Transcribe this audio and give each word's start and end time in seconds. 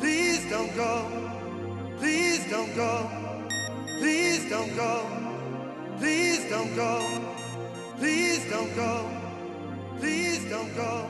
Please 0.00 0.50
don't 0.50 0.74
go. 0.76 1.06
Please 1.98 2.50
don't 2.50 2.74
go. 2.76 3.10
Please 3.98 4.48
don't 4.48 4.76
go. 4.76 5.06
Please 5.98 6.48
don't 6.50 6.74
go. 6.76 7.04
Please 7.98 8.50
don't 8.50 8.74
go. 8.76 9.10
Please 9.98 10.44
don't 10.50 10.74
go. 10.76 11.06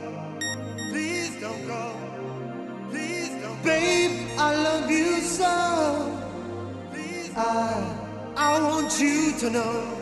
Please 0.91 1.39
don't 1.41 1.67
go. 1.67 1.95
Please 2.89 3.29
don't 3.41 3.63
Babe, 3.63 4.27
I 4.37 4.55
love 4.55 4.89
you 4.89 5.19
so. 5.21 5.45
I, 7.35 7.97
I 8.35 8.61
want 8.61 8.99
you 8.99 9.31
to 9.39 9.49
know 9.49 9.97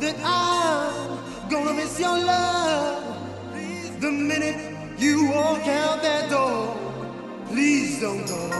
that 0.00 0.16
I'm 0.24 1.50
gonna 1.50 1.74
miss 1.74 1.98
your 1.98 2.16
love 2.18 3.04
the 4.00 4.10
minute 4.10 4.69
you 5.00 5.26
walk 5.30 5.66
out 5.66 6.02
that 6.02 6.28
door. 6.30 6.76
Please 7.48 8.00
don't 8.00 8.26
go. 8.26 8.50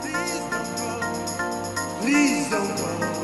Please 0.00 0.40
don't 0.50 0.76
go. 0.76 2.00
Please 2.00 2.50
don't 2.50 2.76
go. 2.78 3.19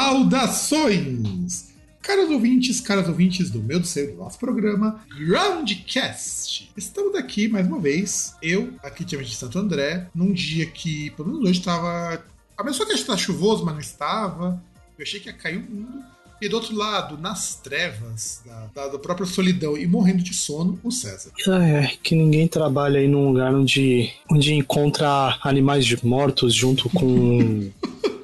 Saudações! 0.00 1.74
Caros 2.00 2.30
ouvintes, 2.30 2.80
caras 2.80 3.06
ouvintes 3.06 3.50
do 3.50 3.62
meu 3.62 3.78
do 3.78 3.86
seu, 3.86 4.12
do 4.12 4.16
nosso 4.16 4.38
programa 4.38 5.04
Groundcast. 5.14 6.72
Estamos 6.74 7.14
aqui 7.14 7.48
mais 7.48 7.66
uma 7.66 7.78
vez, 7.78 8.34
eu, 8.40 8.72
aqui 8.82 9.04
de 9.04 9.36
Santo 9.36 9.58
André, 9.58 10.08
num 10.14 10.32
dia 10.32 10.64
que, 10.64 11.10
pelo 11.10 11.28
menos 11.28 11.42
hoje, 11.42 11.58
estava. 11.60 12.24
A 12.56 12.64
pessoa 12.64 12.88
que 12.88 12.94
está 12.94 13.14
chuvoso, 13.14 13.62
mas 13.62 13.74
não 13.74 13.80
estava. 13.80 14.64
Eu 14.98 15.02
achei 15.02 15.20
que 15.20 15.28
ia 15.28 15.34
cair 15.34 15.58
o 15.58 15.70
mundo. 15.70 16.02
E 16.40 16.48
do 16.48 16.56
outro 16.56 16.74
lado, 16.74 17.18
nas 17.18 17.56
trevas 17.56 18.40
da, 18.46 18.70
da, 18.74 18.88
da 18.92 18.98
própria 18.98 19.26
solidão 19.26 19.76
e 19.76 19.86
morrendo 19.86 20.22
de 20.22 20.32
sono, 20.32 20.80
o 20.82 20.90
César. 20.90 21.30
É, 21.46 21.88
que 22.02 22.14
ninguém 22.14 22.48
trabalha 22.48 23.00
aí 23.00 23.06
num 23.06 23.28
lugar 23.28 23.54
onde, 23.54 24.10
onde 24.30 24.54
encontra 24.54 25.38
animais 25.42 25.84
mortos 26.02 26.54
junto 26.54 26.88
com 26.88 27.70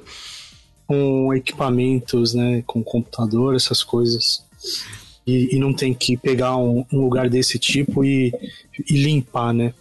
com 0.87 1.33
equipamentos, 1.33 2.33
né, 2.33 2.63
com 2.65 2.81
computador, 2.81 3.55
essas 3.55 3.83
coisas. 3.83 4.43
E, 5.25 5.55
e 5.55 5.59
não 5.59 5.73
tem 5.73 5.93
que 5.93 6.15
pegar 6.15 6.55
um, 6.55 6.85
um 6.91 7.01
lugar 7.01 7.29
desse 7.29 7.59
tipo 7.59 8.03
e, 8.05 8.33
e, 8.89 8.97
limpar, 8.97 9.53
né? 9.53 9.73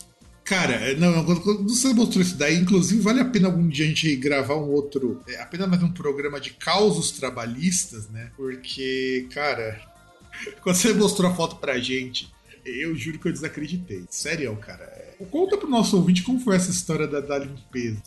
Cara, 0.45 0.95
não, 0.97 1.25
quando 1.25 1.69
você 1.69 1.93
mostrou 1.95 2.23
isso 2.23 2.37
daí, 2.37 2.57
inclusive 2.57 3.01
vale 3.01 3.21
a 3.21 3.25
pena 3.25 3.47
algum 3.47 3.67
dia 3.69 3.85
a 3.85 3.89
gente 3.89 4.15
gravar 4.17 4.57
um 4.57 4.71
outro, 4.71 5.21
é, 5.29 5.41
apenas 5.41 5.69
mais 5.69 5.83
um 5.83 5.91
programa 5.91 6.41
de 6.41 6.51
causos 6.51 7.13
trabalhistas, 7.13 8.09
né? 8.09 8.31
Porque, 8.37 9.29
cara, 9.33 9.81
quando 10.63 10.77
você 10.77 10.93
mostrou 10.93 11.31
a 11.31 11.35
foto 11.35 11.57
pra 11.57 11.79
gente, 11.79 12.29
eu 12.65 12.95
juro 12.97 13.19
que 13.19 13.29
eu 13.29 13.33
desacreditei. 13.33 14.05
Sério, 14.11 14.57
cara. 14.57 14.85
É, 14.85 15.25
conta 15.31 15.57
pro 15.57 15.69
nosso 15.69 15.97
ouvinte 15.97 16.23
como 16.23 16.41
foi 16.41 16.57
essa 16.57 16.71
história 16.71 17.07
da, 17.07 17.21
da 17.21 17.39
limpeza. 17.39 18.03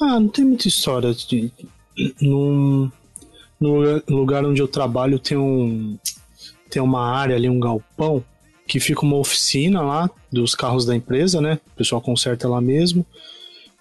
Ah, 0.00 0.20
não 0.20 0.28
tem 0.28 0.44
muita 0.44 0.68
história 0.68 1.14
de, 1.14 1.52
num, 2.20 2.90
no 3.60 4.02
lugar 4.08 4.44
onde 4.44 4.60
eu 4.60 4.68
trabalho 4.68 5.18
tem 5.18 5.36
um 5.36 5.98
tem 6.70 6.80
uma 6.80 7.04
área 7.06 7.36
ali, 7.36 7.50
um 7.50 7.60
galpão, 7.60 8.24
que 8.66 8.80
fica 8.80 9.02
uma 9.02 9.18
oficina 9.18 9.82
lá 9.82 10.10
dos 10.32 10.54
carros 10.54 10.86
da 10.86 10.96
empresa, 10.96 11.38
né? 11.38 11.60
O 11.74 11.76
pessoal 11.76 12.00
conserta 12.00 12.48
lá 12.48 12.62
mesmo. 12.62 13.04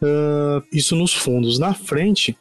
Uh, 0.01 0.61
isso 0.73 0.95
nos 0.95 1.13
fundos. 1.13 1.57
Na 1.57 1.73
frente 1.73 2.35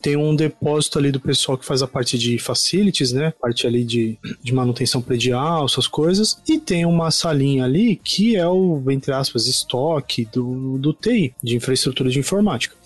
tem 0.00 0.16
um 0.16 0.36
depósito 0.36 0.98
ali 0.98 1.10
do 1.10 1.18
pessoal 1.18 1.58
que 1.58 1.64
faz 1.64 1.82
a 1.82 1.88
parte 1.88 2.16
de 2.16 2.38
facilities, 2.38 3.10
né? 3.10 3.32
Parte 3.40 3.66
ali 3.66 3.82
de, 3.82 4.16
de 4.40 4.54
manutenção 4.54 5.02
predial, 5.02 5.64
essas 5.64 5.88
coisas. 5.88 6.40
E 6.48 6.58
tem 6.60 6.86
uma 6.86 7.10
salinha 7.10 7.64
ali 7.64 7.96
que 7.96 8.36
é 8.36 8.46
o, 8.46 8.80
entre 8.90 9.12
aspas, 9.12 9.48
estoque 9.48 10.26
do, 10.26 10.78
do 10.78 10.92
TI, 10.92 11.34
de 11.42 11.56
infraestrutura 11.56 12.10
de 12.10 12.20
informática. 12.20 12.76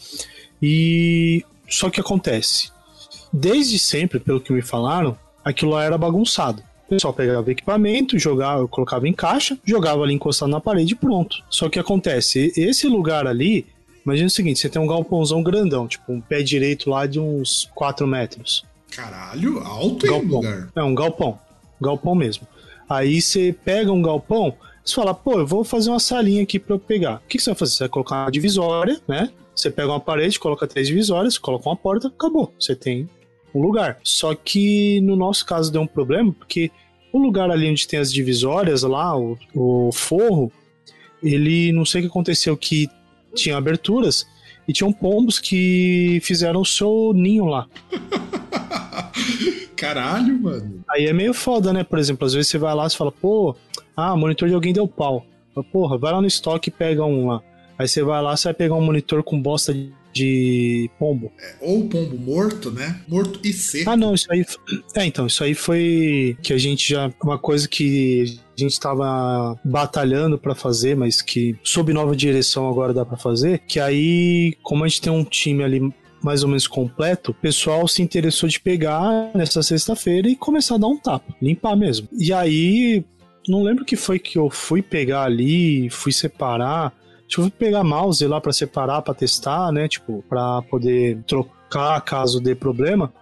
E 0.63 1.45
só 1.71 1.89
que 1.89 2.01
acontece, 2.01 2.71
desde 3.33 3.79
sempre, 3.79 4.19
pelo 4.19 4.41
que 4.41 4.53
me 4.53 4.61
falaram, 4.61 5.17
aquilo 5.45 5.71
lá 5.71 5.85
era 5.85 5.97
bagunçado. 5.97 6.63
O 6.87 6.91
pessoal 6.91 7.15
pegava 7.15 7.51
equipamento, 7.51 8.19
jogava, 8.19 8.67
colocava 8.67 9.07
em 9.07 9.13
caixa, 9.13 9.57
jogava 9.65 10.03
ali 10.03 10.13
encostado 10.13 10.51
na 10.51 10.61
parede 10.61 10.95
e 10.95 10.97
pronto. 10.97 11.37
Só 11.49 11.69
que 11.69 11.79
acontece, 11.79 12.53
esse 12.57 12.89
lugar 12.89 13.29
ali, 13.29 13.65
imagina 14.05 14.27
o 14.27 14.31
seguinte, 14.31 14.59
você 14.59 14.69
tem 14.69 14.83
um 14.83 14.89
galpãozão 14.89 15.41
grandão, 15.41 15.87
tipo 15.87 16.13
um 16.13 16.21
pé 16.21 16.43
direito 16.43 16.91
lá 16.91 17.07
de 17.07 17.21
uns 17.21 17.71
4 17.77 18.07
metros. 18.09 18.65
Caralho, 18.91 19.61
alto 19.61 20.05
galpão. 20.05 20.41
lugar. 20.41 20.69
É 20.75 20.83
um 20.83 20.95
galpão, 20.95 21.39
galpão 21.81 22.15
mesmo. 22.17 22.47
Aí 22.89 23.23
você 23.23 23.55
pega 23.65 23.93
um 23.93 24.03
galpão, 24.03 24.53
você 24.85 24.95
fala, 24.95 25.15
pô, 25.15 25.39
eu 25.39 25.47
vou 25.47 25.63
fazer 25.63 25.91
uma 25.91 26.01
salinha 26.01 26.43
aqui 26.43 26.59
para 26.59 26.75
eu 26.75 26.79
pegar. 26.79 27.17
O 27.17 27.29
que, 27.29 27.39
que 27.39 27.45
você 27.45 27.51
vai 27.51 27.59
fazer? 27.59 27.73
Você 27.73 27.85
vai 27.85 27.89
colocar 27.89 28.25
uma 28.25 28.31
divisória, 28.31 29.01
né? 29.07 29.31
Você 29.55 29.71
pega 29.71 29.89
uma 29.89 30.01
parede, 30.01 30.39
coloca 30.39 30.67
três 30.67 30.89
divisórias, 30.89 31.37
coloca 31.37 31.69
uma 31.69 31.77
porta, 31.77 32.09
acabou. 32.09 32.53
Você 32.59 32.75
tem 32.75 33.09
um 33.55 33.61
lugar. 33.61 33.99
Só 34.03 34.35
que 34.35 35.01
no 35.03 35.17
nosso 35.17 35.45
caso 35.45 35.71
deu 35.71 35.83
um 35.83 35.87
problema, 35.87 36.33
porque 36.33 36.71
o 37.13 37.19
lugar 37.19 37.51
ali 37.51 37.71
onde 37.71 37.87
tem 37.87 37.99
as 37.99 38.13
divisórias 38.13 38.83
lá, 38.83 39.17
o, 39.17 39.37
o 39.55 39.91
forro, 39.93 40.51
ele 41.23 41.73
não 41.73 41.85
sei 41.85 42.01
o 42.01 42.05
que 42.05 42.11
aconteceu, 42.11 42.57
que 42.57 42.89
tinha 43.35 43.57
aberturas 43.57 44.27
e 44.67 44.73
tinham 44.73 44.93
pombos 44.93 45.39
que 45.39 46.21
fizeram 46.23 46.61
o 46.61 46.67
seu 46.67 47.13
ninho 47.15 47.45
lá. 47.45 47.67
Caralho, 49.77 50.39
mano. 50.41 50.85
Aí 50.91 51.07
é 51.07 51.13
meio 51.13 51.33
foda, 51.33 51.73
né? 51.73 51.83
Por 51.83 51.99
exemplo, 51.99 52.27
às 52.27 52.35
vezes 52.35 52.51
você 52.51 52.59
vai 52.59 52.75
lá 52.75 52.87
e 52.87 52.91
fala, 52.91 53.11
pô, 53.11 53.57
ah, 54.01 54.17
monitor 54.17 54.49
de 54.49 54.55
alguém 54.55 54.73
deu 54.73 54.89
pau. 54.89 55.27
Porra, 55.73 55.99
vai 55.99 56.13
lá 56.13 56.21
no 56.21 56.27
estoque 56.27 56.69
e 56.69 56.73
pega 56.73 57.05
um 57.05 57.29
lá. 57.29 57.43
Aí 57.79 57.89
você 57.89 58.03
vai 58.03 58.23
lá, 58.23 58.37
você 58.37 58.49
vai 58.49 58.55
pegar 58.55 58.75
um 58.75 58.81
monitor 58.81 59.23
com 59.23 59.41
bosta 59.41 59.75
de 60.13 60.91
pombo. 60.99 61.33
É, 61.39 61.55
ou 61.61 61.89
pombo 61.89 62.19
morto, 62.19 62.71
né? 62.71 63.01
Morto 63.09 63.41
e 63.45 63.53
seco. 63.53 63.91
Ah, 63.91 63.97
não, 63.97 64.15
isso 64.15 64.27
aí. 64.31 64.45
É, 64.95 65.05
então, 65.05 65.27
isso 65.27 65.43
aí 65.43 65.55
foi 65.55 66.37
que 66.43 66.53
a 66.53 66.59
gente 66.59 66.91
já. 66.91 67.13
Uma 67.23 67.39
coisa 67.39 67.69
que 67.69 68.39
a 68.57 68.61
gente 68.61 68.73
estava 68.73 69.59
batalhando 69.65 70.39
para 70.39 70.55
fazer, 70.55 70.97
mas 70.97 71.23
que 71.23 71.57
sob 71.63 71.93
nova 71.93 72.15
direção 72.15 72.69
agora 72.69 72.93
dá 72.93 73.05
para 73.05 73.17
fazer. 73.17 73.61
Que 73.67 73.81
aí, 73.81 74.55
como 74.63 74.85
a 74.85 74.89
gente 74.89 75.03
tem 75.03 75.13
um 75.13 75.25
time 75.25 75.63
ali 75.63 75.93
mais 76.23 76.43
ou 76.43 76.49
menos 76.49 76.67
completo, 76.67 77.31
o 77.31 77.35
pessoal 77.35 77.89
se 77.89 78.03
interessou 78.03 78.47
de 78.47 78.61
pegar 78.61 79.31
nessa 79.35 79.63
sexta-feira 79.63 80.29
e 80.29 80.37
começar 80.37 80.75
a 80.75 80.79
dar 80.79 80.89
um 80.89 80.99
tapa, 80.99 81.35
limpar 81.41 81.75
mesmo. 81.75 82.09
E 82.13 82.31
aí, 82.31 83.03
não 83.51 83.63
lembro 83.63 83.85
que 83.85 83.97
foi 83.97 84.19
que 84.19 84.39
eu 84.39 84.49
fui 84.49 84.81
pegar 84.81 85.25
ali, 85.25 85.91
fui 85.91 86.13
separar. 86.13 86.93
Deixa 87.23 87.41
eu 87.41 87.51
pegar 87.51 87.85
mouse 87.85 88.27
lá 88.27 88.41
para 88.41 88.53
separar, 88.53 89.03
para 89.03 89.15
testar, 89.15 89.73
né? 89.73 89.89
Tipo, 89.89 90.25
para 90.29 90.63
poder 90.63 91.23
trocar 91.27 92.01
caso 92.01 92.41
dê 92.41 92.55
problema. 92.55 93.13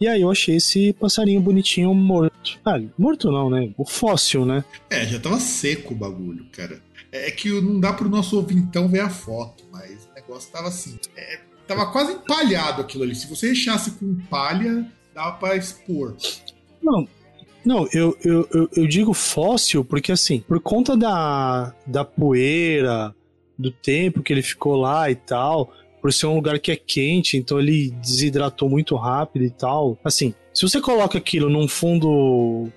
E 0.00 0.06
aí 0.06 0.20
eu 0.20 0.30
achei 0.30 0.56
esse 0.56 0.92
passarinho 0.92 1.40
bonitinho 1.40 1.94
morto. 1.94 2.60
Ah, 2.64 2.78
morto 2.98 3.30
não, 3.30 3.48
né? 3.48 3.70
O 3.76 3.84
fóssil, 3.84 4.44
né? 4.44 4.64
É, 4.90 5.06
já 5.06 5.18
tava 5.18 5.40
seco 5.40 5.94
o 5.94 5.96
bagulho, 5.96 6.46
cara. 6.52 6.80
É 7.10 7.30
que 7.30 7.48
não 7.60 7.80
dá 7.80 7.92
pro 7.92 8.08
nosso 8.08 8.36
ouvintão 8.36 8.88
ver 8.88 9.00
a 9.00 9.08
foto, 9.08 9.64
mas 9.72 10.06
o 10.10 10.14
negócio 10.14 10.52
tava 10.52 10.68
assim. 10.68 10.98
É, 11.16 11.40
tava 11.66 11.90
quase 11.90 12.12
empalhado 12.12 12.82
aquilo 12.82 13.04
ali. 13.04 13.14
Se 13.14 13.26
você 13.26 13.48
rechasse 13.48 13.92
com 13.92 14.16
palha, 14.28 14.86
dava 15.14 15.32
pra 15.38 15.56
expor. 15.56 16.14
Não, 16.82 17.08
não, 17.66 17.88
eu, 17.92 18.16
eu, 18.22 18.48
eu, 18.54 18.70
eu, 18.76 18.86
digo 18.86 19.12
fóssil 19.12 19.84
porque, 19.84 20.12
assim, 20.12 20.38
por 20.38 20.60
conta 20.60 20.96
da, 20.96 21.74
da 21.84 22.04
poeira, 22.04 23.12
do 23.58 23.72
tempo 23.72 24.22
que 24.22 24.32
ele 24.32 24.40
ficou 24.40 24.76
lá 24.76 25.10
e 25.10 25.16
tal, 25.16 25.72
por 26.00 26.12
ser 26.12 26.26
um 26.26 26.36
lugar 26.36 26.60
que 26.60 26.70
é 26.70 26.76
quente, 26.76 27.36
então 27.36 27.58
ele 27.58 27.90
desidratou 28.00 28.70
muito 28.70 28.94
rápido 28.94 29.44
e 29.44 29.50
tal. 29.50 29.98
Assim, 30.04 30.32
se 30.54 30.62
você 30.62 30.80
coloca 30.80 31.18
aquilo 31.18 31.50
num 31.50 31.66
fundo 31.66 32.68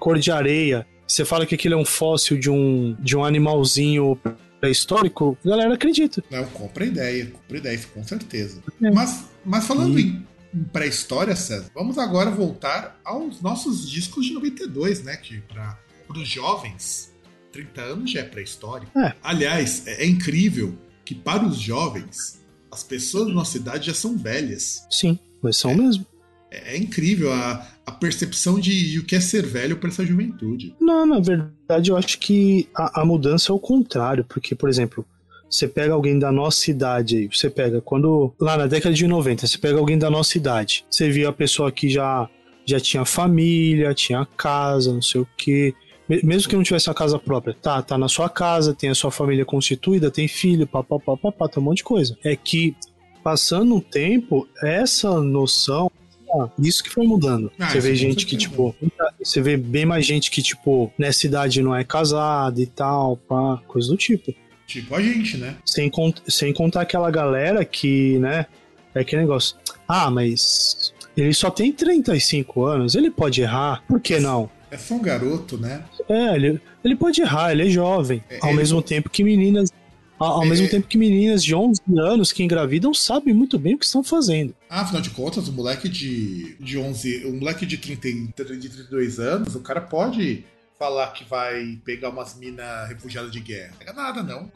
cor 0.00 0.18
de 0.18 0.32
areia, 0.32 0.84
você 1.06 1.24
fala 1.24 1.46
que 1.46 1.54
aquilo 1.54 1.74
é 1.74 1.76
um 1.76 1.84
fóssil 1.84 2.36
de 2.36 2.50
um, 2.50 2.96
de 2.98 3.16
um 3.16 3.24
animalzinho 3.24 4.18
pré-histórico, 4.60 5.38
a 5.44 5.48
galera 5.48 5.74
acredita. 5.74 6.24
Não, 6.28 6.44
compra 6.46 6.84
ideia, 6.86 7.26
compra 7.26 7.58
ideia, 7.58 7.80
com 7.94 8.02
certeza. 8.02 8.60
É. 8.82 8.90
Mas, 8.90 9.26
mas 9.44 9.64
falando, 9.64 9.96
em, 9.96 10.06
em 10.06 10.26
pré-história, 10.72 11.34
César, 11.34 11.70
vamos 11.74 11.98
agora 11.98 12.30
voltar 12.30 13.00
aos 13.04 13.40
nossos 13.40 13.88
discos 13.88 14.26
de 14.26 14.34
92, 14.34 15.02
né? 15.02 15.16
Que 15.16 15.40
para 15.40 15.78
os 16.14 16.28
jovens, 16.28 17.12
30 17.52 17.80
anos 17.80 18.10
já 18.10 18.20
é 18.20 18.24
pré-história. 18.24 18.88
É. 18.96 19.14
Aliás, 19.22 19.86
é, 19.86 20.04
é 20.04 20.06
incrível 20.06 20.76
que 21.04 21.14
para 21.14 21.44
os 21.44 21.58
jovens, 21.58 22.40
as 22.70 22.82
pessoas 22.82 23.28
da 23.28 23.34
nossa 23.34 23.56
idade 23.56 23.86
já 23.86 23.94
são 23.94 24.16
velhas. 24.16 24.86
Sim, 24.90 25.18
mas 25.42 25.56
são 25.56 25.74
mesmo. 25.74 26.06
É, 26.50 26.74
é 26.74 26.76
incrível 26.76 27.32
a, 27.32 27.66
a 27.84 27.92
percepção 27.92 28.60
de, 28.60 28.90
de 28.92 28.98
o 28.98 29.04
que 29.04 29.16
é 29.16 29.20
ser 29.20 29.44
velho 29.44 29.78
para 29.78 29.88
essa 29.88 30.04
juventude. 30.04 30.74
Não, 30.80 31.06
na 31.06 31.20
verdade, 31.20 31.90
eu 31.90 31.96
acho 31.96 32.18
que 32.18 32.68
a, 32.74 33.00
a 33.02 33.04
mudança 33.04 33.52
é 33.52 33.54
o 33.54 33.58
contrário, 33.58 34.24
porque, 34.24 34.54
por 34.54 34.68
exemplo, 34.68 35.06
você 35.52 35.68
pega 35.68 35.92
alguém 35.92 36.18
da 36.18 36.32
nossa 36.32 36.70
idade 36.70 37.16
aí, 37.18 37.28
você 37.30 37.50
pega 37.50 37.80
quando. 37.82 38.32
Lá 38.40 38.56
na 38.56 38.66
década 38.66 38.94
de 38.94 39.06
90, 39.06 39.46
você 39.46 39.58
pega 39.58 39.78
alguém 39.78 39.98
da 39.98 40.08
nossa 40.08 40.38
idade, 40.38 40.84
você 40.90 41.10
via 41.10 41.28
a 41.28 41.32
pessoa 41.32 41.70
que 41.70 41.90
já, 41.90 42.26
já 42.64 42.80
tinha 42.80 43.04
família, 43.04 43.92
tinha 43.92 44.26
casa, 44.36 44.92
não 44.92 45.02
sei 45.02 45.20
o 45.20 45.28
quê. 45.36 45.74
Me- 46.08 46.20
Mesmo 46.22 46.48
que 46.48 46.56
não 46.56 46.62
tivesse 46.62 46.88
uma 46.88 46.94
casa 46.94 47.18
própria, 47.18 47.54
tá, 47.60 47.82
tá 47.82 47.98
na 47.98 48.08
sua 48.08 48.28
casa, 48.30 48.74
tem 48.74 48.88
a 48.90 48.94
sua 48.94 49.10
família 49.10 49.44
constituída, 49.44 50.10
tem 50.10 50.26
filho, 50.26 50.66
papapá, 50.66 51.16
papá, 51.16 51.48
tem 51.48 51.62
um 51.62 51.66
monte 51.66 51.78
de 51.78 51.84
coisa. 51.84 52.16
É 52.24 52.34
que, 52.34 52.74
passando 53.22 53.76
o 53.76 53.80
tempo, 53.80 54.48
essa 54.62 55.20
noção, 55.20 55.90
ah, 56.34 56.48
isso 56.58 56.82
que 56.82 56.88
foi 56.90 57.06
mudando. 57.06 57.52
Ah, 57.58 57.68
você 57.68 57.78
vê 57.80 57.94
gente 57.94 58.24
que, 58.26 58.36
tipo, 58.38 58.74
você 59.22 59.40
vê 59.42 59.56
bem 59.56 59.84
mais 59.84 60.06
gente 60.06 60.30
que, 60.30 60.40
tipo, 60.42 60.90
nessa 60.98 61.26
idade 61.26 61.60
não 61.62 61.76
é 61.76 61.84
casada 61.84 62.58
e 62.60 62.66
tal, 62.66 63.16
pá, 63.18 63.60
coisa 63.68 63.88
do 63.88 63.96
tipo. 63.96 64.34
Tipo 64.66 64.94
a 64.94 65.02
gente, 65.02 65.36
né? 65.36 65.56
Sem, 65.64 65.90
cont- 65.90 66.22
sem 66.28 66.52
contar 66.52 66.82
aquela 66.82 67.10
galera 67.10 67.64
que, 67.64 68.18
né, 68.18 68.46
é 68.94 69.00
aquele 69.00 69.22
negócio. 69.22 69.56
Ah, 69.86 70.10
mas 70.10 70.92
ele 71.16 71.34
só 71.34 71.50
tem 71.50 71.72
35 71.72 72.64
anos, 72.64 72.94
ele 72.94 73.10
pode 73.10 73.40
errar, 73.42 73.82
por 73.86 74.00
que 74.00 74.18
não? 74.18 74.48
É 74.70 74.78
só 74.78 74.94
um 74.94 75.02
garoto, 75.02 75.58
né? 75.58 75.84
É, 76.08 76.34
ele, 76.34 76.60
ele 76.82 76.96
pode 76.96 77.20
errar, 77.20 77.52
ele 77.52 77.66
é 77.66 77.70
jovem. 77.70 78.22
É, 78.30 78.38
ao 78.40 78.48
ele- 78.50 78.56
mesmo 78.58 78.80
tempo 78.80 79.10
que 79.10 79.22
meninas. 79.22 79.70
Ao, 80.18 80.44
É, 80.44 80.46
mesmo 80.48 80.68
tempo 80.68 80.86
que 80.86 80.96
meninas 80.96 81.42
de 81.42 81.52
11 81.52 81.80
anos 81.98 82.30
que 82.32 82.44
engravidam 82.44 82.94
sabem 82.94 83.34
muito 83.34 83.58
bem 83.58 83.74
o 83.74 83.78
que 83.78 83.84
estão 83.84 84.04
fazendo. 84.04 84.54
Ah, 84.70 84.82
afinal 84.82 85.02
de 85.02 85.10
contas, 85.10 85.48
o 85.48 85.52
moleque 85.52 85.88
de, 85.88 86.54
de 86.60 86.78
11, 86.78 87.26
o 87.26 87.32
moleque 87.34 87.66
de, 87.66 87.76
30, 87.76 88.08
e- 88.08 88.26
de 88.56 88.68
32 88.68 89.18
anos, 89.18 89.56
o 89.56 89.60
cara 89.60 89.80
pode 89.80 90.44
falar 90.82 91.12
que 91.12 91.22
vai 91.22 91.78
pegar 91.84 92.08
umas 92.08 92.36
minas 92.36 92.88
refugiadas 92.88 93.30
de 93.30 93.38
guerra. 93.38 93.70
Não 93.70 93.78
pega 93.78 93.92
nada, 93.92 94.22
não. 94.24 94.50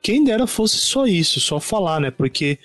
Quem 0.00 0.24
dera 0.24 0.46
fosse 0.46 0.78
só 0.78 1.06
isso, 1.06 1.38
só 1.38 1.60
falar, 1.60 2.00
né? 2.00 2.10
Porque, 2.10 2.58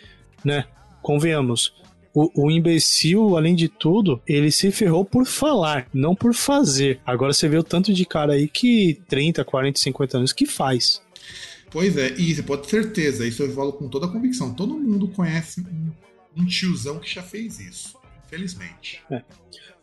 né, 0.45 0.65
convenhamos, 1.01 1.73
o, 2.13 2.45
o 2.45 2.49
imbecil, 2.49 3.35
além 3.35 3.53
de 3.53 3.67
tudo, 3.67 4.21
ele 4.25 4.49
se 4.49 4.71
ferrou 4.71 5.03
por 5.03 5.25
falar, 5.25 5.89
não 5.93 6.15
por 6.15 6.33
fazer. 6.33 7.01
Agora 7.05 7.33
você 7.33 7.49
vê 7.49 7.57
o 7.57 7.63
tanto 7.63 7.93
de 7.93 8.05
cara 8.05 8.33
aí 8.33 8.47
que 8.47 9.01
30, 9.09 9.43
40, 9.43 9.77
50 9.77 10.17
anos 10.17 10.31
que 10.31 10.45
faz. 10.45 11.01
Pois 11.69 11.97
é, 11.97 12.13
e 12.17 12.33
você 12.33 12.43
pode 12.43 12.63
ter 12.63 12.69
certeza, 12.69 13.27
isso 13.27 13.43
eu 13.43 13.51
falo 13.53 13.73
com 13.73 13.89
toda 13.89 14.05
a 14.05 14.09
convicção. 14.09 14.53
Todo 14.53 14.77
mundo 14.77 15.09
conhece 15.09 15.59
um, 15.61 15.91
um 16.41 16.45
tiozão 16.45 16.97
que 16.97 17.13
já 17.13 17.21
fez 17.21 17.59
isso. 17.59 17.97
Infelizmente. 18.25 19.01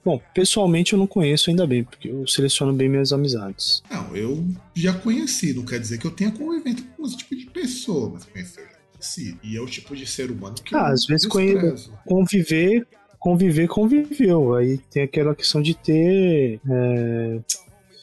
Bom, 0.09 0.19
pessoalmente 0.33 0.95
eu 0.95 0.99
não 0.99 1.07
conheço 1.07 1.51
ainda 1.51 1.67
bem, 1.67 1.85
porque 1.85 2.09
eu 2.09 2.27
seleciono 2.27 2.73
bem 2.73 2.89
minhas 2.89 3.13
amizades. 3.13 3.83
Não, 3.91 4.17
eu 4.17 4.43
já 4.75 4.95
conheci, 4.95 5.53
não 5.53 5.67
quer 5.67 5.79
dizer 5.79 5.99
que 5.99 6.07
eu 6.07 6.11
tenha 6.11 6.31
convivendo 6.31 6.83
com 6.97 7.05
esse 7.05 7.19
tipo 7.19 7.37
de 7.37 7.45
pessoa, 7.45 8.09
mas 8.15 8.25
conhecer 8.25 8.61
eu 8.61 8.65
já 8.65 8.71
conheci. 8.91 9.37
E 9.43 9.55
é 9.55 9.61
o 9.61 9.67
tipo 9.67 9.95
de 9.95 10.07
ser 10.07 10.31
humano 10.31 10.55
que 10.65 10.75
Ah, 10.75 10.79
eu 10.79 10.85
às 10.95 11.05
vezes 11.05 11.29
desprezo. 11.29 11.93
Conviver, 12.07 12.89
conviver, 13.19 13.69
conviveu. 13.69 14.55
Aí 14.55 14.79
tem 14.91 15.03
aquela 15.03 15.35
questão 15.35 15.61
de 15.61 15.75
ter. 15.75 16.59
é, 16.67 17.41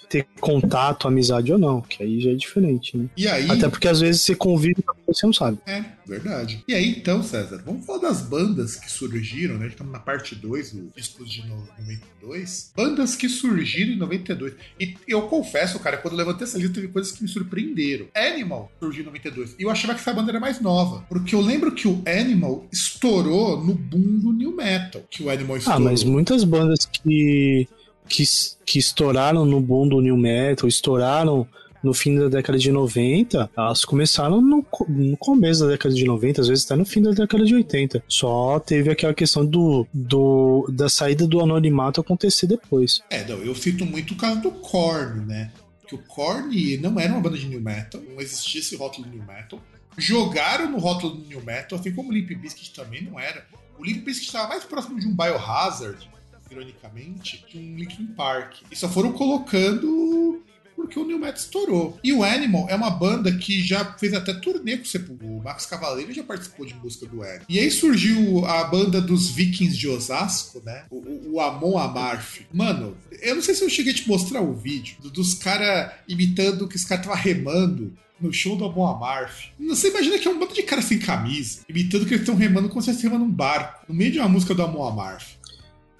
ter 0.08 0.26
contato, 0.40 1.08
amizade 1.08 1.52
ou 1.52 1.58
não, 1.60 1.82
que 1.82 2.04
aí 2.04 2.20
já 2.20 2.32
é 2.32 2.36
diferente, 2.36 2.98
né? 2.98 3.06
E 3.18 3.28
aí. 3.28 3.50
Até 3.50 3.68
porque 3.70 3.88
às 3.88 4.00
vezes 4.00 4.22
você 4.22 4.36
convive 4.36 4.76
pessoa, 4.76 4.96
você 5.08 5.26
não 5.26 5.34
sabe. 5.34 5.58
É, 5.66 5.84
verdade. 6.08 6.64
E 6.68 6.74
aí, 6.74 6.90
então, 6.90 7.22
César, 7.24 7.62
vamos 7.66 7.86
falar 7.86 8.00
das 8.00 8.22
bandas 8.22 8.76
que 8.76 8.92
surgiram, 8.92 9.58
né? 9.58 9.68
Estamos 9.68 9.92
na 9.94 10.00
parte 10.00 10.36
2 10.36 10.72
do 10.74 10.92
discos 10.96 11.30
de 11.30 11.46
no- 11.48 11.68
92. 11.80 12.72
Bandas 12.76 13.16
que 13.16 13.30
surgiram 13.30 13.92
em 13.94 13.98
92. 13.98 14.54
E 14.80 14.96
eu 15.08 15.24
confesso, 15.24 15.80
cara, 15.80 15.98
quando 15.98 16.14
eu 16.14 16.18
levantei 16.18 16.46
essa 16.46 16.58
lista, 16.58 16.74
teve 16.76 16.88
coisas 16.88 17.12
que 17.12 17.22
me 17.24 17.30
surpreenderam. 17.30 18.08
Animal 18.16 18.72
surgiu 18.80 19.04
em 19.04 19.06
92. 19.06 19.56
E 19.60 19.64
eu 19.64 19.70
achava 19.70 19.94
que 19.94 20.00
essa 20.02 20.14
banda 20.14 20.32
era 20.32 20.40
mais 20.40 20.60
nova. 20.60 21.06
Porque 21.10 21.36
eu 21.36 21.42
lembro 21.42 21.72
que 21.74 21.88
o 21.88 22.02
Animal 22.08 22.66
estourou 22.72 23.64
no 23.64 23.74
boom 23.76 24.20
do 24.20 24.34
New 24.34 24.56
Metal. 24.56 25.02
Que 25.10 25.24
o 25.24 25.30
Animal 25.30 25.56
Ah, 25.56 25.60
estourou. 25.60 25.82
mas 25.82 26.04
muitas 26.04 26.44
bandas 26.44 26.86
que, 26.86 27.68
que, 28.08 28.24
que 28.66 28.80
estouraram 28.80 29.46
no 29.46 29.60
boom 29.60 29.88
do 29.88 30.02
New 30.02 30.18
Metal, 30.18 30.68
estouraram 30.68 31.48
no 31.86 31.94
fim 31.94 32.18
da 32.18 32.28
década 32.28 32.58
de 32.58 32.72
90, 32.72 33.52
elas 33.56 33.86
começaram 33.86 34.42
no, 34.42 34.66
no 34.90 35.16
começo 35.18 35.62
da 35.62 35.68
década 35.68 35.94
de 35.94 36.04
90, 36.04 36.42
às 36.42 36.48
vezes 36.48 36.66
até 36.66 36.76
no 36.76 36.84
fim 36.84 37.00
da 37.00 37.12
década 37.12 37.46
de 37.46 37.54
80. 37.54 38.04
Só 38.08 38.60
teve 38.60 38.90
aquela 38.90 39.14
questão 39.14 39.46
do, 39.46 39.88
do 39.94 40.68
da 40.74 40.90
saída 40.90 41.28
do 41.28 41.40
anonimato 41.40 42.02
acontecer 42.02 42.48
depois. 42.48 43.02
É, 43.12 43.24
não, 43.28 43.38
eu 43.38 43.54
cito 43.54 43.86
muito 43.86 44.16
o 44.16 44.18
caso 44.18 44.42
do 44.42 44.52
Korn, 44.52 45.26
né? 45.28 45.52
Que 45.88 45.94
o 45.94 46.00
Korn 46.00 46.78
não 46.78 47.00
era 47.00 47.14
uma 47.14 47.22
banda 47.22 47.38
de 47.38 47.46
new 47.46 47.62
metal, 47.62 48.02
não 48.02 48.20
existia 48.20 48.62
esse 48.62 48.76
rótulo 48.76 49.08
de 49.08 49.16
new 49.16 49.26
metal. 49.26 49.62
Jogaram 49.96 50.72
no 50.72 50.80
rótulo 50.80 51.18
do 51.18 51.28
new 51.28 51.44
metal, 51.44 51.78
assim 51.78 51.94
como 51.94 52.10
o 52.10 52.14
Limp 52.14 52.32
Bizkit 52.32 52.74
também 52.74 53.04
não 53.04 53.20
era. 53.20 53.46
O 53.78 53.86
Limp 53.86 54.04
Bizkit 54.04 54.26
estava 54.26 54.50
mais 54.50 54.64
próximo 54.64 55.00
de 55.00 55.08
um 55.08 55.16
Biohazard, 55.16 56.10
ironicamente, 56.56 57.44
que 57.48 57.58
um 57.58 57.76
Linkin 57.76 58.08
Park. 58.08 58.58
E 58.72 58.76
só 58.76 58.88
foram 58.90 59.12
colocando 59.14 60.42
porque 60.76 61.00
o 61.00 61.06
New 61.06 61.18
Metal 61.18 61.36
estourou. 61.36 61.98
E 62.04 62.12
o 62.12 62.22
Animal 62.22 62.68
é 62.70 62.76
uma 62.76 62.90
banda 62.90 63.32
que 63.32 63.62
já 63.64 63.94
fez 63.98 64.14
até 64.14 64.34
turnê 64.34 64.76
com 64.76 64.84
o 64.84 64.86
Sepultura. 64.86 65.32
O 65.32 65.42
Max 65.42 65.66
Cavaleiro 65.66 66.12
já 66.12 66.22
participou 66.22 66.66
de 66.66 66.74
música 66.76 67.06
do 67.06 67.22
Animal. 67.24 67.46
E 67.48 67.60
aí 67.60 67.72
surgiu 67.72 68.46
a 68.46 68.64
banda 68.66 69.00
dos 69.00 69.30
Vikings 69.30 69.78
de 69.78 69.88
Osasco, 69.88 70.62
né? 70.66 70.84
O, 70.90 71.32
o- 71.36 71.40
Amon 71.40 71.78
Amarth. 71.78 72.42
Mano, 72.54 72.98
eu 73.22 73.36
não 73.36 73.42
sei 73.42 73.56
se 73.56 73.64
eu 73.64 73.70
cheguei 73.70 73.94
a 73.94 73.96
te 73.96 74.08
mostrar 74.08 74.42
o 74.42 74.54
vídeo 74.54 74.98
do- 75.02 75.10
dos 75.10 75.34
caras 75.36 75.92
imitando 76.10 76.68
que 76.68 76.76
os 76.76 76.84
caras 76.84 77.06
estavam 77.06 77.24
remando 77.24 77.94
no 78.20 78.34
show 78.34 78.58
do 78.58 78.66
Amon 78.66 78.86
Amarth. 78.88 79.52
Você 79.68 79.90
imagina 79.90 80.20
que 80.20 80.28
é 80.28 80.32
um 80.32 80.38
bando 80.40 80.54
de 80.54 80.64
cara 80.64 80.82
sem 80.82 81.00
camisa, 81.00 81.62
imitando 81.70 82.06
que 82.06 82.14
eles 82.14 82.22
estão 82.22 82.36
remando 82.36 82.68
como 82.70 82.82
se 82.82 82.90
estivessem 82.90 83.12
remando 83.12 83.30
um 83.32 83.34
barco, 83.34 83.86
no 83.88 83.96
meio 83.96 84.12
de 84.12 84.20
uma 84.20 84.28
música 84.30 84.54
do 84.54 84.62
Amon 84.62 84.86
Amarth. 84.88 85.36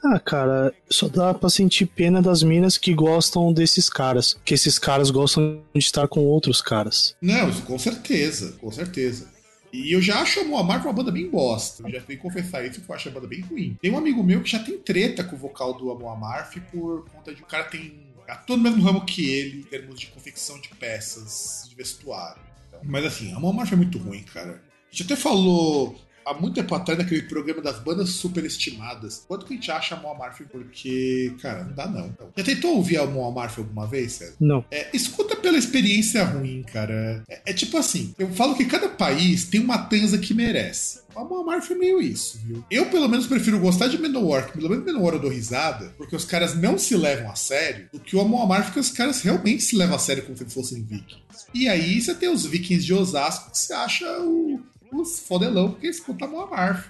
Ah, 0.08 0.20
cara, 0.20 0.72
só 0.88 1.08
dá 1.08 1.34
pra 1.34 1.50
sentir 1.50 1.88
pena 1.88 2.22
das 2.22 2.44
minas 2.44 2.78
que 2.78 2.94
gostam 2.94 3.52
desses 3.52 3.90
caras. 3.90 4.40
Que 4.46 4.54
esses 4.54 4.78
caras 4.78 5.10
gostam 5.10 5.64
de 5.74 5.80
estar 5.80 6.08
com 6.08 6.20
outros 6.20 6.62
caras. 6.62 7.16
Não, 7.20 7.52
com 7.62 7.80
certeza, 7.80 8.54
com 8.62 8.72
certeza. 8.72 9.34
E 9.74 9.92
eu 9.92 10.02
já 10.02 10.22
acho 10.22 10.40
a 10.40 10.44
Moamar 10.44 10.82
uma 10.86 10.94
banda 10.94 11.12
bem 11.12 11.30
bosta. 11.30 11.84
Eu 11.84 11.92
já 11.92 12.02
tenho 12.02 12.20
que 12.20 12.24
confessar 12.24 12.64
isso 12.64 12.80
que 12.80 12.90
eu 12.90 12.96
acho 12.96 13.10
a 13.10 13.12
banda 13.12 13.28
bem 13.28 13.42
ruim. 13.42 13.76
Tem 13.82 13.92
um 13.92 13.98
amigo 13.98 14.24
meu 14.24 14.42
que 14.42 14.50
já 14.50 14.60
tem 14.60 14.78
treta 14.78 15.24
com 15.24 15.36
o 15.36 15.40
vocal 15.40 15.74
do 15.74 15.92
Amon 15.92 16.10
Amarth 16.10 16.58
por 16.72 17.10
conta 17.10 17.34
de 17.34 17.42
o 17.42 17.46
cara 17.46 17.64
tem. 17.64 18.00
atua 18.28 18.58
no 18.58 18.64
mesmo 18.64 18.84
ramo 18.84 19.06
que 19.06 19.30
ele, 19.30 19.60
em 19.60 19.64
termos 19.64 20.00
de 20.00 20.08
confecção 20.08 20.62
de 20.62 20.70
peças 20.70 21.66
de 21.68 21.76
vestuário. 21.76 22.42
Então, 22.68 22.80
mas 22.84 23.06
assim, 23.06 23.34
a 23.34 23.38
Amon 23.38 23.50
Amarth 23.50 23.74
é 23.74 23.76
muito 23.76 23.98
ruim, 23.98 24.22
cara. 24.22 24.62
A 24.88 24.96
gente 24.96 25.12
até 25.12 25.16
falou 25.16 26.00
há 26.26 26.34
muito 26.34 26.56
tempo 26.56 26.74
atrás 26.74 26.98
naquele 26.98 27.24
programa 27.24 27.62
das 27.62 27.80
bandas 27.80 28.10
superestimadas. 28.10 29.24
Quanto 29.28 29.46
que 29.46 29.54
a 29.54 29.56
gente 29.56 29.72
acha 29.72 29.96
a 29.96 30.12
Amarth? 30.12 30.42
Porque, 30.52 31.34
cara, 31.42 31.64
não 31.64 31.74
dá 31.74 31.88
não. 31.88 32.14
Já 32.36 32.44
tentou 32.44 32.76
ouvir 32.76 32.98
a 32.98 33.04
Amarth 33.04 33.58
alguma 33.58 33.86
vez, 33.86 34.14
César? 34.14 34.36
Não. 34.40 34.66
É, 34.72 34.90
escuta 34.94 35.36
pela 35.36 35.58
experiência 35.58 36.24
ruim, 36.24 36.64
cara. 36.64 37.24
É, 37.30 37.42
é 37.48 37.54
tipo 37.54 37.78
assim, 37.78 38.14
eu 38.18 38.30
falo 38.32 38.56
que 38.56 38.66
cada 38.66 38.90
país 38.90 39.46
tem 39.46 39.62
uma 39.62 39.78
tanza 39.78 40.18
que 40.18 40.34
merece. 40.34 41.06
O 41.16 41.20
Amor 41.20 41.62
foi 41.62 41.78
meio 41.78 42.02
isso, 42.02 42.38
viu? 42.44 42.66
Eu, 42.70 42.88
pelo 42.88 43.08
menos, 43.08 43.26
prefiro 43.26 43.58
gostar 43.58 43.88
de 43.88 43.98
Menowar, 43.98 44.48
que 44.48 44.58
pelo 44.58 44.70
menos 44.70 44.84
Menowar 44.84 45.14
eu 45.14 45.22
dou 45.22 45.32
risada, 45.32 45.94
porque 45.98 46.14
os 46.14 46.26
caras 46.26 46.56
não 46.56 46.78
se 46.78 46.94
levam 46.96 47.32
a 47.32 47.36
sério, 47.36 47.88
do 47.94 48.02
que 48.02 48.18
o 48.18 48.20
Amor 48.20 48.44
Amarth, 48.44 48.66
porque 48.66 48.82
os 48.82 48.92
caras 48.92 49.22
realmente 49.22 49.64
se 49.64 49.78
levam 49.78 49.96
a 49.96 50.00
sério 50.00 50.24
como 50.24 50.38
se 50.38 50.44
fossem 50.46 50.84
vikings. 50.84 51.24
E 51.54 51.70
aí 51.70 52.02
você 52.02 52.14
tem 52.14 52.28
os 52.28 52.46
vikings 52.46 52.86
de 52.86 52.94
Osasco, 52.94 53.52
que 53.52 53.58
você 53.58 53.74
acha 53.74 54.06
o, 54.20 54.60
os 54.92 55.20
fodelão, 55.20 55.72
porque 55.72 55.88
escuta 55.88 56.26
Amor 56.26 56.44
Amarth. 56.54 56.86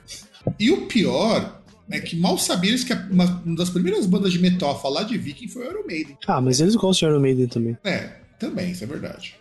E 0.59 0.71
o 0.71 0.85
pior 0.87 1.61
é 1.89 1.99
que 1.99 2.15
mal 2.15 2.37
sabia 2.37 2.71
eles 2.71 2.83
que 2.83 2.93
a- 2.93 3.07
uma, 3.11 3.41
uma 3.45 3.55
das 3.55 3.69
primeiras 3.69 4.05
bandas 4.05 4.31
de 4.33 4.39
metal 4.39 4.71
a 4.71 4.75
falar 4.79 5.03
de 5.03 5.17
viking 5.17 5.47
foi 5.47 5.67
o 5.67 5.71
Iron 5.71 5.85
Maiden. 5.87 6.17
Ah, 6.27 6.41
mas 6.41 6.59
eles 6.59 6.75
gostam 6.75 7.09
de 7.09 7.13
Iron 7.13 7.21
Maiden 7.21 7.47
também. 7.47 7.77
É, 7.83 8.09
também, 8.39 8.71
isso 8.71 8.83
é 8.83 8.87
verdade. 8.87 9.35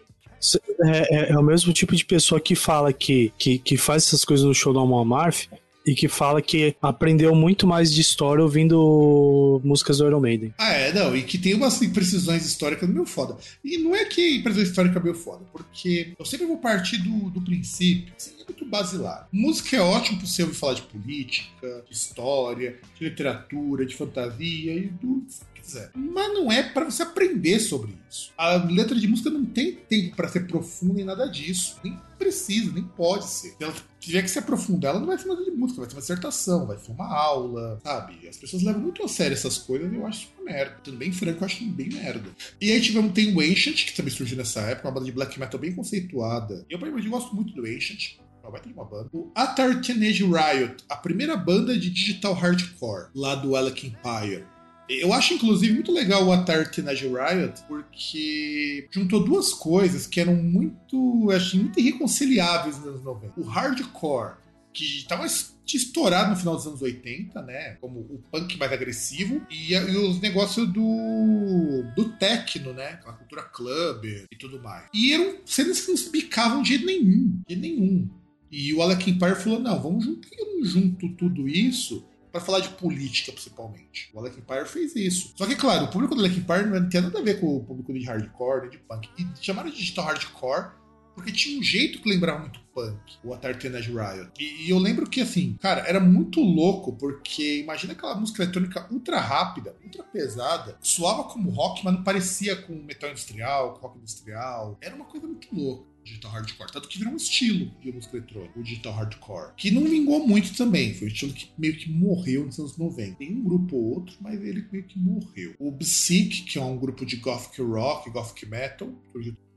É, 0.83 1.17
é- 1.17 1.33
é 1.33 1.39
o 1.39 1.43
mesmo 1.43 1.73
tipo 1.73 1.97
de 1.97 2.05
pessoa 2.05 2.39
que 2.41 2.55
fala 2.55 2.93
que, 2.93 3.33
que, 3.39 3.59
que 3.59 3.77
faz 3.79 4.07
essas 4.07 4.25
coisas 4.25 4.45
no 4.45 4.55
show 4.55 4.73
do 4.73 4.79
Amon 4.79 5.01
Amarth 5.01 5.47
e 5.87 5.95
que 5.95 6.09
fala 6.09 6.41
que 6.41 6.75
aprendeu 6.81 7.35
muito 7.35 7.67
mais 7.67 7.93
de 7.93 8.01
história 8.01 8.43
ouvindo 8.43 9.61
músicas 9.63 9.99
do 9.99 10.07
Iron 10.07 10.21
Maiden. 10.21 10.55
Ah, 10.59 10.73
é, 10.73 10.93
não, 10.93 11.15
e 11.17 11.23
que 11.23 11.37
tem 11.37 11.55
umas 11.55 11.81
imprecisões 11.83 12.47
históricas 12.47 12.89
meio 12.89 13.07
foda. 13.07 13.37
E 13.63 13.79
não 13.79 13.95
é 13.95 14.05
que 14.05 14.37
imprecisão 14.37 14.65
histórica 14.65 14.99
é 14.99 15.03
meio 15.03 15.15
foda, 15.15 15.45
porque 15.53 16.15
eu 16.19 16.25
sempre 16.25 16.47
vou 16.47 16.59
partir 16.59 16.99
do, 16.99 17.31
do 17.31 17.41
princípio. 17.41 18.13
assim, 18.17 18.33
é 18.41 18.45
muito 18.45 18.65
basilar. 18.65 19.29
Música 19.31 19.77
é 19.77 19.81
ótimo 19.81 20.19
pra 20.19 20.27
você 20.27 20.43
ouvir 20.43 20.55
falar 20.55 20.75
de 20.75 20.83
política, 20.83 21.85
de 21.89 21.95
história, 21.95 22.77
de 22.99 23.05
literatura, 23.05 23.85
de 23.85 23.95
fantasia 23.95 24.75
e 24.75 24.87
do 24.87 25.25
quiser. 25.65 25.91
Mas 25.95 26.33
não 26.33 26.53
é 26.53 26.63
para 26.63 26.85
você 26.85 27.03
aprender 27.03 27.59
sobre 27.59 27.95
isso. 28.11 28.33
A 28.37 28.57
letra 28.57 28.95
de 28.95 29.09
música 29.09 29.31
não 29.31 29.45
tem 29.45 29.75
tempo 29.75 30.15
para 30.15 30.29
ser 30.29 30.47
profunda 30.47 31.01
em 31.01 31.05
nada 31.05 31.27
disso. 31.27 31.79
Nem 31.83 31.99
precisa, 32.19 32.73
nem 32.73 32.85
pode 32.85 33.27
ser. 33.27 33.55
Se 33.57 33.65
ela 33.65 33.75
tiver 33.99 34.23
que 34.23 34.31
se 34.31 34.39
aprofundar, 34.39 34.91
ela 34.91 35.01
não 35.01 35.07
vai 35.07 35.19
ser 35.19 35.29
letra 35.29 35.45
de 35.45 35.51
música, 35.51 35.81
vai 35.81 35.89
ser 35.89 35.97
uma 35.97 36.01
dissertação, 36.01 36.67
vai 36.67 36.79
ser 36.79 36.93
uma 36.93 37.07
aula, 37.07 37.81
sabe? 37.83 38.29
As 38.29 38.37
pessoas 38.37 38.63
levam 38.63 38.83
muito 38.83 39.05
a 39.05 39.09
sério 39.09 39.35
essas 39.35 39.59
coisas 39.59 39.93
e 39.93 39.97
eu 39.97 40.07
acho 40.07 40.29
uma 40.39 40.45
merda. 40.45 40.77
Sendo 40.85 40.97
bem 40.97 41.13
franco, 41.13 41.43
eu 41.43 41.47
acho 41.47 41.65
bem 41.65 41.89
merda. 41.89 42.31
E 42.61 42.71
aí 42.71 42.81
tivemos, 42.81 43.13
tem 43.13 43.35
o 43.35 43.41
Ancient, 43.41 43.87
que 43.87 43.97
também 43.97 44.13
surgiu 44.13 44.37
nessa 44.37 44.61
época, 44.61 44.89
uma 44.89 44.95
banda 44.95 45.07
de 45.07 45.13
black 45.13 45.39
metal 45.39 45.59
bem 45.59 45.75
conceituada. 45.75 46.65
E 46.71 46.75
eu, 46.75 46.81
eu 46.81 47.11
gosto 47.11 47.35
muito 47.35 47.53
do 47.55 47.67
Ancient. 47.67 48.17
Vai 48.51 48.61
ter 48.61 48.73
uma 48.73 48.85
banda. 48.85 49.09
O 49.13 49.31
Atar 49.35 49.81
Teenage 49.81 50.23
Riot, 50.23 50.85
a 50.89 50.97
primeira 50.97 51.35
banda 51.35 51.79
de 51.79 51.89
digital 51.89 52.35
hardcore, 52.35 53.09
lá 53.15 53.35
do 53.35 53.57
Alec 53.57 53.87
Empire. 53.87 54.45
Eu 54.89 55.13
acho, 55.13 55.35
inclusive, 55.35 55.73
muito 55.73 55.93
legal 55.93 56.25
o 56.25 56.33
Atar 56.33 56.71
Teenage 56.71 57.07
Riot, 57.07 57.63
porque 57.67 58.87
juntou 58.91 59.25
duas 59.25 59.53
coisas 59.53 60.07
que 60.07 60.21
eram 60.21 60.35
muito, 60.35 61.31
acho, 61.31 61.57
muito 61.57 61.81
irreconciliáveis 61.81 62.77
nos 62.79 62.87
anos 62.89 63.03
90. 63.03 63.41
O 63.41 63.45
hardcore, 63.45 64.37
que 64.73 64.85
estava 64.85 65.25
estourado 65.67 66.31
no 66.31 66.37
final 66.37 66.57
dos 66.57 66.67
anos 66.67 66.83
80, 66.83 67.41
né? 67.43 67.77
Como 67.81 68.01
o 68.01 68.23
punk 68.31 68.59
mais 68.59 68.73
agressivo, 68.73 69.41
e, 69.51 69.73
e 69.73 69.97
os 69.97 70.21
negócios 70.21 70.69
do, 70.69 71.85
do 71.97 72.11
techno, 72.19 72.73
né? 72.75 73.01
A 73.07 73.13
cultura 73.13 73.43
club 73.43 74.05
e 74.05 74.37
tudo 74.37 74.61
mais. 74.61 74.89
E 74.93 75.15
eram 75.15 75.39
cenas 75.47 75.81
que 75.81 75.89
não 75.89 75.97
se 75.97 76.11
bicavam 76.11 76.63
de 76.63 76.71
jeito 76.71 76.85
nenhum. 76.85 77.41
De 77.49 77.57
nenhum. 77.57 78.09
E 78.51 78.75
o 78.75 78.83
Alec 78.83 79.11
Empire 79.11 79.37
falou: 79.37 79.61
não, 79.61 79.81
vamos 79.81 80.05
junto, 80.05 80.29
junto 80.63 81.09
tudo 81.17 81.49
isso 81.49 82.05
para 82.35 82.41
falar 82.41 82.59
de 82.59 82.71
política, 82.71 83.31
principalmente. 83.31 84.11
O 84.13 84.19
Alec 84.19 84.37
Empire 84.37 84.67
fez 84.67 84.97
isso. 84.97 85.33
Só 85.37 85.47
que, 85.47 85.55
claro, 85.55 85.85
o 85.85 85.89
público 85.89 86.17
do 86.17 86.21
Alec 86.21 86.37
Empire 86.37 86.67
não 86.67 86.89
tem 86.89 87.01
nada 87.01 87.21
a 87.21 87.23
ver 87.23 87.39
com 87.39 87.59
o 87.59 87.63
público 87.63 87.93
de 87.93 88.05
hardcore, 88.05 88.63
nem 88.63 88.71
de 88.71 88.79
punk. 88.79 89.09
E 89.17 89.25
chamaram 89.41 89.71
de 89.71 89.77
digital 89.77 90.07
hardcore 90.07 90.73
porque 91.15 91.31
tinha 91.31 91.61
um 91.61 91.63
jeito 91.63 92.01
que 92.01 92.11
lembrava 92.11 92.41
muito 92.41 92.59
punk, 92.75 92.99
o 93.23 93.33
Atari 93.33 93.57
Teenage 93.57 93.89
Riot. 93.89 94.33
E, 94.37 94.67
e, 94.67 94.71
eu 94.71 94.81
lembro 94.81 95.09
que, 95.09 95.21
assim, 95.21 95.57
cara, 95.63 95.83
era 95.83 96.01
muito 96.01 96.41
louco, 96.41 96.93
porque 96.95 97.61
imagina 97.61 97.93
aquela 97.93 98.17
música 98.17 98.43
eletrônica 98.43 98.89
ultra 98.91 99.21
rápida, 99.21 99.77
ultra 99.85 100.03
pesada, 100.03 100.77
soava 100.83 101.23
como 101.23 101.51
rock, 101.51 101.85
mas 101.85 101.95
não 101.95 102.03
parecia 102.03 102.57
com 102.57 102.75
metal 102.75 103.11
industrial, 103.11 103.75
com 103.75 103.87
rock 103.87 103.99
industrial. 103.99 104.77
Era 104.81 104.97
uma 104.97 105.05
coisa 105.05 105.25
muito 105.25 105.47
louca 105.55 105.94
digital 106.05 106.31
hardcore. 106.31 106.73
Tanto 106.73 106.89
que 106.89 106.99
virou 106.99 107.13
um 107.13 107.17
estilo 107.17 107.71
de 107.81 107.93
música 107.93 108.17
eletrônica, 108.17 108.59
o 108.59 108.63
digital 108.63 108.93
hardcore. 108.93 109.55
Que 109.57 109.71
não 109.71 109.85
vingou 109.85 110.27
muito 110.27 110.57
também. 110.57 110.95
Foi 110.95 111.09
um 111.09 111.11
estilo 111.11 111.33
que 111.33 111.51
meio 111.59 111.77
que 111.77 111.91
morreu 111.91 112.45
nos 112.45 112.59
anos 112.59 112.77
90. 112.77 113.17
Tem 113.17 113.35
um 113.35 113.43
grupo 113.43 113.77
ou 113.77 113.95
outro, 113.95 114.17
mas 114.21 114.41
ele 114.43 114.67
meio 114.71 114.85
que 114.85 114.99
morreu. 114.99 115.55
O 115.59 115.73
Psych, 115.73 116.43
que 116.43 116.59
é 116.59 116.63
um 116.63 116.77
grupo 116.77 117.05
de 117.05 117.17
gothic 117.17 117.61
rock, 117.63 118.11
gothic 118.11 118.47
metal, 118.47 118.93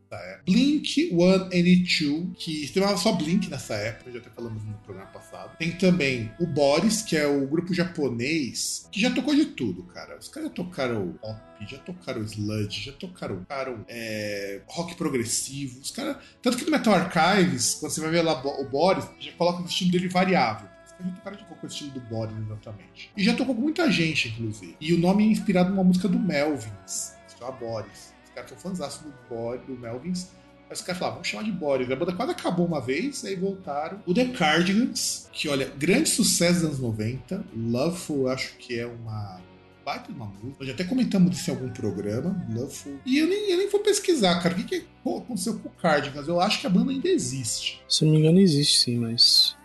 surgiu 0.09 0.37
Blink 0.45 1.09
182, 1.09 2.37
que 2.37 2.67
se 2.67 2.73
chamava 2.73 2.97
só 2.97 3.11
Blink 3.11 3.49
nessa 3.49 3.75
época, 3.75 4.11
já 4.11 4.19
até 4.19 4.29
falamos 4.29 4.63
no 4.63 4.73
programa 4.79 5.09
passado. 5.09 5.57
Tem 5.57 5.71
também 5.71 6.31
o 6.39 6.45
Boris, 6.45 7.01
que 7.01 7.17
é 7.17 7.27
o 7.27 7.45
grupo 7.47 7.73
japonês, 7.73 8.87
que 8.91 9.01
já 9.01 9.11
tocou 9.11 9.35
de 9.35 9.45
tudo, 9.45 9.83
cara. 9.83 10.17
Os 10.17 10.27
caras 10.29 10.49
já 10.49 10.55
tocaram 10.55 11.13
pop, 11.21 11.41
já 11.67 11.77
tocaram 11.79 12.23
sludge, 12.23 12.85
já 12.85 12.91
tocaram, 12.93 13.39
tocaram 13.39 13.85
é, 13.87 14.61
rock 14.67 14.95
progressivo. 14.95 15.81
Os 15.81 15.91
caras. 15.91 16.17
Tanto 16.41 16.57
que 16.57 16.65
no 16.65 16.71
Metal 16.71 16.93
Archives, 16.93 17.75
quando 17.75 17.91
você 17.91 18.01
vai 18.01 18.11
ver 18.11 18.21
lá 18.21 18.41
o 18.41 18.65
Boris, 18.69 19.05
já 19.19 19.31
coloca 19.33 19.61
o 19.61 19.65
estilo 19.65 19.91
dele 19.91 20.07
variável. 20.07 20.69
Já 20.99 21.11
tocaram 21.11 21.37
de 21.37 21.45
qualquer 21.45 21.67
estilo 21.67 21.91
do 21.91 21.99
Boris, 22.01 22.35
exatamente. 22.37 23.11
E 23.15 23.23
já 23.23 23.35
tocou 23.35 23.53
com 23.53 23.61
muita 23.61 23.91
gente, 23.91 24.29
inclusive. 24.29 24.75
E 24.79 24.93
o 24.93 24.99
nome 24.99 25.25
é 25.25 25.27
inspirado 25.27 25.69
numa 25.69 25.83
música 25.83 26.07
do 26.07 26.17
Melvins, 26.17 27.13
que 27.27 27.37
chama 27.37 27.51
Boris 27.51 28.16
caras 28.37 28.49
são 28.49 28.75
fãs 28.75 28.97
do 28.99 29.13
Boris, 29.29 29.65
do 29.65 29.73
Melvins. 29.73 30.27
Aí 30.69 30.73
os 30.73 30.81
caras 30.81 30.99
falaram, 30.99 31.15
vamos 31.15 31.27
chamar 31.27 31.43
de 31.43 31.51
Boris. 31.51 31.89
A 31.89 31.95
banda 31.95 32.13
quase 32.13 32.31
acabou 32.31 32.65
uma 32.65 32.81
vez, 32.81 33.23
aí 33.25 33.35
voltaram. 33.35 34.01
O 34.05 34.13
The 34.13 34.25
Cardigans, 34.25 35.29
que 35.31 35.47
olha, 35.47 35.71
grande 35.77 36.09
sucesso 36.09 36.61
dos 36.61 36.63
anos 36.65 36.79
90. 36.79 37.43
Loveful, 37.55 38.27
acho 38.27 38.55
que 38.57 38.77
é 38.77 38.85
uma 38.85 39.41
baita 39.85 40.11
de 40.11 40.17
uma 40.17 40.25
música. 40.25 40.55
Nós 40.59 40.67
já 40.67 40.73
até 40.73 40.83
comentamos 40.83 41.39
isso 41.39 41.49
em 41.49 41.53
algum 41.53 41.69
programa, 41.69 42.45
Loveful. 42.49 42.99
E 43.05 43.17
eu 43.17 43.27
nem, 43.27 43.51
eu 43.51 43.57
nem 43.57 43.69
vou 43.69 43.79
pesquisar, 43.79 44.41
cara, 44.41 44.53
o 44.53 44.57
que, 44.57 44.63
que 44.65 44.87
aconteceu 45.01 45.57
com 45.59 45.69
o 45.69 45.71
Cardigans. 45.71 46.27
Eu 46.27 46.41
acho 46.41 46.59
que 46.59 46.67
a 46.67 46.69
banda 46.69 46.91
ainda 46.91 47.07
existe. 47.07 47.81
Se 47.87 48.03
não 48.03 48.11
me 48.11 48.19
engano, 48.19 48.39
existe 48.39 48.79
sim, 48.79 48.97
mas 48.97 49.55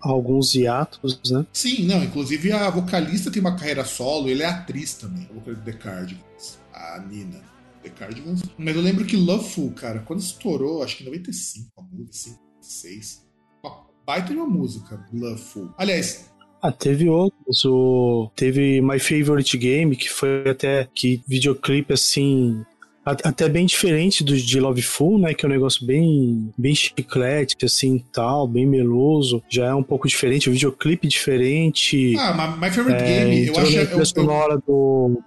alguns 0.00 0.54
hiatos, 0.54 1.20
né? 1.30 1.46
Sim, 1.52 1.86
não. 1.86 2.02
Inclusive 2.02 2.52
a 2.52 2.68
vocalista 2.68 3.30
tem 3.30 3.40
uma 3.40 3.56
carreira 3.56 3.84
solo, 3.84 4.28
ele 4.28 4.42
é 4.42 4.46
atriz 4.46 4.94
também, 4.94 5.28
a 5.30 5.34
vocalista 5.34 5.62
do 5.62 5.72
The 5.72 5.78
Cardigans, 5.78 6.58
a 6.72 6.98
Nina. 6.98 7.47
The 7.82 7.90
Cardigans. 7.90 8.42
Mas 8.56 8.76
eu 8.76 8.82
lembro 8.82 9.04
que 9.04 9.16
Loveful, 9.16 9.72
cara, 9.72 10.00
quando 10.00 10.20
estourou, 10.20 10.82
acho 10.82 10.96
que 10.96 11.02
em 11.02 11.06
95, 11.06 11.70
a 11.76 11.82
música, 11.82 12.38
96, 12.60 13.26
uma 13.62 13.86
baita 14.06 14.32
de 14.32 14.36
uma 14.38 14.46
música, 14.46 15.06
Loveful. 15.12 15.72
Aliás, 15.76 16.28
ah, 16.60 16.72
teve 16.72 17.08
outros. 17.08 17.64
O... 17.64 18.30
Teve 18.34 18.80
My 18.80 18.98
Favorite 18.98 19.56
Game, 19.56 19.96
que 19.96 20.08
foi 20.08 20.48
até 20.48 20.88
que 20.92 21.22
videoclipe 21.26 21.92
assim 21.92 22.64
até 23.10 23.48
bem 23.48 23.66
diferente 23.66 24.22
do 24.24 24.36
de 24.36 24.60
Love 24.60 24.82
Full, 24.82 25.18
né? 25.18 25.34
Que 25.34 25.44
é 25.44 25.48
um 25.48 25.52
negócio 25.52 25.86
bem, 25.86 26.52
bem 26.56 26.74
chiclete, 26.74 27.64
assim, 27.64 28.04
tal, 28.12 28.46
bem 28.46 28.66
meloso. 28.66 29.42
Já 29.48 29.66
é 29.66 29.74
um 29.74 29.82
pouco 29.82 30.08
diferente, 30.08 30.48
o 30.48 30.52
videoclipe 30.52 31.08
diferente. 31.08 32.14
Ah, 32.18 32.56
My 32.60 32.70
Favorite 32.70 33.02
é, 33.02 33.24
Game, 33.24 33.46
eu 33.46 33.52
acho... 33.52 33.76
Na 33.76 33.86
trilha 33.86 34.00
eu, 34.00 34.06
sonora 34.06 34.54
eu... 34.54 34.62
do... 34.66 35.22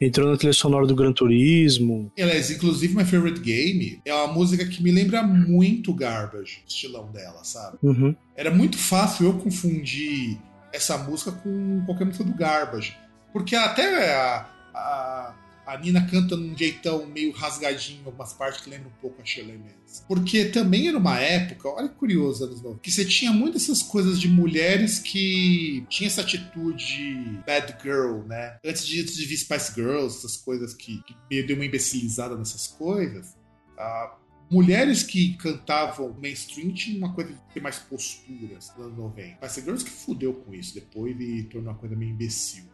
Entrou 0.00 0.30
na 0.30 0.36
trilha 0.36 0.52
sonora 0.52 0.86
do 0.86 0.94
Gran 0.94 1.12
Turismo. 1.12 2.10
Aliás, 2.18 2.50
inclusive 2.50 2.94
My 2.94 3.04
Favorite 3.04 3.40
Game 3.40 4.00
é 4.04 4.14
uma 4.14 4.32
música 4.32 4.64
que 4.64 4.82
me 4.82 4.90
lembra 4.90 5.22
muito 5.22 5.94
Garbage, 5.94 6.62
o 6.64 6.68
estilão 6.68 7.10
dela, 7.12 7.42
sabe? 7.44 7.78
Uhum. 7.82 8.14
Era 8.36 8.50
muito 8.50 8.76
fácil 8.76 9.26
eu 9.26 9.34
confundir 9.34 10.38
essa 10.72 10.98
música 10.98 11.30
com 11.30 11.82
qualquer 11.86 12.04
música 12.04 12.24
do 12.24 12.34
Garbage. 12.34 12.96
Porque 13.32 13.54
até 13.56 14.14
a, 14.14 14.46
a 14.74 15.34
a 15.66 15.78
Nina 15.78 16.06
canta 16.06 16.36
num 16.36 16.56
jeitão 16.56 17.06
meio 17.06 17.32
rasgadinho, 17.32 18.02
algumas 18.04 18.32
partes 18.32 18.60
que 18.60 18.70
lembram 18.70 18.90
um 18.90 19.00
pouco 19.00 19.20
a 19.20 19.24
Shirley 19.24 19.58
Manson. 19.58 20.04
Porque 20.06 20.46
também 20.46 20.88
era 20.88 20.98
uma 20.98 21.18
época, 21.18 21.68
olha 21.68 21.88
que 21.88 21.94
curioso, 21.94 22.44
anos 22.44 22.62
90, 22.62 22.80
que 22.80 22.92
você 22.92 23.04
tinha 23.04 23.32
muitas 23.32 23.64
essas 23.64 23.82
coisas 23.82 24.20
de 24.20 24.28
mulheres 24.28 24.98
que 24.98 25.84
tinham 25.88 26.08
essa 26.08 26.20
atitude 26.20 27.40
bad 27.46 27.76
girl, 27.82 28.22
né? 28.26 28.58
Antes 28.64 28.86
de, 28.86 29.00
antes 29.00 29.16
de 29.16 29.24
vir 29.24 29.36
Spice 29.38 29.74
Girls, 29.74 30.18
essas 30.18 30.36
coisas 30.36 30.74
que, 30.74 31.02
que 31.04 31.16
meio 31.30 31.46
deu 31.46 31.56
uma 31.56 31.64
imbecilizada 31.64 32.36
nessas 32.36 32.66
coisas. 32.66 33.34
Uh, 33.78 34.24
mulheres 34.50 35.02
que 35.02 35.34
cantavam 35.38 36.14
mainstream 36.20 36.72
tinham 36.72 36.98
uma 36.98 37.14
coisa 37.14 37.32
de 37.32 37.40
ter 37.52 37.60
mais 37.60 37.78
posturas 37.78 38.70
nos 38.76 38.86
anos 38.86 38.98
90. 38.98 39.36
Spice 39.36 39.60
Girls 39.62 39.84
que 39.84 39.90
fudeu 39.90 40.34
com 40.34 40.54
isso 40.54 40.74
depois 40.74 41.18
e 41.18 41.44
tornou 41.44 41.72
uma 41.72 41.78
coisa 41.78 41.96
meio 41.96 42.10
imbecil. 42.10 42.73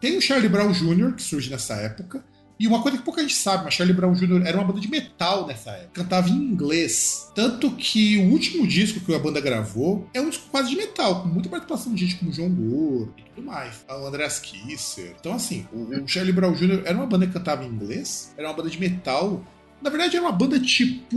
Tem 0.00 0.16
o 0.16 0.20
Charlie 0.20 0.48
Brown 0.48 0.72
Jr., 0.72 1.14
que 1.14 1.22
surge 1.22 1.50
nessa 1.50 1.74
época. 1.74 2.24
E 2.60 2.66
uma 2.66 2.82
coisa 2.82 2.98
que 2.98 3.04
pouca 3.04 3.22
gente 3.22 3.36
sabe, 3.36 3.64
mas 3.64 3.74
Charlie 3.74 3.94
Brown 3.94 4.12
Jr. 4.14 4.44
era 4.44 4.56
uma 4.56 4.66
banda 4.66 4.80
de 4.80 4.90
metal 4.90 5.46
nessa 5.46 5.70
época. 5.70 6.02
Cantava 6.02 6.28
em 6.28 6.32
inglês. 6.32 7.30
Tanto 7.32 7.70
que 7.70 8.18
o 8.18 8.32
último 8.32 8.66
disco 8.66 8.98
que 8.98 9.14
a 9.14 9.18
banda 9.18 9.40
gravou 9.40 10.08
é 10.12 10.20
um 10.20 10.28
disco 10.28 10.48
quase 10.50 10.70
de 10.70 10.76
metal, 10.76 11.22
com 11.22 11.28
muita 11.28 11.48
participação 11.48 11.94
de 11.94 12.04
gente 12.04 12.16
como 12.16 12.32
João 12.32 12.50
Gore 12.50 13.10
e 13.16 13.22
tudo 13.30 13.46
mais. 13.46 13.84
O 13.88 14.06
Andreas 14.06 14.40
Kisser. 14.40 15.14
Então, 15.20 15.34
assim, 15.34 15.68
o, 15.72 16.02
o 16.02 16.08
Charlie 16.08 16.32
Brown 16.32 16.52
Jr. 16.52 16.82
era 16.84 16.96
uma 16.96 17.06
banda 17.06 17.28
que 17.28 17.32
cantava 17.32 17.64
em 17.64 17.68
inglês, 17.68 18.34
era 18.36 18.48
uma 18.48 18.54
banda 18.54 18.70
de 18.70 18.80
metal. 18.80 19.44
Na 19.80 19.90
verdade, 19.90 20.16
era 20.16 20.26
uma 20.26 20.32
banda 20.32 20.58
tipo 20.58 21.16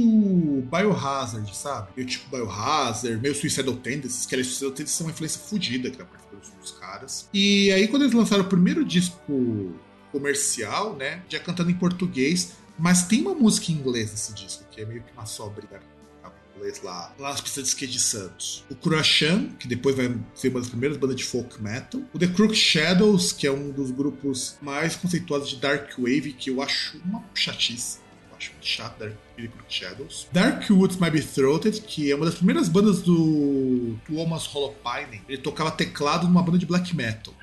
Biohazard, 0.71 1.55
sabe? 1.55 1.89
Meio 1.97 2.07
tipo 2.07 2.29
Biohazard, 2.29 3.19
meio 3.19 3.33
Suicidal 3.33 3.75
Tendencies, 3.77 4.27
que 4.27 4.35
aliás, 4.35 4.47
Suicidal 4.47 4.71
Tendencies 4.73 4.95
são 4.95 5.07
uma 5.07 5.11
influência 5.11 5.41
fodida 5.41 5.89
que 5.89 5.99
tá 6.49 6.57
dos 6.57 6.71
caras. 6.71 7.29
E 7.33 7.71
aí, 7.71 7.87
quando 7.87 8.03
eles 8.03 8.13
lançaram 8.13 8.43
o 8.43 8.47
primeiro 8.47 8.83
disco 8.83 9.73
comercial, 10.11 10.95
né, 10.95 11.21
já 11.29 11.39
cantando 11.39 11.71
em 11.71 11.75
português, 11.75 12.53
mas 12.77 13.03
tem 13.03 13.21
uma 13.21 13.33
música 13.33 13.71
em 13.71 13.75
inglês 13.75 14.11
nesse 14.11 14.33
disco, 14.33 14.63
que 14.71 14.81
é 14.81 14.85
meio 14.85 15.03
que 15.03 15.11
uma 15.13 15.25
sobra 15.25 15.63
em 15.63 16.57
inglês 16.57 16.81
lá, 16.83 17.13
lá 17.17 17.29
nas 17.29 17.41
pistas 17.41 17.63
de 17.63 17.69
skate 17.69 17.91
de 17.91 17.99
Santos. 17.99 18.65
O 18.69 18.75
Crushan, 18.75 19.49
que 19.59 19.67
depois 19.67 19.95
vai 19.95 20.15
ser 20.35 20.49
uma 20.49 20.59
das 20.59 20.69
primeiras 20.69 20.97
bandas 20.97 21.15
de 21.15 21.23
folk 21.23 21.61
metal. 21.61 22.01
O 22.13 22.19
The 22.19 22.27
Crook 22.27 22.55
Shadows, 22.55 23.31
que 23.31 23.47
é 23.47 23.51
um 23.51 23.71
dos 23.71 23.91
grupos 23.91 24.57
mais 24.61 24.95
conceituados 24.95 25.49
de 25.49 25.55
Dark 25.57 25.91
Wave, 25.97 26.33
que 26.33 26.49
eu 26.49 26.61
acho 26.61 26.99
uma 27.05 27.23
chatice 27.33 27.99
acho 28.41 28.51
muito 28.53 28.65
chato, 28.65 28.97
Dark 28.97 29.13
Shadows. 29.69 30.27
Dark 30.31 30.69
Woods 30.69 30.97
Might 30.97 31.11
Be 31.11 31.21
Throated, 31.21 31.81
que 31.81 32.11
é 32.11 32.15
uma 32.15 32.25
das 32.25 32.35
primeiras 32.35 32.67
bandas 32.67 33.01
do 33.01 33.97
Thomas 34.07 34.53
Holopainen. 34.53 35.21
Ele 35.27 35.37
tocava 35.37 35.71
teclado 35.71 36.27
numa 36.27 36.43
banda 36.43 36.57
de 36.57 36.65
black 36.65 36.95
metal. 36.95 37.33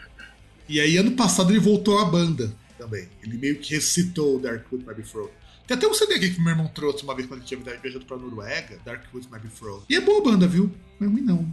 E 0.69 0.81
aí, 0.81 0.97
ano 0.97 1.13
passado, 1.13 1.51
ele 1.51 1.61
voltou 1.61 1.99
à 1.99 2.05
banda 2.05 2.53
também. 2.77 3.09
Ele 3.23 3.39
meio 3.39 3.59
que 3.59 3.75
recitou 3.75 4.39
Dark 4.39 4.71
Woods 4.71 4.87
Might 4.87 5.01
Be 5.01 5.09
Throated. 5.09 5.35
Tem 5.69 5.77
até 5.77 5.87
um 5.87 5.93
CD 5.93 6.15
aqui 6.15 6.31
que 6.31 6.41
meu 6.41 6.49
irmão 6.49 6.67
trouxe 6.67 7.05
uma 7.05 7.15
vez 7.15 7.29
quando 7.29 7.41
ele 7.41 7.47
tinha 7.47 7.61
viajado 7.61 8.07
pra 8.07 8.17
Noruega, 8.17 8.79
Dark 8.87 9.03
Woods 9.13 9.29
Might 9.31 9.47
Be 9.47 9.53
Frozen. 9.53 9.83
E 9.87 9.97
é 9.97 10.01
boa 10.01 10.23
banda, 10.23 10.49
viu? 10.49 10.73
Não 10.99 11.07
é 11.07 11.11
ruim 11.11 11.21
não. 11.21 11.47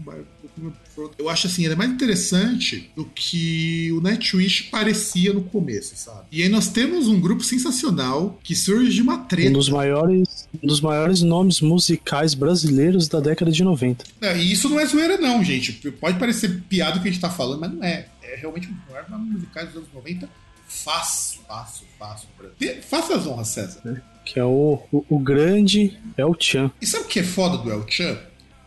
Eu 1.20 1.28
acho 1.28 1.48
assim, 1.48 1.66
ele 1.66 1.74
é 1.74 1.76
mais 1.76 1.92
interessante 1.92 2.90
do 2.96 3.04
que 3.04 3.92
o 3.92 4.00
Nightwish 4.00 4.70
parecia 4.72 5.34
no 5.34 5.44
começo, 5.44 5.98
sabe? 5.98 6.28
E 6.32 6.42
aí 6.42 6.48
nós 6.48 6.70
temos 6.70 7.10
um 7.10 7.20
grupo 7.20 7.44
sensacional 7.44 8.40
que 8.42 8.56
surge 8.56 8.94
de 8.94 9.02
uma 9.02 9.18
treta. 9.18 9.50
Um 9.50 9.54
dos 9.54 9.68
maiores, 9.68 10.48
um 10.64 10.66
dos 10.66 10.80
maiores 10.80 11.22
nomes 11.22 11.60
musicais 11.60 12.34
brasileiros 12.34 13.10
da 13.10 13.20
década 13.20 13.52
de 13.52 13.66
90. 13.66 14.06
É, 14.22 14.38
e 14.38 14.50
isso 14.50 14.70
não 14.70 14.80
é 14.80 14.86
zoeira 14.86 15.18
não, 15.18 15.44
gente. 15.44 15.74
Pode 15.92 16.18
parecer 16.18 16.62
piada 16.70 17.00
o 17.00 17.02
que 17.02 17.10
a 17.10 17.12
gente 17.12 17.20
tá 17.20 17.30
falando, 17.30 17.60
mas 17.60 17.74
não 17.74 17.84
é. 17.84 18.08
É 18.24 18.38
realmente 18.38 18.70
um 18.70 18.72
dos 18.72 18.86
maiores 18.88 19.10
nomes 19.10 19.34
musicais 19.34 19.68
dos 19.68 19.78
anos 19.78 19.90
90. 19.94 20.30
Fácil, 20.84 21.42
fácil, 21.48 21.86
fácil. 21.98 22.28
Faça 22.82 23.16
as 23.16 23.26
honras, 23.26 23.48
César. 23.48 23.82
É, 23.86 24.02
que 24.26 24.40
é 24.40 24.44
o, 24.44 24.80
o, 24.92 25.06
o 25.10 25.20
grande 25.20 25.98
El 26.18 26.36
Chan. 26.40 26.72
E 26.82 26.86
sabe 26.86 27.06
o 27.06 27.08
que 27.08 27.20
é 27.20 27.24
foda 27.24 27.58
do 27.58 27.72
El 27.72 27.86
Chan? 27.88 28.18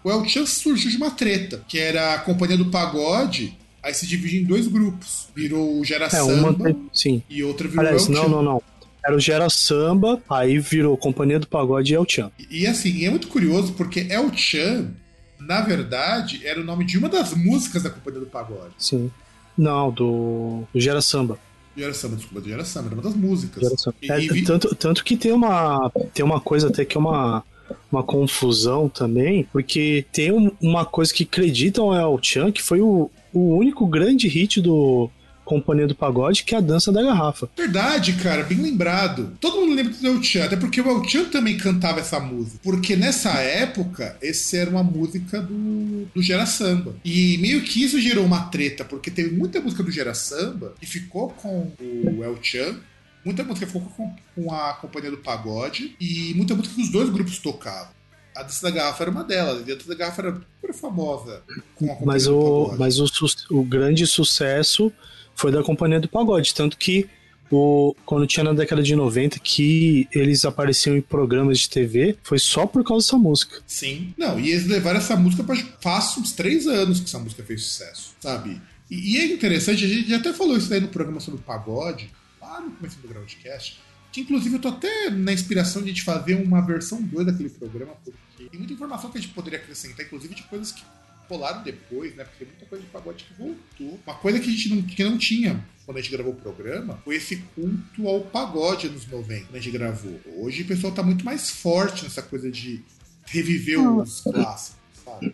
O 0.03 0.11
El 0.11 0.25
Chan 0.25 0.47
surgiu 0.47 0.91
de 0.91 0.97
uma 0.97 1.11
treta, 1.11 1.63
que 1.69 1.79
era 1.79 2.15
a 2.15 2.19
Companhia 2.19 2.57
do 2.57 2.71
Pagode, 2.71 3.57
aí 3.83 3.93
se 3.93 4.07
divide 4.07 4.39
em 4.39 4.45
dois 4.45 4.67
grupos. 4.67 5.29
Virou 5.35 5.79
o 5.79 5.85
Gera 5.85 6.07
é, 6.07 6.11
Samba 6.11 6.51
uma... 6.51 6.77
Sim. 6.93 7.23
e 7.29 7.43
outra 7.43 7.69
virou 7.69 7.85
Aliás, 7.85 8.09
o 8.09 8.13
El. 8.13 8.15
Não, 8.15 8.29
não, 8.29 8.43
não. 8.43 8.63
Era 9.05 9.17
o 9.17 9.21
Gera 9.21 9.49
Samba, 9.51 10.23
aí 10.29 10.59
virou 10.59 10.97
Companhia 10.97 11.39
do 11.39 11.47
Pagode 11.47 11.93
e 11.93 11.97
El 11.97 12.07
Chan. 12.09 12.31
E, 12.39 12.63
e 12.63 12.67
assim, 12.67 13.05
é 13.05 13.11
muito 13.11 13.29
curioso 13.29 13.75
porque 13.75 14.07
El 14.11 14.33
Chan, 14.35 14.91
na 15.39 15.61
verdade, 15.61 16.47
era 16.47 16.61
o 16.61 16.65
nome 16.65 16.85
de 16.85 16.99
uma 16.99 17.09
das 17.09 17.35
músicas 17.35 17.83
da 17.83 17.91
Companhia 17.91 18.21
do 18.21 18.27
Pagode. 18.27 18.75
Sim. 18.79 19.11
Não, 19.57 19.91
do, 19.91 20.65
do 20.73 20.81
Gera 20.81 21.01
Samba. 21.01 21.39
Gera 21.79 21.95
Samba, 21.95 22.17
desculpa, 22.17 22.65
Samba, 22.65 22.89
era 22.89 22.95
uma 22.95 23.03
das 23.03 23.15
músicas. 23.15 23.87
E, 24.03 24.11
é, 24.11 24.21
e... 24.21 24.43
tanto, 24.43 24.75
tanto 24.75 25.05
que 25.05 25.17
tem 25.17 25.31
uma, 25.31 25.91
tem 26.13 26.25
uma 26.25 26.41
coisa 26.41 26.69
até 26.69 26.85
que 26.85 26.97
é 26.97 27.01
uma 27.01 27.45
uma 27.91 28.03
confusão 28.03 28.89
também, 28.89 29.47
porque 29.53 30.05
tem 30.13 30.33
um, 30.33 30.51
uma 30.61 30.85
coisa 30.85 31.13
que 31.13 31.25
acreditam 31.25 31.95
é 31.95 32.07
o 32.07 32.19
Chan, 32.21 32.51
que 32.51 32.63
foi 32.63 32.81
o, 32.81 33.11
o 33.33 33.57
único 33.57 33.87
grande 33.87 34.27
hit 34.27 34.61
do 34.61 35.11
Companhia 35.49 35.87
do 35.87 35.95
Pagode, 35.95 36.45
que 36.45 36.55
é 36.55 36.59
a 36.59 36.61
dança 36.61 36.93
da 36.93 37.03
garrafa. 37.03 37.49
Verdade, 37.57 38.13
cara, 38.15 38.43
bem 38.43 38.61
lembrado. 38.61 39.33
Todo 39.41 39.61
mundo 39.61 39.75
lembra 39.75 39.93
do 39.93 40.07
El 40.07 40.23
Chan, 40.23 40.45
até 40.45 40.57
porque 40.57 40.81
o 40.81 40.89
El 40.89 41.05
Chan 41.05 41.25
também 41.25 41.57
cantava 41.57 42.01
essa 42.01 42.21
música. 42.21 42.59
Porque 42.63 42.95
nessa 42.97 43.31
época, 43.41 44.17
essa 44.23 44.57
era 44.57 44.71
uma 44.71 44.83
música 44.83 45.41
do, 45.41 46.07
do 46.15 46.23
Gera 46.23 46.47
Samba. 46.47 46.97
E 47.05 47.39
meio 47.39 47.63
que 47.63 47.83
isso 47.83 48.01
gerou 48.01 48.25
uma 48.25 48.45
treta, 48.45 48.85
porque 48.85 49.11
teve 49.11 49.35
muita 49.35 49.61
música 49.61 49.83
do 49.83 49.91
Gera 49.91 50.15
Samba 50.15 50.75
que 50.79 50.87
ficou 50.87 51.31
com 51.31 51.73
o 51.81 52.23
El 52.23 52.39
Chan 52.43 52.77
Muita 53.25 53.45
música 53.45 53.67
ficou 53.67 53.83
com, 53.83 54.15
com 54.35 54.55
a 54.55 54.73
Companhia 54.75 55.11
do 55.11 55.19
Pagode 55.19 55.95
e 56.01 56.33
muita 56.35 56.55
música 56.55 56.75
que 56.75 56.83
os 56.83 56.91
dois 56.91 57.11
grupos 57.11 57.39
tocavam. 57.39 57.93
A 58.35 58.43
Dança 58.43 58.63
da 58.63 58.71
Garrafa 58.71 59.05
era 59.05 59.11
uma 59.11 59.25
delas. 59.25 59.63
A 59.63 59.65
Dança 59.65 59.89
da 59.89 59.95
Garrafa 59.95 60.23
era 60.23 60.35
super 60.35 60.75
famosa 60.75 61.43
com 61.75 61.87
a 61.87 61.97
Companhia 61.97 62.07
mas 62.07 62.25
do 62.25 62.39
o, 62.39 62.63
Pagode. 62.71 62.79
Mas 62.79 62.99
o, 62.99 63.59
o 63.59 63.63
grande 63.63 64.07
sucesso 64.07 64.93
foi 65.39 65.53
da 65.53 65.63
Companhia 65.63 66.01
do 66.01 66.09
Pagode. 66.09 66.53
Tanto 66.55 66.77
que 66.77 67.09
o, 67.51 67.95
quando 68.05 68.27
tinha 68.27 68.45
na 68.45 68.53
década 68.53 68.83
de 68.83 68.95
90 68.95 69.39
que 69.39 70.09
eles 70.13 70.45
apareciam 70.45 70.97
em 70.97 71.01
programas 71.01 71.61
de 71.61 71.71
TV, 71.71 72.17
foi 72.23 72.39
só 72.39 72.67
por 72.67 72.85
causa 72.85 73.07
dessa 73.07 73.17
música. 73.17 73.63
Sim. 73.67 74.13
Não, 74.19 74.39
e 74.39 74.51
eles 74.51 74.67
levaram 74.67 74.99
essa 74.99 75.17
música 75.17 75.43
para 75.45 75.57
faz 75.81 76.19
uns 76.19 76.33
três 76.33 76.67
anos 76.67 77.01
que 77.01 77.07
essa 77.07 77.19
música 77.19 77.43
fez 77.43 77.63
sucesso, 77.63 78.15
sabe? 78.21 78.61
E, 78.91 79.15
e, 79.15 79.19
é 79.19 79.27
interessante, 79.27 79.85
a 79.85 79.89
gente 79.89 80.13
até 80.13 80.33
falou 80.33 80.57
isso 80.57 80.73
aí 80.73 80.81
no 80.81 80.89
programa 80.89 81.21
sobre 81.21 81.41
o 81.41 81.43
pagode, 81.43 82.11
lá 82.41 82.61
no 82.61 82.71
começo 82.73 82.99
do 82.99 83.09
Groundcast, 83.09 83.81
que 84.11 84.23
inclusive 84.23 84.57
eu 84.57 84.61
tô 84.61 84.69
até 84.69 85.11
na 85.11 85.33
inspiração 85.33 85.83
de 85.83 85.91
a 85.91 85.93
gente 85.93 86.03
fazer 86.03 86.35
uma 86.35 86.61
versão 86.61 87.01
2 87.01 87.27
daquele 87.27 87.51
programa, 87.51 87.93
porque 88.05 88.19
tem 88.51 88.59
muita 88.59 88.73
informação 88.73 89.11
que 89.11 89.19
a 89.19 89.21
gente 89.21 89.33
poderia 89.33 89.59
acrescentar, 89.59 90.05
inclusive 90.05 90.35
de 90.35 90.43
coisas 90.45 90.73
que 90.73 90.83
rolaram 91.29 91.63
depois, 91.63 92.15
né? 92.15 92.25
Porque 92.25 92.45
tem 92.45 92.49
muita 92.49 92.67
coisa 92.67 92.85
de 92.85 92.91
pagode 92.91 93.25
que 93.25 93.35
voltou. 93.35 94.01
Uma 94.07 94.15
coisa 94.17 94.41
que 94.41 94.49
a 94.49 94.53
gente 94.53 94.69
não, 94.71 94.83
que 94.83 95.05
não 95.05 95.19
tinha 95.19 95.65
quando 95.85 95.99
a 95.99 96.01
gente 96.01 96.13
gravou 96.13 96.33
o 96.33 96.37
programa 96.37 96.99
foi 97.05 97.17
esse 97.17 97.37
culto 97.55 98.09
ao 98.09 98.21
pagode 98.21 98.89
nos 98.89 99.07
90, 99.07 99.47
quando 99.47 99.57
a 99.57 99.61
gente 99.61 99.73
gravou. 99.73 100.21
Hoje 100.37 100.63
o 100.63 100.67
pessoal 100.67 100.93
tá 100.93 101.03
muito 101.03 101.25
mais 101.25 101.51
forte 101.51 102.05
nessa 102.05 102.23
coisa 102.23 102.51
de 102.51 102.83
reviver 103.27 103.81
os 103.81 104.21
clássicos. 104.21 104.79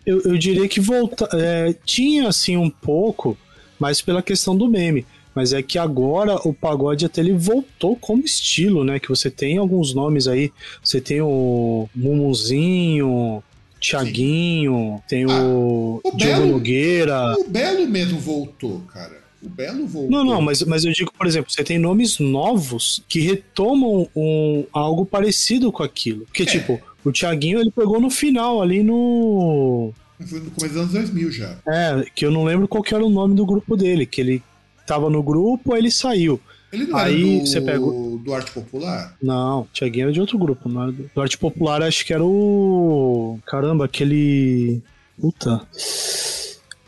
Eu, 0.06 0.20
eu, 0.22 0.38
diria 0.38 0.68
que 0.68 0.80
volta, 0.80 1.28
é, 1.32 1.74
tinha 1.84 2.28
assim 2.28 2.56
um 2.56 2.70
pouco, 2.70 3.36
mas 3.78 4.00
pela 4.00 4.22
questão 4.22 4.56
do 4.56 4.68
meme. 4.68 5.04
Mas 5.34 5.52
é 5.52 5.60
que 5.60 5.78
agora 5.78 6.36
o 6.46 6.54
pagode 6.54 7.04
até 7.04 7.20
ele 7.20 7.32
voltou 7.32 7.96
como 7.96 8.24
estilo, 8.24 8.84
né? 8.84 9.00
Que 9.00 9.08
você 9.08 9.28
tem 9.28 9.58
alguns 9.58 9.92
nomes 9.92 10.28
aí. 10.28 10.52
Você 10.80 11.00
tem 11.00 11.20
o 11.20 11.88
Mumunzinho, 11.92 13.42
Tiaguinho, 13.84 15.02
tem 15.06 15.24
ah, 15.24 15.42
o, 15.42 16.00
o 16.02 16.16
Diogo 16.16 16.40
Belo, 16.40 16.46
Nogueira. 16.46 17.34
O 17.38 17.44
Belo 17.48 17.86
mesmo 17.86 18.18
voltou, 18.18 18.80
cara. 18.92 19.22
O 19.42 19.48
Belo 19.48 19.86
voltou. 19.86 20.10
Não, 20.10 20.24
não, 20.24 20.40
mas, 20.40 20.62
mas 20.62 20.84
eu 20.86 20.92
digo, 20.92 21.12
por 21.12 21.26
exemplo, 21.26 21.52
você 21.52 21.62
tem 21.62 21.78
nomes 21.78 22.18
novos 22.18 23.02
que 23.06 23.20
retomam 23.20 24.08
um, 24.16 24.64
algo 24.72 25.04
parecido 25.04 25.70
com 25.70 25.82
aquilo. 25.82 26.24
Porque, 26.24 26.44
é. 26.44 26.46
tipo, 26.46 26.80
o 27.04 27.12
Tiaguinho 27.12 27.60
ele 27.60 27.70
pegou 27.70 28.00
no 28.00 28.08
final 28.08 28.62
ali 28.62 28.82
no. 28.82 29.92
Foi 30.26 30.40
no 30.40 30.50
começo 30.50 30.74
dos 30.74 30.82
anos 30.82 30.92
2000 30.92 31.30
já. 31.30 31.58
É, 31.68 32.06
que 32.14 32.24
eu 32.24 32.30
não 32.30 32.44
lembro 32.44 32.66
qual 32.66 32.82
que 32.82 32.94
era 32.94 33.04
o 33.04 33.10
nome 33.10 33.34
do 33.34 33.44
grupo 33.44 33.76
dele, 33.76 34.06
que 34.06 34.20
ele 34.20 34.42
tava 34.86 35.10
no 35.10 35.22
grupo, 35.22 35.74
aí 35.74 35.80
ele 35.80 35.90
saiu. 35.90 36.40
Ele 36.74 36.86
não 36.86 36.98
aí 36.98 37.36
era 37.36 37.44
do, 37.44 37.46
você 37.46 37.60
pega... 37.60 37.78
do 37.78 38.34
Arte 38.34 38.50
Popular? 38.50 39.16
Não, 39.22 39.60
o 39.60 39.68
Thiaguinho 39.72 40.04
era 40.04 40.12
de 40.12 40.20
outro 40.20 40.36
grupo. 40.36 40.68
Não 40.68 40.90
do... 40.90 41.10
do 41.14 41.20
Arte 41.20 41.38
Popular 41.38 41.82
acho 41.82 42.04
que 42.04 42.12
era 42.12 42.24
o. 42.24 43.38
Caramba, 43.46 43.84
aquele. 43.84 44.82
Puta. 45.20 45.66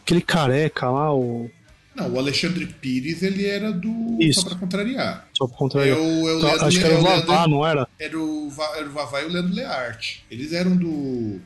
Aquele 0.02 0.20
careca 0.20 0.90
lá, 0.90 1.14
o. 1.14 1.48
Não, 1.94 2.12
o 2.12 2.18
Alexandre 2.18 2.66
Pires, 2.66 3.22
ele 3.22 3.46
era 3.46 3.72
do. 3.72 4.18
Isso. 4.20 4.40
Só 4.40 4.48
pra 4.48 4.58
contrariar. 4.58 5.28
Só 5.32 5.46
pra 5.46 5.56
contrariar. 5.56 5.96
Eu, 5.96 6.04
eu 6.04 6.38
então, 6.38 6.66
acho 6.66 6.78
que 6.78 6.84
era 6.84 6.98
o 6.98 7.02
Vavá, 7.02 7.48
não 7.48 7.66
era? 7.66 7.88
Era 7.98 8.18
o, 8.18 8.52
era 8.76 8.86
o 8.86 8.92
Vavá 8.92 9.22
e 9.22 9.26
o 9.26 9.28
Leandro 9.28 9.54
Learte. 9.54 10.24
Eles 10.30 10.52
eram 10.52 10.76
do 10.76 11.40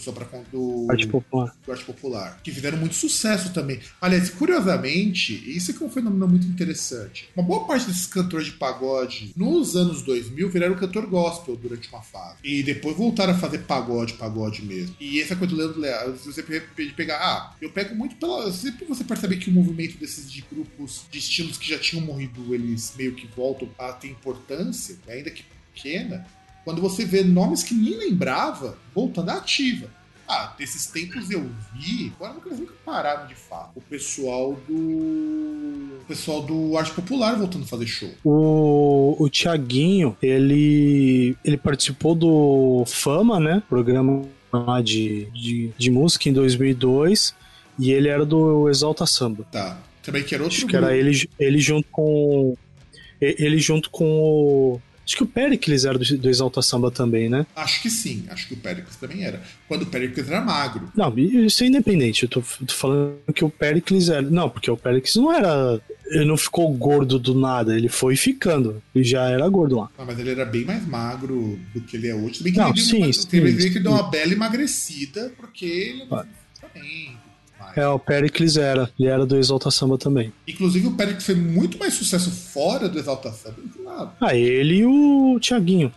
só 0.00 0.12
para 0.12 0.26
do 0.52 0.86
Arte 0.90 1.06
Popular. 1.06 1.56
do 1.64 1.72
Arte 1.72 1.84
Popular, 1.84 2.40
que 2.42 2.50
fizeram 2.50 2.78
muito 2.78 2.94
sucesso 2.94 3.52
também. 3.52 3.80
Aliás, 4.00 4.30
curiosamente, 4.30 5.32
isso 5.50 5.70
é 5.70 5.74
que 5.74 5.82
é 5.82 5.86
um 5.86 5.90
fenômeno 5.90 6.28
muito 6.28 6.46
interessante. 6.46 7.28
Uma 7.34 7.44
boa 7.44 7.66
parte 7.66 7.86
desses 7.86 8.06
cantores 8.06 8.46
de 8.46 8.52
pagode 8.52 9.32
nos 9.36 9.76
anos 9.76 10.02
2000 10.02 10.48
viraram 10.50 10.76
cantor 10.76 11.06
gospel 11.06 11.56
durante 11.56 11.88
uma 11.88 12.02
fase. 12.02 12.36
E 12.44 12.62
depois 12.62 12.96
voltaram 12.96 13.32
a 13.32 13.38
fazer 13.38 13.58
pagode, 13.60 14.14
pagode 14.14 14.64
mesmo. 14.64 14.94
E 15.00 15.20
essa 15.20 15.36
coisa 15.36 15.54
do 15.54 15.60
Leandro 15.60 15.80
Leal, 15.80 16.12
você 16.12 16.42
pegar, 16.42 17.18
ah, 17.18 17.56
eu 17.60 17.70
pego 17.70 17.94
muito 17.94 18.16
pela. 18.16 18.50
Sempre 18.52 18.84
você 18.86 19.04
percebe 19.04 19.36
que 19.36 19.50
o 19.50 19.52
movimento 19.52 19.98
desses 19.98 20.30
de 20.30 20.42
grupos 20.50 21.04
de 21.10 21.18
estilos 21.18 21.58
que 21.58 21.68
já 21.68 21.78
tinham 21.78 22.04
morrido, 22.04 22.54
eles 22.54 22.94
meio 22.96 23.14
que 23.14 23.26
voltam 23.26 23.68
a 23.78 23.92
ter 23.92 24.08
importância, 24.08 24.96
ainda 25.08 25.30
que 25.30 25.44
pequena, 25.74 26.26
quando 26.66 26.82
você 26.82 27.04
vê 27.04 27.22
nomes 27.22 27.62
que 27.62 27.72
nem 27.72 27.96
lembrava 27.96 28.76
voltando 28.92 29.30
à 29.30 29.34
ativa. 29.34 29.86
Ah, 30.26 30.52
desses 30.58 30.86
tempos 30.86 31.30
eu 31.30 31.48
vi, 31.72 32.12
agora 32.16 32.34
eles 32.44 32.58
nunca 32.58 32.74
pararam 32.84 33.28
de 33.28 33.36
fato. 33.36 33.70
O 33.76 33.80
pessoal 33.80 34.58
do. 34.68 34.74
O 34.74 36.04
pessoal 36.08 36.42
do 36.42 36.76
Arte 36.76 36.90
Popular 36.90 37.36
voltando 37.36 37.62
a 37.62 37.66
fazer 37.68 37.86
show. 37.86 38.10
O, 38.24 39.14
o 39.16 39.28
Tiaguinho, 39.28 40.16
ele. 40.20 41.36
ele 41.44 41.56
participou 41.56 42.16
do 42.16 42.82
Fama, 42.84 43.38
né? 43.38 43.62
Programa 43.68 44.24
lá 44.52 44.82
de, 44.82 45.26
de, 45.26 45.70
de 45.78 45.90
música 45.92 46.28
em 46.28 46.32
2002. 46.32 47.32
E 47.78 47.92
ele 47.92 48.08
era 48.08 48.26
do 48.26 48.68
Exalta 48.68 49.06
Samba. 49.06 49.46
Tá. 49.52 49.78
Também 50.02 50.24
que 50.24 50.34
era 50.34 50.42
outro 50.42 50.58
Acho 50.58 50.66
que 50.66 50.74
era 50.74 50.96
ele, 50.96 51.30
ele 51.38 51.60
junto 51.60 51.86
com. 51.92 52.56
Ele 53.20 53.58
junto 53.58 53.88
com 53.88 54.04
o 54.04 54.80
Acho 55.06 55.18
que 55.18 55.22
o 55.22 55.26
Pericles 55.26 55.84
era 55.84 55.96
do, 55.96 56.18
do 56.18 56.28
Exalta 56.28 56.60
Samba 56.60 56.90
também, 56.90 57.28
né? 57.28 57.46
Acho 57.54 57.80
que 57.80 57.88
sim, 57.88 58.24
acho 58.28 58.48
que 58.48 58.54
o 58.54 58.56
Pericles 58.56 58.96
também 58.96 59.24
era. 59.24 59.40
Quando 59.68 59.82
o 59.82 59.86
Pericles 59.86 60.28
era 60.28 60.40
magro. 60.40 60.90
Não, 60.96 61.16
isso 61.16 61.62
é 61.62 61.68
independente. 61.68 62.24
Eu 62.24 62.28
tô, 62.28 62.40
tô 62.40 62.74
falando 62.74 63.32
que 63.32 63.44
o 63.44 63.50
Pericles 63.50 64.08
era. 64.08 64.22
Não, 64.22 64.50
porque 64.50 64.68
o 64.68 64.76
Pericles 64.76 65.14
não 65.14 65.32
era. 65.32 65.80
Ele 66.06 66.24
não 66.24 66.36
ficou 66.36 66.72
gordo 66.72 67.20
do 67.20 67.34
nada, 67.34 67.76
ele 67.76 67.88
foi 67.88 68.16
ficando. 68.16 68.82
Ele 68.92 69.04
já 69.04 69.28
era 69.28 69.48
gordo 69.48 69.76
lá. 69.76 69.90
Não, 69.96 70.06
mas 70.06 70.18
ele 70.18 70.30
era 70.30 70.44
bem 70.44 70.64
mais 70.64 70.84
magro 70.86 71.58
do 71.72 71.80
que 71.80 71.96
ele 71.96 72.08
é 72.08 72.14
hoje. 72.14 72.42
Bem 72.42 72.52
que 72.52 72.58
não, 72.58 72.70
ele 72.70 72.80
sim, 72.80 73.02
uma, 73.04 73.12
sim, 73.12 73.28
ele 73.32 73.62
sim. 73.62 73.72
que 73.72 73.78
deu 73.78 73.92
uma 73.92 74.10
bela 74.10 74.32
emagrecida, 74.32 75.32
porque 75.36 75.64
ele 75.64 76.02
é 76.02 76.06
ah. 76.10 76.26
também. 76.60 77.16
É, 77.74 77.86
o 77.88 77.98
Pericles 77.98 78.56
era. 78.56 78.90
Ele 78.98 79.08
era 79.08 79.24
do 79.26 79.36
Exalta 79.36 79.70
Samba 79.70 79.96
também. 79.98 80.32
Inclusive, 80.46 80.86
o 80.88 80.92
Pericles 80.92 81.24
fez 81.24 81.38
muito 81.38 81.78
mais 81.78 81.94
sucesso 81.94 82.30
fora 82.30 82.88
do 82.88 82.98
Exalta 82.98 83.32
Samba 83.32 83.56
do 83.62 83.68
que 83.68 83.82
lá. 83.82 84.14
Ah, 84.20 84.34
ele 84.36 84.76
e 84.78 84.84
o 84.84 85.38
Tiaguinho. 85.40 85.92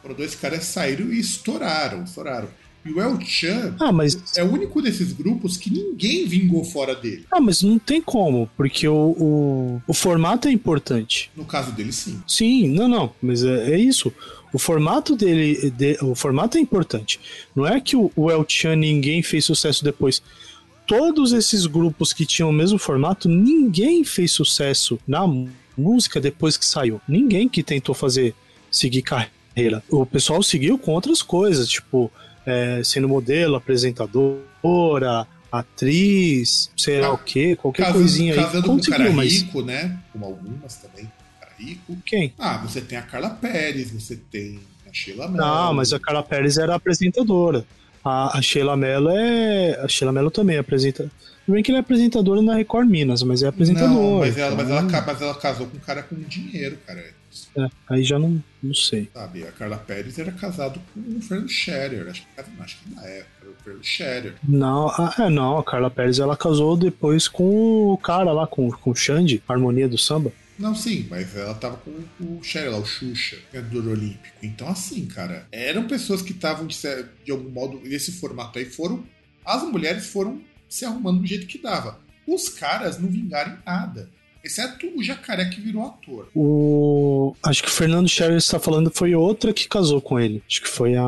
Foram 0.00 0.14
dois 0.14 0.34
caras 0.34 0.64
saíram 0.64 1.12
e 1.12 1.18
estouraram, 1.18 2.04
estouraram. 2.04 2.48
E 2.84 2.90
o 2.92 3.00
El 3.00 3.20
Chan 3.20 3.76
Ah, 3.78 3.92
mas. 3.92 4.36
é 4.36 4.42
o 4.42 4.52
único 4.52 4.82
desses 4.82 5.12
grupos 5.12 5.56
que 5.56 5.70
ninguém 5.72 6.26
vingou 6.26 6.64
fora 6.64 6.96
dele. 6.96 7.24
Ah, 7.30 7.40
mas 7.40 7.62
não 7.62 7.78
tem 7.78 8.00
como, 8.02 8.50
porque 8.56 8.88
o, 8.88 8.94
o, 8.96 9.82
o 9.86 9.94
formato 9.94 10.48
é 10.48 10.50
importante. 10.52 11.30
No 11.36 11.44
caso 11.44 11.70
dele, 11.70 11.92
sim. 11.92 12.20
Sim, 12.26 12.68
não, 12.70 12.88
não, 12.88 13.12
mas 13.22 13.44
é, 13.44 13.74
é 13.74 13.78
isso. 13.78 14.12
O 14.52 14.58
formato 14.58 15.14
dele, 15.14 15.70
de- 15.70 15.96
o 16.02 16.14
formato 16.16 16.58
é 16.58 16.60
importante. 16.60 17.20
Não 17.54 17.64
é 17.66 17.80
que 17.80 17.94
o, 17.96 18.10
o 18.16 18.28
El 18.30 18.44
Chan 18.48 18.74
ninguém 18.76 19.22
fez 19.22 19.44
sucesso 19.44 19.84
depois. 19.84 20.20
Todos 20.86 21.32
esses 21.32 21.66
grupos 21.66 22.12
que 22.12 22.26
tinham 22.26 22.50
o 22.50 22.52
mesmo 22.52 22.78
formato, 22.78 23.28
ninguém 23.28 24.04
fez 24.04 24.32
sucesso 24.32 24.98
na 25.06 25.22
música 25.76 26.20
depois 26.20 26.56
que 26.56 26.64
saiu. 26.64 27.00
Ninguém 27.08 27.48
que 27.48 27.62
tentou 27.62 27.94
fazer 27.94 28.34
seguir 28.70 29.02
carreira. 29.02 29.82
O 29.88 30.04
pessoal 30.04 30.42
seguiu 30.42 30.76
com 30.78 30.92
outras 30.92 31.22
coisas, 31.22 31.68
tipo 31.68 32.10
é, 32.44 32.82
sendo 32.84 33.08
modelo, 33.08 33.54
apresentadora, 33.56 35.26
atriz, 35.50 36.70
sei 36.76 37.00
lá 37.00 37.08
Ah, 37.08 37.12
o 37.12 37.18
que, 37.18 37.54
qualquer 37.56 37.82
Casando, 37.84 37.98
coisinha 38.00 38.34
aí. 38.34 38.40
casando 38.40 38.66
com 38.66 38.80
cara 38.80 38.96
Conseguiu, 39.04 39.12
mas 39.12 39.32
rico, 39.32 39.62
né? 39.62 39.98
Como 40.12 40.24
algumas 40.24 40.76
também. 40.76 41.10
Cara 41.40 41.52
rico. 41.58 41.96
quem? 42.04 42.32
Ah, 42.38 42.58
você 42.58 42.80
tem 42.80 42.98
a 42.98 43.02
Carla 43.02 43.30
Pérez, 43.30 43.90
você 43.90 44.16
tem 44.16 44.58
a 44.88 44.92
Sheila 44.92 45.28
Mello. 45.28 45.36
Não, 45.44 45.74
mas 45.74 45.92
a 45.92 46.00
Carla 46.00 46.22
Pérez 46.22 46.56
era 46.58 46.74
apresentadora. 46.74 47.64
A, 48.04 48.38
a 48.38 48.42
Sheila 48.42 48.76
Mello 48.76 49.10
é. 49.10 49.78
A 49.80 49.88
Sheila 49.88 50.12
Mello 50.12 50.30
também 50.30 50.58
apresenta. 50.58 51.10
Tudo 51.44 51.54
bem 51.54 51.62
que 51.62 51.70
ela 51.70 51.78
é 51.78 51.80
apresentadora 51.80 52.40
na 52.40 52.54
Record 52.54 52.88
Minas, 52.88 53.22
mas 53.22 53.42
é 53.42 53.48
apresentadora. 53.48 53.92
Não, 53.94 54.18
mas 54.20 54.38
ela, 54.38 54.54
mas, 54.56 54.66
então, 54.66 54.78
ela, 54.78 54.88
ca- 54.90 55.04
mas 55.06 55.22
ela 55.22 55.34
casou 55.34 55.66
com 55.66 55.76
um 55.76 55.80
cara 55.80 56.02
com 56.02 56.14
dinheiro, 56.16 56.78
cara. 56.86 57.02
é, 57.58 57.68
aí 57.90 58.04
já 58.04 58.16
não, 58.18 58.42
não 58.62 58.72
sei. 58.74 59.10
Sabe? 59.12 59.42
A 59.44 59.50
Carla 59.52 59.76
Pérez 59.76 60.18
era 60.18 60.30
casado 60.30 60.80
com 60.94 61.00
o 61.00 61.20
Fernando 61.20 61.48
Scherer. 61.48 62.08
Acho 62.08 62.22
que, 62.22 62.62
acho 62.62 62.78
que 62.78 62.94
na 62.94 63.02
época 63.02 63.26
era 63.40 63.50
o 63.50 63.54
Fernando 63.64 63.84
Scherer. 63.84 64.34
Não, 64.48 64.88
ah, 64.88 65.14
é, 65.18 65.28
não, 65.30 65.58
a 65.58 65.64
Carla 65.64 65.90
Pérez 65.90 66.20
ela 66.20 66.36
casou 66.36 66.76
depois 66.76 67.26
com 67.26 67.92
o 67.92 67.98
cara 67.98 68.30
lá, 68.32 68.46
com, 68.46 68.70
com 68.70 68.90
o 68.90 68.94
Xande, 68.94 69.42
Harmonia 69.48 69.88
do 69.88 69.98
Samba. 69.98 70.30
Não, 70.58 70.74
sim, 70.74 71.06
mas 71.10 71.34
ela 71.36 71.54
tava 71.54 71.76
com 71.78 71.90
o 72.20 72.42
Scherer 72.42 72.70
lá, 72.70 72.78
o 72.78 72.84
Xuxa, 72.84 73.38
ganhador 73.52 73.88
olímpico. 73.88 74.36
Então, 74.42 74.68
assim, 74.68 75.06
cara, 75.06 75.46
eram 75.50 75.86
pessoas 75.86 76.22
que 76.22 76.32
estavam, 76.32 76.66
de, 76.66 76.76
de 77.24 77.32
algum 77.32 77.50
modo, 77.50 77.80
nesse 77.84 78.12
formato 78.12 78.58
aí, 78.58 78.64
foram. 78.64 79.04
As 79.44 79.62
mulheres 79.64 80.06
foram 80.06 80.40
se 80.68 80.84
arrumando 80.84 81.20
do 81.20 81.26
jeito 81.26 81.46
que 81.46 81.58
dava. 81.58 81.98
Os 82.26 82.48
caras 82.48 82.98
não 82.98 83.08
vingaram 83.08 83.54
em 83.54 83.58
nada. 83.66 84.08
Exceto 84.44 84.86
o 84.96 85.02
jacaré 85.02 85.44
que 85.46 85.60
virou 85.60 85.86
ator. 85.86 86.28
O. 86.34 87.34
Acho 87.42 87.62
que 87.62 87.68
o 87.68 87.72
Fernando 87.72 88.08
Scherer 88.08 88.36
está 88.36 88.58
falando 88.58 88.90
foi 88.92 89.14
outra 89.14 89.52
que 89.52 89.68
casou 89.68 90.00
com 90.00 90.18
ele. 90.18 90.42
Acho 90.48 90.62
que 90.62 90.68
foi 90.68 90.96
a. 90.96 91.04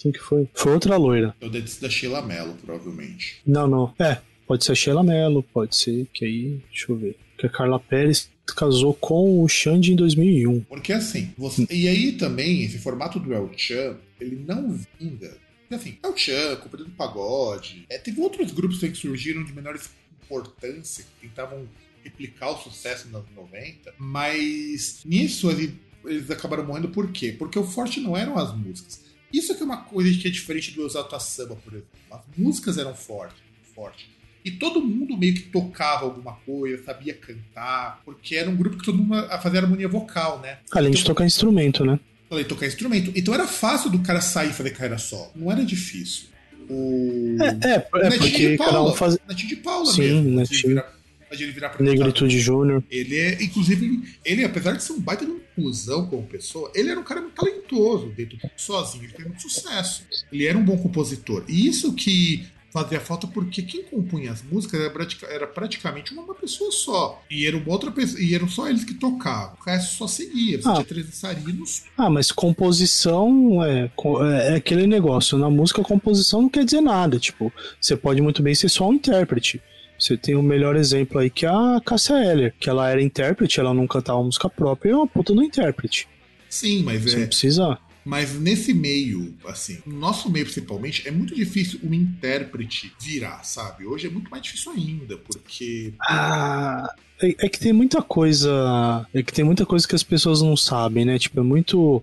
Quem 0.00 0.10
que 0.10 0.18
foi? 0.18 0.48
Foi 0.54 0.72
outra 0.72 0.96
loira. 0.96 1.34
Eu 1.40 1.50
disse 1.50 1.80
da 1.80 1.88
Sheila 1.88 2.22
Mello, 2.22 2.54
provavelmente. 2.64 3.40
Não, 3.46 3.68
não. 3.68 3.94
É, 3.98 4.18
pode 4.46 4.64
ser 4.64 4.72
a 4.72 4.74
Sheila 4.74 5.02
Mello, 5.02 5.42
pode 5.42 5.76
ser 5.76 6.06
que 6.12 6.24
aí. 6.24 6.60
Deixa 6.70 6.90
eu 6.90 6.96
ver. 6.96 7.16
Que 7.36 7.46
a 7.46 7.50
Carla 7.50 7.78
Pérez 7.78 8.30
casou 8.46 8.92
com 8.94 9.42
o 9.42 9.48
Xande 9.48 9.92
em 9.92 9.96
2001. 9.96 10.60
Porque 10.62 10.92
assim, 10.92 11.32
você... 11.38 11.66
e 11.70 11.88
aí 11.88 12.12
também, 12.12 12.62
esse 12.62 12.78
formato 12.78 13.18
do 13.18 13.32
El 13.32 13.50
Chan, 13.56 13.96
ele 14.20 14.44
não 14.46 14.70
vinga. 14.98 15.36
Porque 15.60 15.74
assim, 15.74 15.98
El 16.02 16.16
Chan, 16.16 16.56
Companhia 16.56 16.86
do 16.86 16.92
Pagode, 16.92 17.84
é, 17.88 17.98
teve 17.98 18.20
outros 18.20 18.50
grupos 18.52 18.78
que 18.80 18.94
surgiram 18.94 19.42
de 19.44 19.52
menor 19.52 19.78
importância, 20.24 21.04
que 21.20 21.28
tentavam 21.28 21.68
replicar 22.04 22.50
o 22.50 22.58
sucesso 22.58 23.06
nos 23.06 23.16
anos 23.16 23.28
90, 23.34 23.94
mas 23.98 25.00
nisso 25.04 25.50
ele- 25.50 25.74
eles 26.04 26.30
acabaram 26.30 26.64
morrendo 26.66 26.88
por 26.88 27.10
quê? 27.12 27.32
Porque 27.38 27.58
o 27.58 27.64
forte 27.64 28.00
não 28.00 28.16
eram 28.16 28.36
as 28.38 28.56
músicas. 28.56 29.00
Isso 29.32 29.54
que 29.54 29.62
é 29.62 29.64
uma 29.64 29.78
coisa 29.84 30.12
que 30.18 30.26
é 30.28 30.30
diferente 30.30 30.72
do 30.72 30.84
Exalta 30.84 31.18
Samba, 31.20 31.54
por 31.56 31.72
exemplo. 31.72 31.88
As 32.10 32.20
músicas 32.36 32.76
eram 32.76 32.94
fortes, 32.94 33.40
fortes. 33.74 34.06
E 34.44 34.50
todo 34.50 34.80
mundo 34.80 35.16
meio 35.16 35.34
que 35.34 35.42
tocava 35.42 36.04
alguma 36.04 36.32
coisa, 36.44 36.82
sabia 36.84 37.14
cantar, 37.14 38.00
porque 38.04 38.34
era 38.34 38.50
um 38.50 38.56
grupo 38.56 38.76
que 38.76 38.84
todo 38.84 38.98
mundo 38.98 39.14
fazia 39.40 39.60
harmonia 39.60 39.88
vocal, 39.88 40.40
né? 40.40 40.58
Além 40.72 40.90
de 40.92 40.98
Então- 41.00 41.12
tocar 41.14 41.24
instrumento, 41.24 41.84
né? 41.84 41.98
Falei, 42.28 42.44
tocar 42.44 42.66
instrumento. 42.66 43.12
Então 43.14 43.32
era 43.34 43.46
fácil 43.46 43.90
do 43.90 43.98
cara 44.00 44.20
sair 44.20 44.50
e 44.50 44.52
fazer 44.54 44.70
carreira 44.70 44.98
solo. 44.98 45.30
Não 45.36 45.52
era 45.52 45.64
difícil. 45.64 46.26
O. 46.68 47.36
É, 47.40 47.68
é, 47.68 47.74
é 47.74 47.78
porque 48.18 48.50
de 48.52 48.56
cada 48.58 48.72
Paula. 48.72 48.92
um 48.92 48.94
faz. 48.94 49.18
Netinho 49.28 49.48
de 49.48 49.56
Paula 49.56 49.86
Sim, 49.92 50.00
mesmo. 50.00 50.22
de 50.30 50.36
Netinho. 50.36 50.68
virar- 50.74 50.92
de 51.36 51.42
ele 51.44 51.52
virar 51.52 51.66
apresentador. 51.68 52.04
Negritude 52.06 52.40
Júnior. 52.40 52.84
Ele 52.90 53.18
é, 53.18 53.42
inclusive, 53.42 54.02
ele, 54.24 54.44
apesar 54.44 54.72
de 54.72 54.82
ser 54.82 54.92
um 54.92 55.00
baita 55.00 55.24
de 55.24 55.30
um 55.30 55.40
cuzão 55.56 56.06
como 56.06 56.22
pessoa, 56.24 56.70
ele 56.74 56.90
era 56.90 57.00
um 57.00 57.02
cara 57.04 57.20
muito 57.22 57.34
talentoso 57.34 58.12
dentro 58.14 58.36
do 58.36 58.50
sozinho, 58.56 59.04
ele 59.04 59.12
teve 59.14 59.28
muito 59.30 59.40
sucesso. 59.42 60.04
Ele 60.30 60.46
era 60.46 60.58
um 60.58 60.64
bom 60.64 60.76
compositor. 60.76 61.42
E 61.48 61.66
isso 61.66 61.94
que 61.94 62.44
fazia 62.72 62.98
falta 63.00 63.26
porque 63.26 63.60
quem 63.62 63.82
compunha 63.84 64.32
as 64.32 64.42
músicas 64.42 64.80
era, 64.80 64.90
pratica- 64.90 65.26
era 65.26 65.46
praticamente 65.46 66.12
uma, 66.12 66.22
uma 66.22 66.34
pessoa 66.34 66.72
só. 66.72 67.22
E 67.30 67.46
era 67.46 67.56
uma 67.56 67.68
outra 67.70 67.90
pessoa, 67.92 68.20
e 68.22 68.34
eram 68.34 68.48
só 68.48 68.66
eles 68.68 68.82
que 68.84 68.94
tocavam. 68.94 69.56
O 69.60 69.64
resto 69.64 69.94
só 69.96 70.06
seguia. 70.06 70.60
Você 70.60 70.68
Ah. 70.68 70.72
tinha 70.74 70.84
três 70.84 71.06
dançarinos. 71.06 71.82
Ah, 71.98 72.08
mas 72.08 72.32
composição 72.32 73.62
é, 73.64 73.84
é, 73.84 74.52
é 74.52 74.56
aquele 74.56 74.86
negócio. 74.86 75.36
Na 75.38 75.50
música, 75.50 75.82
composição 75.82 76.42
não 76.42 76.48
quer 76.48 76.64
dizer 76.64 76.80
nada. 76.80 77.18
Tipo, 77.18 77.52
você 77.80 77.96
pode 77.96 78.20
muito 78.22 78.42
bem 78.42 78.54
ser 78.54 78.68
só 78.68 78.88
um 78.88 78.94
intérprete. 78.94 79.60
Você 79.98 80.16
tem 80.16 80.34
o 80.34 80.42
melhor 80.42 80.74
exemplo 80.74 81.18
aí 81.20 81.30
que 81.30 81.46
é 81.46 81.48
a 81.48 81.80
Cássia 81.84 82.14
Eller, 82.24 82.54
que 82.58 82.68
ela 82.68 82.90
era 82.90 83.00
intérprete, 83.00 83.60
ela 83.60 83.72
não 83.72 83.86
cantava 83.86 84.22
música 84.22 84.48
própria, 84.48 84.88
e 84.90 84.92
é 84.92 84.96
uma 84.96 85.06
puta 85.06 85.32
do 85.32 85.42
intérprete. 85.44 86.08
Sim, 86.48 86.82
mas 86.82 87.02
Você 87.02 87.16
é. 87.16 87.18
não 87.20 87.26
precisa. 87.28 87.78
Mas 88.04 88.38
nesse 88.38 88.74
meio, 88.74 89.32
assim, 89.46 89.78
no 89.86 89.96
nosso 89.96 90.28
meio 90.30 90.44
principalmente, 90.44 91.06
é 91.06 91.10
muito 91.10 91.34
difícil 91.34 91.78
um 91.84 91.94
intérprete 91.94 92.92
virar, 93.00 93.44
sabe? 93.44 93.86
Hoje 93.86 94.06
é 94.06 94.10
muito 94.10 94.30
mais 94.30 94.42
difícil 94.42 94.72
ainda, 94.72 95.16
porque. 95.16 95.92
Ah, 96.00 96.92
é, 97.20 97.46
é 97.46 97.48
que 97.48 97.60
tem 97.60 97.72
muita 97.72 98.02
coisa. 98.02 99.06
É 99.14 99.22
que 99.22 99.32
tem 99.32 99.44
muita 99.44 99.64
coisa 99.64 99.86
que 99.86 99.94
as 99.94 100.02
pessoas 100.02 100.42
não 100.42 100.56
sabem, 100.56 101.04
né? 101.04 101.18
Tipo, 101.18 101.40
é 101.40 101.42
muito. 101.44 102.02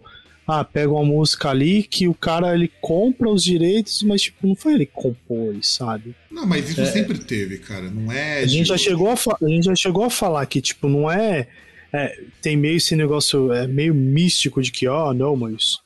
Ah, 0.52 0.64
pega 0.64 0.90
uma 0.92 1.06
música 1.06 1.50
ali 1.50 1.84
que 1.84 2.08
o 2.08 2.14
cara 2.16 2.56
ele 2.56 2.72
compra 2.82 3.30
os 3.30 3.44
direitos, 3.44 4.02
mas 4.02 4.24
tipo, 4.24 4.48
não 4.48 4.56
foi 4.56 4.74
ele 4.74 4.86
que 4.88 4.94
compôs, 4.94 5.68
sabe? 5.76 6.16
Não, 6.32 6.44
mas 6.48 6.68
isso 6.72 6.82
É. 6.82 6.86
sempre 6.86 7.20
teve, 7.20 7.60
cara. 7.60 7.88
Não 7.92 8.12
é. 8.12 8.40
A 8.40 8.46
gente, 8.48 8.68
já 8.68 8.74
hoje. 8.74 8.86
chegou 8.86 9.10
a 9.12 9.14
a 9.14 9.48
gente 9.48 9.66
já 9.66 9.76
chegou 9.76 10.04
a 10.04 10.10
falar 10.10 10.44
que, 10.48 10.60
tipo, 10.60 10.90
não 10.90 11.12
é, 11.12 11.48
é, 11.94 12.22
Tem 12.42 12.56
meio 12.56 12.78
esse 12.78 12.96
negócio 12.96 13.52
é, 13.52 13.68
meio 13.68 13.94
místico 13.94 14.62
de 14.62 14.72
que, 14.72 14.88
ah, 14.88 15.14
não, 15.14 15.36
mas. 15.36 15.80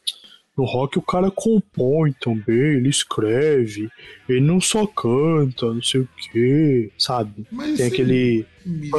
No 0.56 0.66
rock 0.66 1.00
o 1.00 1.02
cara 1.02 1.32
compõe 1.32 2.13
também, 2.22 2.76
ele 2.76 2.88
escreve, 2.88 3.89
ele 4.30 4.39
não 4.39 4.62
só 4.62 4.86
canta, 4.86 5.66
não 5.66 5.82
sei 5.82 6.02
o 6.02 6.10
quê, 6.32 6.92
sabe? 6.96 7.44
Mas, 7.52 7.78
Tem 7.78 7.89
sim, 7.89 7.92
aquele 7.92 8.46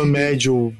médio 0.05 0.75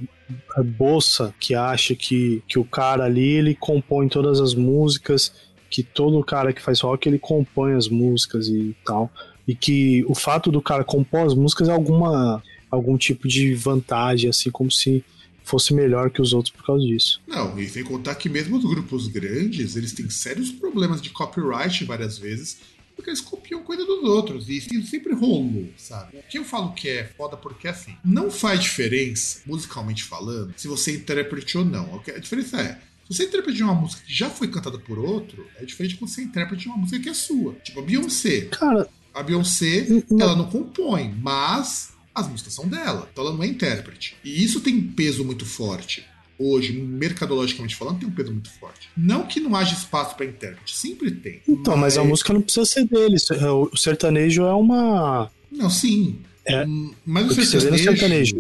é, 0.59 0.63
bolsa 0.65 1.33
que 1.39 1.55
acha 1.55 1.95
que, 1.95 2.43
que 2.49 2.59
o 2.59 2.65
cara 2.65 3.05
ali 3.05 3.35
ele 3.35 3.55
compõe 3.55 4.09
todas 4.09 4.41
as 4.41 4.53
músicas, 4.53 5.33
que 5.71 5.85
todo 5.85 6.25
cara 6.25 6.53
que 6.53 6.61
faz 6.61 6.81
rock 6.81 7.09
ele 7.09 7.21
compõe 7.21 7.75
as 7.75 7.89
músicas 7.89 8.49
e 8.49 8.75
tal. 8.85 9.13
E 9.47 9.55
que 9.55 10.05
o 10.09 10.15
fato 10.15 10.51
do 10.51 10.61
cara 10.61 10.83
compor 10.83 11.27
as 11.27 11.35
músicas 11.35 11.69
é 11.69 11.73
alguma 11.73 12.43
algum 12.71 12.97
tipo 12.97 13.29
de 13.29 13.55
vantagem, 13.55 14.29
assim, 14.29 14.51
como 14.51 14.71
se 14.71 15.05
fosse 15.45 15.73
melhor 15.75 16.11
que 16.11 16.21
os 16.23 16.33
outros 16.33 16.53
por 16.55 16.65
causa 16.65 16.85
disso. 16.85 17.21
Não, 17.27 17.57
e 17.59 17.69
sem 17.69 17.85
contar 17.85 18.15
que 18.17 18.29
mesmo 18.29 18.57
os 18.57 18.65
grupos 18.65 19.07
grandes, 19.07 19.77
eles 19.77 19.93
têm 19.93 20.09
sérios 20.11 20.51
problemas 20.51 21.01
de 21.01 21.11
copyright 21.11 21.85
várias 21.85 22.19
vezes, 22.19 22.59
porque 22.97 23.11
eles 23.11 23.21
copiam 23.21 23.63
coisa 23.63 23.85
dos 23.85 24.03
outros, 24.05 24.49
e 24.49 24.57
isso 24.57 24.83
sempre 24.87 25.13
rolou, 25.15 25.69
sabe? 25.77 26.17
O 26.17 26.23
que 26.23 26.39
eu 26.39 26.45
falo 26.45 26.73
que 26.73 26.89
é 26.89 27.05
foda 27.17 27.37
porque, 27.37 27.69
assim, 27.69 27.95
não 28.05 28.31
faz 28.31 28.61
diferença, 28.63 29.41
musicalmente 29.47 30.03
falando, 30.05 30.55
se 30.57 30.67
você 30.69 30.93
é 30.93 30.95
intérprete 30.95 31.59
ou 31.59 31.65
não. 31.65 32.01
A 32.15 32.19
diferença 32.19 32.61
é, 32.61 32.75
se 33.09 33.15
você 33.17 33.25
é 33.25 33.27
intérprete 33.27 33.57
de 33.59 33.63
uma 33.65 33.75
música 33.75 34.03
que 34.07 34.15
já 34.15 34.31
foi 34.31 34.49
cantada 34.49 34.79
por 34.79 34.99
outro, 34.99 35.47
é 35.57 35.65
diferente 35.65 35.95
de 35.95 36.01
você 36.01 36.21
é 36.21 36.25
intérprete 36.25 36.63
de 36.63 36.69
uma 36.69 36.79
música 36.79 37.01
que 37.01 37.09
é 37.09 37.15
sua. 37.15 37.55
Tipo, 37.65 37.81
a 37.81 37.83
Beyoncé. 37.83 38.43
Cara, 38.43 38.89
A 39.13 39.23
Beyoncé, 39.23 39.87
Não. 40.11 40.21
ela 40.21 40.37
não 40.37 40.49
compõe, 40.49 41.13
mas 41.21 41.94
as 42.15 42.29
músicas 42.29 42.55
são 42.55 42.69
dela. 42.69 43.09
Então 43.13 43.25
ela 43.25 43.35
não 43.35 43.43
é 43.43 43.47
intérprete. 43.47 44.17
E 44.25 44.45
isso 44.45 44.61
tem 44.61 44.81
peso 44.81 45.25
muito 45.25 45.45
forte. 45.45 46.05
Hoje, 46.39 46.73
mercadologicamente 46.73 47.77
falando, 47.77 48.01
tem 48.01 48.09
um 48.09 48.13
peso 48.13 48.33
muito 48.33 48.51
forte. 48.59 48.89
Não 48.97 49.25
que 49.25 49.39
não 49.39 49.55
haja 49.55 49.75
espaço 49.75 50.17
para 50.17 50.27
intérprete, 50.27 50.77
sempre 50.77 51.11
tem. 51.13 51.41
então, 51.49 51.77
mas 51.77 51.97
a 51.97 52.03
música 52.03 52.33
não 52.33 52.43
precisa 52.43 52.67
ser 52.67 52.87
dele. 52.87 53.17
O 53.71 53.77
sertanejo 53.77 54.43
é 54.43 54.53
uma. 54.53 55.31
Não, 55.51 55.71
sim. 55.71 56.19
É. 56.45 56.67
Hum, 56.67 56.93
Mas 57.07 57.25
o 57.25 57.41
no 57.71 57.79
sertanejo. 57.79 58.37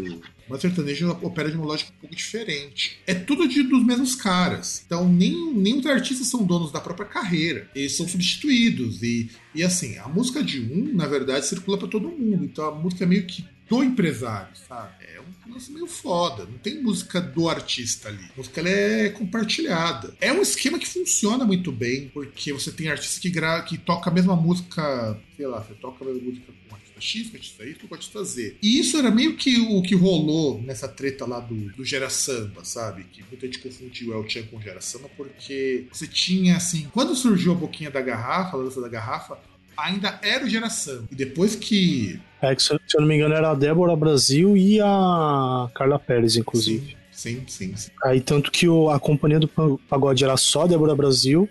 Mas 0.48 0.58
o 0.58 0.62
sertanejo 0.62 1.10
opera 1.22 1.50
de 1.50 1.56
uma 1.56 1.64
lógica 1.64 1.90
um 1.96 2.00
pouco 2.00 2.14
diferente. 2.14 2.98
É 3.06 3.14
tudo 3.14 3.48
de, 3.48 3.62
dos 3.62 3.82
mesmos 3.84 4.14
caras. 4.14 4.82
Então, 4.84 5.08
nem, 5.08 5.54
nem 5.54 5.78
os 5.78 5.86
artistas 5.86 6.26
são 6.26 6.44
donos 6.44 6.70
da 6.70 6.80
própria 6.80 7.06
carreira. 7.06 7.68
Eles 7.74 7.96
são 7.96 8.06
substituídos. 8.06 9.02
E, 9.02 9.30
e 9.54 9.62
assim, 9.62 9.96
a 9.98 10.06
música 10.06 10.42
de 10.42 10.60
um, 10.60 10.92
na 10.94 11.06
verdade, 11.06 11.46
circula 11.46 11.78
para 11.78 11.88
todo 11.88 12.08
mundo. 12.08 12.44
Então, 12.44 12.66
a 12.66 12.74
música 12.74 13.06
meio 13.06 13.24
que 13.24 13.44
do 13.68 13.82
empresário, 13.82 14.54
sabe? 14.68 15.04
É 15.04 15.20
um 15.20 15.52
lance 15.52 15.72
meio 15.72 15.86
foda. 15.86 16.44
Não 16.44 16.58
tem 16.58 16.82
música 16.82 17.20
do 17.20 17.48
artista 17.48 18.08
ali. 18.08 18.24
A 18.34 18.36
música 18.36 18.60
é 18.60 19.08
compartilhada. 19.10 20.14
É 20.20 20.32
um 20.32 20.42
esquema 20.42 20.78
que 20.78 20.86
funciona 20.86 21.44
muito 21.44 21.72
bem, 21.72 22.08
porque 22.08 22.52
você 22.52 22.70
tem 22.70 22.88
artista 22.88 23.20
que, 23.20 23.30
gra... 23.30 23.62
que 23.62 23.78
toca 23.78 24.10
a 24.10 24.12
mesma 24.12 24.36
música, 24.36 25.18
sei 25.36 25.46
lá, 25.46 25.60
você 25.62 25.74
toca 25.74 26.04
a 26.04 26.08
mesma 26.08 26.22
música 26.22 26.52
com 26.68 26.74
artista 26.74 27.00
X, 27.00 27.30
com 27.30 27.36
artista 27.36 27.64
Y, 27.64 27.88
com 27.88 27.94
artista 27.94 28.24
Z. 28.24 28.56
E 28.62 28.78
isso 28.78 28.98
era 28.98 29.10
meio 29.10 29.36
que 29.36 29.58
o 29.60 29.82
que 29.82 29.94
rolou 29.94 30.60
nessa 30.62 30.88
treta 30.88 31.26
lá 31.26 31.40
do, 31.40 31.72
do 31.72 31.84
Gera 31.84 32.10
Samba, 32.10 32.64
sabe? 32.64 33.04
Que 33.04 33.22
muita 33.22 33.46
gente 33.46 33.58
confundiu 33.58 34.12
El 34.12 34.28
Chan 34.28 34.44
com 34.50 34.60
Gera 34.60 34.80
Samba, 34.80 35.08
porque 35.16 35.86
você 35.90 36.06
tinha, 36.06 36.56
assim, 36.56 36.88
quando 36.92 37.14
surgiu 37.14 37.52
a 37.52 37.56
boquinha 37.56 37.90
da 37.90 38.00
garrafa, 38.00 38.56
a 38.56 38.62
dança 38.62 38.80
da 38.80 38.88
garrafa, 38.88 39.38
ainda 39.76 40.18
era 40.22 40.44
o 40.44 40.48
Geração. 40.48 41.06
E 41.10 41.14
depois 41.14 41.54
que. 41.54 42.20
É, 42.44 42.54
que 42.54 42.62
se 42.62 42.72
eu 42.72 43.00
não 43.00 43.08
me 43.08 43.16
engano 43.16 43.34
era 43.34 43.50
a 43.50 43.54
Débora 43.54 43.96
Brasil 43.96 44.56
e 44.56 44.80
a 44.80 45.68
Carla 45.74 45.98
Pérez, 45.98 46.36
inclusive. 46.36 46.96
Sim, 47.10 47.42
sim, 47.46 47.74
sim. 47.74 47.90
Aí 48.04 48.20
tanto 48.20 48.50
que 48.50 48.68
o, 48.68 48.90
a 48.90 49.00
companhia 49.00 49.40
do 49.40 49.48
pagode 49.88 50.24
era 50.24 50.36
só 50.36 50.62
a 50.62 50.66
Débora 50.66 50.94
Brasil 50.94 51.48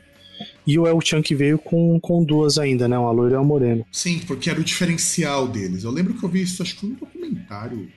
e 0.68 0.78
o 0.78 0.86
El 0.86 1.00
Chan 1.02 1.22
que 1.22 1.34
veio 1.34 1.58
com, 1.58 2.00
com 2.00 2.24
duas 2.24 2.58
ainda, 2.58 2.88
né? 2.88 2.98
Uma 2.98 3.12
loira 3.12 3.36
e 3.36 3.38
uma 3.38 3.44
morena. 3.44 3.86
Sim, 3.92 4.20
porque 4.20 4.50
era 4.50 4.60
o 4.60 4.64
diferencial 4.64 5.48
deles. 5.48 5.84
Eu 5.84 5.92
lembro 5.92 6.14
que 6.14 6.24
eu 6.24 6.30
vi 6.30 6.42
isso, 6.42 6.62
acho 6.62 6.76
que 6.76 6.86
um 6.86 6.94
documentário 6.94 7.90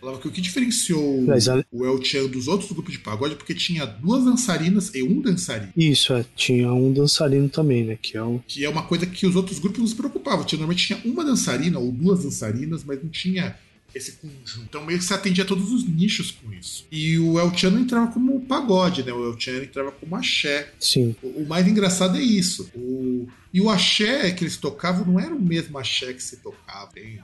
Falava 0.00 0.18
que 0.18 0.28
o 0.28 0.30
que 0.30 0.40
diferenciou 0.40 1.26
o 1.72 1.86
El 1.86 2.04
Chan 2.04 2.26
dos 2.26 2.48
outros 2.48 2.70
grupos 2.72 2.92
de 2.92 2.98
pagode 2.98 3.34
é 3.34 3.36
porque 3.36 3.54
tinha 3.54 3.86
duas 3.86 4.24
dançarinas 4.24 4.94
e 4.94 5.02
um 5.02 5.20
dançarino. 5.20 5.72
Isso, 5.76 6.12
é, 6.12 6.24
tinha 6.34 6.72
um 6.72 6.92
dançarino 6.92 7.48
também, 7.48 7.84
né? 7.84 7.98
Que 8.00 8.16
é, 8.16 8.22
um... 8.22 8.38
que 8.46 8.64
é 8.64 8.68
uma 8.68 8.82
coisa 8.82 9.06
que 9.06 9.26
os 9.26 9.36
outros 9.36 9.58
grupos 9.58 9.78
não 9.78 9.86
se 9.86 9.94
preocupavam. 9.94 10.44
Tinha, 10.44 10.58
normalmente 10.58 10.86
tinha 10.86 11.00
uma 11.04 11.24
dançarina 11.24 11.78
ou 11.78 11.92
duas 11.92 12.24
dançarinas, 12.24 12.84
mas 12.84 13.02
não 13.02 13.10
tinha 13.10 13.56
esse 13.94 14.12
conjunto. 14.12 14.66
Então 14.68 14.84
meio 14.84 14.98
que 14.98 15.04
se 15.04 15.14
atendia 15.14 15.44
a 15.44 15.46
todos 15.46 15.72
os 15.72 15.86
nichos 15.86 16.30
com 16.30 16.52
isso. 16.52 16.86
E 16.90 17.18
o 17.18 17.38
El 17.38 17.56
Chan 17.56 17.70
não 17.70 17.80
entrava 17.80 18.10
como 18.12 18.40
pagode, 18.42 19.02
né? 19.02 19.12
O 19.12 19.24
El 19.24 19.38
Chan 19.38 19.62
entrava 19.62 19.92
como 19.92 20.16
axé. 20.16 20.72
Sim. 20.78 21.14
O, 21.22 21.42
o 21.42 21.48
mais 21.48 21.66
engraçado 21.66 22.16
é 22.16 22.22
isso. 22.22 22.70
O... 22.74 23.28
E 23.52 23.60
o 23.60 23.68
axé 23.68 24.30
que 24.30 24.44
eles 24.44 24.56
tocavam 24.56 25.04
não 25.04 25.18
era 25.18 25.34
o 25.34 25.42
mesmo 25.42 25.76
axé 25.78 26.12
que 26.12 26.22
se 26.22 26.36
tocava 26.36 26.92
em 26.96 27.20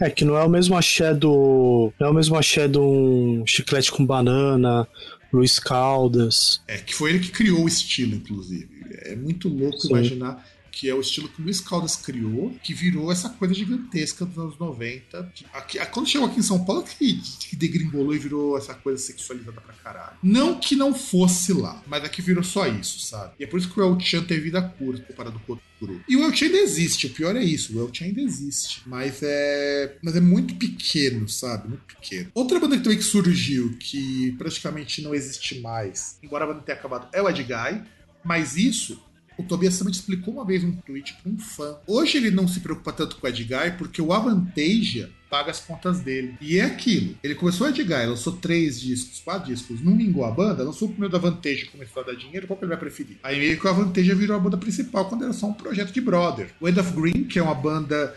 é 0.00 0.10
que 0.10 0.24
não 0.24 0.36
é 0.36 0.44
o 0.44 0.48
mesmo 0.48 0.76
axé 0.76 1.14
do. 1.14 1.92
Não 1.98 2.08
é 2.08 2.10
o 2.10 2.14
mesmo 2.14 2.36
axé 2.36 2.68
de 2.68 2.78
um 2.78 3.44
chiclete 3.46 3.90
com 3.90 4.04
banana, 4.04 4.86
Luiz 5.32 5.58
Caldas. 5.58 6.60
É, 6.66 6.78
que 6.78 6.94
foi 6.94 7.10
ele 7.10 7.20
que 7.20 7.30
criou 7.30 7.64
o 7.64 7.68
estilo, 7.68 8.14
inclusive. 8.14 8.68
É 9.02 9.16
muito 9.16 9.48
louco 9.48 9.80
Sim. 9.80 9.88
imaginar 9.88 10.46
que 10.70 10.88
é 10.88 10.94
o 10.94 11.00
estilo 11.00 11.28
que 11.28 11.40
o 11.40 11.44
Luiz 11.44 11.60
Caldas 11.60 11.96
criou, 11.96 12.54
que 12.62 12.72
virou 12.74 13.10
essa 13.10 13.28
coisa 13.28 13.54
gigantesca 13.54 14.24
dos 14.24 14.38
anos 14.38 14.58
90. 14.58 15.32
Aqui, 15.52 15.78
quando 15.86 16.08
chegou 16.08 16.28
aqui 16.28 16.40
em 16.40 16.42
São 16.42 16.64
Paulo, 16.64 16.82
que, 16.82 17.20
que 17.40 17.56
degringolou 17.56 18.14
e 18.14 18.18
virou 18.18 18.56
essa 18.56 18.74
coisa 18.74 19.02
sexualizada 19.02 19.60
pra 19.60 19.74
caralho. 19.74 20.16
Não 20.22 20.58
que 20.58 20.76
não 20.76 20.94
fosse 20.94 21.52
lá, 21.52 21.82
mas 21.86 22.04
aqui 22.04 22.22
virou 22.22 22.42
só 22.42 22.66
isso, 22.66 23.00
sabe? 23.00 23.34
E 23.38 23.44
é 23.44 23.46
por 23.46 23.58
isso 23.58 23.72
que 23.72 23.80
o 23.80 23.82
El 23.82 24.00
Chan 24.00 24.24
teve 24.24 24.40
vida 24.42 24.62
curta 24.62 25.02
comparado 25.02 25.40
com 25.46 25.54
o 25.54 25.60
grupo. 25.80 26.02
E 26.08 26.16
o 26.16 26.22
El 26.22 26.34
Chan 26.34 26.46
ainda 26.46 26.58
existe, 26.58 27.06
o 27.06 27.10
pior 27.10 27.36
é 27.36 27.42
isso, 27.42 27.76
o 27.76 27.80
El 27.80 27.92
Chan 27.92 28.06
ainda 28.06 28.20
existe. 28.20 28.82
Mas 28.86 29.20
é. 29.22 29.96
Mas 30.02 30.16
é 30.16 30.20
muito 30.20 30.54
pequeno, 30.54 31.28
sabe? 31.28 31.68
Muito 31.68 31.84
pequeno. 31.84 32.30
Outra 32.34 32.60
banda 32.60 32.76
que 32.76 32.82
também 32.82 32.98
que 32.98 33.04
surgiu, 33.04 33.76
que 33.78 34.32
praticamente 34.38 35.02
não 35.02 35.14
existe 35.14 35.60
mais, 35.60 36.18
embora 36.22 36.44
a 36.44 36.48
banda 36.48 36.60
tenha 36.60 36.78
acabado, 36.78 37.08
é 37.12 37.22
o 37.22 37.28
Ed 37.28 37.42
Guy. 37.42 37.82
Mas 38.22 38.56
isso 38.56 39.02
o 39.40 39.42
Tobias 39.44 39.74
Summit 39.74 39.96
explicou 39.96 40.34
uma 40.34 40.44
vez 40.44 40.62
um 40.62 40.72
tweet 40.72 41.14
para 41.22 41.32
um 41.32 41.38
fã. 41.38 41.76
Hoje 41.86 42.18
ele 42.18 42.30
não 42.30 42.46
se 42.46 42.60
preocupa 42.60 42.92
tanto 42.92 43.16
com 43.16 43.26
o 43.26 43.30
Edguy 43.30 43.72
porque 43.78 44.00
o 44.00 44.12
Avantasia 44.12 45.10
paga 45.28 45.50
as 45.50 45.60
contas 45.60 46.00
dele. 46.00 46.34
E 46.40 46.58
é 46.58 46.64
aquilo. 46.64 47.16
Ele 47.22 47.34
começou 47.34 47.66
o 47.66 47.70
Edguy, 47.70 48.06
lançou 48.06 48.34
três 48.34 48.80
discos, 48.80 49.20
quatro 49.20 49.52
discos, 49.52 49.82
não 49.82 49.94
mingou 49.94 50.24
a 50.24 50.30
banda, 50.30 50.64
lançou 50.64 50.88
o 50.88 50.90
primeiro 50.90 51.12
da 51.12 51.18
Avantasia 51.18 51.68
começou 51.70 52.02
a 52.02 52.06
dar 52.06 52.14
dinheiro, 52.14 52.46
qual 52.46 52.58
que 52.58 52.64
ele 52.64 52.70
vai 52.70 52.78
preferir? 52.78 53.18
Aí 53.22 53.38
meio 53.38 53.58
que 53.58 53.66
o 53.66 53.70
Avantasia 53.70 54.14
virou 54.14 54.36
a 54.36 54.40
banda 54.40 54.58
principal 54.58 55.08
quando 55.08 55.24
era 55.24 55.32
só 55.32 55.46
um 55.46 55.54
projeto 55.54 55.92
de 55.92 56.00
brother. 56.00 56.50
O 56.60 56.68
End 56.68 56.78
of 56.78 56.92
Green, 56.92 57.24
que 57.24 57.38
é 57.38 57.42
uma 57.42 57.54
banda. 57.54 58.14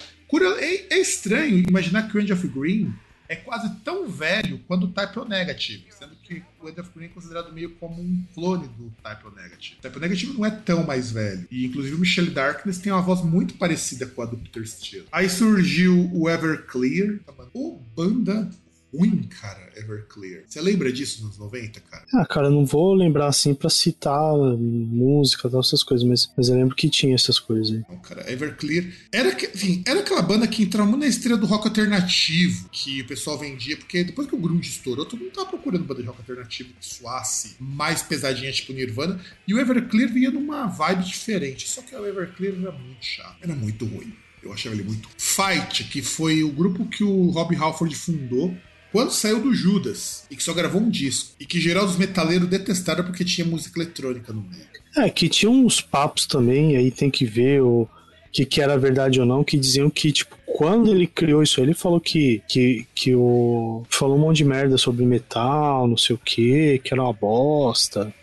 É, 0.60 0.96
é 0.96 1.00
estranho 1.00 1.64
imaginar 1.70 2.10
que 2.10 2.18
o 2.18 2.20
End 2.20 2.34
of 2.34 2.48
Green 2.48 2.92
é 3.34 3.36
quase 3.38 3.70
tão 3.84 4.08
velho 4.08 4.60
quanto 4.68 4.86
o 4.86 4.92
Type 4.92 5.20
O 5.20 5.26
Negative, 5.26 5.86
sendo 5.90 6.16
que 6.16 6.44
o 6.62 6.70
End 6.70 6.80
of 6.80 6.90
Green 6.96 7.08
é 7.08 7.10
considerado 7.10 7.52
meio 7.52 7.72
como 7.76 8.02
um 8.02 8.24
clone 8.34 8.68
do 8.68 8.92
Type 9.02 9.28
O 9.28 9.32
Negative. 9.32 9.76
O 9.80 9.82
Type 9.82 9.98
O 9.98 10.00
Negative 10.00 10.34
não 10.34 10.46
é 10.46 10.52
tão 10.52 10.84
mais 10.84 11.12
velho, 11.12 11.48
e 11.50 11.66
inclusive 11.66 11.96
o 11.96 12.00
Michelle 12.00 12.30
Darkness 12.30 12.78
tem 12.78 12.92
uma 12.92 13.02
voz 13.02 13.22
muito 13.22 13.56
parecida 13.56 14.06
com 14.06 14.22
a 14.22 14.26
do 14.26 14.38
Peter 14.38 14.68
Steele. 14.68 15.08
Aí 15.12 15.30
surgiu 15.30 16.10
o 16.14 16.30
Everclear, 16.30 17.20
o 17.54 17.80
banda 17.96 18.50
ruim, 18.94 19.24
cara, 19.24 19.72
Everclear. 19.76 20.44
Você 20.48 20.62
lembra 20.62 20.92
disso 20.94 21.26
nos 21.26 21.38
90, 21.38 21.80
cara? 21.82 22.06
Ah, 22.14 22.26
cara, 22.26 22.50
não 22.50 22.66
vou 22.66 22.94
lembrar 22.94 23.28
assim 23.28 23.54
pra 23.56 23.70
citar 23.70 24.34
música 24.58 25.50
e 25.52 25.58
essas 25.58 25.84
coisas, 25.84 26.08
mas, 26.08 26.32
mas 26.38 26.50
eu 26.50 26.56
lembro 26.56 26.76
que 26.76 26.90
tinha 26.90 27.16
essas 27.16 27.40
coisas 27.40 27.76
aí. 27.76 27.84
Não, 27.90 28.00
cara, 28.00 28.32
Everclear 28.32 28.86
era, 29.12 29.30
enfim, 29.30 29.84
era 29.86 30.02
aquela 30.02 30.22
banda 30.22 30.48
que 30.48 30.64
entrava 30.64 30.88
muito 30.90 31.02
na 31.02 31.08
estrela 31.08 31.38
do 31.38 31.46
rock 31.46 31.68
alternativo, 31.68 32.70
que 32.72 33.02
o 33.02 33.08
pessoal 33.08 33.38
vendia, 33.38 33.76
porque 33.76 34.04
depois 34.04 34.28
que 34.28 34.36
o 34.36 34.40
grunge 34.40 34.70
estourou, 34.70 35.06
todo 35.06 35.20
mundo 35.20 35.32
tava 35.32 35.50
procurando 35.50 35.86
banda 35.86 36.02
de 36.02 36.08
rock 36.08 36.20
alternativo 36.20 36.70
que 36.80 36.86
suasse 36.86 37.56
mais 37.60 38.04
pesadinha, 38.04 38.52
tipo 38.52 38.74
Nirvana, 38.74 39.20
e 39.48 39.54
o 39.54 39.60
Everclear 39.60 40.12
vinha 40.12 40.30
numa 40.30 40.68
vibe 40.68 41.04
diferente, 41.04 41.68
só 41.68 41.82
que 41.82 41.96
o 41.96 42.06
Everclear 42.06 42.56
era 42.62 42.72
muito 42.72 43.04
chato, 43.04 43.38
era 43.42 43.56
muito 43.56 43.86
ruim. 43.86 44.14
Eu 44.44 44.52
achava 44.52 44.76
ele 44.76 44.84
muito. 44.84 45.08
Fight, 45.18 45.86
que 45.86 46.02
foi 46.02 46.44
o 46.44 46.52
grupo 46.52 46.86
que 46.86 47.02
o 47.02 47.30
Rob 47.30 47.56
Halford 47.56 47.96
fundou 47.96 48.54
quando 48.94 49.12
saiu 49.12 49.42
do 49.42 49.56
Judas 49.56 50.24
e 50.30 50.36
que 50.36 50.44
só 50.44 50.54
gravou 50.54 50.80
um 50.80 50.90
disco 50.90 51.32
e 51.40 51.48
que 51.48 51.60
geral 51.60 51.88
dos 51.88 51.98
metaleiros 51.98 52.48
detestaram 52.48 53.04
porque 53.04 53.26
tinha 53.26 53.46
música 53.46 53.82
eletrônica 53.82 54.32
no 54.32 54.42
meio. 54.44 54.64
É, 54.96 55.10
que 55.10 55.28
tinha 55.28 55.50
uns 55.50 55.82
papos 55.82 56.28
também, 56.28 56.78
aí 56.78 56.92
tem 56.92 57.10
que 57.10 57.26
ver 57.26 57.64
o 57.64 57.90
que, 58.32 58.46
que 58.46 58.62
era 58.62 58.78
verdade 58.78 59.20
ou 59.20 59.26
não, 59.26 59.44
que 59.44 59.58
diziam 59.58 59.90
que, 59.90 60.12
tipo, 60.12 60.36
quando 60.46 60.92
ele 60.92 61.08
criou 61.08 61.42
isso, 61.42 61.60
ele 61.60 61.74
falou 61.74 62.00
que, 62.00 62.44
que, 62.48 62.86
que 62.94 63.16
o. 63.16 63.84
falou 63.90 64.16
um 64.16 64.22
monte 64.22 64.38
de 64.38 64.46
merda 64.46 64.78
sobre 64.78 65.04
metal, 65.08 65.88
não 65.88 65.98
sei 65.98 66.16
o 66.16 66.20
que, 66.20 66.80
que 66.84 66.94
era 66.94 67.02
uma 67.02 67.14
bosta, 67.14 68.14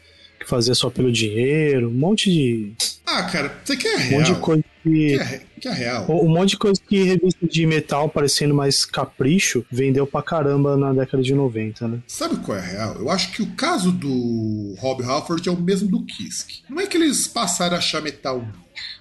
fazia 0.50 0.74
só 0.74 0.90
pelo 0.90 1.12
dinheiro, 1.12 1.88
um 1.88 1.92
monte 1.92 2.30
de. 2.30 2.72
Ah, 3.06 3.22
cara, 3.22 3.56
você 3.64 3.76
quer 3.76 3.96
real? 3.96 4.12
Um 4.12 4.18
monte 4.18 4.34
de 4.34 4.40
coisa 4.40 4.64
que, 4.82 4.90
que, 4.90 5.14
é, 5.14 5.42
que 5.60 5.68
é 5.68 5.72
real. 5.72 6.06
Um 6.08 6.28
monte 6.28 6.50
de 6.50 6.56
coisa 6.58 6.80
que 6.86 7.02
revista 7.02 7.46
de 7.46 7.66
metal 7.66 8.08
parecendo 8.08 8.54
mais 8.54 8.84
capricho 8.84 9.64
vendeu 9.70 10.06
pra 10.06 10.22
caramba 10.22 10.76
na 10.76 10.92
década 10.92 11.22
de 11.22 11.34
90, 11.34 11.88
né? 11.88 11.98
Sabe 12.06 12.36
qual 12.38 12.58
é 12.58 12.60
a 12.60 12.64
real? 12.64 12.94
Eu 12.96 13.10
acho 13.10 13.32
que 13.32 13.42
o 13.42 13.52
caso 13.52 13.92
do 13.92 14.74
Rob 14.78 15.02
Halford 15.02 15.48
é 15.48 15.52
o 15.52 15.60
mesmo 15.60 15.88
do 15.88 16.04
Kisk. 16.04 16.62
Não 16.68 16.80
é 16.80 16.86
que 16.86 16.96
eles 16.96 17.28
passaram 17.28 17.76
a 17.76 17.78
achar 17.78 18.02
metal 18.02 18.44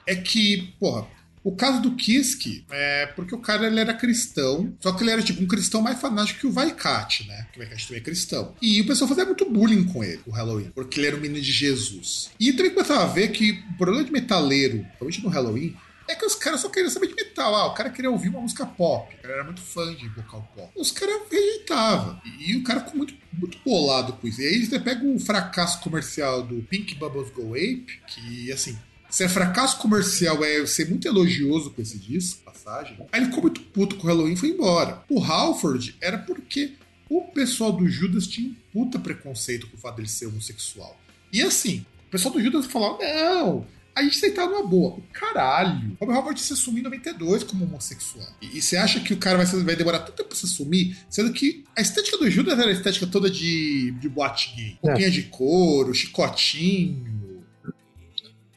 é 0.06 0.16
que, 0.16 0.74
porra, 0.80 1.06
o 1.44 1.56
caso 1.56 1.82
do 1.82 1.96
Kiske 1.96 2.66
é 2.70 3.08
porque 3.08 3.34
o 3.34 3.40
cara 3.40 3.68
ele 3.68 3.80
era 3.80 3.94
cristão, 3.94 4.74
só 4.80 4.92
que 4.92 5.04
ele 5.04 5.12
era 5.12 5.22
tipo 5.22 5.42
um 5.42 5.48
cristão 5.48 5.82
mais 5.82 6.00
fanático 6.00 6.40
que 6.40 6.48
o 6.48 6.52
Vaikat, 6.52 7.28
né? 7.28 7.48
Que 7.52 7.60
o 7.60 7.64
Vaikat 7.64 7.88
também 7.88 8.02
é 8.02 8.04
cristão. 8.04 8.56
E 8.62 8.82
o 8.82 8.88
pessoal 8.88 9.08
fazia 9.08 9.26
muito 9.26 9.50
bullying 9.50 9.86
com 9.86 10.04
ele, 10.04 10.22
o 10.26 10.32
Halloween, 10.32 10.72
porque 10.76 11.00
ele 11.00 11.08
era 11.08 11.16
o 11.16 11.20
menino 11.20 11.42
de 11.42 11.52
Jesus. 11.52 12.30
E 12.40 12.52
também 12.54 12.74
começava 12.74 13.04
a 13.04 13.08
ver 13.08 13.30
que 13.30 13.64
o 13.72 13.78
problema 13.78 14.04
de 14.04 14.12
metaleiro, 14.12 14.86
principalmente 15.00 15.24
no 15.24 15.30
Halloween, 15.30 15.76
é 16.10 16.16
que 16.16 16.26
os 16.26 16.34
caras 16.34 16.62
só 16.62 16.70
queriam 16.70 16.90
saber 16.90 17.08
de 17.08 17.16
metal. 17.16 17.56
Ah, 17.56 17.68
o 17.68 17.74
cara 17.74 17.92
queria 17.92 18.10
ouvir 18.10 18.30
uma 18.30 18.42
música 18.42 18.66
pop. 18.66 19.14
O 19.14 19.22
cara 19.22 19.36
era 19.36 19.44
muito 19.44 19.62
fã 19.62 19.94
de 19.94 20.08
vocal 20.10 20.50
pop. 20.56 20.72
Os 20.76 20.92
caras 20.92 21.22
rejeitavam. 21.32 22.20
E, 22.26 22.52
e, 22.52 22.58
o 22.58 22.64
cara 22.64 22.80
ficou 22.80 22.98
muito, 22.98 23.14
muito 23.32 23.60
bolado 23.64 24.14
com 24.14 24.28
isso. 24.28 24.42
E 24.42 24.48
aí 24.48 24.66
você 24.66 24.80
pega 24.80 25.06
o 25.06 25.20
fracasso 25.20 25.80
comercial 25.82 26.42
do 26.42 26.64
Pink 26.64 26.96
Bubbles 26.96 27.30
Go 27.30 27.54
Ape, 27.54 28.02
que, 28.08 28.52
assim, 28.52 28.78
se 29.10 29.24
é 29.24 29.30
fracasso 29.30 29.78
comercial 29.78 30.44
é 30.44 30.66
ser 30.66 30.88
muito 30.88 31.08
elogioso 31.08 31.72
com 31.72 31.82
esse 31.82 31.98
disco, 31.98 32.44
passagem. 32.44 32.98
Aí 33.12 33.20
ele 33.20 33.26
ficou 33.28 33.42
muito 33.42 33.62
puto 33.62 33.96
com 33.96 34.06
o 34.06 34.08
Halloween 34.08 34.34
e 34.34 34.38
foi 34.38 34.50
embora. 34.50 35.04
O 35.10 35.24
Halford 35.24 35.96
era 36.00 36.18
porque 36.18 36.74
o 37.10 37.22
pessoal 37.24 37.72
do 37.72 37.88
Judas 37.88 38.28
tinha 38.28 38.50
um 38.50 38.56
puta 38.72 39.00
preconceito 39.00 39.68
com 39.68 39.78
o 39.78 39.80
fato 39.80 39.96
dele 39.96 40.08
ser 40.08 40.28
homossexual. 40.28 41.00
E 41.34 41.42
assim, 41.42 41.86
o 42.08 42.12
pessoal 42.12 42.34
do 42.34 42.42
Judas 42.42 42.68
falava: 42.68 43.00
não, 43.00 43.66
a 43.96 44.04
gente 44.04 44.18
aceitava 44.18 44.52
numa 44.52 44.68
boa. 44.68 45.00
Caralho. 45.12 45.98
O 46.00 46.06
Robert 46.06 46.18
Halford 46.18 46.42
se 46.42 46.54
assumiu 46.54 46.82
em 46.82 46.84
92 46.84 47.44
como 47.44 47.66
homossexual. 47.66 48.28
E, 48.42 48.58
e 48.58 48.62
você 48.62 48.78
acha 48.78 49.00
que 49.00 49.14
o 49.14 49.18
cara 49.18 49.44
vai, 49.44 49.64
vai, 49.64 49.76
demorar 49.76 50.00
tanto 50.00 50.18
tempo 50.18 50.30
pra 50.30 50.38
se 50.38 50.46
assumir, 50.46 50.98
sendo 51.10 51.34
que 51.34 51.64
a 51.76 51.82
estética 51.82 52.18
do 52.18 52.30
Judas 52.30 52.58
era 52.60 52.70
a 52.70 52.74
estética 52.74 53.08
toda 53.08 53.30
de, 53.30 53.92
de 54.00 54.08
boate 54.08 54.56
gay. 54.56 54.78
É. 54.84 54.88
Roupinha 54.88 55.12
de 55.12 55.24
couro, 55.24 55.94
chicotinho 55.94 57.19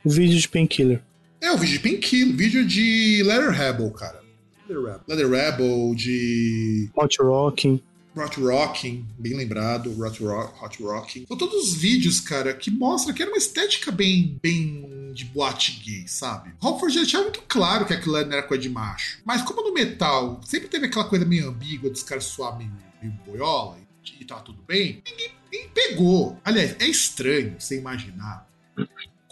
o 0.04 0.10
vídeo 0.10 0.38
de 0.38 0.48
Painkiller. 0.48 1.02
É, 1.40 1.52
o 1.52 1.58
vídeo 1.58 1.78
de 1.78 1.88
Painkiller, 1.88 2.36
vídeo 2.36 2.66
de 2.66 3.22
Leather 3.24 3.50
Rebel, 3.50 3.90
cara. 3.90 4.22
Leather 4.68 4.84
Rebel, 4.84 5.02
Leather 5.08 5.28
Rebel 5.30 5.94
de. 5.94 6.90
Hot 6.94 7.16
Rocking. 7.20 7.82
Hot 8.14 8.38
Rocking, 8.38 9.06
bem 9.18 9.34
lembrado, 9.34 9.90
Hot, 9.98 10.22
Rock, 10.22 10.62
Hot 10.62 10.82
Rocking. 10.82 11.24
São 11.26 11.36
todos 11.36 11.68
os 11.68 11.74
vídeos, 11.74 12.20
cara, 12.20 12.52
que 12.52 12.70
mostram 12.70 13.14
que 13.14 13.22
era 13.22 13.30
uma 13.30 13.38
estética 13.38 13.90
bem, 13.90 14.38
bem 14.42 15.12
de 15.14 15.24
boate 15.24 15.80
gay, 15.82 16.06
sabe? 16.06 16.52
Rockford 16.60 16.94
já 16.94 17.06
tinha 17.06 17.22
muito 17.22 17.42
claro 17.48 17.86
que 17.86 17.94
aquilo 17.94 18.16
era 18.16 18.42
coisa 18.42 18.62
de 18.62 18.68
macho. 18.68 19.18
Mas 19.24 19.40
como 19.42 19.62
no 19.62 19.72
metal 19.72 20.40
sempre 20.44 20.68
teve 20.68 20.86
aquela 20.86 21.06
coisa 21.06 21.24
meio 21.24 21.48
ambígua 21.48 21.88
dos 21.88 22.02
caras 22.02 22.24
suar 22.24 22.58
meio, 22.58 22.70
meio 23.00 23.14
boiola 23.26 23.78
e, 23.78 24.22
e 24.22 24.24
tá 24.26 24.36
tudo 24.36 24.62
bem, 24.66 25.02
ninguém, 25.06 25.30
ninguém 25.50 25.68
pegou. 25.70 26.38
Aliás, 26.44 26.76
é 26.78 26.86
estranho 26.86 27.56
você 27.58 27.78
imaginar 27.78 28.46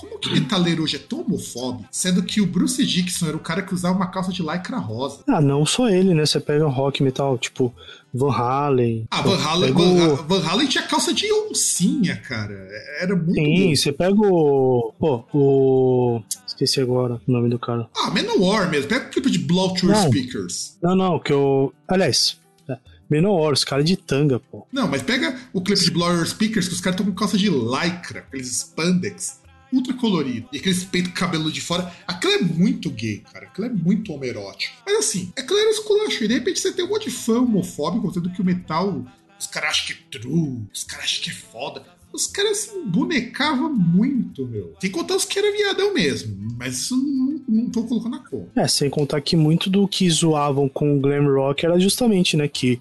como 0.00 0.18
que 0.18 0.30
metaleiro 0.30 0.82
hoje 0.82 0.96
é 0.96 0.98
tão 0.98 1.20
homofóbico, 1.20 1.86
sendo 1.90 2.22
que 2.22 2.40
o 2.40 2.46
Bruce 2.46 2.84
Dixon 2.86 3.26
era 3.26 3.36
o 3.36 3.40
cara 3.40 3.60
que 3.60 3.74
usava 3.74 3.94
uma 3.94 4.06
calça 4.06 4.32
de 4.32 4.40
lycra 4.42 4.78
rosa? 4.78 5.22
Ah, 5.28 5.42
não 5.42 5.66
só 5.66 5.90
ele, 5.90 6.14
né? 6.14 6.24
Você 6.24 6.40
pega 6.40 6.66
rock 6.66 7.02
metal, 7.02 7.36
tipo 7.36 7.74
Van 8.14 8.32
Halen. 8.32 9.06
Ah, 9.10 9.20
Van 9.20 9.36
Halen, 9.36 9.72
Van, 9.74 10.14
Van 10.26 10.42
Halen 10.42 10.66
tinha 10.66 10.84
calça 10.84 11.12
de 11.12 11.30
oncinha, 11.30 12.16
cara. 12.16 12.54
Era 12.98 13.14
muito 13.14 13.34
Sim, 13.34 13.68
bom. 13.68 13.76
você 13.76 13.92
pega 13.92 14.14
o... 14.14 14.94
Pô, 14.98 15.24
o... 15.34 16.22
Esqueci 16.46 16.80
agora 16.80 17.20
o 17.26 17.30
nome 17.30 17.50
do 17.50 17.58
cara. 17.58 17.86
Ah, 17.94 18.10
Manowar 18.10 18.70
mesmo. 18.70 18.88
Pega 18.88 19.06
o 19.06 19.10
clipe 19.10 19.30
de 19.30 19.38
Blow 19.38 19.74
Through 19.74 19.94
Speakers. 20.06 20.78
Não, 20.82 20.96
não, 20.96 21.18
que 21.18 21.32
eu... 21.32 21.74
Aliás, 21.86 22.38
é, 22.68 22.78
Menor, 23.08 23.52
os 23.52 23.64
caras 23.64 23.84
de 23.84 23.96
tanga, 23.96 24.40
pô. 24.40 24.66
Não, 24.72 24.88
mas 24.88 25.02
pega 25.02 25.36
o 25.52 25.60
clipe 25.60 25.84
de 25.84 25.90
Blower 25.90 26.26
Speakers 26.26 26.68
que 26.68 26.74
os 26.74 26.80
caras 26.80 26.98
estão 26.98 27.12
com 27.12 27.18
calça 27.18 27.36
de 27.36 27.50
lycra, 27.50 28.20
aqueles 28.20 28.48
spandex 28.48 29.39
ultra 29.72 29.94
colorido. 29.94 30.48
E 30.52 30.58
aquele 30.58 30.74
peito 30.86 31.12
cabelo 31.12 31.50
de 31.50 31.60
fora. 31.60 31.92
Aquilo 32.06 32.32
é 32.32 32.40
muito 32.40 32.90
gay, 32.90 33.22
cara. 33.32 33.46
Aquilo 33.46 33.66
é 33.66 33.70
muito 33.70 34.12
homerótico. 34.12 34.74
Mas 34.84 34.98
assim, 34.98 35.32
é 35.36 35.42
claro 35.42 35.70
esculacho. 35.70 36.24
E 36.24 36.28
de 36.28 36.34
repente 36.34 36.60
você 36.60 36.72
tem 36.72 36.84
um 36.84 36.88
monte 36.88 37.04
de 37.04 37.10
fã 37.10 37.40
homofóbico 37.40 38.08
dizendo 38.08 38.30
que 38.30 38.40
o 38.40 38.44
metal. 38.44 39.04
Os 39.38 39.46
caras 39.46 39.70
acham 39.70 39.86
que 39.86 39.92
é 39.92 40.18
true, 40.18 40.62
os 40.72 40.84
caras 40.84 41.06
acham 41.06 41.22
que 41.22 41.30
é 41.30 41.32
foda. 41.32 41.82
Os 42.12 42.26
caras 42.26 42.68
assim, 42.68 42.84
bonecavam 42.86 43.72
muito, 43.72 44.46
meu. 44.46 44.74
Sem 44.80 44.90
contar 44.90 45.16
os 45.16 45.24
que 45.24 45.38
eram 45.38 45.56
viadão 45.56 45.94
mesmo. 45.94 46.36
Mas 46.58 46.76
isso 46.76 46.96
não, 46.96 47.40
não 47.48 47.70
tô 47.70 47.84
colocando 47.84 48.12
na 48.12 48.18
conta. 48.18 48.60
É, 48.60 48.66
sem 48.66 48.90
contar 48.90 49.20
que 49.20 49.36
muito 49.36 49.70
do 49.70 49.86
que 49.86 50.10
zoavam 50.10 50.68
com 50.68 50.96
o 50.96 51.00
glam 51.00 51.24
rock 51.24 51.64
era 51.64 51.78
justamente, 51.78 52.36
né, 52.36 52.48
que 52.48 52.80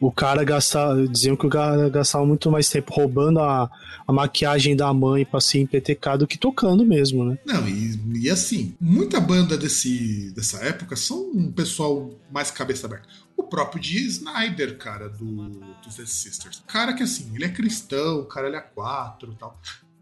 o 0.00 0.12
cara 0.12 0.44
gastava, 0.44 1.06
diziam 1.06 1.36
que 1.36 1.46
o 1.46 1.50
cara 1.50 1.88
gastava 1.88 2.24
muito 2.24 2.50
mais 2.50 2.68
tempo 2.68 2.92
roubando 2.92 3.40
a, 3.40 3.70
a 4.06 4.12
maquiagem 4.12 4.76
da 4.76 4.92
mãe 4.92 5.24
pra 5.24 5.40
se 5.40 5.58
empetecar 5.58 6.16
do 6.16 6.26
que 6.26 6.38
tocando 6.38 6.84
mesmo, 6.84 7.24
né? 7.24 7.38
Não, 7.44 7.68
e, 7.68 7.98
e 8.22 8.30
assim, 8.30 8.74
muita 8.80 9.20
banda 9.20 9.56
desse, 9.56 10.30
dessa 10.32 10.58
época 10.64 10.96
são 10.96 11.30
um 11.34 11.50
pessoal 11.50 12.10
mais 12.30 12.50
cabeça 12.50 12.86
aberta. 12.86 13.08
O 13.36 13.42
próprio 13.42 13.80
Dee 13.80 14.06
Snyder, 14.06 14.76
cara, 14.78 15.08
do, 15.08 15.48
dos 15.82 15.96
The 15.96 16.06
Sisters. 16.06 16.62
Cara 16.66 16.92
que 16.92 17.02
assim, 17.02 17.30
ele 17.34 17.44
é 17.44 17.48
cristão, 17.48 18.20
o 18.20 18.24
cara 18.24 18.48
ele 18.48 18.56
é 18.56 18.60
quatro 18.60 19.34
tal. 19.34 19.60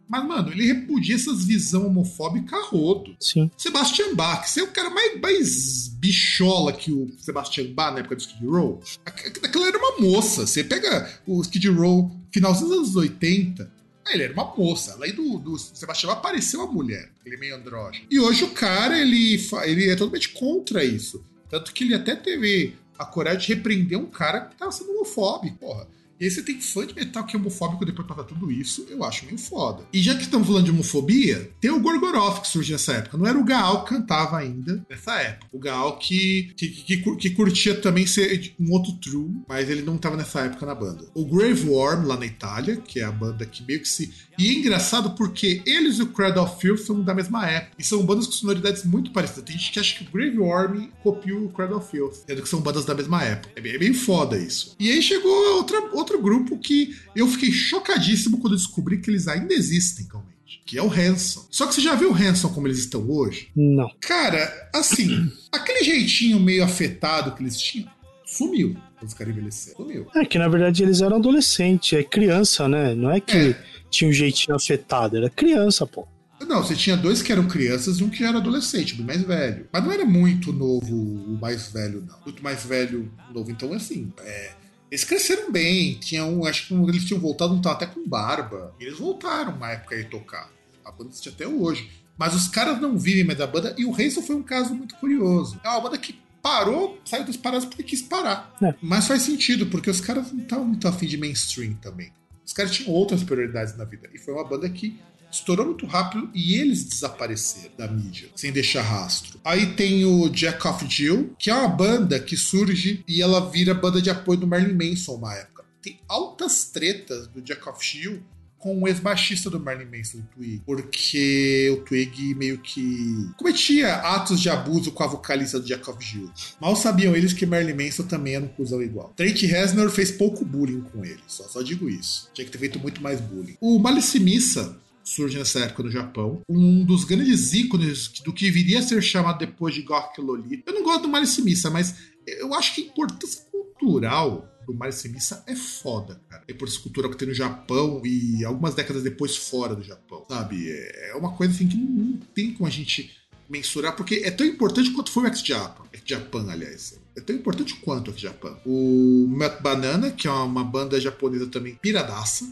Mas, 0.08 0.24
mano, 0.24 0.52
ele 0.52 0.66
repudia 0.66 1.16
essas 1.16 1.44
visão 1.44 1.86
homofóbica 1.86 2.56
rodo. 2.64 3.16
Sim. 3.18 3.50
Sebastian 3.56 4.14
Bach, 4.14 4.46
você 4.46 4.60
é 4.60 4.62
o 4.62 4.68
cara 4.68 4.90
mais, 4.90 5.20
mais 5.20 5.88
bichola 5.88 6.72
que 6.72 6.92
o 6.92 7.10
Sebastian 7.18 7.72
Bach 7.72 7.92
na 7.92 8.00
época 8.00 8.16
do 8.16 8.20
Skid 8.20 8.46
Row. 8.46 8.80
Aquela 9.04 9.66
era 9.66 9.78
uma 9.78 9.98
moça. 9.98 10.46
Você 10.46 10.62
pega 10.62 11.10
o 11.26 11.40
Skid 11.42 11.68
Row 11.68 12.10
finalzinho 12.32 12.68
dos 12.68 12.78
anos 12.78 12.96
80, 12.96 13.72
ele 14.08 14.22
era 14.22 14.32
uma 14.32 14.54
moça. 14.56 14.92
Além 14.92 15.12
do, 15.12 15.38
do 15.38 15.58
Sebastião 15.58 16.12
apareceu 16.12 16.60
uma 16.60 16.72
mulher. 16.72 17.10
Ele 17.24 17.34
é 17.34 17.38
meio 17.38 17.56
andrógeno. 17.56 18.06
E 18.10 18.20
hoje 18.20 18.44
o 18.44 18.50
cara, 18.50 18.98
ele, 18.98 19.40
ele 19.64 19.88
é 19.88 19.96
totalmente 19.96 20.30
contra 20.30 20.84
isso. 20.84 21.24
Tanto 21.48 21.72
que 21.72 21.84
ele 21.84 21.94
até 21.94 22.14
teve 22.14 22.74
a 22.98 23.04
coragem 23.04 23.40
de 23.40 23.54
repreender 23.54 23.98
um 23.98 24.06
cara 24.06 24.40
que 24.42 24.56
tava 24.56 24.72
sendo 24.72 24.90
homofóbico, 24.92 25.56
porra. 25.58 25.88
E 26.20 26.30
você 26.30 26.42
tem 26.42 26.60
fã 26.60 26.86
de 26.86 26.94
metal 26.94 27.24
que 27.24 27.36
é 27.36 27.38
homofóbico 27.38 27.84
depois 27.84 28.06
pra 28.06 28.24
tudo 28.24 28.50
isso, 28.50 28.86
eu 28.88 29.04
acho 29.04 29.26
meio 29.26 29.38
foda. 29.38 29.84
E 29.92 30.00
já 30.00 30.14
que 30.14 30.22
estamos 30.22 30.46
falando 30.46 30.64
de 30.64 30.70
homofobia, 30.70 31.50
tem 31.60 31.70
o 31.70 31.80
Gorgoroth 31.80 32.42
que 32.42 32.48
surge 32.48 32.72
nessa 32.72 32.94
época. 32.94 33.16
Não 33.16 33.26
era 33.26 33.38
o 33.38 33.44
Gaal 33.44 33.84
que 33.84 33.94
cantava 33.94 34.38
ainda 34.38 34.84
nessa 34.88 35.20
época. 35.20 35.46
O 35.52 35.58
Gaal 35.58 35.98
que, 35.98 36.52
que, 36.56 36.68
que, 36.68 37.16
que 37.16 37.30
curtia 37.30 37.74
também 37.74 38.06
ser 38.06 38.54
um 38.58 38.70
outro 38.72 38.92
true, 38.94 39.30
mas 39.48 39.68
ele 39.68 39.82
não 39.82 39.98
tava 39.98 40.16
nessa 40.16 40.40
época 40.40 40.66
na 40.66 40.74
banda. 40.74 41.06
O 41.14 41.24
Grave 41.24 41.68
Worm, 41.68 42.06
lá 42.06 42.16
na 42.16 42.26
Itália, 42.26 42.76
que 42.76 43.00
é 43.00 43.04
a 43.04 43.12
banda 43.12 43.44
que 43.46 43.64
meio 43.64 43.80
que 43.80 43.88
se. 43.88 44.12
E 44.38 44.48
é 44.48 44.52
engraçado 44.52 45.10
porque 45.10 45.62
eles 45.66 45.98
e 45.98 46.02
o 46.02 46.06
Cradle 46.06 46.44
of 46.44 46.60
Filth 46.60 46.80
são 46.80 47.02
da 47.02 47.14
mesma 47.14 47.48
época. 47.48 47.76
E 47.78 47.84
são 47.84 48.04
bandas 48.04 48.26
com 48.26 48.32
sonoridades 48.32 48.84
muito 48.84 49.10
parecidas. 49.10 49.44
Tem 49.44 49.58
gente 49.58 49.72
que 49.72 49.80
acha 49.80 49.98
que 49.98 50.04
o 50.04 50.12
Grave 50.12 50.38
Worm 50.38 50.88
copiou 51.02 51.44
o 51.44 51.48
Cradle 51.48 51.78
of 51.78 51.90
Filth, 51.90 52.24
sendo 52.26 52.42
que 52.42 52.48
são 52.48 52.60
bandas 52.60 52.84
da 52.84 52.94
mesma 52.94 53.22
época. 53.22 53.50
É 53.56 53.60
bem, 53.60 53.74
é 53.74 53.78
bem 53.78 53.94
foda 53.94 54.38
isso. 54.38 54.74
E 54.78 54.90
aí 54.90 55.02
chegou 55.02 55.56
outra, 55.56 55.80
outra 55.92 56.05
outro 56.06 56.22
grupo 56.22 56.56
que 56.58 56.96
eu 57.14 57.26
fiquei 57.26 57.50
chocadíssimo 57.50 58.38
quando 58.38 58.56
descobri 58.56 59.00
que 59.00 59.10
eles 59.10 59.26
ainda 59.26 59.52
existem, 59.52 60.06
realmente. 60.06 60.36
Que 60.64 60.78
é 60.78 60.82
o 60.82 60.90
Hanson. 60.90 61.46
Só 61.50 61.66
que 61.66 61.74
você 61.74 61.80
já 61.80 61.94
viu 61.96 62.10
o 62.10 62.14
Hanson 62.14 62.48
como 62.50 62.68
eles 62.68 62.78
estão 62.78 63.08
hoje? 63.10 63.48
Não. 63.54 63.90
Cara, 64.00 64.70
assim, 64.72 65.30
aquele 65.50 65.82
jeitinho 65.82 66.38
meio 66.38 66.62
afetado 66.62 67.34
que 67.34 67.42
eles 67.42 67.58
tinham, 67.58 67.90
sumiu. 68.24 68.76
Os 69.02 69.12
caras 69.12 69.32
envelheceram. 69.32 69.76
Sumiu. 69.76 70.06
É 70.14 70.24
que 70.24 70.38
na 70.38 70.48
verdade 70.48 70.82
eles 70.82 71.02
eram 71.02 71.16
adolescentes, 71.16 71.98
é 71.98 72.02
criança, 72.02 72.66
né? 72.68 72.94
Não 72.94 73.10
é 73.10 73.20
que 73.20 73.36
é. 73.36 73.62
tinha 73.90 74.08
um 74.08 74.12
jeitinho 74.12 74.56
afetado, 74.56 75.16
era 75.16 75.28
criança, 75.28 75.86
pô. 75.86 76.08
Não, 76.46 76.62
você 76.62 76.74
tinha 76.74 76.96
dois 76.96 77.22
que 77.22 77.32
eram 77.32 77.48
crianças 77.48 77.98
e 77.98 78.04
um 78.04 78.10
que 78.10 78.18
já 78.18 78.28
era 78.28 78.38
adolescente, 78.38 78.94
bem 78.94 79.06
mais 79.06 79.22
velho. 79.22 79.68
Mas 79.72 79.84
não 79.84 79.92
era 79.92 80.04
muito 80.04 80.52
novo 80.52 80.94
o 80.94 81.38
mais 81.40 81.68
velho, 81.68 82.04
não. 82.06 82.18
Muito 82.24 82.42
mais 82.42 82.64
velho, 82.64 83.10
novo. 83.32 83.50
Então, 83.50 83.72
assim, 83.72 84.12
é, 84.20 84.52
eles 84.90 85.04
cresceram 85.04 85.50
bem, 85.50 85.94
tinham, 85.94 86.44
acho 86.44 86.68
que 86.68 86.74
eles 86.74 87.04
tinham 87.04 87.20
voltado, 87.20 87.54
não 87.54 87.72
até 87.72 87.86
com 87.86 88.06
barba. 88.06 88.74
Eles 88.78 88.98
voltaram 88.98 89.54
uma 89.54 89.72
época 89.72 89.94
aí 89.94 90.04
tocar. 90.04 90.50
A 90.84 90.92
banda 90.92 91.10
existe 91.10 91.28
até 91.28 91.46
hoje. 91.46 91.90
Mas 92.16 92.34
os 92.34 92.48
caras 92.48 92.80
não 92.80 92.96
vivem 92.96 93.24
mais 93.24 93.38
da 93.38 93.46
banda, 93.46 93.74
e 93.76 93.84
o 93.84 93.92
Hanson 93.92 94.22
foi 94.22 94.36
um 94.36 94.42
caso 94.42 94.74
muito 94.74 94.94
curioso. 94.96 95.60
É 95.62 95.68
uma 95.68 95.80
banda 95.80 95.98
que 95.98 96.18
parou, 96.40 96.98
saiu 97.04 97.24
das 97.24 97.36
paradas 97.36 97.64
porque 97.66 97.82
quis 97.82 98.00
parar. 98.00 98.56
É. 98.62 98.74
Mas 98.80 99.06
faz 99.06 99.22
sentido, 99.22 99.66
porque 99.66 99.90
os 99.90 100.00
caras 100.00 100.32
não 100.32 100.42
estavam 100.42 100.64
muito 100.64 100.86
afim 100.88 101.06
de 101.06 101.18
mainstream 101.18 101.74
também. 101.74 102.12
Os 102.44 102.52
caras 102.52 102.70
tinham 102.70 102.92
outras 102.92 103.24
prioridades 103.24 103.76
na 103.76 103.84
vida. 103.84 104.08
E 104.14 104.18
foi 104.18 104.32
uma 104.32 104.44
banda 104.44 104.68
que 104.70 104.98
estourou 105.36 105.66
muito 105.66 105.86
rápido 105.86 106.28
e 106.34 106.56
eles 106.56 106.84
desapareceram 106.84 107.74
da 107.76 107.88
mídia, 107.88 108.28
sem 108.34 108.52
deixar 108.52 108.82
rastro. 108.82 109.40
Aí 109.44 109.74
tem 109.74 110.04
o 110.04 110.28
Jack 110.28 110.66
of 110.66 110.86
Jill, 110.88 111.34
que 111.38 111.50
é 111.50 111.54
uma 111.54 111.68
banda 111.68 112.18
que 112.18 112.36
surge 112.36 113.04
e 113.06 113.22
ela 113.22 113.50
vira 113.50 113.74
banda 113.74 114.00
de 114.00 114.10
apoio 114.10 114.38
do 114.38 114.46
Marilyn 114.46 114.90
Manson 114.90 115.14
uma 115.14 115.34
época. 115.34 115.64
Tem 115.82 116.00
altas 116.08 116.64
tretas 116.64 117.28
do 117.28 117.40
Jack 117.40 117.68
of 117.68 117.84
Jill 117.84 118.22
com 118.58 118.82
o 118.82 118.88
ex-baixista 118.88 119.48
do 119.48 119.60
Marilyn 119.60 119.96
Manson, 119.96 120.18
o 120.18 120.22
Twig, 120.34 120.62
porque 120.66 121.70
o 121.78 121.84
Twig 121.84 122.34
meio 122.34 122.58
que 122.58 123.30
cometia 123.36 123.94
atos 123.94 124.40
de 124.40 124.50
abuso 124.50 124.90
com 124.90 125.04
a 125.04 125.06
vocalista 125.06 125.60
do 125.60 125.66
Jack 125.66 125.88
of 125.88 126.04
Jill. 126.04 126.30
Mal 126.60 126.74
sabiam 126.74 127.14
eles 127.14 127.32
que 127.32 127.46
Marilyn 127.46 127.84
Manson 127.84 128.02
também 128.04 128.34
era 128.34 128.44
um 128.44 128.48
cuzão 128.48 128.82
igual. 128.82 129.12
Trent 129.14 129.40
Reznor 129.42 129.90
fez 129.90 130.10
pouco 130.10 130.44
bullying 130.44 130.80
com 130.80 131.04
ele, 131.04 131.20
só, 131.28 131.44
só 131.44 131.62
digo 131.62 131.88
isso. 131.88 132.28
Tinha 132.34 132.44
que 132.44 132.50
ter 132.50 132.58
feito 132.58 132.80
muito 132.80 133.00
mais 133.00 133.20
bullying. 133.20 133.56
O 133.60 133.78
Malice 133.78 134.18
Missa 134.18 134.76
surge 135.06 135.38
nessa 135.38 135.60
época 135.60 135.84
no 135.84 135.90
Japão. 135.90 136.42
Um 136.48 136.84
dos 136.84 137.04
grandes 137.04 137.54
ícones 137.54 138.08
do 138.24 138.32
que 138.32 138.50
viria 138.50 138.80
a 138.80 138.82
ser 138.82 139.00
chamado 139.00 139.38
depois 139.38 139.74
de 139.74 139.82
Gothic 139.82 140.20
Lolita. 140.20 140.70
Eu 140.70 140.74
não 140.74 140.82
gosto 140.82 141.02
do 141.02 141.08
Malice 141.08 141.40
Missa, 141.42 141.70
mas 141.70 141.94
eu 142.26 142.52
acho 142.52 142.74
que 142.74 142.82
a 142.82 142.84
importância 142.84 143.44
cultural 143.50 144.52
do 144.66 144.74
Malice 144.74 145.08
Missa 145.08 145.44
é 145.46 145.54
foda, 145.54 146.20
cara. 146.28 146.42
A 146.48 146.52
importância 146.52 146.82
cultural 146.82 147.10
que 147.10 147.16
tem 147.16 147.28
no 147.28 147.34
Japão 147.34 148.02
e 148.04 148.44
algumas 148.44 148.74
décadas 148.74 149.02
depois 149.02 149.36
fora 149.36 149.76
do 149.76 149.82
Japão, 149.82 150.26
sabe? 150.28 150.68
É 150.68 151.14
uma 151.14 151.32
coisa 151.32 151.54
assim 151.54 151.68
que 151.68 151.76
não 151.76 152.18
tem 152.34 152.52
como 152.52 152.66
a 152.66 152.70
gente 152.70 153.14
mensurar, 153.48 153.94
porque 153.94 154.16
é 154.24 154.30
tão 154.32 154.44
importante 154.44 154.90
quanto 154.90 155.12
foi 155.12 155.22
o 155.22 155.26
X-Japan. 155.28 155.84
X-Japan, 155.92 156.50
aliás. 156.50 156.98
É 157.16 157.20
tão 157.20 157.36
importante 157.36 157.76
quanto 157.76 158.08
o 158.08 158.12
X-Japan. 158.12 158.56
O 158.66 159.26
Matt 159.28 159.62
Banana, 159.62 160.10
que 160.10 160.26
é 160.26 160.30
uma 160.32 160.64
banda 160.64 161.00
japonesa 161.00 161.46
também 161.46 161.76
piradaça, 161.76 162.44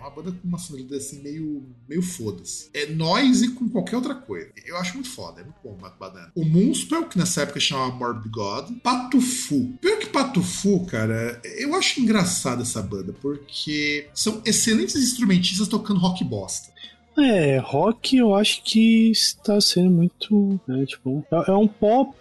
é 0.00 0.02
uma 0.02 0.10
banda 0.10 0.32
com 0.32 0.48
uma 0.48 0.58
sonoridade 0.58 1.02
assim 1.02 1.22
meio, 1.22 1.62
meio 1.86 2.02
foda-se. 2.02 2.70
É 2.72 2.86
noise 2.86 3.50
com 3.52 3.68
qualquer 3.68 3.96
outra 3.96 4.14
coisa. 4.14 4.50
Eu 4.64 4.76
acho 4.78 4.94
muito 4.94 5.10
foda, 5.10 5.42
é 5.42 5.44
muito 5.44 5.58
bom 5.62 5.76
o 5.78 5.98
Banana. 5.98 6.32
O 6.34 6.44
Moonspell, 6.44 7.04
que 7.06 7.18
nessa 7.18 7.42
época 7.42 7.60
chamava 7.60 7.94
Morbid 7.94 8.30
God. 8.30 8.70
Patufu. 8.82 9.74
Pior 9.80 9.98
que 9.98 10.06
Patufu, 10.06 10.86
cara, 10.86 11.40
eu 11.58 11.74
acho 11.74 12.00
engraçado 12.00 12.62
essa 12.62 12.80
banda, 12.82 13.12
porque 13.20 14.08
são 14.14 14.40
excelentes 14.44 14.96
instrumentistas 14.96 15.68
tocando 15.68 16.00
rock 16.00 16.24
bosta. 16.24 16.70
É, 17.18 17.58
rock 17.58 18.16
eu 18.16 18.34
acho 18.34 18.62
que 18.62 19.10
está 19.10 19.60
sendo 19.60 19.90
muito. 19.90 20.58
Né, 20.66 20.86
tipo, 20.86 21.24
é, 21.30 21.50
é 21.50 21.54
um 21.54 21.68
pop 21.68 22.16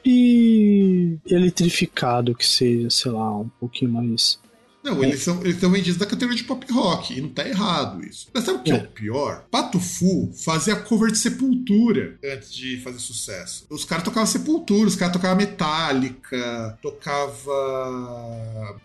eletrificado 1.26 2.36
que 2.36 2.46
seja, 2.46 2.90
sei 2.90 3.12
lá, 3.12 3.38
um 3.40 3.50
pouquinho 3.60 3.92
mais 3.92 4.40
Não, 4.84 5.04
eles 5.04 5.22
são, 5.22 5.42
eles 5.42 5.60
são 5.60 5.70
vendidos 5.70 5.98
da 5.98 6.06
categoria 6.06 6.38
de 6.38 6.44
pop 6.46 6.66
rock, 6.72 7.18
e 7.18 7.22
não 7.22 7.30
tá 7.30 7.48
errado 7.48 8.04
isso. 8.06 8.28
Mas 8.34 8.46
sabe 8.46 8.60
o 8.60 8.64
que 8.64 8.72
é, 8.72 8.76
é 8.76 8.78
o 8.78 8.88
pior? 8.88 9.46
Pato 9.52 9.80
Fu 9.80 10.32
fazia 10.44 10.76
cover 10.76 11.12
de 11.12 11.18
Sepultura 11.18 12.18
antes 12.24 12.54
de 12.54 12.80
fazer 12.82 13.00
sucesso. 13.00 13.66
Os 13.70 13.84
caras 13.84 14.04
tocavam 14.04 14.26
Sepultura, 14.26 14.88
os 14.88 14.96
caras 14.96 15.14
tocavam 15.14 15.38
Metallica, 15.38 16.78
tocava 16.82 17.52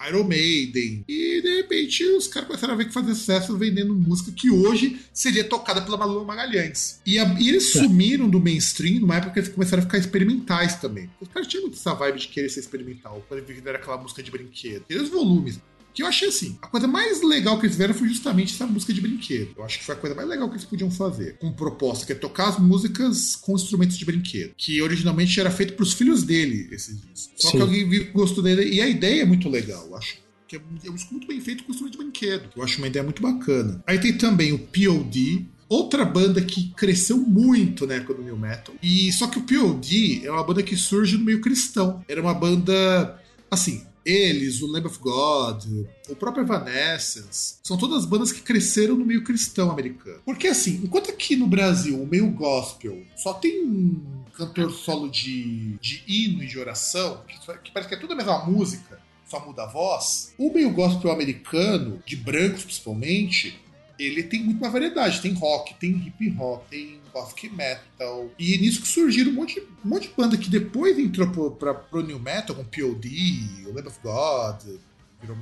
Iron 0.09 0.25
Maiden. 0.25 1.05
E 1.09 1.41
de 1.41 1.57
repente 1.57 2.05
os 2.05 2.27
caras 2.27 2.49
começaram 2.49 2.75
a 2.75 2.77
ver 2.77 2.87
que 2.87 2.93
fazia 2.93 3.15
sucesso 3.15 3.57
vendendo 3.57 3.95
música 3.95 4.33
que 4.33 4.51
hoje 4.51 5.01
seria 5.13 5.45
tocada 5.45 5.81
pela 5.83 5.97
Malu 5.97 6.25
Magalhães. 6.25 7.01
E, 7.07 7.19
a, 7.19 7.25
e 7.39 7.49
eles 7.49 7.75
é. 7.75 7.81
sumiram 7.81 8.29
do 8.29 8.41
mainstream 8.41 9.01
numa 9.01 9.17
época 9.17 9.33
que 9.33 9.39
eles 9.41 9.49
começaram 9.49 9.83
a 9.83 9.87
ficar 9.87 9.99
experimentais 9.99 10.77
também. 10.77 11.09
Os 11.21 11.29
caras 11.29 11.49
tinham 11.49 11.63
muito 11.63 11.77
essa 11.77 11.95
vibe 11.95 12.19
de 12.19 12.29
querer 12.29 12.49
ser 12.49 12.61
experimental, 12.61 13.25
quando 13.29 13.41
eles 13.49 13.65
era 13.65 13.79
aquela 13.79 13.97
música 13.97 14.23
de 14.23 14.31
brinquedo. 14.31 14.85
E 14.91 14.97
os 14.97 15.09
volumes. 15.09 15.61
Que 15.95 16.03
eu 16.03 16.07
achei 16.09 16.29
assim, 16.29 16.59
a 16.61 16.67
coisa 16.67 16.89
mais 16.89 17.23
legal 17.23 17.57
que 17.59 17.67
eles 17.67 17.77
fizeram 17.77 17.95
foi 17.95 18.09
justamente 18.09 18.53
essa 18.53 18.67
música 18.67 18.93
de 18.93 19.01
brinquedo. 19.01 19.55
Eu 19.57 19.65
acho 19.65 19.79
que 19.79 19.85
foi 19.85 19.95
a 19.95 19.99
coisa 19.99 20.17
mais 20.17 20.29
legal 20.29 20.49
que 20.49 20.57
eles 20.57 20.67
podiam 20.67 20.91
fazer. 20.91 21.39
Com 21.39 21.53
proposta, 21.53 22.05
que 22.05 22.13
é 22.13 22.17
tocar 22.17 22.49
as 22.49 22.59
músicas 22.59 23.37
com 23.37 23.55
instrumentos 23.55 23.97
de 23.97 24.05
brinquedo. 24.05 24.53
Que 24.57 24.83
originalmente 24.83 25.39
era 25.39 25.51
feito 25.51 25.75
para 25.75 25.85
os 25.85 25.93
filhos 25.93 26.25
dele, 26.25 26.69
esses 26.73 27.01
discos. 27.01 27.31
Só 27.37 27.51
Sim. 27.51 27.57
que 27.57 27.63
alguém 27.63 28.13
gostou 28.13 28.43
dele. 28.43 28.69
E 28.75 28.81
a 28.81 28.89
ideia 28.89 29.23
é 29.23 29.25
muito 29.25 29.49
legal, 29.49 29.87
eu 29.87 29.97
acho 29.97 30.25
que 30.49 30.57
é, 30.57 30.61
é 30.87 30.91
um 30.91 30.95
disco 30.95 31.13
muito 31.13 31.27
bem 31.27 31.41
feito 31.41 31.65
com 31.65 31.71
instrumento 31.71 31.93
de 31.93 31.99
brinquedo. 31.99 32.49
Eu 32.57 32.63
acho 32.63 32.79
uma 32.79 32.87
ideia 32.87 33.03
muito 33.03 33.23
bacana. 33.23 33.83
Aí 33.87 33.99
tem 33.99 34.17
também 34.17 34.53
o 34.53 34.59
POD, 34.59 35.47
outra 35.69 36.05
banda 36.05 36.41
que 36.41 36.71
cresceu 36.77 37.17
muito 37.17 37.87
na 37.87 37.95
época 37.95 38.15
do 38.15 38.23
New 38.23 38.37
Metal. 38.37 38.75
E 38.83 39.13
só 39.13 39.27
que 39.27 39.39
o 39.39 39.43
POD 39.43 40.27
é 40.27 40.31
uma 40.31 40.45
banda 40.45 40.63
que 40.63 40.77
surge 40.77 41.17
no 41.17 41.25
meio 41.25 41.41
cristão. 41.41 42.05
Era 42.09 42.21
uma 42.21 42.35
banda 42.35 43.21
assim, 43.51 43.85
eles, 44.05 44.61
o 44.63 44.67
Lamb 44.67 44.87
of 44.87 44.99
God, 44.99 45.65
o 46.09 46.17
próprio 46.17 46.45
Evanescence, 46.45 47.57
são 47.63 47.77
todas 47.77 48.05
bandas 48.05 48.33
que 48.33 48.43
cresceram 48.43 48.97
no 48.97 49.05
meio 49.05 49.25
cristão 49.25 49.71
americano. 49.71 50.21
Porque 50.25 50.49
assim, 50.49 50.81
enquanto 50.85 51.11
aqui 51.11 51.37
no 51.37 51.47
Brasil 51.47 52.01
o 52.01 52.07
meio 52.07 52.31
gospel 52.31 53.03
só 53.17 53.35
tem 53.35 53.65
um 53.65 54.25
cantor 54.37 54.73
solo 54.73 55.09
de, 55.09 55.79
de 55.81 56.03
hino 56.07 56.43
e 56.43 56.47
de 56.47 56.59
oração, 56.59 57.23
que, 57.27 57.39
que 57.59 57.73
parece 57.73 57.89
que 57.89 57.95
é 57.95 57.99
tudo 57.99 58.13
a 58.13 58.17
mesma 58.17 58.45
música, 58.45 59.01
só 59.27 59.45
muda 59.45 59.65
a 59.65 59.67
voz, 59.67 60.35
o 60.39 60.53
meio 60.53 60.71
gospel 60.71 61.11
americano, 61.11 62.03
de 62.05 62.17
brancos 62.17 62.65
principalmente, 62.65 63.59
ele 63.99 64.23
tem 64.23 64.43
muito 64.43 64.61
mais 64.61 64.73
variedade. 64.73 65.21
Tem 65.21 65.33
rock, 65.33 65.75
tem 65.75 65.91
hip 65.91 66.37
hop, 66.39 66.67
tem 66.69 67.01
gothic 67.15 67.49
metal. 67.49 68.31
E 68.39 68.59
nisso 68.59 68.83
que 68.83 68.89
surgiram 68.89 69.31
um 69.31 69.35
monte, 69.35 69.61
um 69.85 69.89
monte 69.89 70.09
de 70.09 70.15
banda 70.15 70.37
que 70.37 70.51
depois 70.51 70.99
entrou 70.99 71.31
pro, 71.31 71.51
pra, 71.53 71.73
pro 71.73 72.03
new 72.03 72.19
metal, 72.19 72.57
com 72.57 72.65
POD, 72.65 73.65
o 73.67 73.73
Lamb 73.73 73.89
of 73.89 73.99
God, 74.03 74.79
virou 75.23 75.37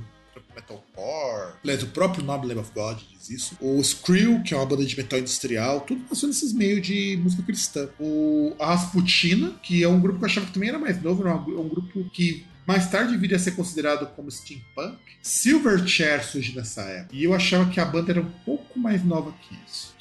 metalcore. 0.55 1.53
O 1.83 1.87
próprio 1.87 2.23
nome 2.23 2.47
Lamb 2.47 2.59
of 2.59 2.71
God 2.73 2.97
diz 3.11 3.29
isso. 3.29 3.57
O 3.59 3.79
Skrill, 3.81 4.43
que 4.43 4.53
é 4.53 4.57
uma 4.57 4.65
banda 4.65 4.85
de 4.85 4.95
metal 4.95 5.19
industrial, 5.19 5.81
tudo 5.81 6.03
passou 6.03 6.27
nesses 6.27 6.53
meios 6.53 6.85
de 6.85 7.17
música 7.21 7.43
cristã. 7.43 7.89
O 7.99 8.55
a 8.59 8.67
Rasputina, 8.67 9.51
que 9.63 9.83
é 9.83 9.87
um 9.87 9.99
grupo 9.99 10.19
que 10.19 10.25
eu 10.25 10.29
achava 10.29 10.45
que 10.45 10.53
também 10.53 10.69
era 10.69 10.79
mais 10.79 11.01
novo, 11.01 11.23
era 11.23 11.35
um, 11.35 11.61
um 11.61 11.67
grupo 11.67 12.09
que 12.11 12.45
mais 12.65 12.89
tarde 12.89 13.17
viria 13.17 13.37
a 13.37 13.39
ser 13.39 13.51
considerado 13.51 14.07
como 14.15 14.31
steampunk. 14.31 14.97
Silverchair 15.21 16.23
surge 16.25 16.55
nessa 16.55 16.81
época. 16.81 17.15
E 17.15 17.23
eu 17.23 17.33
achava 17.33 17.69
que 17.69 17.79
a 17.79 17.85
banda 17.85 18.11
era 18.11 18.21
um 18.21 18.31
pouco 18.45 18.79
mais 18.79 19.03
nova 19.03 19.33
que 19.41 19.55
isso. 19.67 19.92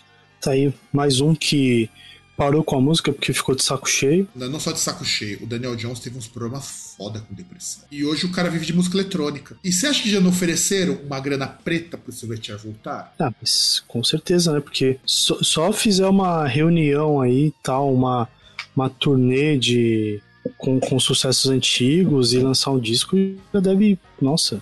Tá 0.43 0.51
aí 0.51 0.75
mais 0.93 1.21
um 1.21 1.37
que 1.37 1.89
parou 2.37 2.65
com 2.65 2.77
a 2.77 2.81
música 2.81 3.13
porque 3.13 3.33
ficou 3.33 3.55
de 3.55 3.63
saco 3.63 3.89
cheio. 3.89 4.27
Não, 4.35 4.59
só 4.59 4.73
de 4.73 4.81
saco 4.81 5.05
cheio. 5.05 5.41
O 5.41 5.47
Daniel 5.47 5.77
Jones 5.77 6.01
teve 6.01 6.19
uns 6.19 6.27
problemas 6.27 6.95
foda 6.97 7.21
com 7.21 7.33
depressão. 7.33 7.85
E 7.93 8.05
hoje 8.05 8.27
o 8.27 8.33
cara 8.33 8.51
vive 8.51 8.67
de 8.67 8.73
música 8.73 8.97
eletrônica. 8.97 9.57
E 9.63 9.73
você 9.73 9.87
acha 9.87 10.03
que 10.03 10.11
já 10.11 10.21
não 10.21 10.31
ofereceram 10.31 10.99
uma 11.07 11.21
grana 11.21 11.47
preta 11.47 11.97
pro 11.97 12.11
Silverchair 12.11 12.59
voltar? 12.59 13.15
Ah, 13.21 13.33
mas 13.41 13.85
com 13.87 14.03
certeza, 14.03 14.53
né? 14.53 14.61
Porque 14.61 14.99
só, 15.07 15.39
só 15.43 15.73
fizer 15.73 16.09
uma 16.09 16.45
reunião 16.49 17.21
aí 17.21 17.55
tal, 17.63 17.95
uma, 17.95 18.29
uma 18.75 18.91
turnê 18.91 19.57
de 19.57 20.21
com, 20.59 20.81
com 20.81 20.99
sucessos 20.99 21.49
antigos 21.53 22.33
e 22.33 22.39
lançar 22.39 22.73
um 22.73 22.81
disco, 22.81 23.17
já 23.55 23.61
deve. 23.61 23.97
Nossa, 24.21 24.61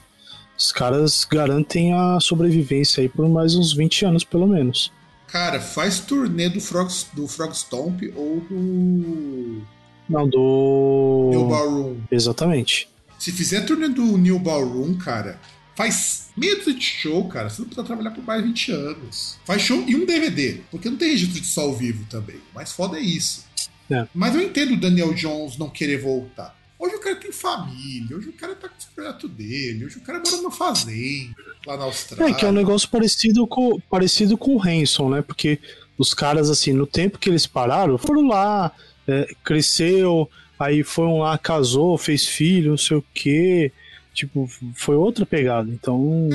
os 0.59 0.73
caras 0.73 1.25
garantem 1.25 1.95
a 1.95 2.21
sobrevivência 2.21 3.01
aí 3.01 3.09
por 3.09 3.27
mais 3.31 3.55
uns 3.55 3.73
20 3.73 4.05
anos, 4.05 4.25
pelo 4.25 4.47
menos. 4.47 4.93
Cara, 5.31 5.61
faz 5.61 6.01
turnê 6.01 6.49
do 6.49 6.61
Frog, 6.61 6.93
do 7.13 7.29
Frog 7.29 7.55
Stomp 7.55 8.03
ou 8.17 8.41
do. 8.41 9.63
Não, 10.09 10.29
do. 10.29 11.29
New 11.31 11.47
Ballroom. 11.47 12.01
Exatamente. 12.11 12.89
Se 13.17 13.31
fizer 13.31 13.61
turnê 13.61 13.89
do 13.89 14.19
New 14.19 14.41
Ballroom, 14.41 14.95
cara, 14.95 15.41
faz 15.77 16.31
meia 16.37 16.59
de 16.59 16.81
show, 16.81 17.29
cara. 17.29 17.49
Você 17.49 17.63
não 17.63 17.69
precisa 17.69 17.87
trabalhar 17.87 18.11
por 18.11 18.25
mais 18.25 18.43
20 18.43 18.73
anos. 18.73 19.39
Faz 19.45 19.63
show 19.63 19.85
e 19.87 19.95
um 19.95 20.05
DVD, 20.05 20.63
porque 20.69 20.91
não 20.91 20.97
tem 20.97 21.11
registro 21.11 21.41
de 21.41 21.47
só 21.47 21.63
ao 21.63 21.77
vivo 21.77 22.05
também. 22.11 22.41
Mas 22.53 22.73
foda 22.73 22.99
é 22.99 23.03
isso. 23.03 23.45
É. 23.89 24.09
Mas 24.13 24.35
eu 24.35 24.43
entendo 24.43 24.75
o 24.75 24.81
Daniel 24.81 25.15
Jones 25.15 25.57
não 25.57 25.71
querer 25.71 25.99
voltar. 25.99 26.59
Hoje 26.77 26.97
o 26.97 27.01
cara 27.01 27.17
tem 27.17 27.31
família, 27.31 28.17
hoje 28.17 28.31
o 28.31 28.33
cara 28.33 28.57
tá 28.57 28.69
com 28.69 28.75
o 28.75 28.95
projeto 28.95 29.29
dele, 29.29 29.85
hoje 29.85 29.99
o 29.99 30.01
cara 30.01 30.19
mora 30.19 30.37
numa 30.39 30.51
fazenda 30.51 31.50
lá 31.67 31.77
na 31.77 31.85
Austrália. 31.85 32.33
É, 32.33 32.35
que 32.35 32.45
é 32.45 32.49
um 32.49 32.53
negócio 32.53 32.89
parecido 32.89 33.47
com, 33.47 33.81
parecido 33.91 34.37
com 34.37 34.57
o 34.57 34.63
Hanson, 34.63 35.09
né? 35.11 35.23
Porque 35.23 35.59
os 35.99 36.15
caras, 36.15 36.49
assim, 36.51 36.73
no 36.73 36.87
tempo 36.87 37.19
que 37.19 37.29
eles 37.29 37.47
pararam, 37.47 37.99
foram 37.99 38.29
lá, 38.29 38.73
é, 39.07 39.29
cresceu, 39.45 40.29
aí 40.59 40.83
foram 40.83 41.19
lá, 41.19 41.37
casou, 41.39 41.99
fez 41.99 42.27
filho, 42.27 42.71
não 42.71 42.79
sei 42.79 42.97
o 42.97 43.05
quê. 43.15 43.73
Tipo, 44.13 44.49
foi 44.75 44.97
outra 44.97 45.25
pegada, 45.25 45.71
então. 45.71 46.29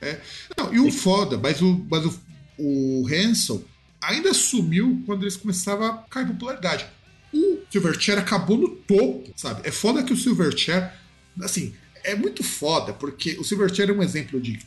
É, 0.00 0.08
é. 0.08 0.20
Não, 0.56 0.72
e 0.72 0.78
o 0.78 0.92
foda, 0.92 1.38
mas 1.38 1.62
o, 1.62 1.84
mas 1.90 2.04
o, 2.04 2.20
o 2.58 3.08
Hanson 3.08 3.62
ainda 4.00 4.34
sumiu 4.34 5.02
quando 5.06 5.22
eles 5.22 5.36
começavam 5.36 5.86
a 5.86 5.94
cair 6.10 6.26
popularidade 6.26 6.86
o 7.32 7.62
Silverchair 7.70 8.18
acabou 8.18 8.58
no 8.58 8.68
topo, 8.68 9.32
sabe? 9.36 9.66
É 9.66 9.70
foda 9.70 10.02
que 10.02 10.12
o 10.12 10.16
Silverchair, 10.16 10.92
assim, 11.40 11.74
é 12.04 12.14
muito 12.14 12.42
foda, 12.42 12.92
porque 12.92 13.38
o 13.38 13.44
Silverchair 13.44 13.90
é 13.90 13.92
um 13.92 14.02
exemplo 14.02 14.40
de 14.40 14.60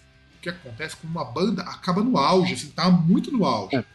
que 0.46 0.50
acontece 0.50 0.96
quando 0.96 1.12
uma 1.12 1.26
banda 1.26 1.64
acaba 1.64 2.04
no 2.04 2.18
auge, 2.18 2.54
assim, 2.54 2.68
tá 2.68 2.90
muito 2.90 3.32
no 3.32 3.46
auge. 3.46 3.76
É. 3.76 3.86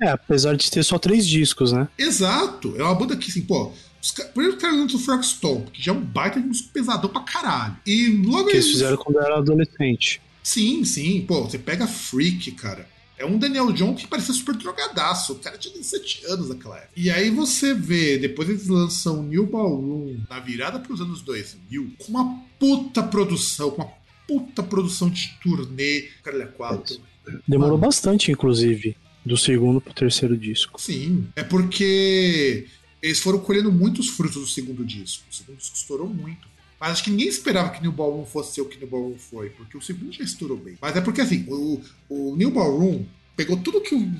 é 0.00 0.08
apesar 0.10 0.56
de 0.56 0.70
ter 0.70 0.82
só 0.82 0.98
três 0.98 1.26
discos, 1.26 1.72
né? 1.72 1.88
Exato. 1.98 2.74
É 2.78 2.82
uma 2.82 2.94
banda 2.94 3.16
que, 3.16 3.30
assim, 3.30 3.42
pô, 3.42 3.72
os, 4.00 4.10
primeiro 4.10 4.56
que 4.56 4.66
lança 4.66 4.96
o 4.96 5.00
Frogstone, 5.00 5.66
que 5.72 5.82
já 5.82 5.92
é 5.92 5.94
um 5.94 6.00
baita 6.00 6.40
de 6.40 6.46
músico 6.46 6.70
pesadão 6.70 7.10
pra 7.10 7.22
caralho. 7.22 7.76
E 7.86 8.08
logo 8.24 8.46
Que 8.46 8.56
eles 8.56 8.68
fizeram 8.68 8.96
quando 8.96 9.18
era 9.18 9.38
adolescente. 9.38 10.22
Sim, 10.42 10.84
sim. 10.84 11.24
Pô, 11.26 11.42
você 11.42 11.58
pega 11.58 11.86
Freak, 11.86 12.52
cara. 12.52 12.88
É 13.16 13.24
um 13.24 13.38
Daniel 13.38 13.70
John 13.72 13.94
que 13.94 14.08
parecia 14.08 14.34
super 14.34 14.56
drogadaço. 14.56 15.34
O 15.34 15.38
cara 15.38 15.56
tinha 15.56 15.72
17 15.72 16.26
anos 16.26 16.48
naquela 16.48 16.76
época. 16.76 16.92
E 16.96 17.08
aí 17.08 17.30
você 17.30 17.72
vê, 17.72 18.18
depois 18.18 18.48
eles 18.48 18.66
lançam 18.66 19.22
New 19.22 19.46
Ballroom 19.46 20.18
na 20.28 20.40
virada 20.40 20.80
pros 20.80 21.00
anos 21.00 21.22
2000, 21.22 21.92
com 21.98 22.10
uma 22.10 22.42
puta 22.58 23.00
produção, 23.00 23.70
com 23.70 23.82
uma 23.82 24.01
puta 24.32 24.62
produção 24.62 25.10
de 25.10 25.36
turnê, 25.42 26.08
cara, 26.22 26.46
4. 26.46 27.00
Demorou 27.46 27.76
Mano. 27.76 27.86
bastante, 27.86 28.30
inclusive, 28.30 28.96
do 29.24 29.36
segundo 29.36 29.80
pro 29.80 29.92
terceiro 29.92 30.36
disco. 30.36 30.80
Sim, 30.80 31.28
é 31.36 31.42
porque 31.42 32.66
eles 33.00 33.20
foram 33.20 33.38
colhendo 33.38 33.70
muitos 33.70 34.08
frutos 34.08 34.40
do 34.40 34.46
segundo 34.46 34.84
disco. 34.84 35.24
O 35.30 35.34
segundo 35.34 35.56
disco 35.58 35.76
estourou 35.76 36.08
muito. 36.08 36.50
Mas 36.80 36.92
acho 36.92 37.04
que 37.04 37.10
ninguém 37.10 37.28
esperava 37.28 37.70
que 37.70 37.80
New 37.80 37.92
Ballroom 37.92 38.24
fosse 38.24 38.54
ser 38.54 38.60
o 38.60 38.64
que 38.64 38.78
New 38.78 38.88
Ballroom 38.88 39.16
foi, 39.16 39.50
porque 39.50 39.76
o 39.76 39.80
segundo 39.80 40.12
já 40.12 40.24
estourou 40.24 40.56
bem. 40.56 40.76
Mas 40.80 40.96
é 40.96 41.00
porque 41.00 41.20
assim, 41.20 41.44
o, 41.48 41.80
o 42.08 42.34
New 42.34 42.50
Ballroom 42.50 43.04
pegou 43.36 43.56
tudo 43.56 43.80
que 43.80 43.94
o. 43.94 44.12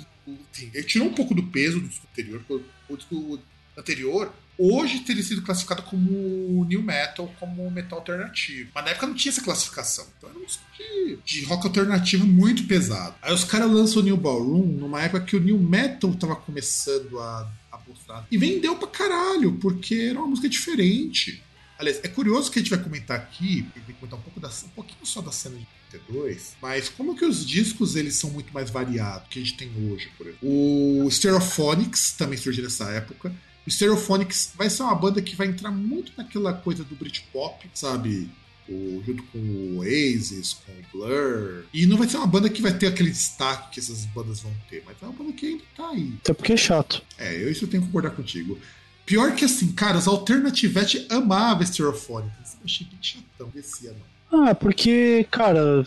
Assim, 0.53 0.71
ele 0.73 0.85
tirou 0.85 1.09
um 1.09 1.15
pouco 1.15 1.35
do 1.35 1.43
peso 1.43 1.81
do 1.81 1.89
disco 1.89 2.07
anterior, 2.13 2.41
porque 2.47 2.65
o 2.89 2.97
disco 2.97 3.41
anterior 3.77 4.33
hoje 4.59 5.01
teria 5.01 5.23
sido 5.23 5.43
classificado 5.43 5.83
como 5.83 6.65
new 6.65 6.83
metal, 6.83 7.33
como 7.41 7.71
metal 7.71 7.99
alternativo. 7.99 8.71
Mas 8.75 8.85
na 8.85 8.91
época 8.91 9.07
não 9.07 9.15
tinha 9.15 9.33
essa 9.33 9.43
classificação. 9.43 10.07
Então 10.17 10.31
era 10.31 10.39
um 10.39 10.45
disco 10.45 10.63
de, 10.77 11.19
de 11.25 11.45
rock 11.45 11.67
alternativo 11.67 12.27
muito 12.27 12.65
pesado. 12.65 13.15
Aí 13.23 13.33
os 13.33 13.45
caras 13.45 13.71
lançam 13.71 14.03
o 14.03 14.05
New 14.05 14.17
Ballroom 14.17 14.67
numa 14.67 15.03
época 15.03 15.25
que 15.25 15.37
o 15.37 15.41
new 15.41 15.59
metal 15.59 16.15
tava 16.15 16.37
começando 16.37 17.19
a, 17.19 17.51
a 17.73 17.79
postar. 17.79 18.27
E 18.31 18.39
vendeu 18.39 18.77
pra 18.77 18.89
caralho, 18.89 19.53
porque 19.55 19.95
era 20.11 20.19
uma 20.19 20.29
música 20.29 20.49
diferente. 20.49 21.43
Aliás, 21.79 21.99
é 22.05 22.09
curioso 22.09 22.51
que 22.51 22.61
a 22.61 22.63
gente 22.63 22.71
vai 22.71 22.81
comentar 22.81 23.17
aqui, 23.17 23.67
vai 23.75 23.97
comentar 23.97 24.17
um, 24.17 24.23
pouco 24.23 24.39
da, 24.39 24.49
um 24.49 24.69
pouquinho 24.69 25.05
só 25.05 25.21
da 25.21 25.33
cena 25.33 25.57
de 25.59 25.67
32, 25.91 26.55
mas 26.63 26.89
como 26.89 27.17
que 27.17 27.25
os 27.25 27.45
discos 27.45 27.97
eles 27.97 28.15
são 28.15 28.31
muito 28.31 28.55
mais 28.55 28.71
variados 28.71 29.27
que 29.29 29.41
a 29.41 29.43
gente 29.43 29.57
tem 29.57 29.69
hoje, 29.91 30.09
por 30.17 30.29
exemplo. 30.29 30.49
O 30.49 31.11
Stereophonics 31.11 32.13
também 32.13 32.39
surgiu 32.39 32.63
nessa 32.63 32.89
época. 32.91 33.35
O 33.67 33.71
Stereophonics 33.71 34.53
vai 34.57 34.69
ser 34.69 34.83
uma 34.83 34.95
banda 34.95 35.23
que 35.23 35.37
vai 35.37 35.47
entrar 35.47 35.71
muito 35.71 36.13
naquela 36.17 36.53
coisa 36.53 36.83
do 36.83 36.95
Britpop, 36.95 37.69
sabe? 37.75 38.29
O, 38.69 39.03
junto 39.05 39.23
com 39.25 39.39
o 39.39 39.79
Oasis, 39.79 40.55
com 40.55 40.73
o 40.73 40.85
Blur. 40.93 41.65
E 41.73 41.87
não 41.87 41.97
vai 41.97 42.09
ser 42.09 42.17
uma 42.17 42.27
banda 42.27 42.49
que 42.49 42.63
vai 42.63 42.73
ter 42.73 42.87
aquele 42.87 43.11
destaque 43.11 43.73
que 43.75 43.81
essas 43.81 44.05
bandas 44.07 44.41
vão 44.41 44.53
ter, 44.69 44.83
mas 44.87 44.97
é 45.01 45.05
uma 45.05 45.13
banda 45.13 45.33
que 45.33 45.47
ainda 45.47 45.65
tá 45.77 45.91
aí. 45.91 46.15
Até 46.23 46.33
porque 46.33 46.53
é 46.53 46.57
chato. 46.57 47.03
É, 47.19 47.43
eu 47.43 47.51
isso 47.51 47.65
eu 47.65 47.69
tenho 47.69 47.83
que 47.83 47.89
concordar 47.89 48.11
contigo. 48.11 48.59
Pior 49.05 49.35
que 49.35 49.45
assim, 49.45 49.73
cara, 49.73 49.99
os 49.99 50.07
Alternativete 50.07 51.07
amavam 51.11 51.67
Stereophonics. 51.67 52.55
Eu 52.55 52.61
achei 52.65 52.87
bem 52.87 52.99
chatão 53.01 53.49
desse 53.53 53.89
ano. 53.89 54.01
Ah, 54.31 54.55
porque, 54.55 55.27
cara, 55.31 55.87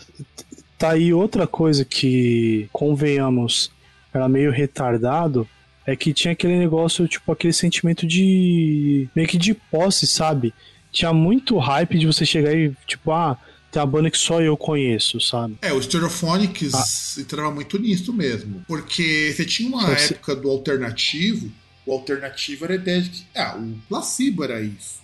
tá 0.78 0.92
aí 0.92 1.12
outra 1.12 1.46
coisa 1.46 1.84
que, 1.84 2.68
convenhamos, 2.72 3.72
era 4.12 4.28
meio 4.28 4.52
retardado, 4.52 5.48
é 5.86 5.94
que 5.94 6.12
tinha 6.12 6.32
aquele 6.32 6.56
negócio, 6.58 7.06
tipo, 7.06 7.30
aquele 7.30 7.52
sentimento 7.52 8.06
de. 8.06 9.08
meio 9.14 9.28
que 9.28 9.38
de 9.38 9.54
posse, 9.54 10.06
sabe? 10.06 10.52
Tinha 10.90 11.12
muito 11.12 11.56
hype 11.58 11.98
de 11.98 12.06
você 12.06 12.26
chegar 12.26 12.54
e, 12.54 12.74
tipo, 12.86 13.12
ah, 13.12 13.38
tem 13.70 13.80
uma 13.80 13.86
banda 13.86 14.10
que 14.10 14.18
só 14.18 14.40
eu 14.40 14.56
conheço, 14.56 15.20
sabe? 15.20 15.56
É, 15.62 15.72
o 15.72 15.80
Stereophonics 15.80 16.74
ah. 16.74 17.20
entrava 17.20 17.50
muito 17.52 17.78
nisso 17.78 18.12
mesmo. 18.12 18.64
Porque 18.66 19.32
você 19.34 19.44
tinha 19.44 19.68
uma 19.68 19.86
você... 19.86 20.14
época 20.14 20.34
do 20.34 20.50
alternativo, 20.50 21.52
o 21.86 21.92
alternativo 21.92 22.64
era 22.64 22.74
a 22.74 22.76
ideia 22.76 23.02
de 23.02 23.10
que. 23.10 23.24
Ah, 23.34 23.56
o 23.56 23.78
placebo 23.88 24.42
era 24.42 24.60
isso. 24.60 25.00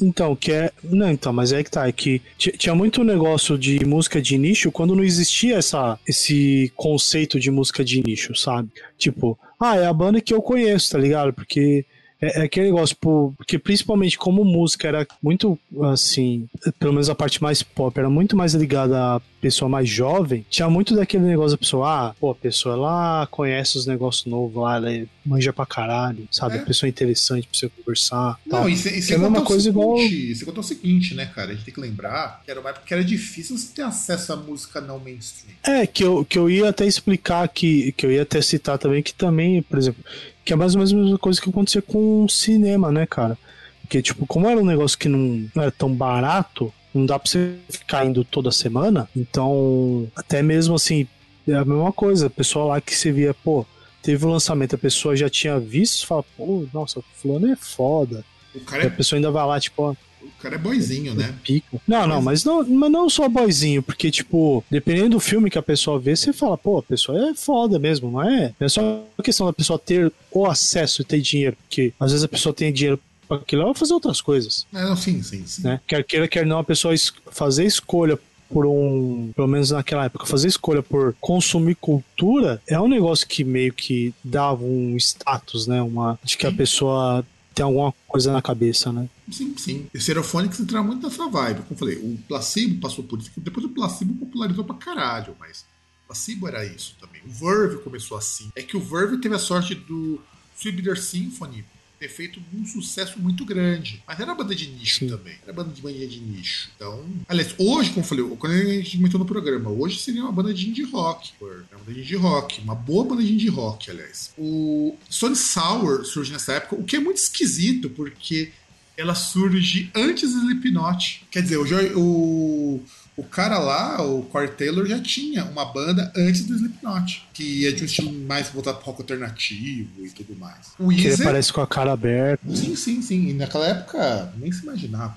Então, 0.00 0.34
que 0.34 0.50
é. 0.52 0.72
Não, 0.82 1.10
então, 1.10 1.32
mas 1.32 1.52
é 1.52 1.62
que 1.62 1.70
tá. 1.70 1.86
É 1.86 1.92
que 1.92 2.22
tinha 2.38 2.74
muito 2.74 3.04
negócio 3.04 3.58
de 3.58 3.84
música 3.84 4.20
de 4.20 4.38
nicho 4.38 4.72
quando 4.72 4.96
não 4.96 5.04
existia 5.04 5.56
essa, 5.56 5.98
esse 6.08 6.72
conceito 6.74 7.38
de 7.38 7.50
música 7.50 7.84
de 7.84 8.02
nicho, 8.02 8.34
sabe? 8.34 8.70
Tipo, 8.96 9.38
ah, 9.58 9.76
é 9.76 9.86
a 9.86 9.92
banda 9.92 10.20
que 10.20 10.32
eu 10.32 10.40
conheço, 10.40 10.92
tá 10.92 10.98
ligado? 10.98 11.32
Porque 11.32 11.84
é, 12.20 12.40
é 12.40 12.44
aquele 12.44 12.66
negócio, 12.66 12.96
porque 12.96 13.58
principalmente 13.58 14.18
como 14.18 14.44
música 14.44 14.86
era 14.86 15.06
muito 15.22 15.58
assim, 15.92 16.48
pelo 16.78 16.92
menos 16.92 17.08
a 17.08 17.14
parte 17.14 17.42
mais 17.42 17.62
pop, 17.62 17.98
era 17.98 18.10
muito 18.10 18.36
mais 18.36 18.54
ligada 18.54 19.16
à 19.16 19.20
pessoa 19.40 19.68
mais 19.68 19.88
jovem, 19.88 20.44
tinha 20.50 20.68
muito 20.68 20.94
daquele 20.94 21.24
negócio 21.24 21.52
da 21.52 21.58
pessoa, 21.58 22.10
ah, 22.10 22.14
pô, 22.20 22.30
a 22.30 22.34
pessoa 22.34 22.76
lá 22.76 23.26
conhece 23.30 23.78
os 23.78 23.86
negócios 23.86 24.26
novos 24.26 24.54
lá, 24.54 24.76
ela 24.76 24.92
é, 24.92 25.06
manja 25.24 25.52
pra 25.52 25.64
caralho, 25.64 26.28
sabe? 26.30 26.58
É. 26.58 26.60
A 26.60 26.64
pessoa 26.64 26.88
é 26.88 26.90
interessante 26.90 27.48
pra 27.48 27.58
você 27.58 27.68
conversar. 27.68 28.38
Não, 28.44 28.60
tal. 28.60 28.68
e 28.68 28.76
você 28.76 29.12
é 29.12 29.16
a 29.16 29.18
mesma 29.18 29.42
coisa 29.42 29.68
igual. 29.68 29.96
Você 29.96 30.44
contou 30.44 30.60
o 30.60 30.66
seguinte, 30.66 31.14
né, 31.14 31.24
cara? 31.26 31.52
A 31.52 31.54
gente 31.54 31.64
tem 31.64 31.72
que 31.72 31.80
lembrar 31.80 32.42
que 32.44 32.50
era 32.50 32.60
uma 32.60 32.70
época 32.70 32.84
que 32.86 32.92
era 32.92 33.02
difícil 33.02 33.56
você 33.56 33.72
ter 33.74 33.82
acesso 33.82 34.32
à 34.32 34.36
música 34.36 34.80
não 34.80 34.98
mainstream. 34.98 35.54
É, 35.62 35.86
que 35.86 36.04
eu, 36.04 36.24
que 36.24 36.38
eu 36.38 36.50
ia 36.50 36.68
até 36.68 36.84
explicar 36.86 37.48
que, 37.48 37.92
que 37.92 38.04
eu 38.04 38.12
ia 38.12 38.22
até 38.22 38.42
citar 38.42 38.78
também 38.78 39.02
que 39.02 39.14
também, 39.14 39.62
por 39.62 39.78
exemplo, 39.78 40.04
que 40.50 40.54
é 40.54 40.56
mais 40.56 40.74
ou 40.74 40.78
menos 40.78 40.92
a 40.92 40.96
mesma 40.96 41.18
coisa 41.18 41.40
que 41.40 41.48
acontecia 41.48 41.80
com 41.80 42.24
o 42.24 42.28
cinema, 42.28 42.90
né, 42.90 43.06
cara? 43.06 43.38
Porque, 43.82 44.02
tipo, 44.02 44.26
como 44.26 44.48
era 44.48 44.58
um 44.58 44.64
negócio 44.64 44.98
que 44.98 45.08
não, 45.08 45.48
era 45.54 45.70
tão 45.70 45.94
barato, 45.94 46.74
não 46.92 47.06
dá 47.06 47.16
pra 47.20 47.30
você 47.30 47.54
ficar 47.68 48.04
indo 48.04 48.24
toda 48.24 48.50
semana, 48.50 49.08
então, 49.16 50.08
até 50.16 50.42
mesmo 50.42 50.74
assim, 50.74 51.06
é 51.46 51.54
a 51.54 51.64
mesma 51.64 51.92
coisa. 51.92 52.26
A 52.26 52.30
pessoa 52.30 52.64
lá 52.64 52.80
que 52.80 52.96
você 52.96 53.12
via, 53.12 53.32
pô, 53.32 53.64
teve 54.02 54.24
o 54.24 54.28
um 54.28 54.32
lançamento, 54.32 54.74
a 54.74 54.78
pessoa 54.78 55.14
já 55.14 55.30
tinha 55.30 55.56
visto, 55.60 56.04
fala, 56.04 56.24
pô, 56.36 56.66
nossa, 56.74 56.98
o 56.98 57.04
fulano 57.14 57.52
é 57.52 57.54
foda. 57.54 58.24
O 58.52 58.58
cara 58.58 58.82
é... 58.82 58.86
A 58.88 58.90
pessoa 58.90 59.18
ainda 59.18 59.30
vai 59.30 59.46
lá, 59.46 59.60
tipo, 59.60 59.80
ó, 59.84 59.94
o 60.22 60.42
cara 60.42 60.54
é 60.54 60.58
boizinho, 60.58 61.14
né? 61.14 61.34
Pico. 61.42 61.80
Não, 61.86 62.06
não, 62.06 62.22
mas 62.22 62.44
não, 62.44 62.64
mas 62.66 62.90
não 62.90 63.08
só 63.08 63.28
boizinho, 63.28 63.82
porque, 63.82 64.10
tipo, 64.10 64.64
dependendo 64.70 65.10
do 65.10 65.20
filme 65.20 65.50
que 65.50 65.58
a 65.58 65.62
pessoa 65.62 65.98
vê, 65.98 66.16
você 66.16 66.32
fala, 66.32 66.56
pô, 66.56 66.78
a 66.78 66.82
pessoa 66.82 67.30
é 67.30 67.34
foda 67.34 67.78
mesmo, 67.78 68.10
não 68.10 68.22
é? 68.22 68.54
É 68.58 68.68
só 68.68 69.04
questão 69.22 69.46
da 69.46 69.52
pessoa 69.52 69.78
ter 69.78 70.12
o 70.30 70.46
acesso 70.46 71.02
e 71.02 71.04
ter 71.04 71.20
dinheiro, 71.20 71.56
porque 71.56 71.92
às 71.98 72.12
vezes 72.12 72.24
a 72.24 72.28
pessoa 72.28 72.54
tem 72.54 72.72
dinheiro 72.72 72.98
para 73.28 73.36
aquilo, 73.38 73.62
ela 73.62 73.72
vai 73.72 73.78
fazer 73.78 73.92
outras 73.92 74.20
coisas. 74.20 74.66
É, 74.74 74.82
não, 74.82 74.96
sim, 74.96 75.22
sim, 75.22 75.46
sim. 75.46 75.62
Né? 75.62 75.80
Quer 75.86 76.04
queira, 76.04 76.26
quer 76.26 76.44
não, 76.44 76.58
a 76.58 76.64
pessoa 76.64 76.94
fazer 77.30 77.64
escolha 77.64 78.18
por 78.48 78.66
um, 78.66 79.30
pelo 79.34 79.46
menos 79.46 79.70
naquela 79.70 80.06
época, 80.06 80.26
fazer 80.26 80.48
escolha 80.48 80.82
por 80.82 81.14
consumir 81.20 81.76
cultura 81.76 82.60
é 82.66 82.80
um 82.80 82.88
negócio 82.88 83.26
que 83.26 83.44
meio 83.44 83.72
que 83.72 84.12
dava 84.24 84.64
um 84.64 84.96
status, 84.96 85.68
né? 85.68 85.80
Uma 85.80 86.18
de 86.24 86.36
que 86.36 86.46
a 86.46 86.52
pessoa 86.52 87.24
tem 87.54 87.64
alguma 87.64 87.92
coisa 88.06 88.32
na 88.32 88.40
cabeça, 88.40 88.92
né? 88.92 89.08
Sim, 89.30 89.54
sim. 89.56 89.86
E 89.92 90.00
Stereophonics 90.00 90.60
entra 90.60 90.82
muito 90.82 91.06
nessa 91.06 91.28
vibe. 91.28 91.62
Como 91.62 91.72
eu 91.72 91.76
falei, 91.76 91.96
o 91.96 92.18
Placebo 92.28 92.80
passou 92.80 93.04
por 93.04 93.18
isso, 93.18 93.30
depois 93.36 93.66
o 93.66 93.70
Placebo 93.70 94.14
popularizou 94.14 94.64
pra 94.64 94.76
caralho, 94.76 95.36
mas 95.38 95.60
o 96.04 96.06
Placebo 96.08 96.48
era 96.48 96.64
isso 96.64 96.96
também. 97.00 97.22
O 97.24 97.30
Verve 97.30 97.82
começou 97.82 98.16
assim. 98.16 98.50
É 98.54 98.62
que 98.62 98.76
o 98.76 98.80
Verve 98.80 99.18
teve 99.18 99.34
a 99.34 99.38
sorte 99.38 99.74
do 99.74 100.20
Sweet 100.56 101.00
Symphony 101.00 101.64
ter 102.00 102.08
feito 102.08 102.40
um 102.54 102.64
sucesso 102.64 103.20
muito 103.20 103.44
grande. 103.44 104.02
Mas 104.06 104.18
era 104.18 104.34
banda 104.34 104.54
de 104.54 104.66
nicho 104.68 105.00
Sim. 105.00 105.08
também. 105.08 105.34
Era 105.42 105.52
banda 105.52 105.70
de 105.70 105.82
banda 105.82 106.06
de 106.06 106.18
nicho. 106.18 106.70
Então. 106.74 107.04
Aliás, 107.28 107.54
hoje, 107.58 107.90
como 107.90 108.00
eu 108.00 108.08
falei, 108.08 108.24
quando 108.38 108.52
a 108.54 108.64
gente 108.64 108.96
comentou 108.96 109.20
no 109.20 109.26
programa, 109.26 109.68
hoje 109.68 110.00
seria 110.00 110.22
uma 110.22 110.32
banda 110.32 110.54
de 110.54 110.66
indie 110.66 110.84
rock. 110.84 111.32
É 111.42 111.44
uma 111.44 111.84
banda 111.84 111.92
de 111.92 112.00
indie 112.00 112.16
rock. 112.16 112.60
Uma 112.62 112.74
boa 112.74 113.04
banda 113.04 113.22
de 113.22 113.34
indie 113.34 113.50
rock, 113.50 113.90
aliás. 113.90 114.32
O 114.38 114.96
Sony 115.10 115.36
Sour 115.36 116.06
surge 116.06 116.32
nessa 116.32 116.54
época, 116.54 116.76
o 116.76 116.84
que 116.84 116.96
é 116.96 117.00
muito 117.00 117.18
esquisito, 117.18 117.90
porque 117.90 118.50
ela 118.96 119.14
surge 119.14 119.90
antes 119.94 120.32
do 120.32 120.38
Slipknot. 120.40 121.26
Quer 121.30 121.42
dizer, 121.42 121.58
o, 121.58 121.66
o 121.96 122.82
o 123.20 123.24
cara 123.24 123.58
lá, 123.58 124.02
o 124.02 124.22
Corey 124.22 124.48
Taylor, 124.48 124.86
já 124.86 124.98
tinha 124.98 125.44
uma 125.44 125.66
banda 125.66 126.10
antes 126.16 126.46
do 126.46 126.54
Slipknot, 126.54 127.28
que 127.34 127.66
é 127.66 127.70
de 127.70 127.82
um 127.82 127.84
estilo 127.84 128.10
mais 128.10 128.48
voltado 128.48 128.78
pro 128.78 128.86
rock 128.86 129.02
alternativo 129.02 130.06
e 130.06 130.08
tudo 130.08 130.34
mais. 130.36 130.72
O 130.78 130.86
Weezer, 130.86 131.12
ele 131.12 131.24
parece 131.24 131.52
com 131.52 131.60
a 131.60 131.66
cara 131.66 131.92
aberta. 131.92 132.42
Sim, 132.56 132.74
sim, 132.74 133.02
sim. 133.02 133.28
E 133.28 133.34
naquela 133.34 133.68
época 133.68 134.32
nem 134.38 134.50
se 134.50 134.62
imaginava. 134.62 135.14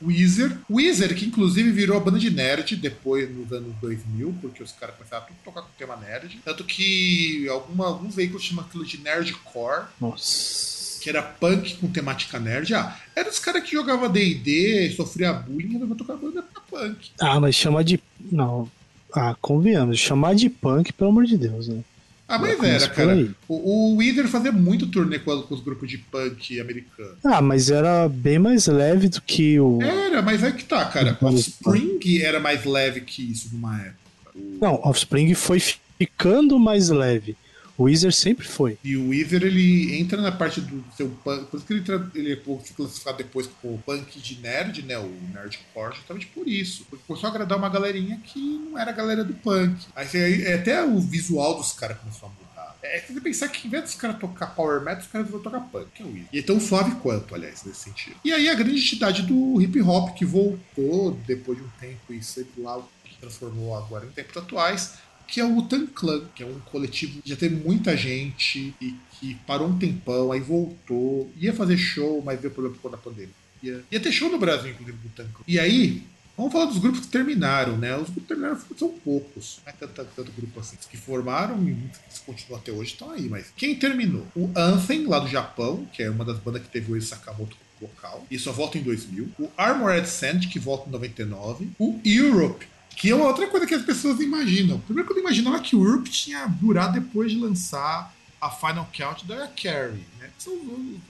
Weezer. 0.00 0.56
Weezer, 0.70 1.14
que 1.14 1.26
inclusive 1.26 1.70
virou 1.72 1.96
a 1.96 2.00
banda 2.00 2.18
de 2.18 2.30
nerd 2.30 2.76
depois 2.76 3.28
nos 3.36 3.52
anos 3.52 3.74
2000, 3.80 4.34
porque 4.40 4.62
os 4.62 4.72
caras 4.72 4.94
começaram 4.94 5.24
a 5.24 5.26
tudo 5.26 5.36
tocar 5.44 5.60
com 5.60 5.68
o 5.68 5.72
tema 5.76 5.96
nerd. 5.96 6.40
Tanto 6.44 6.64
que 6.64 7.48
alguma, 7.48 7.86
alguns 7.86 8.14
veículos 8.14 8.44
chamam 8.44 8.64
aquilo 8.64 8.86
de 8.86 8.96
nerdcore. 8.98 9.88
Nossa 10.00 10.77
que 10.98 11.08
era 11.08 11.22
punk 11.22 11.76
com 11.76 11.88
temática 11.88 12.38
nerd. 12.38 12.74
Ah, 12.74 12.96
era 13.14 13.28
os 13.28 13.38
caras 13.38 13.62
que 13.62 13.72
jogava 13.72 14.08
D&D, 14.08 14.92
sofria 14.96 15.32
bullying 15.32 15.68
e 15.68 15.72
resolveu 15.72 15.96
tocar 15.96 16.16
banda 16.16 16.42
pra 16.42 16.62
punk. 16.62 17.10
Ah, 17.20 17.40
mas 17.40 17.54
chamar 17.54 17.84
de... 17.84 18.00
Não, 18.30 18.70
ah, 19.12 19.34
convenhamos, 19.40 19.98
chamar 19.98 20.34
de 20.34 20.50
punk, 20.50 20.92
pelo 20.92 21.10
amor 21.10 21.24
de 21.24 21.36
Deus, 21.36 21.68
né? 21.68 21.82
Ah, 22.28 22.38
mas 22.38 22.62
era, 22.62 22.88
cara. 22.90 23.34
O, 23.48 23.94
o 23.94 23.96
Wither 23.96 24.28
fazia 24.28 24.52
muito 24.52 24.86
turnê 24.86 25.18
com, 25.18 25.46
os 25.48 25.62
grupos 25.62 25.88
de 25.88 25.96
punk 25.96 26.60
americanos. 26.60 27.16
Ah, 27.24 27.40
mas 27.40 27.70
era 27.70 28.06
bem 28.06 28.38
mais 28.38 28.66
leve 28.66 29.08
do 29.08 29.22
que 29.22 29.58
o. 29.58 29.80
Era, 29.80 30.20
mas 30.20 30.42
é 30.42 30.52
que 30.52 30.62
tá, 30.62 30.84
cara. 30.84 31.16
O 31.22 31.26
Offspring 31.26 31.98
era 32.20 32.38
mais 32.38 32.66
leve 32.66 33.00
que 33.00 33.32
isso 33.32 33.48
numa 33.50 33.80
época. 33.80 33.96
O... 34.34 34.58
Não, 34.60 34.74
Offspring 34.84 35.32
foi 35.32 35.58
ficando 35.58 36.58
mais 36.58 36.90
leve. 36.90 37.34
O 37.78 37.84
Weezer 37.84 38.12
sempre 38.12 38.44
foi. 38.44 38.76
E 38.82 38.96
o 38.96 39.10
Weezer, 39.10 39.44
ele 39.44 39.96
entra 40.00 40.20
na 40.20 40.32
parte 40.32 40.60
do 40.60 40.84
seu 40.96 41.08
punk. 41.22 41.46
Por 41.46 41.58
isso 41.58 41.66
que 41.66 41.72
ele, 41.74 41.84
ele 42.12 42.32
é 42.32 42.36
classificado 42.74 43.18
depois 43.18 43.48
como 43.62 43.78
punk 43.78 44.18
de 44.18 44.40
nerd, 44.40 44.82
né? 44.82 44.98
O 44.98 45.08
nerdcore, 45.32 45.94
justamente 45.94 46.26
por 46.26 46.48
isso. 46.48 46.84
Porque 46.90 47.04
começou 47.06 47.28
a 47.28 47.30
agradar 47.30 47.56
uma 47.56 47.68
galerinha 47.68 48.20
que 48.24 48.40
não 48.40 48.76
era 48.76 48.90
a 48.90 48.94
galera 48.94 49.22
do 49.22 49.32
punk. 49.32 49.86
Aí, 49.94 50.08
aí 50.12 50.52
até 50.54 50.84
o 50.84 50.98
visual 50.98 51.56
dos 51.56 51.72
caras 51.72 51.98
começou 51.98 52.28
a 52.28 52.32
mudar. 52.32 52.76
É 52.82 52.98
que 52.98 53.12
você 53.12 53.20
pensar 53.20 53.46
que 53.46 53.68
em 53.68 53.70
vez 53.70 53.84
dos 53.84 53.94
caras 53.94 54.18
tocar 54.18 54.56
power 54.56 54.80
metal, 54.80 55.00
os 55.00 55.06
caras 55.06 55.30
vão 55.30 55.40
tocar 55.40 55.60
punk, 55.60 55.86
que 55.94 56.02
é 56.02 56.04
o 56.04 56.08
Weezer. 56.08 56.28
E 56.32 56.38
é 56.40 56.42
tão 56.42 56.58
suave 56.58 56.96
quanto, 56.96 57.32
aliás, 57.32 57.62
nesse 57.62 57.84
sentido. 57.84 58.16
E 58.24 58.32
aí 58.32 58.48
a 58.48 58.54
grande 58.54 58.80
entidade 58.80 59.22
do 59.22 59.62
hip 59.62 59.80
hop 59.82 60.16
que 60.16 60.24
voltou 60.24 61.12
depois 61.24 61.56
de 61.56 61.62
um 61.62 61.70
tempo 61.78 62.12
e 62.12 62.20
sempre 62.24 62.60
lá 62.60 62.78
o 62.78 62.88
que 63.04 63.16
transformou 63.20 63.76
agora 63.76 64.04
em 64.04 64.10
tempos 64.10 64.36
atuais 64.36 64.94
que 65.28 65.40
é 65.40 65.44
o 65.44 65.54
Wutan 65.54 65.86
Clan, 65.86 66.22
que 66.34 66.42
é 66.42 66.46
um 66.46 66.58
coletivo 66.60 67.22
que 67.22 67.28
já 67.28 67.36
teve 67.36 67.56
muita 67.56 67.96
gente 67.96 68.74
e 68.80 68.94
que 69.20 69.34
parou 69.46 69.68
um 69.68 69.78
tempão, 69.78 70.32
aí 70.32 70.40
voltou, 70.40 71.30
ia 71.36 71.52
fazer 71.52 71.76
show, 71.76 72.22
mas 72.24 72.40
deu 72.40 72.50
problema 72.50 72.74
por 72.74 72.82
conta 72.82 72.96
da 72.96 73.02
pandemia. 73.02 73.34
Ia, 73.62 74.00
ter 74.00 74.12
show 74.12 74.30
no 74.30 74.38
Brasil, 74.38 74.70
inclusive, 74.70 74.96
do 74.96 75.08
Wutan 75.08 75.28
Clan. 75.32 75.44
E 75.46 75.58
aí, 75.58 76.02
Vamos 76.38 76.52
falar 76.52 76.66
dos 76.66 76.78
grupos 76.78 77.00
que 77.00 77.08
terminaram, 77.08 77.76
né? 77.76 77.96
Os 77.96 78.04
grupos 78.04 78.22
que 78.22 78.28
terminaram 78.28 78.60
são 78.78 78.90
poucos. 78.90 79.58
Não 79.66 79.72
é 79.72 79.76
tanto, 79.76 80.08
tanto 80.14 80.30
grupo 80.30 80.60
assim. 80.60 80.76
Os 80.78 80.86
que 80.86 80.96
formaram 80.96 81.56
e 81.56 81.72
muitos 81.72 81.98
que 81.98 82.20
continuam 82.24 82.60
até 82.60 82.70
hoje 82.70 82.92
estão 82.92 83.10
aí. 83.10 83.28
Mas 83.28 83.52
quem 83.56 83.74
terminou? 83.74 84.24
O 84.36 84.48
Anthem, 84.54 85.04
lá 85.04 85.18
do 85.18 85.26
Japão, 85.26 85.84
que 85.92 86.00
é 86.00 86.08
uma 86.08 86.24
das 86.24 86.38
bandas 86.38 86.62
que 86.62 86.68
teve 86.68 86.92
o 86.92 87.02
Sakamoto 87.02 87.56
vocal. 87.80 88.24
E 88.30 88.38
só 88.38 88.52
volta 88.52 88.78
em 88.78 88.82
2000. 88.82 89.30
O 89.36 89.50
Armored 89.56 90.08
Sand, 90.08 90.40
que 90.48 90.60
volta 90.60 90.88
em 90.88 90.92
99. 90.92 91.70
O 91.76 92.00
Europe, 92.04 92.68
que 92.98 93.10
é 93.10 93.14
uma 93.14 93.26
outra 93.26 93.46
coisa 93.46 93.64
que 93.64 93.74
as 93.74 93.82
pessoas 93.82 94.20
imaginam. 94.20 94.80
Primeiro 94.80 95.08
que 95.08 95.16
eu 95.16 95.22
imaginava 95.22 95.60
que 95.60 95.76
o 95.76 95.84
Europe 95.84 96.10
tinha 96.10 96.46
durado 96.46 97.00
depois 97.00 97.30
de 97.30 97.38
lançar 97.38 98.12
a 98.40 98.50
Final 98.50 98.88
Count 98.96 99.24
da 99.24 99.48
Carrie, 99.48 100.04
né? 100.18 100.30
São 100.38 100.52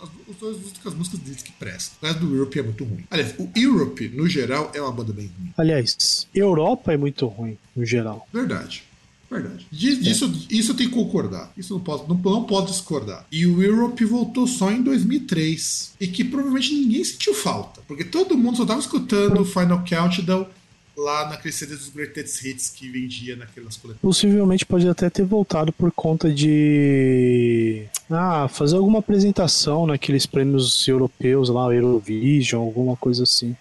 as, 0.01 0.09
as, 0.09 0.37
as, 0.37 0.57
únicas 0.67 0.95
músicas 0.95 1.21
deles 1.21 1.43
que 1.43 1.53
prestam. 1.53 2.09
Resto 2.09 2.27
do 2.27 2.35
Europe 2.35 2.59
é 2.59 2.63
muito 2.63 2.85
ruim. 2.85 3.05
Aliás, 3.11 3.35
o 3.39 3.51
Europe, 3.55 4.09
no 4.09 4.29
geral, 4.29 4.71
é 4.75 4.81
uma 4.81 4.93
banda 4.93 5.13
bem 5.13 5.31
ruim. 5.39 5.53
Aliás, 5.57 6.27
Europa 6.35 6.93
é 6.93 6.97
muito 6.97 7.27
ruim, 7.27 7.59
no 7.75 7.85
geral. 7.85 8.27
Verdade. 8.33 8.85
Verdade. 9.31 9.67
Disso, 9.71 10.25
é. 10.25 10.55
isso 10.55 10.73
eu 10.73 10.77
tenho 10.77 10.89
que 10.89 10.97
concordar. 10.97 11.53
Isso 11.57 11.75
não 11.75 11.81
posso, 11.81 12.09
não, 12.09 12.17
não 12.17 12.45
posso 12.45 12.73
discordar. 12.73 13.27
E 13.31 13.47
o 13.47 13.63
Europe 13.63 14.03
voltou 14.07 14.47
só 14.47 14.71
em 14.71 14.83
2003. 14.83 15.97
E 16.01 16.07
que 16.07 16.25
provavelmente 16.25 16.73
ninguém 16.73 17.05
sentiu 17.05 17.35
falta. 17.35 17.83
Porque 17.87 18.05
todo 18.05 18.39
mundo 18.39 18.57
só 18.57 18.63
estava 18.63 18.81
escutando 18.81 19.41
o 19.41 19.45
Final 19.45 19.85
Countdown 19.87 20.47
lá 20.99 21.29
naquele 21.29 21.53
CD 21.53 21.77
dos 21.77 21.89
Greatest 21.89 22.45
Hits 22.45 22.71
que 22.71 22.89
vendia 22.89 23.37
naquelas 23.37 23.77
coletâneas. 23.77 24.03
Possivelmente 24.03 24.67
pode 24.67 24.89
até 24.89 25.09
ter 25.09 25.25
voltado 25.25 25.73
por 25.73 25.91
conta 25.93 26.33
de. 26.33 27.85
Ah, 28.11 28.49
fazer 28.49 28.77
alguma 28.77 28.99
apresentação 28.99 29.87
naqueles 29.87 30.27
prêmios 30.27 30.87
europeus 30.87 31.49
lá, 31.49 31.73
Eurovision, 31.73 32.63
alguma 32.63 32.97
coisa 32.97 33.23
assim. 33.23 33.57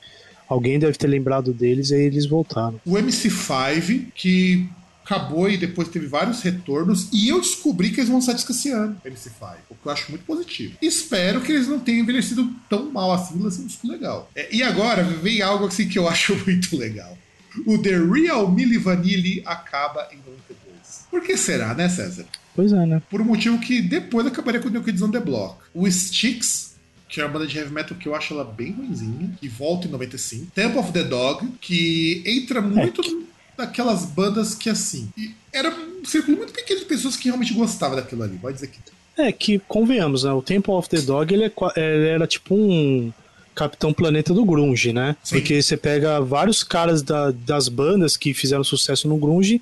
Alguém 0.49 0.79
deve 0.79 0.97
ter 0.97 1.07
lembrado 1.07 1.53
deles 1.53 1.91
e 1.91 1.95
aí 1.95 2.03
eles 2.03 2.25
voltaram. 2.25 2.79
O 2.85 2.93
MC5, 2.93 4.07
que 4.15 4.69
acabou 5.03 5.49
e 5.49 5.57
depois 5.57 5.87
teve 5.87 6.05
vários 6.05 6.41
retornos. 6.41 7.07
E 7.13 7.29
eu 7.29 7.39
descobri 7.39 7.91
que 7.91 8.01
eles 8.01 8.09
vão 8.09 8.19
disco 8.19 8.51
esse 8.51 8.71
ano, 8.71 8.99
MC5. 9.05 9.55
O 9.69 9.75
que 9.75 9.87
eu 9.87 9.91
acho 9.91 10.09
muito 10.09 10.25
positivo. 10.25 10.75
Espero 10.81 11.41
que 11.41 11.51
eles 11.51 11.67
não 11.67 11.79
tenham 11.79 12.01
envelhecido 12.01 12.49
tão 12.69 12.91
mal 12.91 13.11
assim, 13.13 13.39
lancem 13.39 13.63
um 13.63 13.67
disco 13.67 13.87
legal. 13.87 14.29
É, 14.35 14.53
e 14.53 14.61
agora 14.61 15.03
vem 15.03 15.41
algo 15.41 15.65
assim 15.65 15.87
que 15.87 15.97
eu 15.97 16.07
acho 16.09 16.35
muito 16.45 16.77
legal. 16.77 17.17
O 17.65 17.77
The 17.77 17.97
Real 17.97 18.49
Milli 18.51 18.77
Vanilli 18.77 19.41
acaba 19.45 20.07
em 20.11 20.17
92. 20.17 21.07
Por 21.09 21.21
que 21.21 21.35
será, 21.37 21.73
né, 21.73 21.89
César? 21.89 22.25
Pois 22.55 22.71
é, 22.71 22.85
né? 22.85 23.01
Por 23.09 23.21
um 23.21 23.25
motivo 23.25 23.59
que 23.59 23.81
depois 23.81 24.25
acabaria 24.25 24.59
com 24.59 24.67
o 24.67 24.71
New 24.71 24.83
Kids 24.83 25.01
on 25.01 25.11
the 25.11 25.19
Block. 25.19 25.57
O 25.73 25.87
Styx 25.87 26.67
que 27.09 27.21
é 27.21 27.23
uma 27.23 27.31
banda 27.31 27.47
de 27.47 27.57
heavy 27.57 27.73
metal 27.73 27.97
que 27.97 28.05
eu 28.05 28.13
acho 28.13 28.33
ela 28.33 28.43
bem 28.43 28.73
ruimzinha, 28.73 29.31
que 29.39 29.47
volta 29.47 29.87
em 29.87 29.91
95. 29.91 30.47
Temple 30.53 30.77
of 30.79 30.91
the 30.91 31.03
Dog, 31.03 31.47
que 31.61 32.21
entra 32.25 32.59
muito 32.61 33.01
que- 33.01 33.25
daquelas 33.57 34.03
bandas 34.05 34.53
que 34.53 34.69
assim. 34.69 35.09
Era 35.53 35.69
um 35.73 36.03
círculo 36.03 36.35
muito 36.35 36.51
pequeno 36.51 36.81
de 36.81 36.85
pessoas 36.85 37.15
que 37.15 37.29
realmente 37.29 37.53
gostavam 37.53 37.95
daquilo 37.95 38.23
ali. 38.23 38.37
Pode 38.37 38.55
dizer 38.55 38.67
que. 38.67 38.79
É 39.17 39.31
que, 39.31 39.57
convenhamos, 39.69 40.25
né? 40.25 40.31
O 40.33 40.41
Temple 40.41 40.73
of 40.73 40.89
the 40.89 40.99
Dog 40.99 41.33
ele, 41.33 41.45
é 41.45 41.51
ele 41.77 42.07
era 42.09 42.27
tipo 42.27 42.53
um 42.53 43.11
Capitão 43.57 43.91
Planeta 43.91 44.33
do 44.33 44.45
Grunge, 44.45 44.93
né? 44.93 45.15
Sim. 45.23 45.35
Porque 45.39 45.61
você 45.61 45.75
pega 45.75 46.21
vários 46.21 46.63
caras 46.63 47.01
da- 47.01 47.31
das 47.31 47.67
bandas 47.67 48.15
que 48.15 48.33
fizeram 48.33 48.63
sucesso 48.63 49.07
no 49.07 49.17
Grunge 49.17 49.59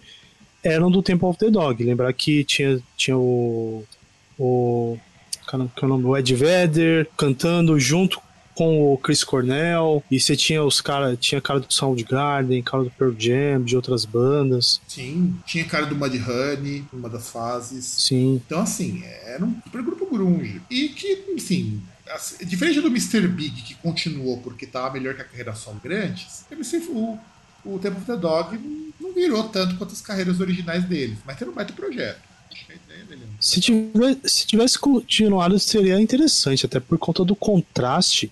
eram 0.62 0.92
do 0.92 1.02
Temple 1.02 1.28
of 1.28 1.40
the 1.40 1.50
Dog. 1.50 1.82
Lembrar 1.84 2.12
que 2.14 2.44
tinha, 2.44 2.80
tinha 2.98 3.18
o. 3.18 3.84
O. 4.38 4.98
Que 5.48 5.56
é 5.56 5.86
o 5.86 5.88
nome? 5.88 6.04
O 6.06 6.18
Ed 6.18 6.36
Vedder 6.36 7.08
cantando 7.16 7.80
junto 7.80 8.20
com 8.56 8.94
o 8.94 8.98
Chris 8.98 9.24
Cornell. 9.24 10.04
E 10.10 10.20
você 10.20 10.36
tinha 10.36 10.64
os 10.64 10.82
caras. 10.82 11.18
Tinha 11.22 11.40
cara 11.40 11.60
do 11.60 11.72
Soundgarden, 11.72 12.62
cara 12.64 12.84
do 12.84 12.90
Pearl 12.92 13.14
Jam, 13.18 13.64
de 13.64 13.76
outras 13.76 14.06
bandas. 14.06 14.82
Sim, 14.88 15.36
tinha 15.46 15.64
cara 15.66 15.86
do 15.86 15.96
Mudhoney, 15.96 16.84
numa 16.92 17.10
das 17.10 17.30
fases. 17.30 17.86
Sim. 17.86 18.42
Então, 18.46 18.60
assim, 18.62 19.04
era 19.24 19.46
um 19.46 19.56
super 19.64 19.84
grupo 19.84 20.06
grunge. 20.12 20.62
E 20.70 20.90
que, 20.90 21.26
enfim, 21.30 21.36
assim, 21.38 21.82
diferente 22.44 22.82
do 22.82 22.88
Mr. 22.88 23.28
Big, 23.28 23.62
que 23.62 23.76
continuou 23.76 24.38
porque 24.42 24.66
tava 24.66 24.94
melhor 24.94 25.16
que 25.16 25.22
a 25.22 25.26
carreira 25.26 25.56
solo 25.56 25.80
grandes, 25.84 26.46
o, 26.90 27.20
o 27.66 27.80
Temple 27.80 27.98
of 27.98 28.06
the 28.06 28.18
Dog 28.18 28.58
não, 29.00 29.14
virou 29.14 29.50
tanto 29.50 29.76
quanto 29.78 29.94
as 29.94 30.02
carreiras 30.02 30.40
originais 30.40 30.84
deles. 30.86 31.18
Mas 31.26 31.38
tem 31.38 31.48
um 31.48 31.52
baita 31.52 31.74
projeto. 31.74 32.20
Se 33.40 33.60
tivesse, 33.60 34.20
se 34.26 34.48
tivesse 34.48 34.80
continuado, 34.80 35.60
seria 35.60 36.00
interessante, 36.00 36.66
até 36.66 36.80
por 36.80 36.98
conta 36.98 37.26
do 37.26 37.36
contraste 37.36 38.32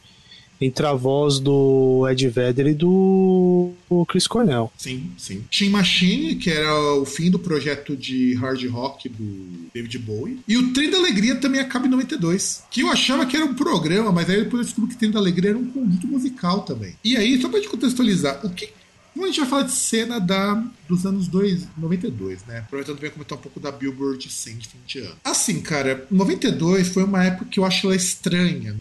entre 0.65 0.85
a 0.85 0.93
voz 0.93 1.39
do 1.39 2.07
Ed 2.09 2.27
Vedder 2.29 2.67
e 2.67 2.73
do 2.73 3.71
Chris 4.07 4.27
Cornell. 4.27 4.71
Sim, 4.77 5.11
sim. 5.17 5.43
Team 5.51 5.71
Machine, 5.71 6.35
que 6.35 6.49
era 6.49 6.73
o 6.95 7.05
fim 7.05 7.29
do 7.29 7.39
projeto 7.39 7.95
de 7.95 8.33
hard 8.35 8.63
rock 8.69 9.09
do 9.09 9.69
David 9.73 9.99
Bowie. 9.99 10.39
E 10.47 10.57
o 10.57 10.73
Trem 10.73 10.89
da 10.89 10.97
Alegria 10.97 11.35
também 11.35 11.61
acaba 11.61 11.87
em 11.87 11.89
92. 11.89 12.63
Que 12.69 12.81
eu 12.81 12.89
achava 12.89 13.25
que 13.25 13.35
era 13.35 13.45
um 13.45 13.53
programa, 13.53 14.11
mas 14.11 14.29
aí 14.29 14.43
depois 14.43 14.61
eu 14.61 14.65
descobri 14.65 14.89
que 14.89 14.95
o 14.95 14.99
Trem 14.99 15.11
da 15.11 15.19
Alegria 15.19 15.51
era 15.51 15.57
um 15.57 15.65
conjunto 15.65 16.07
musical 16.07 16.61
também. 16.61 16.95
E 17.03 17.15
aí, 17.15 17.41
só 17.41 17.49
pra 17.49 17.59
gente 17.59 17.69
contextualizar, 17.69 18.45
o 18.45 18.49
que. 18.49 18.69
Como 19.13 19.25
a 19.25 19.27
gente 19.27 19.41
vai 19.41 19.49
falar 19.49 19.63
de 19.63 19.71
cena 19.73 20.19
da, 20.19 20.63
dos 20.89 21.05
anos 21.05 21.27
dois, 21.27 21.67
92, 21.77 22.45
né? 22.47 22.59
Aproveitando 22.59 22.99
bem 22.99 23.11
comentar 23.11 23.37
um 23.37 23.41
pouco 23.41 23.59
da 23.59 23.71
Billboard 23.71 24.27
100 24.27 24.57
de 24.57 24.67
fim 24.67 24.77
de 24.87 24.99
ano. 24.99 25.15
Assim, 25.23 25.61
cara, 25.61 26.07
92 26.09 26.87
foi 26.87 27.03
uma 27.03 27.23
época 27.23 27.45
que 27.45 27.59
eu 27.59 27.65
acho 27.65 27.85
ela 27.85 27.95
estranha. 27.95 28.75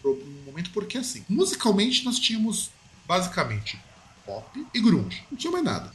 Momento 0.53 0.69
porque, 0.71 0.97
assim, 0.97 1.25
musicalmente 1.27 2.05
nós 2.05 2.19
tínhamos 2.19 2.69
basicamente 3.07 3.79
pop 4.25 4.65
e 4.73 4.79
grunge. 4.79 5.23
Não 5.29 5.37
tinha 5.37 5.51
mais 5.51 5.65
nada. 5.65 5.91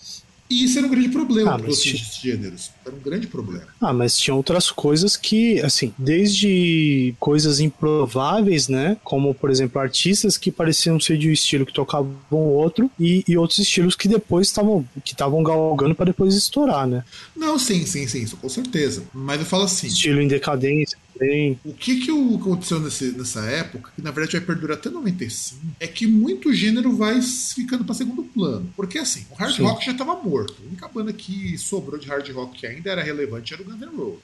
E 0.51 0.65
isso 0.65 0.79
era 0.79 0.87
um 0.87 0.91
grande 0.91 1.09
problema 1.11 1.55
Ah, 1.55 1.59
para 1.59 1.71
os 1.71 1.83
gêneros. 1.83 2.71
Era 2.89 2.97
um 2.97 3.01
grande 3.01 3.27
problema. 3.27 3.67
Ah, 3.81 3.93
mas 3.93 4.17
tinha 4.19 4.35
outras 4.35 4.71
coisas 4.71 5.17
que, 5.17 5.61
assim, 5.61 5.93
desde 5.99 7.15
coisas 7.21 7.61
improváveis, 7.61 8.69
né? 8.69 8.97
Como, 9.05 9.35
por 9.35 9.51
exemplo, 9.51 9.81
artistas 9.81 10.37
que 10.37 10.51
pareciam 10.51 10.99
ser 11.01 11.19
de 11.19 11.29
um 11.29 11.33
estilo 11.33 11.67
que 11.67 11.73
tocavam 11.73 12.15
outro 12.33 12.91
e, 12.99 13.25
e 13.27 13.37
outros 13.37 13.59
estilos 13.59 13.95
que 13.95 14.09
depois 14.09 14.47
estavam 14.49 14.85
que 15.05 15.13
estavam 15.13 15.43
galgando 15.43 15.95
para 15.95 16.07
depois 16.07 16.35
estourar, 16.35 16.87
né? 16.87 17.05
Não, 17.37 17.59
sim, 17.59 17.85
sim, 17.87 18.07
sim, 18.07 18.23
isso 18.23 18.37
com 18.37 18.49
certeza. 18.49 19.03
Mas 19.13 19.41
eu 19.41 19.47
falo 19.47 19.65
assim: 19.65 19.87
Estilo 19.89 20.21
em 20.21 20.29
decadência 20.29 20.97
também. 21.19 21.59
o 21.65 21.73
que, 21.73 22.01
que 22.01 22.11
aconteceu 22.11 22.79
nesse- 22.81 23.13
nessa 23.13 23.41
época, 23.41 23.91
que 23.95 24.01
na 24.03 24.11
verdade 24.13 24.37
vai 24.39 24.47
perdurar 24.47 24.77
até 24.79 24.89
95, 24.89 25.61
é 25.81 25.87
que 25.87 26.07
muito 26.07 26.53
gênero 26.53 26.95
vai 26.97 27.21
ficando 27.21 27.85
para 27.85 27.95
segundo 27.95 28.23
plano. 28.23 28.73
Porque 28.77 28.99
assim, 28.99 29.25
o 29.31 29.35
hard 29.35 29.55
Sim. 29.57 29.63
rock 29.65 29.85
já 29.85 29.93
estava 29.93 30.15
morto. 30.23 30.55
A 30.63 30.67
única 30.69 30.87
banda 30.89 31.13
que 31.13 31.59
sobrou 31.59 31.99
de 31.99 32.07
hard 32.07 32.29
rock 32.31 32.59
que 32.61 32.67
ainda 32.67 32.78
era 32.87 33.03
relevante 33.03 33.55
era 33.55 33.63
o 33.63 33.65
Guns 33.65 33.81
N' 33.81 33.97
Roses. 33.97 34.21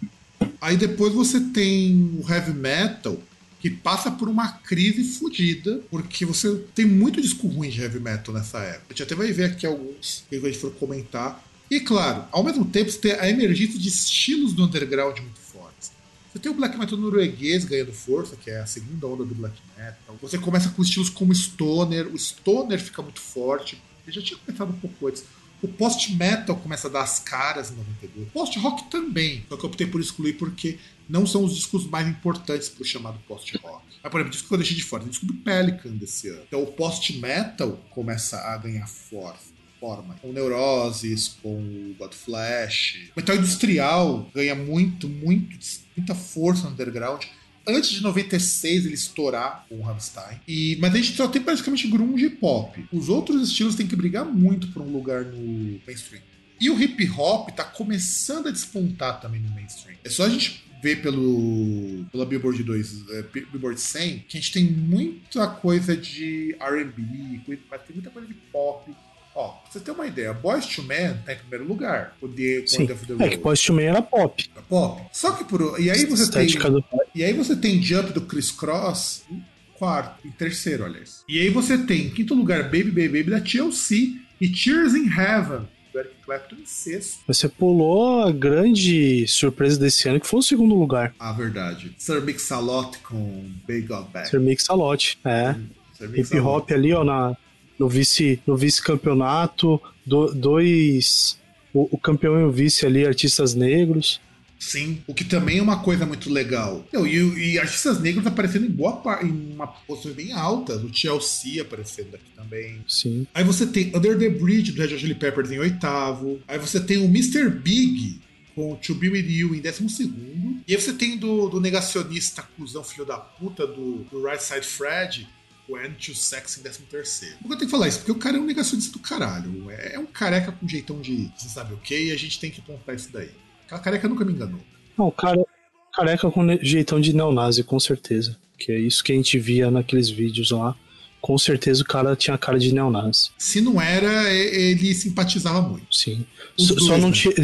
Aí 0.60 0.76
depois 0.76 1.12
você 1.12 1.40
tem 1.40 2.18
o 2.18 2.30
heavy 2.30 2.52
metal, 2.52 3.18
que 3.60 3.70
passa 3.70 4.10
por 4.10 4.28
uma 4.28 4.52
crise 4.52 5.02
fodida, 5.18 5.80
porque 5.90 6.26
você 6.26 6.54
tem 6.74 6.84
muito 6.84 7.20
disco 7.20 7.48
ruim 7.48 7.70
de 7.70 7.80
heavy 7.80 7.98
metal 7.98 8.34
nessa 8.34 8.58
época. 8.58 8.86
A 8.90 8.92
gente 8.92 9.02
até 9.04 9.14
vai 9.14 9.32
ver 9.32 9.44
aqui 9.44 9.66
alguns 9.66 10.24
que 10.28 10.36
a 10.36 10.40
gente 10.40 10.58
for 10.58 10.70
comentar. 10.72 11.42
E 11.70 11.80
claro, 11.80 12.24
ao 12.30 12.44
mesmo 12.44 12.66
tempo 12.66 12.90
você 12.90 12.98
tem 12.98 13.12
a 13.12 13.28
emergência 13.28 13.78
de 13.78 13.88
estilos 13.88 14.52
do 14.52 14.64
underground 14.64 15.18
muito 15.18 15.38
fortes. 15.38 15.92
Você 16.30 16.40
tem 16.40 16.52
o 16.52 16.54
black 16.54 16.76
metal 16.76 16.98
norueguês 16.98 17.64
ganhando 17.64 17.92
força, 17.92 18.36
que 18.36 18.50
é 18.50 18.60
a 18.60 18.66
segunda 18.66 19.06
onda 19.06 19.24
do 19.24 19.34
black 19.34 19.56
metal. 19.78 20.18
Você 20.20 20.36
começa 20.36 20.68
com 20.68 20.82
estilos 20.82 21.08
como 21.08 21.34
stoner, 21.34 22.08
o 22.12 22.18
stoner 22.18 22.78
fica 22.78 23.00
muito 23.00 23.20
forte. 23.20 23.80
Eu 24.06 24.12
já 24.12 24.20
tinha 24.20 24.38
começado 24.38 24.70
um 24.70 24.78
pouco 24.78 25.08
antes. 25.08 25.24
O 25.64 25.68
post-metal 25.68 26.56
começa 26.56 26.88
a 26.88 26.90
dar 26.90 27.00
as 27.00 27.20
caras 27.20 27.70
em 27.70 27.76
92. 27.76 28.28
Post-rock 28.32 28.90
também, 28.90 29.46
só 29.48 29.56
que 29.56 29.64
eu 29.64 29.70
optei 29.70 29.86
por 29.86 29.98
excluir 29.98 30.34
porque 30.34 30.78
não 31.08 31.26
são 31.26 31.42
os 31.42 31.54
discos 31.54 31.86
mais 31.86 32.06
importantes 32.06 32.68
pro 32.68 32.84
chamado 32.84 33.18
post-rock. 33.26 33.82
Mas, 34.02 34.12
por 34.12 34.20
exemplo, 34.20 34.30
disco 34.30 34.48
que 34.48 34.54
eu 34.54 34.58
deixei 34.58 34.76
de 34.76 34.84
fora, 34.84 35.04
o 35.04 35.08
disco 35.08 35.24
do 35.24 35.32
Pelican 35.32 35.92
desse 35.92 36.28
ano. 36.28 36.42
Então 36.46 36.62
o 36.62 36.66
post-metal 36.66 37.80
começa 37.88 38.36
a 38.40 38.58
ganhar 38.58 38.86
força. 38.86 39.54
Forma. 39.80 40.14
Com 40.20 40.32
Neuroses, 40.32 41.36
com 41.42 41.56
o 41.56 41.94
Godflesh. 41.98 43.10
O 43.16 43.20
metal 43.20 43.36
industrial 43.36 44.30
ganha 44.34 44.54
muito, 44.54 45.08
muito, 45.08 45.58
muita 45.96 46.14
força 46.14 46.64
no 46.64 46.72
underground 46.72 47.24
antes 47.66 47.90
de 47.90 48.02
96 48.02 48.86
ele 48.86 48.94
estourar 48.94 49.66
com 49.68 49.76
o 49.76 49.82
Rammstein. 49.82 50.40
E, 50.46 50.76
mas 50.80 50.94
a 50.94 50.96
gente 50.96 51.16
só 51.16 51.28
tem 51.28 51.42
praticamente 51.42 51.88
grunge 51.88 52.26
e 52.26 52.30
pop. 52.30 52.84
Os 52.92 53.08
outros 53.08 53.48
estilos 53.48 53.74
têm 53.74 53.86
que 53.86 53.96
brigar 53.96 54.24
muito 54.24 54.68
por 54.68 54.82
um 54.82 54.90
lugar 54.90 55.24
no 55.24 55.80
mainstream. 55.86 56.22
E 56.60 56.70
o 56.70 56.80
hip 56.80 57.10
hop 57.10 57.50
tá 57.50 57.64
começando 57.64 58.48
a 58.48 58.50
despontar 58.50 59.20
também 59.20 59.40
no 59.40 59.50
mainstream. 59.50 59.96
É 60.04 60.08
só 60.08 60.24
a 60.24 60.28
gente 60.28 60.64
ver 60.82 61.00
pelo 61.02 62.04
pela 62.12 62.26
Billboard 62.26 62.62
2, 62.62 63.04
é, 63.10 63.22
Billboard 63.22 63.80
100, 63.80 64.24
que 64.28 64.36
a 64.36 64.40
gente 64.40 64.52
tem 64.52 64.64
muita 64.64 65.46
coisa 65.46 65.96
de 65.96 66.54
R&B, 66.60 67.58
mas 67.70 67.80
tem 67.82 67.94
muita 67.94 68.10
coisa 68.10 68.28
de 68.28 68.34
pop. 68.34 68.94
Ó, 69.34 69.48
pra 69.48 69.72
você 69.72 69.80
ter 69.80 69.90
uma 69.90 70.06
ideia, 70.06 70.32
Boys 70.32 70.64
to 70.66 70.82
Men 70.84 71.16
tá 71.24 71.32
em 71.32 71.36
primeiro 71.38 71.66
lugar. 71.66 72.16
O 72.20 72.28
The 72.28 72.64
Sim. 72.66 72.86
É 73.18 73.28
que 73.30 73.38
Post 73.38 73.72
Man 73.72 73.82
era 73.82 74.00
pop. 74.00 74.48
Tá 74.48 74.62
pop. 74.62 75.02
Só 75.12 75.32
que 75.32 75.42
por. 75.44 75.80
E 75.80 75.90
aí 75.90 76.04
você 76.04 76.30
tem. 76.30 76.46
Estética 76.46 76.70
do 76.70 76.80
E 77.14 77.22
aí 77.22 77.32
você 77.32 77.54
tem 77.56 77.80
Jump 77.82 78.12
do 78.12 78.22
Chris 78.22 78.50
Cross 78.50 79.22
em 79.30 79.42
quarto, 79.78 80.26
em 80.26 80.30
terceiro, 80.30 80.84
aliás. 80.84 81.22
E 81.28 81.38
aí 81.38 81.48
você 81.50 81.78
tem, 81.78 82.06
em 82.06 82.10
quinto 82.10 82.34
lugar, 82.34 82.64
Baby 82.64 82.84
Baby 82.90 83.08
Baby 83.08 83.30
da 83.30 83.40
TLC 83.40 84.12
e 84.40 84.48
Tears 84.48 84.94
in 84.94 85.06
Heaven 85.08 85.68
do 85.92 85.98
Eric 86.00 86.14
Clapton 86.24 86.56
em 86.56 86.66
sexto. 86.66 87.18
Você 87.26 87.48
pulou 87.48 88.22
a 88.24 88.32
grande 88.32 89.26
surpresa 89.28 89.78
desse 89.78 90.08
ano, 90.08 90.18
que 90.20 90.26
foi 90.26 90.40
o 90.40 90.42
segundo 90.42 90.74
lugar. 90.74 91.14
A 91.18 91.32
verdade. 91.32 91.94
Sir 91.98 92.20
Mix-a-Lot 92.22 92.98
com 92.98 93.44
Big 93.66 93.86
God 93.86 94.06
Back. 94.12 94.28
Ser 94.28 94.40
Mix-a-Lot. 94.40 95.18
É. 95.24 95.54
Sir 95.96 96.10
Hip 96.18 96.40
hop 96.40 96.70
ali, 96.72 96.92
ó, 96.92 97.04
na, 97.04 97.36
no 97.78 97.88
vice 97.88 98.40
no 98.44 98.56
vice-campeonato, 98.56 99.80
do- 100.04 100.34
dois. 100.34 101.38
O, 101.72 101.88
o 101.96 101.98
campeão 101.98 102.40
e 102.40 102.44
o 102.44 102.50
vice 102.52 102.86
ali, 102.86 103.04
artistas 103.06 103.54
negros. 103.54 104.20
Sim, 104.64 105.02
o 105.06 105.14
que 105.14 105.24
também 105.24 105.58
é 105.58 105.62
uma 105.62 105.80
coisa 105.80 106.06
muito 106.06 106.30
legal. 106.30 106.86
Não, 106.92 107.06
e, 107.06 107.52
e 107.52 107.58
artistas 107.58 108.00
negros 108.00 108.26
aparecendo 108.26 108.64
em 108.64 108.70
boa 108.70 108.96
parte, 108.96 109.26
em 109.26 109.52
uma 109.52 109.66
posição 109.66 110.12
bem 110.12 110.32
alta. 110.32 110.76
O 110.76 110.90
TLC 110.90 111.60
aparecendo 111.60 112.14
aqui 112.14 112.30
também. 112.34 112.82
Sim. 112.88 113.26
Aí 113.34 113.44
você 113.44 113.66
tem 113.66 113.88
Under 113.94 114.18
the 114.18 114.30
Bridge 114.30 114.72
do 114.72 114.80
Red 114.80 114.94
Hot 114.94 114.98
Chili 114.98 115.14
Peppers 115.14 115.50
em 115.50 115.58
oitavo. 115.58 116.40
Aí 116.48 116.58
você 116.58 116.80
tem 116.80 116.98
o 116.98 117.04
Mr. 117.04 117.50
Big 117.50 118.20
com 118.54 118.74
To 118.76 118.94
Be 118.94 119.10
With 119.10 119.30
You 119.30 119.54
em 119.54 119.60
décimo 119.60 119.90
segundo. 119.90 120.60
E 120.66 120.74
aí 120.74 120.80
você 120.80 120.92
tem 120.92 121.18
do, 121.18 121.48
do 121.48 121.60
negacionista 121.60 122.42
cuzão 122.56 122.82
filho 122.82 123.04
da 123.04 123.18
puta 123.18 123.66
do, 123.66 124.04
do 124.10 124.24
Right 124.24 124.42
Side 124.42 124.66
Fred 124.66 125.28
o 125.68 125.76
Anti 125.76 126.14
Sex 126.14 126.58
em 126.58 126.62
13 126.62 126.80
terceiro. 126.82 127.36
Por 127.38 127.48
que 127.48 127.52
eu 127.52 127.58
tenho 127.58 127.68
que 127.68 127.70
falar 127.70 127.88
isso? 127.88 127.98
Porque 127.98 128.12
o 128.12 128.16
cara 128.16 128.36
é 128.36 128.40
um 128.40 128.44
negacionista 128.44 128.92
do 128.92 128.98
caralho. 128.98 129.70
É, 129.70 129.94
é 129.94 129.98
um 129.98 130.06
careca 130.06 130.52
com 130.52 130.68
jeitão 130.68 131.00
de 131.00 131.30
você 131.36 131.48
sabe 131.48 131.74
o 131.74 131.78
que 131.78 131.98
e 131.98 132.12
a 132.12 132.16
gente 132.16 132.38
tem 132.38 132.50
que 132.50 132.60
apontar 132.60 132.94
isso 132.94 133.10
daí. 133.12 133.30
Aquela 133.66 133.80
careca 133.80 134.08
nunca 134.08 134.24
me 134.24 134.32
enganou. 134.32 134.60
Não, 134.96 135.10
cara, 135.10 135.44
careca 135.92 136.30
com 136.30 136.46
jeitão 136.62 137.00
de 137.00 137.12
neonazi, 137.12 137.62
com 137.62 137.78
certeza. 137.78 138.36
Que 138.58 138.72
é 138.72 138.78
isso 138.78 139.02
que 139.02 139.12
a 139.12 139.14
gente 139.14 139.38
via 139.38 139.70
naqueles 139.70 140.08
vídeos 140.08 140.50
lá. 140.50 140.76
Com 141.20 141.38
certeza 141.38 141.82
o 141.82 141.86
cara 141.86 142.14
tinha 142.14 142.36
cara 142.36 142.58
de 142.58 142.72
neonazi. 142.72 143.30
Se 143.38 143.60
não 143.60 143.80
era, 143.80 144.30
ele 144.32 144.94
simpatizava 144.94 145.62
muito. 145.62 145.94
Sim. 145.94 146.26
Só, 146.56 146.74
dois, 146.74 146.86
só, 146.86 146.98
não 146.98 147.08
né? 147.08 147.14
tinha. 147.14 147.34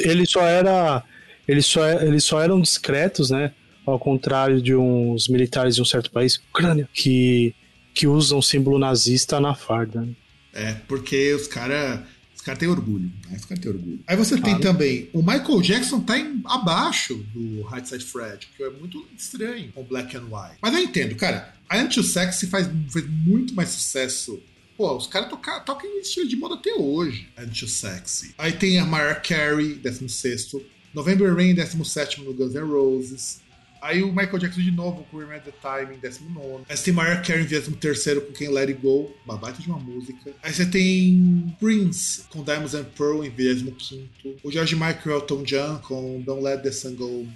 Ele 0.00 0.26
só 0.26 0.42
era. 0.42 1.04
Eles 1.46 1.64
só, 1.64 1.88
eles 1.88 2.24
só 2.24 2.42
eram 2.42 2.60
discretos, 2.60 3.30
né? 3.30 3.52
Ao 3.86 3.98
contrário 3.98 4.60
de 4.60 4.74
uns 4.74 5.28
militares 5.28 5.76
de 5.76 5.80
um 5.80 5.84
certo 5.84 6.10
país, 6.10 6.36
Ucrânia, 6.50 6.86
que, 6.92 7.54
que 7.94 8.06
usam 8.06 8.42
símbolo 8.42 8.78
nazista 8.78 9.40
na 9.40 9.54
farda. 9.54 10.02
Né? 10.02 10.12
É, 10.52 10.74
porque 10.86 11.32
os 11.32 11.46
caras 11.46 12.00
os 12.48 12.50
caras 12.50 12.58
têm 12.58 12.68
orgulho. 12.68 13.12
Né? 13.28 13.36
Os 13.36 13.44
caras 13.44 13.62
têm 13.62 13.72
orgulho. 13.72 14.00
Aí 14.06 14.16
você 14.16 14.38
claro. 14.38 14.44
tem 14.44 14.60
também. 14.60 15.10
O 15.12 15.20
Michael 15.20 15.60
Jackson 15.60 16.00
tá 16.00 16.18
em, 16.18 16.40
abaixo 16.44 17.14
do 17.34 17.66
Side 17.84 18.04
Fred, 18.04 18.48
que 18.56 18.62
é 18.62 18.70
muito 18.70 19.06
estranho 19.16 19.70
com 19.72 19.82
Black 19.82 20.16
and 20.16 20.24
White. 20.24 20.58
Mas 20.60 20.74
eu 20.74 20.80
entendo, 20.80 21.14
cara. 21.16 21.54
A 21.68 21.78
Anti-Sexy 21.78 22.46
faz, 22.46 22.68
fez 22.90 23.06
muito 23.08 23.54
mais 23.54 23.68
sucesso 23.68 24.40
Pô, 24.78 24.96
os 24.96 25.08
caras 25.08 25.28
tocam, 25.28 25.60
tocam 25.64 25.90
em 25.90 26.00
estilo 26.00 26.28
de 26.28 26.36
moda 26.36 26.54
até 26.54 26.72
hoje. 26.72 27.28
Anti-Sexy. 27.36 28.36
Aí 28.38 28.52
tem 28.52 28.78
a 28.78 28.84
Mariah 28.84 29.20
Carey, 29.20 29.74
16. 29.74 30.52
November 30.94 31.34
Rain, 31.34 31.52
17 31.52 32.22
no 32.22 32.32
Guns 32.32 32.54
N' 32.54 32.60
Roses. 32.60 33.40
Aí 33.80 34.02
o 34.02 34.08
Michael 34.08 34.38
Jackson 34.38 34.60
de 34.60 34.70
novo 34.70 35.06
com 35.10 35.18
Remember 35.18 35.42
the 35.42 35.52
Time 35.52 35.96
em 35.96 35.98
19. 35.98 36.64
Aí 36.68 36.76
você 36.76 36.84
tem 36.84 36.94
Mariah 36.94 37.22
Carey 37.22 37.44
em 37.44 37.72
13 37.72 38.20
com 38.20 38.32
quem 38.32 38.48
Let 38.48 38.68
It 38.68 38.80
Go, 38.80 39.14
uma 39.24 39.36
baita 39.36 39.62
de 39.62 39.68
uma 39.68 39.78
música. 39.78 40.32
Aí 40.42 40.52
você 40.52 40.66
tem 40.66 41.54
Prince 41.58 42.24
com 42.30 42.42
Diamonds 42.42 42.74
and 42.74 42.84
Pearl 42.96 43.24
em 43.24 43.30
25. 43.30 44.08
O 44.42 44.50
George 44.50 44.74
Michael 44.74 45.18
Elton 45.18 45.42
John 45.42 45.78
com 45.78 46.20
Don't 46.22 46.42
Let 46.42 46.62
the 46.62 46.70
Sun 46.70 46.94
Go. 46.96 47.26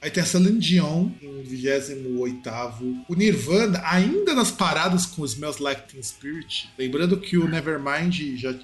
Aí 0.00 0.10
tem 0.10 0.22
a 0.22 0.26
Celine 0.26 0.58
Dion 0.58 1.10
em 1.20 1.42
28. 1.42 3.04
O 3.08 3.14
Nirvana 3.14 3.82
ainda 3.84 4.34
nas 4.34 4.50
paradas 4.50 5.04
com 5.04 5.24
Smells 5.24 5.62
Like 5.62 5.92
Teen 5.92 6.02
Spirit. 6.02 6.70
Lembrando 6.78 7.18
que 7.18 7.36
o 7.36 7.46
Nevermind 7.46 8.36
já 8.36 8.54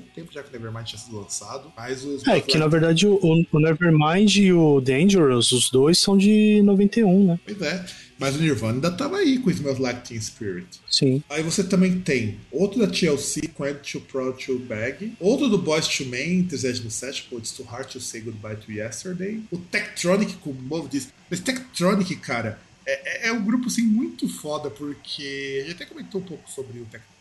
bom 0.00 0.06
tempo 0.14 0.32
já 0.32 0.42
que 0.42 0.48
o 0.48 0.52
Nevermind 0.52 0.86
tinha 0.86 0.98
sido 0.98 1.20
lançado. 1.20 1.72
Mas 1.76 2.04
os 2.04 2.26
é, 2.26 2.40
que 2.40 2.58
na 2.58 2.66
verdade 2.66 3.06
o, 3.06 3.18
o, 3.22 3.60
Nevermind 3.60 4.36
e 4.36 4.52
o 4.52 4.80
Dangerous, 4.80 5.52
os 5.52 5.70
dois 5.70 5.98
são 5.98 6.16
de 6.16 6.62
91, 6.62 7.26
né? 7.26 7.40
Pois 7.44 7.60
é. 7.60 7.84
Mas 8.18 8.36
o 8.36 8.38
Nirvana 8.38 8.74
ainda 8.74 8.90
tava 8.90 9.16
aí 9.16 9.38
com 9.38 9.50
Smells 9.50 9.80
Like 9.80 10.06
Teen 10.06 10.20
Spirit. 10.20 10.68
Sim. 10.90 11.22
Aí 11.30 11.42
você 11.42 11.64
também 11.64 12.00
tem 12.00 12.38
outro 12.52 12.78
da 12.78 12.86
TLC 12.86 13.48
com 13.48 13.64
Ed 13.64 13.78
to 13.80 14.00
Pro 14.00 14.34
to 14.34 14.58
Bag. 14.58 15.14
Outro 15.18 15.48
do 15.48 15.56
Boys 15.56 15.88
to 15.88 16.04
Men, 16.04 16.44
37, 16.44 17.28
com 17.30 17.38
It's 17.38 17.52
Too 17.52 17.64
Hard 17.64 17.88
to 17.88 18.00
Say 18.00 18.20
Goodbye 18.20 18.56
to 18.56 18.70
Yesterday. 18.70 19.42
O 19.50 19.56
Tektronic 19.56 20.34
com 20.34 20.52
Move 20.52 20.88
This. 20.88 21.08
Mas 21.30 21.40
Tektronic, 21.40 22.14
cara, 22.16 22.60
é, 22.84 23.26
é, 23.26 23.28
é, 23.28 23.32
um 23.32 23.42
grupo 23.42 23.68
assim 23.68 23.82
muito 23.82 24.28
foda, 24.28 24.68
porque 24.68 25.62
a 25.64 25.68
gente 25.68 25.76
até 25.76 25.86
comentou 25.86 26.20
um 26.20 26.24
pouco 26.24 26.50
sobre 26.50 26.78
o 26.78 26.84
Tektronic 26.84 27.19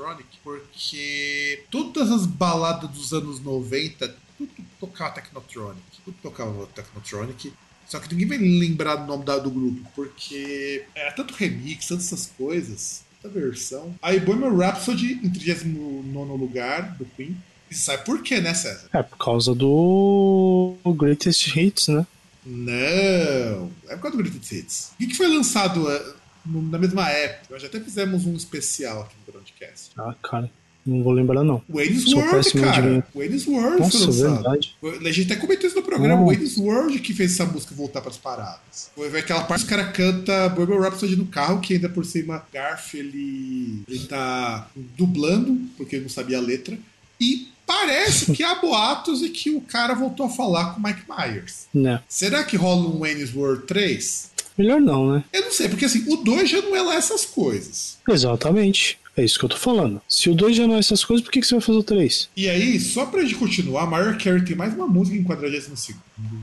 Technotronic, 0.00 0.28
porque 0.42 1.64
todas 1.70 2.10
as 2.10 2.26
baladas 2.26 2.90
dos 2.90 3.12
anos 3.12 3.40
90, 3.40 4.14
tudo 4.38 4.50
tocava 4.78 5.14
Technotronic, 5.14 5.82
tudo 6.04 6.16
tocava 6.22 6.66
Technotronic. 6.68 7.52
Só 7.86 7.98
que 7.98 8.14
ninguém 8.14 8.28
vai 8.28 8.38
lembrar 8.38 8.96
do 8.96 9.06
nome 9.06 9.24
do 9.24 9.50
grupo, 9.50 9.80
porque 9.94 10.84
é 10.94 11.10
tanto 11.10 11.34
remix, 11.34 11.88
tantas 11.88 12.06
essas 12.06 12.26
coisas, 12.38 13.02
tanta 13.20 13.38
versão. 13.40 13.94
Aí 14.00 14.20
Bohemian 14.20 14.56
Rhapsody 14.56 15.20
em 15.22 15.30
39 15.30 16.32
lugar 16.36 16.96
do 16.96 17.04
Queen. 17.04 17.36
E 17.70 17.74
sabe 17.74 18.04
por 18.04 18.22
quê, 18.22 18.40
né, 18.40 18.54
César? 18.54 18.88
É 18.92 19.02
por 19.02 19.16
causa 19.16 19.54
do 19.54 20.76
Greatest 20.86 21.54
Hits, 21.54 21.88
né? 21.88 22.06
Não, 22.44 23.70
é 23.88 23.94
por 23.96 24.02
causa 24.02 24.16
do 24.16 24.22
Greatest 24.22 24.52
Hits. 24.52 24.92
O 25.00 25.06
que 25.06 25.14
foi 25.14 25.28
lançado 25.28 25.86
na 26.44 26.78
mesma 26.78 27.08
época. 27.10 27.46
Nós 27.50 27.62
já 27.62 27.68
até 27.68 27.80
fizemos 27.80 28.26
um 28.26 28.34
especial 28.34 29.02
aqui 29.02 29.14
no 29.26 29.32
Groundcast. 29.32 29.90
Ah, 29.96 30.14
cara. 30.22 30.50
Não 30.84 31.02
vou 31.02 31.12
lembrar, 31.12 31.44
não. 31.44 31.62
Wayne's 31.68 32.12
World, 32.12 32.52
cara. 32.52 33.06
Wayne's 33.14 33.46
World 33.46 33.80
Nossa, 33.80 34.10
verdade. 34.10 34.76
A 34.82 35.12
gente 35.12 35.30
até 35.30 35.40
comentou 35.40 35.66
isso 35.66 35.76
no 35.76 35.82
programa. 35.82 36.22
Oh. 36.22 36.26
Wayne's 36.26 36.56
World 36.56 36.98
que 37.00 37.12
fez 37.12 37.34
essa 37.34 37.44
música 37.44 37.74
voltar 37.74 38.00
para 38.00 38.10
as 38.10 38.16
paradas. 38.16 38.90
Foi 38.94 39.18
aquela 39.18 39.44
parte 39.44 39.66
que 39.66 39.74
o 39.74 39.76
cara 39.76 39.92
canta 39.92 40.48
Bohemian 40.48 40.80
Rhapsody 40.80 41.16
no 41.16 41.26
carro, 41.26 41.60
que 41.60 41.74
ainda 41.74 41.88
por 41.88 42.04
cima 42.04 42.44
Garf, 42.52 42.94
ele, 42.94 43.82
ele 43.86 44.06
tá 44.06 44.70
dublando, 44.96 45.60
porque 45.76 45.96
ele 45.96 46.04
não 46.04 46.10
sabia 46.10 46.38
a 46.38 46.40
letra. 46.40 46.78
E 47.20 47.48
parece 47.70 48.32
que 48.32 48.42
há 48.42 48.56
boatos 48.56 49.22
e 49.22 49.28
que 49.28 49.50
o 49.50 49.60
cara 49.60 49.94
voltou 49.94 50.26
a 50.26 50.28
falar 50.28 50.74
com 50.74 50.80
o 50.80 50.82
Mike 50.82 51.02
Myers. 51.08 51.68
Não. 51.72 52.00
Será 52.08 52.42
que 52.42 52.56
rola 52.56 52.88
um 52.88 52.98
Wayne's 52.98 53.32
World 53.32 53.64
3? 53.66 54.30
Melhor 54.58 54.80
não, 54.80 55.12
né? 55.12 55.24
Eu 55.32 55.42
não 55.42 55.52
sei, 55.52 55.68
porque 55.68 55.84
assim, 55.84 56.04
o 56.12 56.16
2 56.16 56.50
já 56.50 56.60
não 56.60 56.74
é 56.74 56.82
lá 56.82 56.96
essas 56.96 57.24
coisas. 57.24 57.98
Exatamente. 58.08 58.98
É 59.16 59.24
isso 59.24 59.38
que 59.38 59.44
eu 59.44 59.48
tô 59.48 59.56
falando. 59.56 60.00
Se 60.08 60.28
o 60.28 60.34
2 60.34 60.56
já 60.56 60.66
não 60.66 60.76
é 60.76 60.78
essas 60.78 61.04
coisas, 61.04 61.24
por 61.24 61.32
que, 61.32 61.40
que 61.40 61.46
você 61.46 61.54
vai 61.54 61.62
fazer 61.62 61.78
o 61.78 61.82
3? 61.82 62.28
E 62.36 62.48
aí, 62.48 62.78
só 62.80 63.06
pra 63.06 63.22
gente 63.22 63.36
continuar, 63.36 63.86
Mariah 63.86 64.16
Carey 64.16 64.44
tem 64.44 64.56
mais 64.56 64.74
uma 64.74 64.86
música 64.86 65.16
em 65.16 65.22
42 65.22 65.68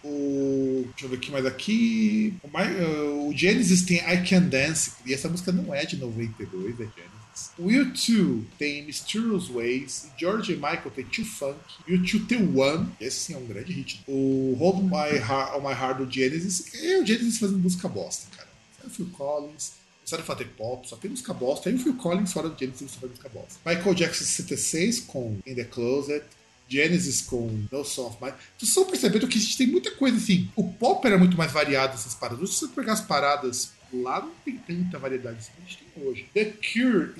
O. 0.03 0.85
Deixa 0.91 1.05
eu 1.05 1.09
ver 1.09 1.15
aqui 1.17 1.31
mais 1.31 1.45
aqui. 1.45 2.33
O, 2.43 2.47
My... 2.47 2.63
uh, 2.63 3.29
o 3.29 3.33
Genesis 3.35 3.83
tem 3.83 3.97
I 3.97 4.23
Can 4.27 4.43
Dance, 4.43 4.91
e 5.05 5.13
essa 5.13 5.27
música 5.29 5.51
não 5.51 5.73
é 5.73 5.85
de 5.85 5.97
92, 5.97 6.73
é 6.73 6.77
Genesis. 6.77 7.16
O 7.57 7.67
U2 7.67 8.43
tem 8.57 8.85
Mysterious 8.85 9.47
Ways, 9.47 10.07
George 10.17 10.55
Michael 10.55 10.91
tem 10.95 11.05
Too 11.05 11.25
Funk, 11.25 11.59
o 11.87 11.91
U2 11.91 12.27
tem 12.27 12.57
One, 12.57 12.89
esse 12.99 13.17
sim 13.17 13.33
é 13.33 13.37
um 13.37 13.45
grande 13.45 13.73
hit. 13.73 14.03
O 14.07 14.55
Hold 14.59 14.83
My 14.83 15.17
Heart, 15.17 15.55
On 15.55 15.61
My 15.61 15.73
Heart 15.73 15.97
do 15.97 16.11
Genesis, 16.11 16.73
e 16.73 16.97
o 16.97 17.05
Genesis 17.05 17.37
fazendo 17.37 17.59
música 17.59 17.87
bosta, 17.87 18.27
cara. 18.35 18.49
É 18.83 18.87
o 18.87 18.89
Phil 18.89 19.09
Collins, 19.09 19.73
sabe 20.05 20.23
fazer 20.23 20.45
pop, 20.57 20.87
só 20.87 20.95
tem 20.95 21.11
música 21.11 21.33
bosta. 21.33 21.69
Aí 21.69 21.75
o 21.75 21.79
Phil 21.79 21.95
Collins 21.95 22.31
fora 22.31 22.49
do 22.49 22.57
Genesis 22.57 22.91
só 22.91 22.99
faz 22.99 23.11
música 23.11 23.29
bosta. 23.29 23.59
Michael 23.65 23.93
Jackson 23.93 24.23
66 24.23 24.99
com 25.01 25.39
In 25.45 25.55
The 25.55 25.65
Closet, 25.65 26.23
Genesis 26.67 27.21
com 27.21 27.65
No 27.71 27.79
of 27.79 28.17
Mine. 28.21 28.33
Vocês 28.57 28.69
estão 28.69 28.85
percebendo 28.85 29.27
que 29.27 29.37
a 29.37 29.41
gente 29.41 29.57
tem 29.57 29.67
muita 29.67 29.91
coisa 29.91 30.17
assim. 30.17 30.49
O 30.55 30.63
pop 30.63 31.05
era 31.05 31.17
muito 31.17 31.37
mais 31.37 31.51
variado 31.51 31.93
essas 31.93 32.13
paradas. 32.13 32.49
Se 32.49 32.59
você 32.59 32.67
pegar 32.67 32.93
as 32.93 33.01
paradas 33.01 33.71
lá, 33.93 34.21
não 34.21 34.31
tem 34.45 34.57
tanta 34.57 34.99
variedade 34.99 35.37
assim 35.37 35.51
que 35.55 35.61
a 35.61 35.69
gente 35.69 35.83
tem 35.93 36.03
hoje. 36.03 36.25
The 36.33 36.45
Cure, 36.45 37.13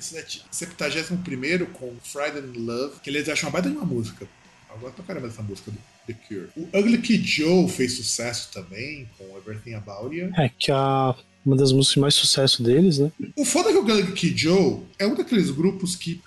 71 0.51 1.65
com 1.74 1.93
Friday 2.03 2.41
in 2.41 2.65
Love, 2.65 2.99
que 3.01 3.09
eles 3.09 3.28
acham 3.30 3.49
uma 3.49 3.53
baita 3.53 3.70
de 3.70 3.76
uma 3.76 3.86
música. 3.86 4.28
Agora 4.70 4.93
pra 4.93 5.03
caramba 5.03 5.28
essa 5.28 5.41
música 5.41 5.72
do 5.72 5.78
The 6.05 6.13
Cure. 6.28 6.49
O 6.55 6.78
Ugly 6.78 6.99
Kid 6.99 7.26
Joe 7.26 7.70
fez 7.70 7.95
sucesso 7.95 8.51
também 8.51 9.09
com 9.18 9.38
Everything 9.38 9.74
About 9.74 10.15
You. 10.15 10.32
É, 10.38 10.49
que 10.49 10.72
a 10.72 11.15
uma 11.45 11.55
das 11.55 11.72
músicas 11.72 11.93
de 11.93 11.99
mais 12.01 12.13
sucesso 12.13 12.61
deles, 12.61 12.99
né? 12.99 13.09
O 13.36 13.45
foda 13.45 13.70
é 13.70 13.72
que 13.72 13.78
o 13.78 13.82
Ugly 13.82 14.11
Kid 14.11 14.38
Joe 14.38 14.82
é 14.99 15.07
um 15.07 15.15
daqueles 15.15 15.49
grupos 15.49 15.95
que 15.95 16.22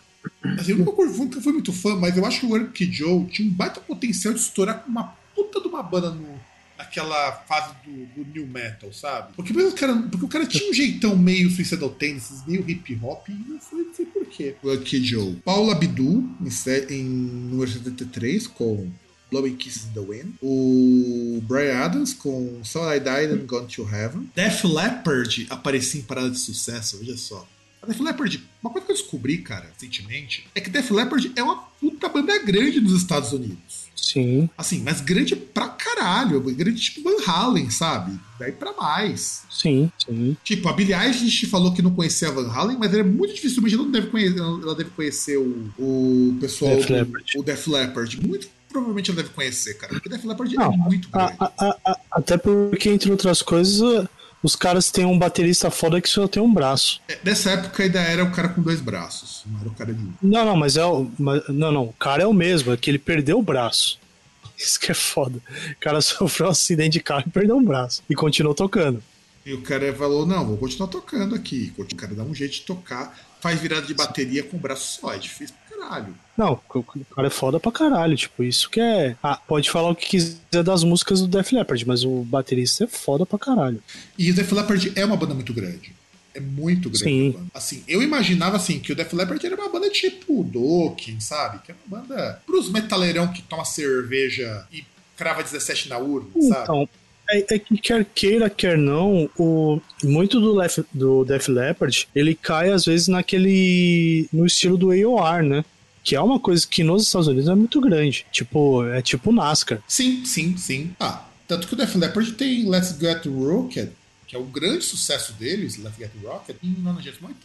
Assim, 0.58 0.72
eu 0.72 0.78
nunca 0.78 0.92
fui, 0.92 1.06
nunca 1.06 1.40
fui 1.40 1.52
muito 1.52 1.72
fã, 1.72 1.96
mas 1.96 2.16
eu 2.16 2.24
acho 2.24 2.40
que 2.40 2.46
o 2.46 2.54
Ugly 2.54 2.72
Kid 2.72 2.96
Joe 2.96 3.24
tinha 3.26 3.48
um 3.48 3.52
baita 3.52 3.80
potencial 3.80 4.34
de 4.34 4.40
estourar 4.40 4.82
com 4.82 4.90
uma 4.90 5.14
puta 5.34 5.60
de 5.60 5.68
uma 5.68 5.82
banda 5.82 6.10
no, 6.10 6.39
naquela 6.80 7.32
fase 7.46 7.74
do, 7.84 8.06
do 8.06 8.30
new 8.32 8.46
metal, 8.46 8.90
sabe? 8.92 9.34
Porque, 9.36 9.52
o 9.52 9.72
cara, 9.72 9.94
porque 10.10 10.24
o 10.24 10.28
cara 10.28 10.46
tinha 10.46 10.70
um 10.70 10.74
jeitão 10.74 11.14
meio 11.14 11.50
suicidal 11.50 11.90
tendencies, 11.90 12.44
meio 12.46 12.68
hip 12.68 12.98
hop, 13.02 13.28
e 13.28 13.32
não 13.32 13.60
foi, 13.60 13.84
não 13.84 13.94
sei 13.94 14.06
porquê. 14.06 14.56
O 14.62 14.76
Kid 14.78 15.06
Joe. 15.06 15.36
Paula 15.44 15.72
Abdul, 15.72 16.28
em, 16.40 16.94
em 16.94 17.04
número 17.04 17.70
73, 17.70 18.46
com 18.46 18.90
Blowing 19.30 19.56
Kisses 19.56 19.84
in 19.84 19.92
the 19.92 20.00
Wind. 20.00 20.34
O 20.42 21.40
Brian 21.42 21.78
Adams 21.78 22.14
com 22.14 22.62
So 22.64 22.80
I 22.90 22.98
Died 22.98 23.30
and 23.30 23.46
Gone 23.46 23.68
to 23.68 23.82
Heaven. 23.82 24.30
Def 24.34 24.64
Leppard 24.64 25.46
aparecia 25.50 26.00
em 26.00 26.04
parada 26.04 26.30
de 26.30 26.38
sucesso, 26.38 26.98
veja 26.98 27.16
só. 27.16 27.46
A 27.82 27.86
Def 27.86 28.00
Leppard, 28.00 28.42
uma 28.62 28.70
coisa 28.70 28.86
que 28.86 28.92
eu 28.92 28.96
descobri, 28.96 29.38
cara, 29.38 29.70
recentemente, 29.72 30.46
é 30.54 30.60
que 30.60 30.68
Def 30.68 30.90
Leppard 30.90 31.32
é 31.36 31.42
uma 31.42 31.56
puta 31.56 32.08
banda 32.08 32.38
grande 32.38 32.80
nos 32.80 32.92
Estados 32.92 33.32
Unidos. 33.32 33.89
Sim. 34.00 34.48
Assim, 34.56 34.82
mas 34.82 35.00
grande 35.00 35.36
pra 35.36 35.68
caralho. 35.68 36.40
Grande 36.40 36.80
tipo 36.80 37.02
Van 37.02 37.22
Halen, 37.26 37.70
sabe? 37.70 38.18
Daí 38.38 38.52
pra 38.52 38.72
mais. 38.72 39.42
Sim, 39.50 39.90
sim. 39.98 40.36
Tipo, 40.42 40.68
a 40.68 40.72
Billie 40.72 40.94
Eilish 40.94 41.46
falou 41.46 41.72
que 41.72 41.82
não 41.82 41.94
conhecia 41.94 42.28
a 42.28 42.32
Van 42.32 42.50
Halen, 42.50 42.78
mas 42.78 42.94
é 42.94 43.02
muito 43.02 43.34
dificilmente 43.34 43.74
ela 43.74 43.84
não 43.84 43.90
deve 43.90 44.08
conhecer, 44.08 44.38
ela 44.38 44.74
deve 44.74 44.90
conhecer 44.90 45.36
o, 45.36 45.70
o 45.78 46.38
pessoal 46.40 46.76
Def 46.76 46.88
do, 46.88 47.40
o 47.40 47.42
Def 47.42 47.66
Leppard. 47.66 48.26
Muito 48.26 48.48
provavelmente 48.70 49.10
ela 49.10 49.22
deve 49.22 49.34
conhecer, 49.34 49.74
cara. 49.74 49.92
Porque 49.92 50.08
Def 50.08 50.24
Leppard 50.24 50.54
é 50.54 50.58
não, 50.58 50.72
é 50.72 50.76
muito 50.76 51.10
grande. 51.10 51.34
A, 51.38 51.52
a, 51.58 51.76
a, 51.84 51.98
até 52.12 52.38
porque, 52.38 52.88
entre 52.88 53.10
outras 53.10 53.42
coisas, 53.42 54.06
os 54.42 54.56
caras 54.56 54.90
têm 54.90 55.04
um 55.04 55.18
baterista 55.18 55.70
foda 55.70 56.00
que 56.00 56.08
só 56.08 56.26
tem 56.26 56.42
um 56.42 56.52
braço. 56.52 57.00
É, 57.08 57.18
nessa 57.22 57.50
época 57.50 57.82
ainda 57.82 58.00
era 58.00 58.24
o 58.24 58.30
cara 58.30 58.48
com 58.48 58.62
dois 58.62 58.80
braços, 58.80 59.42
não 59.46 59.60
era 59.60 59.68
o 59.68 59.74
cara 59.74 59.92
de 59.92 60.00
um. 60.00 60.12
Não, 60.22 60.44
não, 60.44 60.56
mas 60.56 60.76
é 60.76 60.84
o. 60.84 61.10
Mas, 61.18 61.42
não, 61.48 61.70
não, 61.70 61.84
o 61.84 61.92
cara 61.92 62.22
é 62.22 62.26
o 62.26 62.32
mesmo, 62.32 62.72
é 62.72 62.76
que 62.76 62.90
ele 62.90 62.98
perdeu 62.98 63.38
o 63.38 63.42
braço. 63.42 63.98
Isso 64.56 64.78
que 64.78 64.90
é 64.90 64.94
foda. 64.94 65.40
O 65.72 65.80
cara 65.80 66.00
sofreu 66.02 66.48
um 66.48 66.50
acidente 66.50 66.94
de 66.94 67.00
carro 67.00 67.24
e 67.26 67.30
perdeu 67.30 67.56
um 67.56 67.64
braço. 67.64 68.02
E 68.08 68.14
continuou 68.14 68.54
tocando. 68.54 69.02
E 69.44 69.52
o 69.52 69.62
cara 69.62 69.92
falou: 69.94 70.26
não, 70.26 70.46
vou 70.46 70.56
continuar 70.56 70.88
tocando 70.88 71.34
aqui. 71.34 71.72
O 71.76 71.96
cara 71.96 72.14
dá 72.14 72.22
um 72.22 72.34
jeito 72.34 72.54
de 72.54 72.62
tocar, 72.62 73.18
faz 73.40 73.60
virada 73.60 73.86
de 73.86 73.94
bateria 73.94 74.42
com 74.42 74.56
o 74.56 74.60
braço 74.60 75.00
só. 75.00 75.12
É 75.12 75.18
difícil 75.18 75.54
caralho. 75.80 76.14
Não, 76.36 76.60
o 76.74 76.82
cara 77.14 77.26
é 77.26 77.30
foda 77.30 77.60
pra 77.60 77.72
caralho, 77.72 78.16
tipo, 78.16 78.42
isso 78.42 78.70
que 78.70 78.80
é. 78.80 79.16
Ah, 79.22 79.36
pode 79.36 79.70
falar 79.70 79.90
o 79.90 79.94
que 79.94 80.08
quiser 80.08 80.62
das 80.64 80.82
músicas 80.82 81.20
do 81.20 81.28
Def 81.28 81.52
Leppard, 81.52 81.86
mas 81.86 82.04
o 82.04 82.22
baterista 82.22 82.84
é 82.84 82.86
foda 82.86 83.26
pra 83.26 83.38
caralho. 83.38 83.82
E 84.16 84.30
o 84.30 84.34
Def 84.34 84.50
Leppard 84.52 84.92
é 84.96 85.04
uma 85.04 85.16
banda 85.16 85.34
muito 85.34 85.52
grande. 85.52 85.92
É 86.32 86.40
muito 86.40 86.88
grande. 86.88 87.04
Sim. 87.04 87.36
Assim, 87.52 87.82
eu 87.88 88.02
imaginava 88.02 88.56
assim 88.56 88.78
que 88.78 88.92
o 88.92 88.96
Def 88.96 89.12
Leppard 89.12 89.44
era 89.44 89.56
uma 89.56 89.68
banda 89.68 89.90
tipo 89.90 90.44
Dokken, 90.44 91.18
sabe? 91.20 91.58
Que 91.58 91.72
é 91.72 91.74
uma 91.86 91.98
banda 91.98 92.40
pros 92.46 92.70
metaleirão 92.70 93.28
que 93.32 93.42
toma 93.42 93.64
cerveja 93.64 94.66
e 94.72 94.84
crava 95.16 95.42
17 95.42 95.88
na 95.88 95.98
urna, 95.98 96.30
sabe? 96.48 96.88
É, 97.30 97.54
é 97.54 97.58
que 97.58 97.76
quer 97.78 98.04
queira, 98.04 98.50
quer 98.50 98.76
não, 98.76 99.30
o, 99.38 99.80
muito 100.02 100.40
do, 100.40 100.52
Lef, 100.54 100.78
do 100.92 101.24
Def 101.24 101.48
Leppard, 101.48 102.08
ele 102.14 102.34
cai 102.34 102.70
às 102.70 102.84
vezes 102.84 103.08
naquele. 103.08 104.28
no 104.32 104.46
estilo 104.46 104.76
do 104.76 104.90
AOR, 104.90 105.42
né? 105.42 105.64
Que 106.02 106.16
é 106.16 106.20
uma 106.20 106.40
coisa 106.40 106.66
que 106.66 106.82
nos 106.82 107.04
Estados 107.04 107.28
Unidos 107.28 107.48
é 107.48 107.54
muito 107.54 107.80
grande. 107.80 108.26
Tipo, 108.32 108.84
é 108.86 109.02
tipo 109.02 109.32
NASCAR. 109.32 109.82
Sim, 109.86 110.24
sim, 110.24 110.56
sim. 110.56 110.90
Ah, 110.98 111.24
tanto 111.46 111.68
que 111.68 111.74
o 111.74 111.76
Def 111.76 111.94
Leppard 111.94 112.32
tem 112.32 112.68
Let's 112.68 112.96
Get 112.98 113.26
Rocket, 113.26 113.90
que 114.26 114.34
é 114.34 114.38
o 114.38 114.44
grande 114.44 114.84
sucesso 114.84 115.32
deles, 115.34 115.76
Let's 115.76 115.98
Get 115.98 116.10
Rocket, 116.22 116.56
em 116.62 116.74
98 116.80 117.36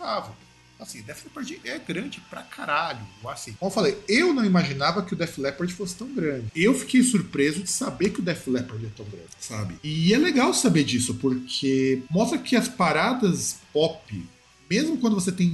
Assim, 0.79 1.01
Def 1.01 1.23
Leppard 1.23 1.61
é 1.63 1.79
grande 1.79 2.21
pra 2.29 2.41
caralho. 2.41 2.99
Assim, 3.27 3.53
como 3.53 3.69
eu 3.69 3.73
falei, 3.73 3.97
eu 4.07 4.33
não 4.33 4.43
imaginava 4.43 5.03
que 5.03 5.13
o 5.13 5.15
Def 5.15 5.37
Leppard 5.37 5.73
fosse 5.73 5.95
tão 5.95 6.13
grande. 6.13 6.47
Eu 6.55 6.73
fiquei 6.73 7.01
surpreso 7.01 7.63
de 7.63 7.69
saber 7.69 8.09
que 8.09 8.19
o 8.19 8.23
Def 8.23 8.47
Leppard 8.47 8.85
é 8.85 8.89
tão 8.89 9.05
grande, 9.05 9.29
sabe? 9.39 9.75
E 9.83 10.13
é 10.13 10.17
legal 10.17 10.53
saber 10.53 10.83
disso, 10.83 11.15
porque 11.15 12.03
mostra 12.09 12.37
que 12.37 12.55
as 12.55 12.67
paradas 12.67 13.57
pop, 13.71 14.23
mesmo 14.69 14.97
quando 14.97 15.15
você 15.15 15.31
tem 15.31 15.47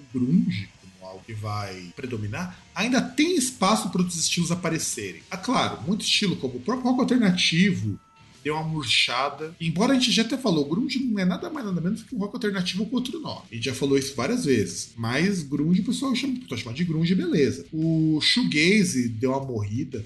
o 0.00 0.18
grunge, 0.18 0.68
como 0.80 1.10
algo 1.10 1.24
que 1.24 1.34
vai 1.34 1.92
predominar, 1.94 2.58
ainda 2.74 3.00
tem 3.00 3.36
espaço 3.36 3.90
para 3.90 4.00
outros 4.00 4.18
estilos 4.18 4.50
aparecerem. 4.50 5.22
Ah, 5.30 5.36
claro, 5.36 5.82
muito 5.86 6.02
estilo, 6.02 6.36
como 6.36 6.56
o 6.56 6.60
próprio 6.60 6.90
rock 6.90 7.00
alternativo, 7.00 7.98
deu 8.42 8.54
uma 8.54 8.64
murchada. 8.64 9.54
Embora 9.60 9.92
a 9.92 9.94
gente 9.94 10.10
já 10.10 10.22
até 10.22 10.36
falou, 10.36 10.64
grunge 10.64 10.98
não 10.98 11.18
é 11.18 11.24
nada 11.24 11.48
mais 11.50 11.64
nada 11.66 11.80
menos 11.80 12.02
que 12.02 12.14
um 12.14 12.18
rock 12.18 12.34
alternativo 12.34 12.86
com 12.86 12.96
outro 12.96 13.18
nome. 13.20 13.42
A 13.50 13.54
gente 13.54 13.64
já 13.64 13.74
falou 13.74 13.98
isso 13.98 14.14
várias 14.14 14.44
vezes. 14.44 14.92
Mas 14.96 15.42
grunge 15.42 15.80
o 15.80 15.84
pessoal 15.84 16.14
chama, 16.14 16.38
chamando 16.56 16.76
de 16.76 16.84
grunge, 16.84 17.14
beleza. 17.14 17.66
O 17.72 18.20
shoegaze 18.20 19.08
deu 19.08 19.30
uma 19.30 19.44
morrida. 19.44 20.04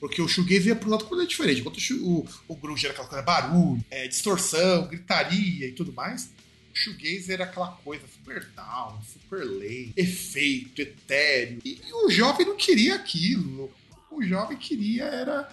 Porque 0.00 0.20
o 0.20 0.26
shoegaze 0.26 0.68
ia 0.68 0.74
pro 0.74 0.90
lado 0.90 1.04
completamente 1.04 1.30
diferente. 1.30 1.60
Enquanto 1.60 1.78
o, 2.02 2.26
o 2.48 2.56
grunge 2.56 2.86
era 2.86 2.92
aquela 2.92 3.08
coisa 3.08 3.22
barulho, 3.22 3.84
é, 3.90 4.08
distorção, 4.08 4.88
gritaria 4.88 5.68
e 5.68 5.72
tudo 5.72 5.92
mais, 5.92 6.30
o 6.74 6.76
shoegaze 6.76 7.32
era 7.32 7.44
aquela 7.44 7.68
coisa 7.68 8.02
super 8.12 8.44
down, 8.56 9.00
super 9.02 9.44
lame, 9.44 9.92
efeito, 9.96 10.82
etéreo. 10.82 11.60
E, 11.64 11.80
e 11.86 11.92
o 12.04 12.10
jovem 12.10 12.46
não 12.46 12.56
queria 12.56 12.96
aquilo. 12.96 13.70
O 14.10 14.22
jovem 14.22 14.56
queria 14.56 15.04
era 15.04 15.48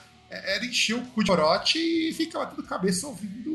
era 0.45 0.65
encher 0.65 0.95
o 0.95 1.01
cu 1.01 1.23
de 1.23 1.29
corote 1.29 1.77
e 1.77 2.13
ficar 2.13 2.39
batendo 2.39 2.63
cabeça 2.63 3.07
ouvindo 3.07 3.53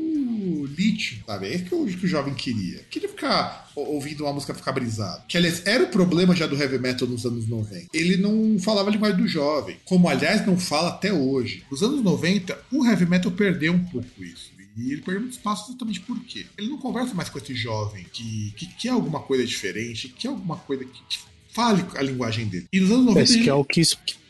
lítio, 0.65 1.19
sabe? 1.25 1.47
É 1.47 1.55
isso 1.55 1.65
que 1.65 1.75
o, 1.75 1.85
que 1.85 2.05
o 2.05 2.09
jovem 2.09 2.33
queria. 2.33 2.79
Queria 2.89 3.09
ficar 3.09 3.69
ouvindo 3.75 4.23
uma 4.23 4.33
música 4.33 4.53
ficar 4.53 4.71
brisado. 4.71 5.23
Que, 5.27 5.37
aliás, 5.37 5.65
era 5.65 5.83
o 5.83 5.87
problema 5.87 6.35
já 6.35 6.47
do 6.47 6.55
heavy 6.55 6.79
metal 6.79 7.07
nos 7.07 7.25
anos 7.25 7.47
90. 7.47 7.87
Ele 7.93 8.17
não 8.17 8.57
falava 8.59 8.89
linguagem 8.89 9.17
do 9.17 9.27
jovem, 9.27 9.77
como, 9.85 10.09
aliás, 10.09 10.45
não 10.45 10.57
fala 10.57 10.89
até 10.89 11.13
hoje. 11.13 11.63
Nos 11.69 11.83
anos 11.83 12.01
90, 12.01 12.57
o 12.71 12.85
heavy 12.85 13.05
metal 13.05 13.31
perdeu 13.31 13.73
um 13.73 13.83
pouco 13.85 14.23
isso. 14.23 14.51
E 14.77 14.93
ele 14.93 15.01
perdeu 15.01 15.21
muito 15.21 15.33
espaço 15.33 15.69
exatamente 15.69 15.99
por 15.99 16.17
quê? 16.21 16.45
Ele 16.57 16.69
não 16.69 16.77
conversa 16.77 17.13
mais 17.13 17.27
com 17.27 17.37
esse 17.37 17.53
jovem 17.53 18.05
que, 18.13 18.53
que 18.55 18.65
quer 18.65 18.89
alguma 18.89 19.19
coisa 19.19 19.45
diferente, 19.45 20.07
que 20.07 20.21
quer 20.21 20.27
alguma 20.29 20.55
coisa 20.55 20.85
que, 20.85 21.01
que 21.09 21.19
fale 21.49 21.83
a 21.95 22.01
linguagem 22.01 22.47
dele. 22.47 22.67
E 22.71 22.79
nos 22.79 22.91
anos 22.91 23.05
90. 23.07 23.23
Esse 23.23 23.43
que 23.43 23.49
é 23.49 23.53
o 23.53 23.65
que 23.65 23.81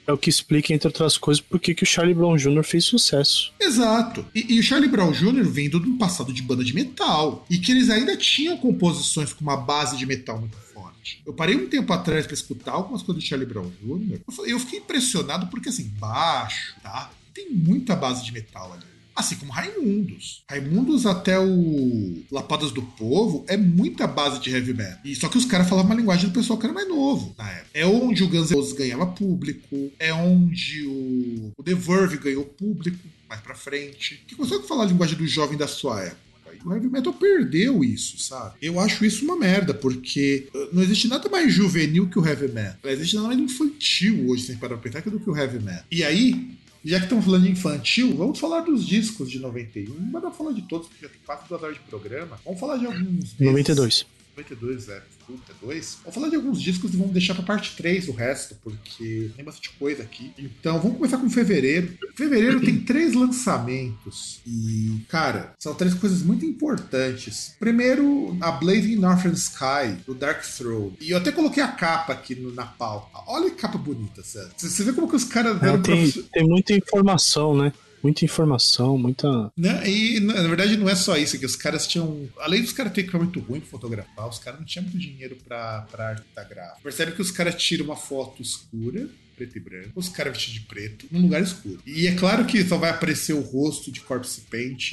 é 0.09 0.13
o 0.13 0.17
que 0.17 0.29
explica, 0.29 0.73
entre 0.73 0.87
outras 0.87 1.17
coisas, 1.17 1.39
por 1.39 1.59
que 1.59 1.83
o 1.83 1.85
Charlie 1.85 2.15
Brown 2.15 2.35
Jr. 2.35 2.63
fez 2.63 2.83
sucesso. 2.83 3.53
Exato. 3.59 4.25
E, 4.33 4.55
e, 4.55 4.59
o 4.59 4.63
Charlie 4.63 4.89
Brown 4.89 5.11
Jr. 5.11 5.43
vindo 5.43 5.79
de 5.79 5.87
um 5.87 5.97
passado 5.97 6.33
de 6.33 6.41
banda 6.41 6.63
de 6.63 6.73
metal. 6.73 7.45
E 7.49 7.59
que 7.59 7.71
eles 7.71 7.89
ainda 7.89 8.17
tinham 8.17 8.57
composições 8.57 9.31
com 9.33 9.41
uma 9.41 9.55
base 9.55 9.97
de 9.97 10.05
metal 10.07 10.39
muito 10.39 10.57
forte. 10.73 11.21
Eu 11.25 11.31
parei 11.31 11.55
um 11.55 11.69
tempo 11.69 11.93
atrás 11.93 12.25
para 12.25 12.33
escutar 12.33 12.71
algumas 12.71 13.03
coisas 13.03 13.23
do 13.23 13.27
Charlie 13.27 13.47
Brown 13.47 13.69
Jr. 13.83 14.19
Eu 14.45 14.59
fiquei 14.59 14.79
impressionado 14.79 15.47
porque, 15.47 15.69
assim, 15.69 15.91
baixo, 15.99 16.75
tá? 16.81 17.11
Tem 17.31 17.51
muita 17.51 17.95
base 17.95 18.25
de 18.25 18.31
metal 18.31 18.73
ali. 18.73 18.89
Assim 19.19 19.35
como 19.35 19.51
Raimundos. 19.51 20.43
Raimundos 20.49 21.05
até 21.05 21.37
o 21.37 22.23
Lapadas 22.31 22.71
do 22.71 22.81
Povo 22.81 23.43
é 23.49 23.57
muita 23.57 24.07
base 24.07 24.39
de 24.39 24.49
heavy 24.49 24.73
metal. 24.73 24.97
E 25.03 25.13
só 25.13 25.27
que 25.27 25.37
os 25.37 25.43
caras 25.43 25.67
falavam 25.67 25.91
uma 25.91 25.99
linguagem 25.99 26.29
do 26.29 26.33
pessoal 26.33 26.57
que 26.57 26.65
era 26.65 26.73
mais 26.73 26.87
novo 26.87 27.35
na 27.37 27.51
época. 27.51 27.69
É 27.73 27.85
onde 27.85 28.23
o 28.23 28.29
Guns 28.29 28.49
N' 28.49 28.55
Roses 28.55 28.71
ganhava 28.71 29.05
público, 29.07 29.91
é 29.99 30.13
onde 30.13 30.85
o, 30.85 31.51
o 31.57 31.61
The 31.61 31.75
Verve 31.75 32.17
ganhou 32.17 32.45
público 32.45 32.97
mais 33.27 33.41
pra 33.41 33.55
frente. 33.55 34.23
Que 34.25 34.35
consegue 34.35 34.65
falar 34.65 34.83
a 34.83 34.87
linguagem 34.87 35.17
do 35.17 35.27
jovem 35.27 35.57
da 35.57 35.67
sua 35.67 36.01
época. 36.01 36.29
O 36.65 36.73
heavy 36.73 36.89
metal 36.89 37.13
perdeu 37.13 37.83
isso, 37.83 38.19
sabe? 38.19 38.55
Eu 38.61 38.79
acho 38.79 39.05
isso 39.05 39.23
uma 39.23 39.37
merda, 39.37 39.73
porque 39.73 40.47
uh, 40.53 40.69
não 40.73 40.83
existe 40.83 41.07
nada 41.07 41.29
mais 41.29 41.53
juvenil 41.53 42.09
que 42.09 42.19
o 42.19 42.25
heavy 42.25 42.49
metal. 42.49 42.75
Não 42.83 42.91
existe 42.91 43.15
nada 43.15 43.27
mais 43.29 43.39
infantil 43.39 44.29
hoje, 44.29 44.43
sem 44.43 44.57
parar 44.57 44.77
pra 44.77 44.91
pensar, 44.91 45.09
do 45.09 45.19
que 45.19 45.29
o 45.29 45.37
heavy 45.37 45.59
metal. 45.59 45.83
E 45.89 46.03
aí, 46.03 46.49
já 46.89 46.97
que 46.97 47.05
estamos 47.05 47.23
falando 47.23 47.43
de 47.43 47.51
infantil, 47.51 48.15
vamos 48.15 48.39
falar 48.39 48.61
dos 48.61 48.85
discos 48.85 49.29
de 49.29 49.39
91. 49.39 49.93
Não 49.93 50.19
pra 50.19 50.31
falar 50.31 50.53
de 50.53 50.63
todos, 50.63 50.87
porque 50.87 51.05
já 51.05 51.09
tem 51.09 51.47
duas 51.47 51.63
horas 51.63 51.75
de 51.75 51.81
programa. 51.83 52.39
Vamos 52.43 52.59
falar 52.59 52.77
de 52.77 52.87
alguns. 52.87 53.33
Desses. 53.33 53.39
92. 53.39 54.05
92, 54.39 54.89
é. 54.89 55.01
Puta, 55.25 55.53
2. 55.61 55.97
Vamos 56.01 56.15
falar 56.15 56.29
de 56.29 56.35
alguns 56.35 56.61
discos 56.61 56.93
e 56.93 56.97
vamos 56.97 57.13
deixar 57.13 57.35
pra 57.35 57.43
parte 57.43 57.75
3 57.75 58.07
o 58.07 58.13
resto, 58.13 58.55
porque 58.63 59.29
tem 59.35 59.45
bastante 59.45 59.69
coisa 59.71 60.01
aqui. 60.01 60.33
Então, 60.37 60.79
vamos 60.79 60.97
começar 60.97 61.17
com 61.17 61.29
fevereiro. 61.29 61.93
Fevereiro 62.15 62.59
tem 62.61 62.79
três 62.79 63.13
lançamentos. 63.13 64.41
E, 64.47 65.01
cara, 65.07 65.53
são 65.59 65.75
três 65.75 65.93
coisas 65.93 66.23
muito 66.23 66.45
importantes. 66.45 67.55
Primeiro, 67.59 68.35
a 68.41 68.51
Blazing 68.51 68.95
Northern 68.95 69.37
Sky, 69.37 70.01
do 70.05 70.15
Dark 70.15 70.43
Throne. 70.43 70.97
E 70.99 71.11
eu 71.11 71.17
até 71.17 71.31
coloquei 71.31 71.61
a 71.61 71.67
capa 71.67 72.13
aqui 72.13 72.33
no, 72.33 72.51
na 72.51 72.65
pauta. 72.65 73.19
Olha 73.27 73.51
que 73.51 73.57
capa 73.57 73.77
bonita, 73.77 74.23
sério. 74.23 74.49
Você 74.57 74.83
vê 74.83 74.93
como 74.93 75.07
que 75.07 75.15
os 75.15 75.25
caras 75.25 75.59
deram 75.59 75.75
é, 75.75 75.81
tem, 75.81 76.11
tem 76.11 76.47
muita 76.47 76.73
informação, 76.73 77.55
né? 77.55 77.71
Muita 78.01 78.25
informação, 78.25 78.97
muita. 78.97 79.51
Não, 79.55 79.85
e 79.85 80.19
na 80.19 80.41
verdade 80.47 80.77
não 80.77 80.89
é 80.89 80.95
só 80.95 81.17
isso, 81.17 81.37
que 81.37 81.45
os 81.45 81.55
caras 81.55 81.87
tinham. 81.87 82.29
Além 82.39 82.61
dos 82.61 82.73
caras 82.73 82.93
terem 82.93 83.11
muito 83.13 83.39
ruim 83.39 83.59
pra 83.59 83.69
fotografar, 83.69 84.27
os 84.27 84.39
caras 84.39 84.59
não 84.59 84.65
tinham 84.65 84.83
muito 84.83 84.97
dinheiro 84.97 85.37
pra, 85.47 85.87
pra 85.91 86.09
arte 86.09 86.25
da 86.35 86.43
gráfica. 86.43 86.81
Percebe 86.81 87.11
que 87.13 87.21
os 87.21 87.31
caras 87.31 87.55
tiram 87.55 87.85
uma 87.85 87.95
foto 87.95 88.41
escura, 88.41 89.07
preto 89.35 89.57
e 89.57 89.59
branco, 89.59 89.91
os 89.95 90.09
caras 90.09 90.33
vestidos 90.33 90.61
de 90.61 90.67
preto, 90.67 91.07
num 91.11 91.21
lugar 91.21 91.41
escuro. 91.41 91.79
E 91.85 92.07
é 92.07 92.15
claro 92.15 92.45
que 92.45 92.63
só 92.65 92.77
vai 92.77 92.89
aparecer 92.89 93.33
o 93.33 93.41
rosto 93.41 93.91
de 93.91 94.01
corpse 94.01 94.41
paint, 94.41 94.91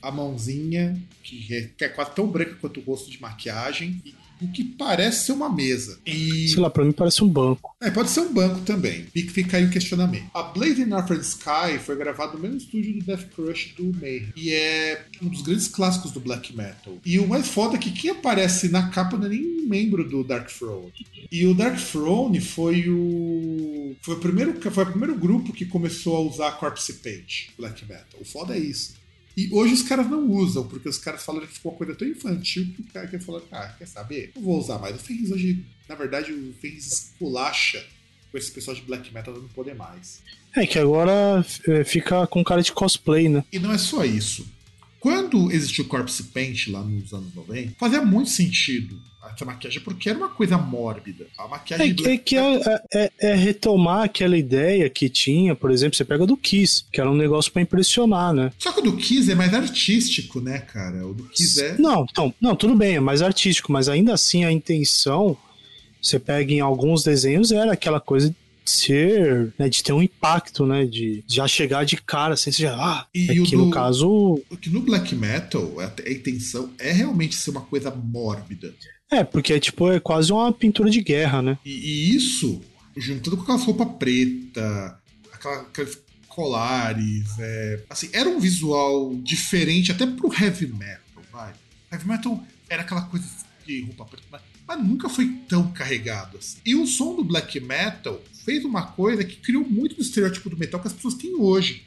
a 0.00 0.10
mãozinha, 0.10 1.00
que 1.22 1.54
é, 1.54 1.70
que 1.76 1.84
é 1.84 1.88
quase 1.88 2.14
tão 2.14 2.26
branca 2.26 2.56
quanto 2.60 2.80
o 2.80 2.82
rosto 2.82 3.10
de 3.10 3.20
maquiagem, 3.20 4.00
e 4.04 4.14
o 4.42 4.52
que 4.52 4.64
parece 4.64 5.26
ser 5.26 5.32
uma 5.32 5.52
mesa. 5.52 5.98
E... 6.06 6.48
Sei 6.48 6.60
lá, 6.60 6.70
pra 6.70 6.84
mim 6.84 6.92
parece 6.92 7.22
um 7.22 7.28
banco. 7.28 7.74
É, 7.80 7.90
pode 7.90 8.10
ser 8.10 8.20
um 8.20 8.32
banco 8.32 8.60
também. 8.60 9.06
Fica 9.12 9.56
aí 9.56 9.64
o 9.64 9.70
questionamento. 9.70 10.30
A 10.34 10.42
Blade 10.42 10.82
in 10.82 10.86
Northern 10.86 11.22
Sky 11.22 11.78
foi 11.84 11.96
gravada 11.96 12.34
no 12.34 12.40
mesmo 12.40 12.56
estúdio 12.56 12.94
do 12.94 13.04
Death 13.04 13.28
Crush 13.34 13.74
do 13.76 13.92
Mayhem. 14.00 14.32
E 14.36 14.52
é 14.52 15.04
um 15.20 15.28
dos 15.28 15.42
grandes 15.42 15.68
clássicos 15.68 16.12
do 16.12 16.20
black 16.20 16.54
metal. 16.56 16.98
E 17.04 17.18
o 17.18 17.26
mais 17.26 17.48
foda 17.48 17.76
é 17.76 17.78
que 17.78 17.90
quem 17.90 18.10
aparece 18.10 18.68
na 18.68 18.88
capa 18.88 19.16
não 19.16 19.26
é 19.26 19.30
nem 19.30 19.66
membro 19.66 20.08
do 20.08 20.22
Dark 20.24 20.48
Throne. 20.50 20.92
E 21.30 21.46
o 21.46 21.54
Dark 21.54 21.78
Throne 21.78 22.40
foi 22.40 22.88
o. 22.88 23.94
Foi 24.02 24.14
o 24.14 24.18
primeiro, 24.18 24.60
foi 24.70 24.84
o 24.84 24.86
primeiro 24.86 25.16
grupo 25.16 25.52
que 25.52 25.64
começou 25.64 26.16
a 26.16 26.20
usar 26.20 26.52
Corpse 26.52 26.94
Paint 26.94 27.48
Black 27.58 27.84
Metal. 27.84 28.20
O 28.20 28.24
foda 28.24 28.54
é 28.54 28.58
isso. 28.58 29.01
E 29.36 29.48
hoje 29.52 29.74
os 29.74 29.82
caras 29.82 30.08
não 30.08 30.30
usam, 30.30 30.66
porque 30.66 30.88
os 30.88 30.98
caras 30.98 31.22
falaram 31.22 31.46
que 31.46 31.54
ficou 31.54 31.72
uma 31.72 31.78
coisa 31.78 31.94
tão 31.94 32.06
infantil 32.06 32.66
que 32.74 32.82
o 32.82 32.84
cara 32.92 33.06
quer 33.06 33.20
falar, 33.20 33.40
ah, 33.50 33.74
quer 33.78 33.86
saber? 33.86 34.32
Não 34.36 34.42
vou 34.42 34.58
usar 34.58 34.78
mais. 34.78 34.96
O 34.96 34.98
Ferris 34.98 35.30
hoje, 35.30 35.64
na 35.88 35.94
verdade, 35.94 36.32
o 36.32 36.54
Ferris 36.60 36.86
esculacha 36.92 37.84
com 38.30 38.38
esse 38.38 38.50
pessoal 38.50 38.74
de 38.74 38.82
black 38.82 39.12
metal 39.12 39.34
não 39.34 39.48
poder 39.48 39.74
mais. 39.74 40.22
É 40.54 40.66
que 40.66 40.78
agora 40.78 41.44
é, 41.66 41.84
fica 41.84 42.26
com 42.26 42.44
cara 42.44 42.62
de 42.62 42.72
cosplay, 42.72 43.28
né? 43.28 43.44
E 43.52 43.58
não 43.58 43.72
é 43.72 43.78
só 43.78 44.04
isso. 44.04 44.46
Quando 45.00 45.50
existiu 45.50 45.84
o 45.84 45.88
Corpse 45.88 46.22
Paint 46.24 46.68
lá 46.68 46.82
nos 46.82 47.12
anos 47.12 47.34
90, 47.34 47.74
fazia 47.78 48.02
muito 48.02 48.30
sentido 48.30 49.00
essa 49.30 49.44
maquiagem, 49.44 49.80
porque 49.80 50.08
era 50.08 50.18
uma 50.18 50.28
coisa 50.28 50.58
mórbida. 50.58 51.26
A 51.38 51.46
maquiagem 51.46 51.90
é, 51.90 51.92
do... 51.92 52.08
é 52.08 52.16
que 52.16 52.36
é, 52.36 52.82
é, 52.92 53.12
é, 53.20 53.34
retomar 53.34 54.04
aquela 54.04 54.36
ideia 54.36 54.88
que 54.90 55.08
tinha, 55.08 55.54
por 55.54 55.70
exemplo, 55.70 55.96
você 55.96 56.04
pega 56.04 56.26
do 56.26 56.36
Kiss, 56.36 56.84
que 56.92 57.00
era 57.00 57.10
um 57.10 57.16
negócio 57.16 57.52
para 57.52 57.62
impressionar, 57.62 58.32
né? 58.32 58.52
Só 58.58 58.72
que 58.72 58.80
o 58.80 58.82
do 58.82 58.96
Kiss 58.96 59.30
é 59.30 59.34
mais 59.34 59.54
artístico, 59.54 60.40
né, 60.40 60.58
cara? 60.58 61.06
O 61.06 61.14
do 61.14 61.24
Kiss 61.24 61.62
é. 61.62 61.78
Não, 61.78 62.06
então, 62.10 62.34
não, 62.40 62.56
tudo 62.56 62.74
bem, 62.74 62.96
é 62.96 63.00
mais 63.00 63.22
artístico, 63.22 63.72
mas 63.72 63.88
ainda 63.88 64.12
assim 64.12 64.44
a 64.44 64.52
intenção, 64.52 65.36
você 66.00 66.18
pega 66.18 66.52
em 66.52 66.60
alguns 66.60 67.04
desenhos, 67.04 67.52
era 67.52 67.72
aquela 67.72 68.00
coisa 68.00 68.34
ser, 68.64 69.52
né, 69.58 69.68
de 69.68 69.82
ter 69.82 69.92
um 69.92 70.02
impacto, 70.02 70.66
né, 70.66 70.84
de 70.84 71.24
já 71.26 71.46
chegar 71.48 71.84
de 71.84 71.96
cara, 71.96 72.34
assim, 72.34 72.52
já, 72.52 72.74
ah, 72.74 73.06
E 73.14 73.30
é 73.30 73.40
o 73.40 73.44
que 73.44 73.56
no 73.56 73.70
caso, 73.70 74.40
que 74.60 74.70
no 74.70 74.80
black 74.80 75.14
metal, 75.14 75.80
a, 75.80 75.92
a 76.06 76.10
intenção 76.12 76.72
é 76.78 76.92
realmente 76.92 77.34
ser 77.34 77.50
uma 77.50 77.62
coisa 77.62 77.90
mórbida. 77.90 78.74
É, 79.12 79.24
porque 79.24 79.52
é 79.52 79.60
tipo, 79.60 79.90
é 79.90 80.00
quase 80.00 80.32
uma 80.32 80.52
pintura 80.52 80.90
de 80.90 81.00
guerra, 81.02 81.42
né? 81.42 81.58
E, 81.64 81.70
e 81.70 82.16
isso, 82.16 82.60
juntando 82.96 83.36
com 83.36 83.42
aquelas 83.42 83.64
roupas 83.64 83.88
preta, 83.98 84.98
aquela- 85.32 85.60
aqueles 85.62 85.98
colares, 86.28 87.26
é, 87.38 87.80
assim, 87.90 88.08
era 88.12 88.28
um 88.28 88.40
visual 88.40 89.14
diferente 89.16 89.92
até 89.92 90.06
pro 90.06 90.32
heavy 90.32 90.66
metal, 90.66 91.22
vai. 91.30 91.52
Heavy 91.92 92.08
metal 92.08 92.42
era 92.68 92.82
aquela 92.82 93.02
coisa 93.02 93.26
de 93.66 93.82
roupa 93.82 94.04
preta, 94.06 94.26
mas, 94.30 94.40
mas 94.66 94.82
nunca 94.82 95.08
foi 95.08 95.28
tão 95.48 95.70
carregado 95.72 96.38
assim. 96.38 96.56
E 96.64 96.74
o 96.74 96.86
som 96.86 97.14
do 97.14 97.22
black 97.22 97.60
metal 97.60 98.20
fez 98.44 98.64
uma 98.64 98.82
coisa 98.86 99.22
que 99.24 99.36
criou 99.36 99.62
muito 99.68 99.94
do 99.96 100.02
estereótipo 100.02 100.48
do 100.50 100.56
metal 100.56 100.80
que 100.80 100.86
as 100.88 100.92
pessoas 100.94 101.14
têm 101.14 101.34
hoje. 101.34 101.82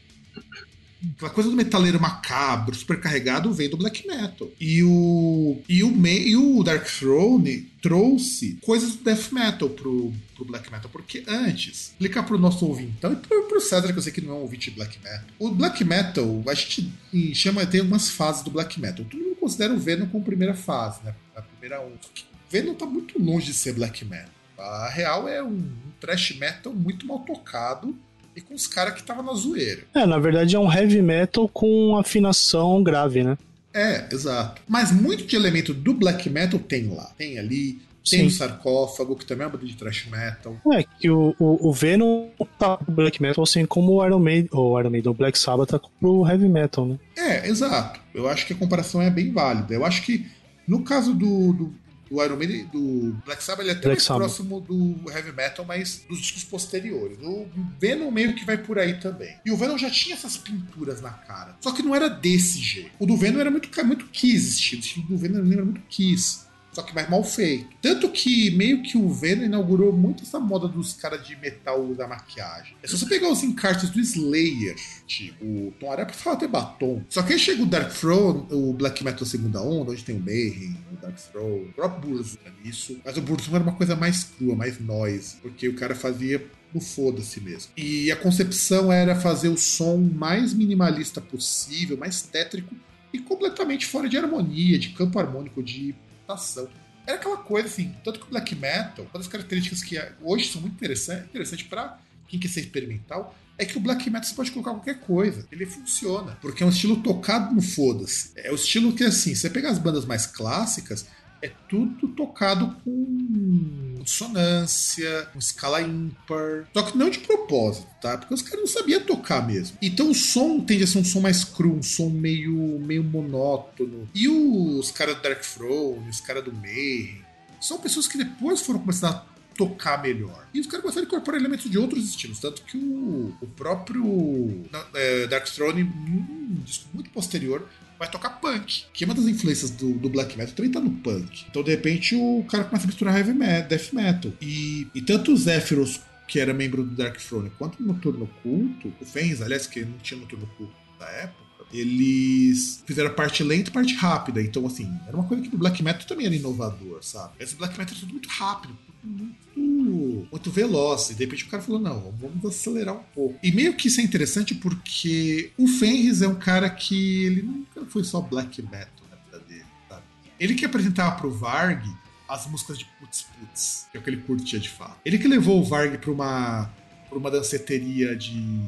Aquela 1.15 1.31
coisa 1.31 1.49
do 1.49 1.55
metaleiro 1.55 1.99
macabro, 1.99 2.75
super 2.75 2.99
carregado, 2.99 3.53
vem 3.53 3.69
do 3.69 3.77
black 3.77 4.07
metal. 4.07 4.49
E 4.59 4.83
o, 4.83 5.61
e 5.67 5.83
o, 5.83 6.07
e 6.07 6.35
o 6.35 6.63
Dark 6.63 6.85
Throne 6.85 7.71
trouxe 7.81 8.57
coisas 8.61 8.95
do 8.95 9.03
death 9.03 9.31
metal 9.31 9.69
pro, 9.69 10.11
pro 10.35 10.45
black 10.45 10.71
metal. 10.71 10.89
Porque 10.89 11.23
antes, 11.27 11.91
explicar 11.91 12.23
pro 12.23 12.37
nosso 12.37 12.65
ouvinte, 12.65 12.93
então, 12.97 13.13
e 13.13 13.15
pro, 13.15 13.43
pro 13.43 13.61
César, 13.61 13.91
que 13.91 13.99
eu 13.99 14.01
sei 14.01 14.11
que 14.11 14.21
não 14.21 14.33
é 14.33 14.37
um 14.37 14.41
ouvinte 14.41 14.69
de 14.69 14.75
black 14.75 14.97
metal. 15.03 15.25
O 15.37 15.49
black 15.51 15.83
metal, 15.83 16.43
a 16.47 16.53
gente 16.53 16.91
chama, 17.33 17.65
tem 17.65 17.81
algumas 17.81 18.09
fases 18.09 18.43
do 18.43 18.51
black 18.51 18.79
metal. 18.79 19.05
Todo 19.05 19.21
mundo 19.21 19.35
considera 19.35 19.73
o 19.73 19.77
Venom 19.77 20.07
como 20.07 20.23
primeira 20.23 20.53
fase, 20.53 21.03
né? 21.03 21.13
A 21.35 21.41
primeira 21.41 21.81
um. 21.81 21.91
Só 22.01 22.09
que 22.13 22.23
o 22.23 22.51
Venom 22.51 22.73
tá 22.73 22.85
muito 22.85 23.21
longe 23.21 23.47
de 23.47 23.53
ser 23.53 23.73
black 23.73 24.03
metal. 24.03 24.33
A 24.57 24.89
real 24.89 25.27
é 25.27 25.43
um, 25.43 25.57
um 25.57 25.91
thrash 25.99 26.37
metal 26.37 26.73
muito 26.73 27.05
mal 27.05 27.19
tocado 27.19 27.95
e 28.35 28.41
com 28.41 28.53
os 28.53 28.67
caras 28.67 28.95
que 28.95 29.03
tava 29.03 29.23
na 29.23 29.33
zoeira. 29.33 29.83
É, 29.93 30.05
na 30.05 30.19
verdade 30.19 30.55
é 30.55 30.59
um 30.59 30.71
heavy 30.71 31.01
metal 31.01 31.47
com 31.47 31.97
afinação 31.97 32.83
grave, 32.83 33.23
né? 33.23 33.37
É, 33.73 34.07
exato. 34.11 34.61
Mas 34.67 34.91
muito 34.91 35.25
de 35.25 35.35
elemento 35.35 35.73
do 35.73 35.93
black 35.93 36.29
metal 36.29 36.59
tem 36.59 36.87
lá. 36.87 37.11
Tem 37.17 37.37
ali, 37.37 37.81
tem 38.09 38.21
Sim. 38.21 38.25
o 38.27 38.31
sarcófago, 38.31 39.15
que 39.15 39.25
também 39.25 39.43
é 39.43 39.47
uma 39.47 39.57
banda 39.57 39.65
de 39.65 39.75
thrash 39.75 40.07
metal. 40.09 40.55
É, 40.71 40.83
que 40.83 41.09
o, 41.09 41.35
o, 41.37 41.69
o 41.69 41.73
Venom 41.73 42.29
tá 42.57 42.77
pro 42.77 42.93
black 42.93 43.21
metal, 43.21 43.43
assim 43.43 43.65
como 43.65 43.93
o 43.93 44.05
Iron 44.05 44.19
Maiden, 44.19 44.49
ou 44.53 44.79
Iron 44.79 44.91
Maiden, 44.91 45.11
o 45.11 45.13
Black 45.13 45.37
Sabbath 45.37 45.69
tá 45.69 45.79
pro 45.99 46.25
heavy 46.25 46.47
metal, 46.47 46.85
né? 46.85 46.99
É, 47.17 47.49
exato. 47.49 47.99
Eu 48.13 48.29
acho 48.29 48.45
que 48.45 48.53
a 48.53 48.55
comparação 48.55 49.01
é 49.01 49.09
bem 49.09 49.33
válida. 49.33 49.73
Eu 49.73 49.83
acho 49.83 50.03
que 50.03 50.25
no 50.67 50.83
caso 50.83 51.13
do, 51.13 51.53
do, 51.53 51.73
do 52.09 52.23
Iron 52.23 52.35
Maiden, 52.35 52.65
do 52.67 53.15
Black 53.25 53.43
Sabbath, 53.43 53.61
ele 53.61 53.69
é 53.69 53.73
até 53.73 53.81
Black 53.81 53.97
mais 53.97 54.03
Sabbath. 54.03 54.23
próximo 54.27 54.61
do 54.61 55.11
heavy 55.11 55.31
metal, 55.31 55.65
mas 55.65 56.03
dos 56.07 56.19
discos 56.19 56.43
posteriores. 56.43 57.17
O 57.21 57.47
Venom 57.79 58.11
meio 58.11 58.35
que 58.35 58.45
vai 58.45 58.57
por 58.57 58.77
aí 58.79 58.99
também. 58.99 59.35
E 59.45 59.51
o 59.51 59.57
Venom 59.57 59.77
já 59.77 59.89
tinha 59.89 60.15
essas 60.15 60.37
pinturas 60.37 61.01
na 61.01 61.11
cara. 61.11 61.55
Só 61.61 61.71
que 61.71 61.81
não 61.81 61.95
era 61.95 62.09
desse 62.09 62.59
jeito. 62.59 62.91
O 62.99 63.05
do 63.05 63.17
Venom 63.17 63.39
era 63.39 63.51
muito, 63.51 63.69
muito 63.85 64.05
Kiss 64.07 64.49
estilo. 64.49 64.81
O 64.81 64.85
estilo 64.85 65.07
do 65.07 65.17
Venom 65.17 65.41
lembra 65.41 65.65
muito 65.65 65.81
Kiss. 65.89 66.44
Só 66.75 66.83
que 66.83 66.93
mais 66.93 67.09
mal 67.09 67.23
feito. 67.23 67.69
Tanto 67.81 68.09
que 68.09 68.51
meio 68.51 68.83
que 68.83 68.97
o 68.97 69.07
Venom 69.07 69.45
inaugurou 69.45 69.93
muito 69.93 70.23
essa 70.23 70.41
moda 70.41 70.67
dos 70.67 70.91
caras 70.91 71.25
de 71.25 71.33
metal 71.37 71.95
da 71.95 72.05
maquiagem. 72.05 72.75
É 72.83 72.87
só 72.87 72.97
você 72.97 73.05
pegar 73.05 73.29
os 73.29 73.41
encartes 73.43 73.89
do 73.89 73.99
Slayer, 74.01 74.75
tipo, 75.07 75.45
o 75.45 75.73
Tom 75.79 75.89
Araya 75.89 76.09
fala 76.09 76.35
até 76.35 76.49
batom. 76.49 77.01
Só 77.07 77.23
que 77.23 77.31
aí 77.31 77.39
chega 77.39 77.63
o 77.63 77.65
Dark 77.65 77.93
Throne, 77.93 78.45
o 78.51 78.73
Black 78.73 79.01
Metal 79.05 79.25
Segunda 79.25 79.61
Onda, 79.61 79.91
onde 79.91 80.03
tem 80.03 80.17
o 80.17 80.19
Mayhem, 80.19 80.77
o 80.91 80.97
Dark 81.01 81.15
Throne, 81.15 81.69
o 81.69 81.73
próprio 81.73 82.11
Burzum 82.11 82.37
nisso. 82.61 82.99
Mas 83.05 83.15
o 83.15 83.21
Burzum 83.21 83.55
era 83.55 83.63
uma 83.63 83.75
coisa 83.75 83.95
mais 83.95 84.25
crua, 84.25 84.53
mais 84.53 84.77
noise, 84.77 85.37
porque 85.37 85.69
o 85.69 85.75
cara 85.75 85.95
fazia 85.95 86.45
no 86.73 86.81
foda-se 86.81 87.39
mesmo. 87.39 87.71
E 87.77 88.11
a 88.11 88.17
concepção 88.17 88.91
era 88.91 89.15
fazer 89.15 89.47
o 89.47 89.57
som 89.57 89.95
mais 89.95 90.53
minimalista 90.53 91.21
possível, 91.21 91.95
mais 91.95 92.21
tétrico 92.21 92.75
e 93.13 93.19
completamente 93.19 93.85
fora 93.85 94.09
de 94.09 94.17
harmonia, 94.17 94.77
de 94.77 94.89
campo 94.89 95.17
harmônico, 95.17 95.63
de 95.63 95.95
ação. 96.33 96.67
Era 97.05 97.17
aquela 97.17 97.37
coisa 97.37 97.67
assim, 97.67 97.95
tanto 98.03 98.19
que 98.19 98.25
o 98.25 98.29
black 98.29 98.55
metal, 98.55 99.05
uma 99.05 99.19
das 99.19 99.27
características 99.27 99.83
que 99.83 100.01
hoje 100.21 100.51
são 100.51 100.59
muito 100.61 100.73
interessantes 100.73 101.25
interessante 101.25 101.65
para 101.65 101.99
quem 102.27 102.39
quer 102.39 102.47
ser 102.47 102.61
experimental, 102.61 103.35
é 103.57 103.65
que 103.65 103.77
o 103.77 103.79
black 103.79 104.09
metal 104.09 104.27
você 104.27 104.35
pode 104.35 104.51
colocar 104.51 104.71
qualquer 104.71 104.99
coisa. 104.99 105.47
Ele 105.51 105.65
funciona. 105.65 106.37
Porque 106.41 106.63
é 106.63 106.65
um 106.65 106.69
estilo 106.69 107.01
tocado 107.01 107.53
no 107.53 107.61
foda-se. 107.61 108.31
É 108.35 108.51
o 108.51 108.55
estilo 108.55 108.93
que, 108.93 109.03
assim, 109.03 109.33
você 109.33 109.49
pegar 109.49 109.69
as 109.69 109.79
bandas 109.79 110.05
mais 110.05 110.25
clássicas, 110.25 111.05
é 111.45 111.51
tudo 111.69 112.07
tocado 112.09 112.75
com 112.83 113.95
dissonância, 114.03 115.29
com 115.31 115.39
escala 115.39 115.81
ímpar. 115.81 116.67
Só 116.73 116.83
que 116.83 116.97
não 116.97 117.09
de 117.09 117.19
propósito, 117.19 117.87
tá? 118.01 118.17
Porque 118.17 118.33
os 118.33 118.41
caras 118.41 118.59
não 118.59 118.67
sabiam 118.67 119.01
tocar 119.01 119.45
mesmo. 119.45 119.77
Então 119.81 120.09
o 120.09 120.15
som 120.15 120.59
tende 120.59 120.83
a 120.83 120.87
ser 120.87 120.97
um 120.97 121.05
som 121.05 121.21
mais 121.21 121.43
cru, 121.43 121.73
um 121.73 121.83
som 121.83 122.09
meio, 122.09 122.79
meio 122.79 123.03
monótono. 123.03 124.09
E 124.13 124.27
os 124.27 124.91
caras 124.91 125.15
do 125.17 125.21
Dark 125.21 125.41
Throne, 125.41 126.09
os 126.09 126.19
caras 126.19 126.43
do 126.43 126.51
Mayhem, 126.51 127.23
são 127.61 127.77
pessoas 127.79 128.07
que 128.07 128.17
depois 128.17 128.61
foram 128.61 128.79
começar 128.79 129.09
a 129.09 129.25
tocar 129.55 130.01
melhor. 130.01 130.47
E 130.53 130.59
os 130.59 130.67
caras 130.67 130.81
começaram 130.81 131.05
a 131.05 131.07
incorporar 131.07 131.39
elementos 131.39 131.69
de 131.69 131.77
outros 131.77 132.09
estilos. 132.09 132.39
Tanto 132.39 132.63
que 132.63 132.77
o, 132.77 133.35
o 133.39 133.47
próprio 133.55 134.63
é, 134.93 135.27
Dark 135.27 135.45
Throne, 135.45 135.83
um 135.83 136.61
disco 136.63 136.89
muito 136.93 137.09
posterior, 137.11 137.67
vai 137.97 138.09
tocar 138.09 138.29
punk, 138.41 138.85
que 138.93 139.03
é 139.03 139.07
uma 139.07 139.13
das 139.13 139.25
influências 139.25 139.71
do, 139.71 139.93
do 139.93 140.09
black 140.09 140.37
metal, 140.37 140.53
também 140.55 140.71
tá 140.71 140.79
no 140.79 140.91
punk. 140.91 141.45
Então, 141.49 141.63
de 141.63 141.71
repente, 141.71 142.15
o 142.15 142.45
cara 142.49 142.63
começa 142.63 142.85
a 142.85 142.87
misturar 142.87 143.17
heavy 143.17 143.33
metal, 143.33 143.69
death 143.69 143.93
metal. 143.93 144.33
E, 144.41 144.87
e 144.93 145.01
tanto 145.01 145.31
o 145.31 145.37
Zephyros, 145.37 146.01
que 146.27 146.39
era 146.39 146.53
membro 146.53 146.83
do 146.83 146.95
Dark 146.95 147.17
Throne, 147.17 147.51
quanto 147.57 147.81
o 147.81 147.85
Noturno 147.85 148.27
Culto, 148.41 148.93
o 148.99 149.05
Fens, 149.05 149.41
aliás, 149.41 149.67
que 149.67 149.85
não 149.85 149.97
tinha 149.99 150.19
Noturno 150.19 150.47
Culto 150.57 150.73
da 150.99 151.07
época, 151.07 151.45
eles 151.71 152.83
fizeram 152.85 153.13
parte 153.13 153.43
lenta 153.43 153.69
e 153.69 153.73
parte 153.73 153.93
rápida. 153.95 154.41
Então, 154.41 154.65
assim, 154.65 154.89
era 155.07 155.15
uma 155.15 155.27
coisa 155.27 155.43
que 155.43 155.49
no 155.49 155.57
black 155.57 155.83
metal 155.83 156.07
também 156.07 156.25
era 156.25 156.35
inovador, 156.35 157.03
sabe? 157.03 157.33
Esse 157.39 157.55
black 157.55 157.77
metal 157.77 157.95
é 157.95 157.99
tudo 157.99 158.11
muito 158.11 158.29
rápido, 158.29 158.77
muito, 159.05 160.27
muito 160.31 160.51
veloz. 160.51 161.09
E 161.09 161.15
de 161.15 161.23
repente 161.23 161.45
o 161.45 161.49
cara 161.49 161.61
falou: 161.61 161.79
não, 161.79 162.11
vamos 162.11 162.45
acelerar 162.45 162.95
um 162.95 163.03
pouco. 163.13 163.39
E 163.41 163.51
meio 163.51 163.75
que 163.75 163.87
isso 163.87 164.01
é 164.01 164.03
interessante 164.03 164.55
porque 164.55 165.51
o 165.57 165.67
Fenris 165.67 166.21
é 166.21 166.27
um 166.27 166.35
cara 166.35 166.69
que 166.69 167.25
ele 167.25 167.41
nunca 167.41 167.85
foi 167.85 168.03
só 168.03 168.21
black 168.21 168.61
metal 168.61 169.05
na 169.09 169.17
vida 169.17 169.39
dele, 169.47 169.65
sabe? 169.87 170.03
Ele 170.39 170.55
que 170.55 170.65
apresentava 170.65 171.15
pro 171.15 171.31
Varg 171.31 171.83
as 172.27 172.47
músicas 172.47 172.79
de 172.79 172.85
Putz 172.99 173.21
Putz, 173.21 173.87
que 173.91 173.97
é 173.97 173.99
o 173.99 174.03
que 174.03 174.09
ele 174.09 174.17
curtia 174.17 174.59
de 174.59 174.69
fato. 174.69 174.97
Ele 175.05 175.17
que 175.17 175.27
levou 175.27 175.61
o 175.61 175.63
Varg 175.63 175.97
pra 175.99 176.11
uma, 176.11 176.73
pra 177.07 177.17
uma 177.17 177.29
danceteria 177.29 178.15
de 178.15 178.61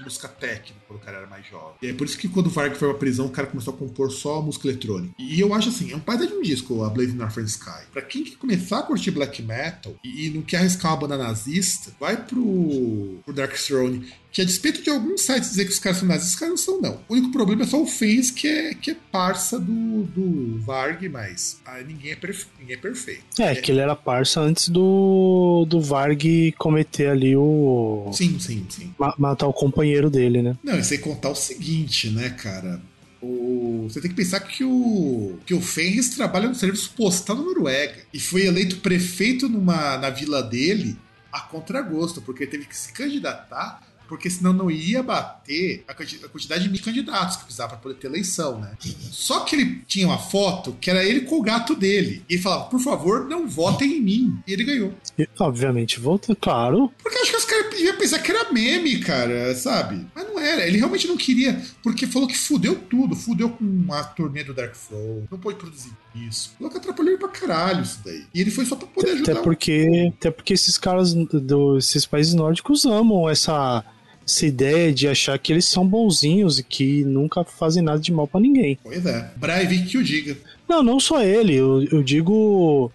de 0.00 0.04
música 0.04 0.28
técnica 0.28 0.79
quando 0.90 1.00
o 1.00 1.04
cara 1.04 1.18
era 1.18 1.26
mais 1.28 1.46
jovem. 1.46 1.74
E 1.80 1.86
é 1.86 1.92
por 1.92 2.04
isso 2.04 2.18
que 2.18 2.28
quando 2.28 2.48
o 2.48 2.50
Varg 2.50 2.74
foi 2.76 2.88
pra 2.88 2.98
prisão, 2.98 3.26
o 3.26 3.30
cara 3.30 3.46
começou 3.46 3.72
a 3.72 3.76
compor 3.76 4.10
só 4.10 4.42
música 4.42 4.68
eletrônica. 4.68 5.14
E 5.18 5.40
eu 5.40 5.54
acho 5.54 5.68
assim, 5.68 5.92
é 5.92 5.96
um 5.96 6.00
baita 6.00 6.26
de 6.26 6.32
um 6.34 6.42
disco, 6.42 6.82
a 6.82 6.90
Blazing 6.90 7.16
Northern 7.16 7.48
Sky. 7.48 7.86
Pra 7.92 8.02
quem 8.02 8.24
quer 8.24 8.36
começar 8.36 8.80
a 8.80 8.82
curtir 8.82 9.12
black 9.12 9.40
metal 9.42 9.94
e, 10.04 10.26
e 10.26 10.30
não 10.30 10.42
quer 10.42 10.58
arriscar 10.58 10.92
uma 10.92 11.00
banda 11.00 11.16
nazista, 11.16 11.92
vai 12.00 12.16
pro, 12.16 13.18
pro 13.24 13.32
Dark 13.32 13.54
Throne. 13.54 14.04
Que 14.32 14.42
a 14.42 14.44
despeito 14.44 14.80
de 14.80 14.88
alguns 14.88 15.22
sites 15.22 15.50
dizer 15.50 15.64
que 15.64 15.72
os 15.72 15.80
caras 15.80 15.98
são 15.98 16.06
nazistas, 16.06 16.34
os 16.34 16.38
caras 16.38 16.50
não 16.52 16.56
são, 16.56 16.80
não. 16.80 17.00
O 17.08 17.14
único 17.14 17.32
problema 17.32 17.62
é 17.62 17.66
só 17.66 17.82
o 17.82 17.86
Fens, 17.86 18.30
que 18.30 18.46
é, 18.46 18.74
que 18.74 18.92
é 18.92 18.96
parça 19.10 19.58
do, 19.58 20.04
do 20.04 20.56
Varg, 20.60 21.08
mas 21.08 21.60
ah, 21.66 21.80
ninguém, 21.80 22.12
é 22.12 22.18
ninguém 22.60 22.76
é 22.76 22.78
perfeito. 22.78 23.24
É, 23.40 23.56
que 23.56 23.72
ele 23.72 23.80
era 23.80 23.96
parça 23.96 24.40
antes 24.40 24.68
do, 24.68 25.66
do 25.68 25.80
Varg 25.80 26.52
cometer 26.56 27.08
ali 27.08 27.34
o. 27.34 28.08
Sim, 28.12 28.38
sim, 28.38 28.64
sim. 28.68 28.94
ma- 28.96 29.16
matar 29.18 29.48
o 29.48 29.52
companheiro 29.52 30.08
dele, 30.08 30.42
né? 30.42 30.56
Não, 30.62 30.78
e 30.80 30.84
sem 30.84 30.98
contar 30.98 31.30
o 31.30 31.34
seguinte, 31.34 32.10
né, 32.10 32.30
cara? 32.30 32.80
O... 33.20 33.86
Você 33.88 34.00
tem 34.00 34.10
que 34.10 34.16
pensar 34.16 34.40
que 34.40 34.64
o, 34.64 35.38
que 35.44 35.52
o 35.52 35.60
Fenris 35.60 36.10
trabalha 36.10 36.48
no 36.48 36.54
serviço 36.54 36.92
postal 36.96 37.36
na 37.36 37.42
Noruega 37.42 38.02
e 38.12 38.18
foi 38.18 38.46
eleito 38.46 38.78
prefeito 38.78 39.48
numa, 39.48 39.98
na 39.98 40.10
vila 40.10 40.42
dele 40.42 40.96
a 41.32 41.40
contragosto, 41.40 42.20
porque 42.22 42.44
ele 42.44 42.50
teve 42.50 42.64
que 42.64 42.76
se 42.76 42.92
candidatar, 42.92 43.82
porque 44.10 44.28
senão 44.28 44.52
não 44.52 44.68
ia 44.68 45.02
bater 45.04 45.84
a 45.86 45.94
quanti- 45.94 46.20
a 46.24 46.28
quantidade 46.28 46.68
de 46.68 46.82
candidatos 46.82 47.36
que 47.36 47.44
precisava 47.44 47.70
para 47.70 47.78
poder 47.78 47.94
ter 47.94 48.08
eleição, 48.08 48.58
né? 48.60 48.72
Só 49.12 49.40
que 49.44 49.54
ele 49.54 49.82
tinha 49.86 50.06
uma 50.08 50.18
foto 50.18 50.76
que 50.80 50.90
era 50.90 51.04
ele 51.04 51.20
com 51.20 51.36
o 51.38 51.42
gato 51.42 51.76
dele. 51.76 52.24
E 52.28 52.34
ele 52.34 52.42
falava, 52.42 52.64
por 52.64 52.80
favor, 52.80 53.28
não 53.28 53.46
votem 53.48 53.98
em 53.98 54.00
mim. 54.00 54.38
E 54.48 54.52
ele 54.52 54.64
ganhou. 54.64 54.92
E, 55.16 55.28
obviamente, 55.38 56.00
volta, 56.00 56.34
claro. 56.34 56.92
Porque 57.00 57.16
acho 57.18 57.30
que 57.30 57.36
os 57.36 57.44
caras 57.44 57.80
iam 57.80 57.96
pensar 57.96 58.18
que 58.18 58.32
era 58.32 58.52
meme, 58.52 58.98
cara, 58.98 59.54
sabe? 59.54 60.04
Mas 60.14 60.26
não 60.26 60.38
era. 60.40 60.66
Ele 60.66 60.78
realmente 60.78 61.06
não 61.06 61.16
queria, 61.16 61.62
porque 61.82 62.06
falou 62.06 62.26
que 62.26 62.36
fudeu 62.36 62.74
tudo. 62.74 63.14
Fudeu 63.14 63.50
com 63.50 63.86
a 63.92 64.02
turnê 64.02 64.42
do 64.42 64.52
Dark 64.52 64.74
Throne. 64.74 65.28
Não 65.30 65.38
pôde 65.38 65.56
produzir 65.56 65.92
isso. 66.14 66.50
Falou 66.58 66.70
que 66.72 66.78
atrapalhou 66.78 67.12
ele 67.12 67.18
pra 67.20 67.28
caralho 67.28 67.82
isso 67.82 68.00
daí. 68.04 68.24
E 68.34 68.40
ele 68.40 68.50
foi 68.50 68.64
só 68.66 68.74
pra 68.74 68.88
poder 68.88 69.12
ajudar. 69.12 69.30
Até 69.32 69.40
o- 69.40 69.44
porque, 69.44 70.12
até 70.18 70.30
porque 70.32 70.54
esses 70.54 70.76
caras 70.76 71.14
desses 71.14 72.04
países 72.06 72.34
nórdicos 72.34 72.84
amam 72.84 73.28
essa, 73.30 73.84
essa 74.30 74.46
ideia 74.46 74.92
de 74.92 75.08
achar 75.08 75.38
que 75.38 75.52
eles 75.52 75.64
são 75.64 75.86
bonzinhos 75.86 76.58
e 76.58 76.62
que 76.62 77.04
nunca 77.04 77.44
fazem 77.44 77.82
nada 77.82 77.98
de 77.98 78.12
mal 78.12 78.26
pra 78.26 78.40
ninguém. 78.40 78.78
Pois 78.82 79.04
é. 79.04 79.30
Breivik 79.36 79.86
que 79.86 79.98
o 79.98 80.02
diga. 80.02 80.36
Não, 80.68 80.82
não 80.82 81.00
só 81.00 81.22
ele. 81.22 81.54
Eu, 81.54 81.82
eu 81.90 82.02
digo 82.02 82.90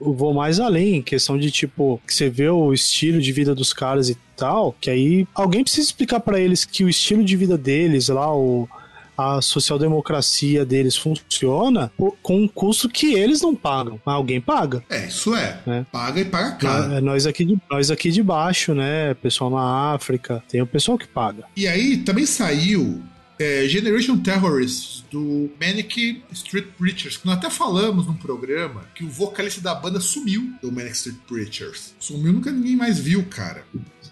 eu 0.00 0.12
vou 0.12 0.34
mais 0.34 0.60
além, 0.60 0.96
em 0.96 1.02
questão 1.02 1.38
de 1.38 1.50
tipo, 1.50 2.00
que 2.06 2.14
você 2.14 2.28
vê 2.28 2.48
o 2.48 2.72
estilo 2.72 3.20
de 3.20 3.32
vida 3.32 3.54
dos 3.54 3.72
caras 3.72 4.10
e 4.10 4.16
tal, 4.36 4.76
que 4.78 4.90
aí 4.90 5.26
alguém 5.34 5.62
precisa 5.62 5.86
explicar 5.86 6.20
para 6.20 6.38
eles 6.38 6.64
que 6.64 6.84
o 6.84 6.88
estilo 6.88 7.24
de 7.24 7.36
vida 7.36 7.56
deles 7.56 8.08
lá, 8.08 8.34
o 8.34 8.68
a 9.18 9.42
social-democracia 9.42 10.64
deles 10.64 10.96
funciona 10.96 11.90
com 12.22 12.42
um 12.42 12.46
custo 12.46 12.88
que 12.88 13.14
eles 13.14 13.42
não 13.42 13.54
pagam, 13.54 14.00
mas 14.06 14.14
alguém 14.14 14.40
paga. 14.40 14.84
É, 14.88 15.08
isso 15.08 15.34
é. 15.34 15.58
é. 15.66 15.84
Paga 15.90 16.20
e 16.20 16.24
paga 16.24 16.52
caro. 16.52 16.92
É, 16.92 17.00
nós 17.00 17.26
aqui, 17.26 17.44
de, 17.44 17.58
nós 17.68 17.90
aqui 17.90 18.12
de 18.12 18.22
baixo, 18.22 18.74
né? 18.74 19.14
Pessoal 19.14 19.50
na 19.50 19.94
África, 19.94 20.42
tem 20.48 20.62
o 20.62 20.66
pessoal 20.66 20.96
que 20.96 21.08
paga. 21.08 21.42
E 21.56 21.66
aí 21.66 21.96
também 21.96 22.24
saiu 22.24 23.02
é, 23.38 23.66
Generation 23.68 24.18
Terrorists, 24.18 25.04
do 25.10 25.50
Manic 25.60 26.22
Street 26.32 26.66
Preachers, 26.76 27.16
que 27.16 27.26
nós 27.26 27.38
até 27.38 27.48
falamos 27.48 28.06
num 28.06 28.14
programa 28.14 28.84
que 28.94 29.04
o 29.04 29.08
vocalista 29.08 29.60
da 29.60 29.74
banda 29.74 30.00
sumiu 30.00 30.52
do 30.60 30.70
Manic 30.70 30.94
Street 30.94 31.18
Preachers. 31.26 31.94
Sumiu, 31.98 32.32
nunca 32.32 32.50
ninguém 32.50 32.76
mais 32.76 32.98
viu, 32.98 33.24
cara. 33.24 33.64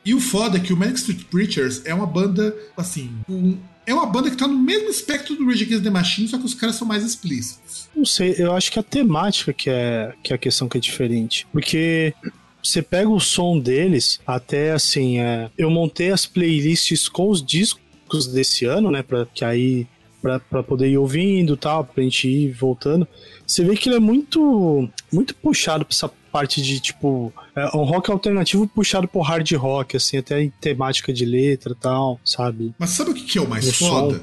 E 0.04 0.14
o 0.14 0.20
foda 0.20 0.58
é 0.58 0.60
que 0.60 0.72
o 0.72 0.76
Manic 0.76 0.98
Street 0.98 1.24
Preachers 1.24 1.82
é 1.84 1.92
uma 1.92 2.06
banda, 2.06 2.56
assim, 2.76 3.12
um, 3.28 3.58
é 3.86 3.94
uma 3.94 4.06
banda 4.06 4.30
que 4.30 4.36
tá 4.36 4.48
no 4.48 4.58
mesmo 4.58 4.88
espectro 4.88 5.36
do 5.36 5.46
Rage 5.46 5.64
Against 5.64 5.84
the 5.84 5.90
Machine, 5.90 6.28
só 6.28 6.36
que 6.36 6.44
os 6.44 6.54
caras 6.54 6.76
são 6.76 6.86
mais 6.86 7.04
explícitos. 7.04 7.88
Não 7.94 8.04
sei, 8.04 8.34
eu 8.36 8.52
acho 8.52 8.70
que 8.70 8.78
a 8.78 8.82
temática 8.82 9.52
que 9.52 9.70
é, 9.70 10.12
que 10.22 10.32
é 10.32 10.36
a 10.36 10.38
questão 10.38 10.68
que 10.68 10.76
é 10.76 10.80
diferente. 10.80 11.46
Porque 11.52 12.12
você 12.62 12.82
pega 12.82 13.08
o 13.08 13.20
som 13.20 13.58
deles, 13.58 14.20
até 14.26 14.72
assim, 14.72 15.20
é, 15.20 15.48
eu 15.56 15.70
montei 15.70 16.10
as 16.10 16.26
playlists 16.26 17.08
com 17.08 17.30
os 17.30 17.44
discos 17.44 18.26
desse 18.26 18.64
ano, 18.64 18.90
né, 18.90 19.02
pra, 19.02 19.24
que 19.26 19.44
aí 19.44 19.86
pra 20.50 20.62
poder 20.62 20.88
ir 20.88 20.98
ouvindo 20.98 21.56
tal, 21.56 21.84
pra 21.84 22.02
gente 22.02 22.28
ir 22.28 22.52
voltando. 22.52 23.06
Você 23.46 23.62
vê 23.62 23.76
que 23.76 23.88
ele 23.88 23.96
é 23.96 24.00
muito, 24.00 24.88
muito 25.12 25.34
puxado 25.36 25.84
pra 25.84 25.94
essa 25.94 26.10
parte 26.36 26.60
de, 26.60 26.78
tipo, 26.78 27.32
é 27.54 27.64
um 27.74 27.84
rock 27.84 28.10
alternativo 28.10 28.68
puxado 28.68 29.08
por 29.08 29.22
hard 29.22 29.50
rock, 29.52 29.96
assim, 29.96 30.18
até 30.18 30.42
em 30.42 30.52
temática 30.60 31.10
de 31.10 31.24
letra 31.24 31.72
e 31.72 31.76
tal, 31.76 32.20
sabe? 32.22 32.74
Mas 32.78 32.90
sabe 32.90 33.10
o 33.10 33.14
que, 33.14 33.38
é 33.38 33.40
o 33.40 33.48
mais 33.48 33.66
o 33.66 33.72
foda? 33.72 34.22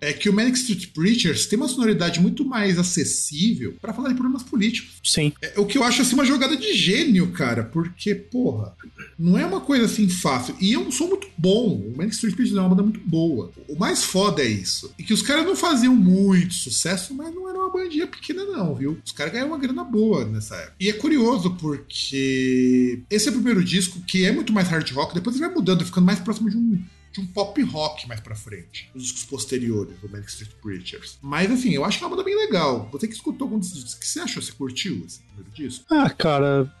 é 0.00 0.12
que 0.12 0.28
o 0.28 0.32
Manic 0.32 0.58
Street 0.58 0.88
Preachers 0.88 1.46
tem 1.46 1.56
uma 1.56 1.68
sonoridade 1.68 2.20
muito 2.20 2.44
mais 2.44 2.78
acessível 2.78 3.74
para 3.80 3.94
falar 3.94 4.10
de 4.10 4.16
problemas 4.16 4.42
políticos. 4.42 4.96
Sim. 5.02 5.32
É, 5.40 5.54
o 5.56 5.64
que 5.64 5.78
eu 5.78 5.84
acho 5.84 6.02
assim 6.02 6.14
uma 6.14 6.26
jogada 6.26 6.56
de 6.56 6.74
gênio, 6.74 7.30
cara, 7.32 7.64
porque, 7.64 8.14
porra, 8.14 8.74
não 9.18 9.38
é 9.38 9.46
uma 9.46 9.60
coisa 9.60 9.86
assim 9.86 10.08
fácil. 10.08 10.54
E 10.60 10.76
um 10.76 10.90
som 10.90 11.08
muito 11.08 11.28
bom. 11.36 11.76
O 11.76 11.96
Manic 11.96 12.14
Street 12.14 12.34
Preachers 12.34 12.56
é 12.56 12.60
uma 12.60 12.70
banda 12.70 12.82
muito 12.82 13.00
boa. 13.00 13.50
O 13.68 13.76
mais 13.78 14.04
foda 14.04 14.42
é 14.42 14.46
isso. 14.46 14.92
E 14.98 15.02
que 15.02 15.12
os 15.12 15.22
caras 15.22 15.44
não 15.44 15.56
faziam 15.56 15.94
muito 15.94 16.54
sucesso, 16.54 17.14
mas 17.14 17.34
não 17.34 17.48
era 17.48 17.58
uma 17.58 17.70
bandinha 17.70 18.06
pequena, 18.06 18.44
não, 18.44 18.74
viu? 18.74 18.98
Os 19.04 19.12
caras 19.12 19.32
ganharam 19.32 19.50
uma 19.50 19.58
grana 19.58 19.84
boa 19.84 20.24
nessa 20.24 20.56
época. 20.56 20.76
E 20.80 20.88
é 20.88 20.92
curioso 20.92 21.54
porque 21.56 23.02
esse 23.10 23.28
é 23.28 23.30
o 23.30 23.34
primeiro 23.34 23.64
disco 23.64 24.00
que 24.02 24.24
é 24.24 24.32
muito 24.32 24.52
mais 24.52 24.68
hard 24.68 24.90
rock, 24.92 25.14
depois 25.14 25.36
ele 25.36 25.46
vai 25.46 25.54
mudando, 25.54 25.84
ficando 25.84 26.06
mais 26.06 26.20
próximo 26.20 26.50
de 26.50 26.56
um 26.56 26.82
de 27.14 27.20
um 27.20 27.26
pop 27.26 27.62
rock 27.62 28.08
mais 28.08 28.20
pra 28.20 28.34
frente, 28.34 28.90
os 28.92 29.04
discos 29.04 29.24
posteriores 29.24 29.96
do 30.00 30.08
Manic 30.08 30.28
Street 30.28 30.50
Preachers. 30.60 31.16
Mas 31.22 31.48
assim, 31.50 31.70
eu 31.70 31.84
acho 31.84 32.00
uma 32.00 32.10
banda 32.10 32.24
bem 32.24 32.36
legal. 32.36 32.88
Você 32.90 33.06
que 33.06 33.14
escutou 33.14 33.46
algum 33.46 33.58
desses 33.58 33.74
discos, 33.74 33.94
o 33.94 34.00
que 34.00 34.06
você 34.06 34.20
achou? 34.20 34.42
Você 34.42 34.50
curtiu 34.50 35.04
esse 35.06 35.20
primeiro 35.20 35.50
disco? 35.52 35.84
Ah, 35.88 36.10
cara, 36.10 36.74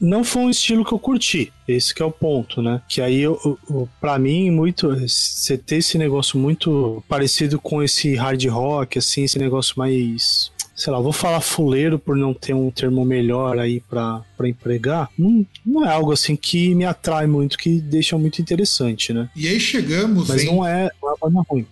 não 0.00 0.24
foi 0.24 0.42
um 0.42 0.50
estilo 0.50 0.84
que 0.84 0.92
eu 0.92 0.98
curti. 0.98 1.52
Esse 1.66 1.94
que 1.94 2.02
é 2.02 2.04
o 2.04 2.10
ponto, 2.10 2.62
né? 2.62 2.80
Que 2.88 3.00
aí, 3.00 3.20
eu, 3.20 3.58
eu, 3.68 3.88
pra 4.00 4.18
mim, 4.18 4.50
muito. 4.50 4.88
Você 5.00 5.58
ter 5.58 5.76
esse 5.76 5.98
negócio 5.98 6.38
muito 6.38 7.02
parecido 7.08 7.60
com 7.60 7.82
esse 7.82 8.14
hard 8.14 8.44
rock, 8.46 8.98
assim, 8.98 9.24
esse 9.24 9.38
negócio 9.38 9.74
mais 9.76 10.50
sei 10.78 10.92
lá, 10.92 11.00
vou 11.00 11.12
falar 11.12 11.40
fuleiro 11.40 11.98
por 11.98 12.16
não 12.16 12.32
ter 12.32 12.54
um 12.54 12.70
termo 12.70 13.04
melhor 13.04 13.58
aí 13.58 13.80
para 13.80 14.24
empregar, 14.44 15.10
não, 15.18 15.44
não 15.66 15.84
é 15.84 15.92
algo 15.92 16.12
assim 16.12 16.36
que 16.36 16.72
me 16.72 16.84
atrai 16.84 17.26
muito, 17.26 17.58
que 17.58 17.80
deixa 17.80 18.16
muito 18.16 18.40
interessante, 18.40 19.12
né? 19.12 19.28
E 19.34 19.48
aí 19.48 19.58
chegamos 19.58 20.28
Mas 20.28 20.44
em... 20.44 20.46
não 20.46 20.64
é, 20.64 20.86
é 20.86 20.90
banda 21.20 21.42
ruim. 21.50 21.66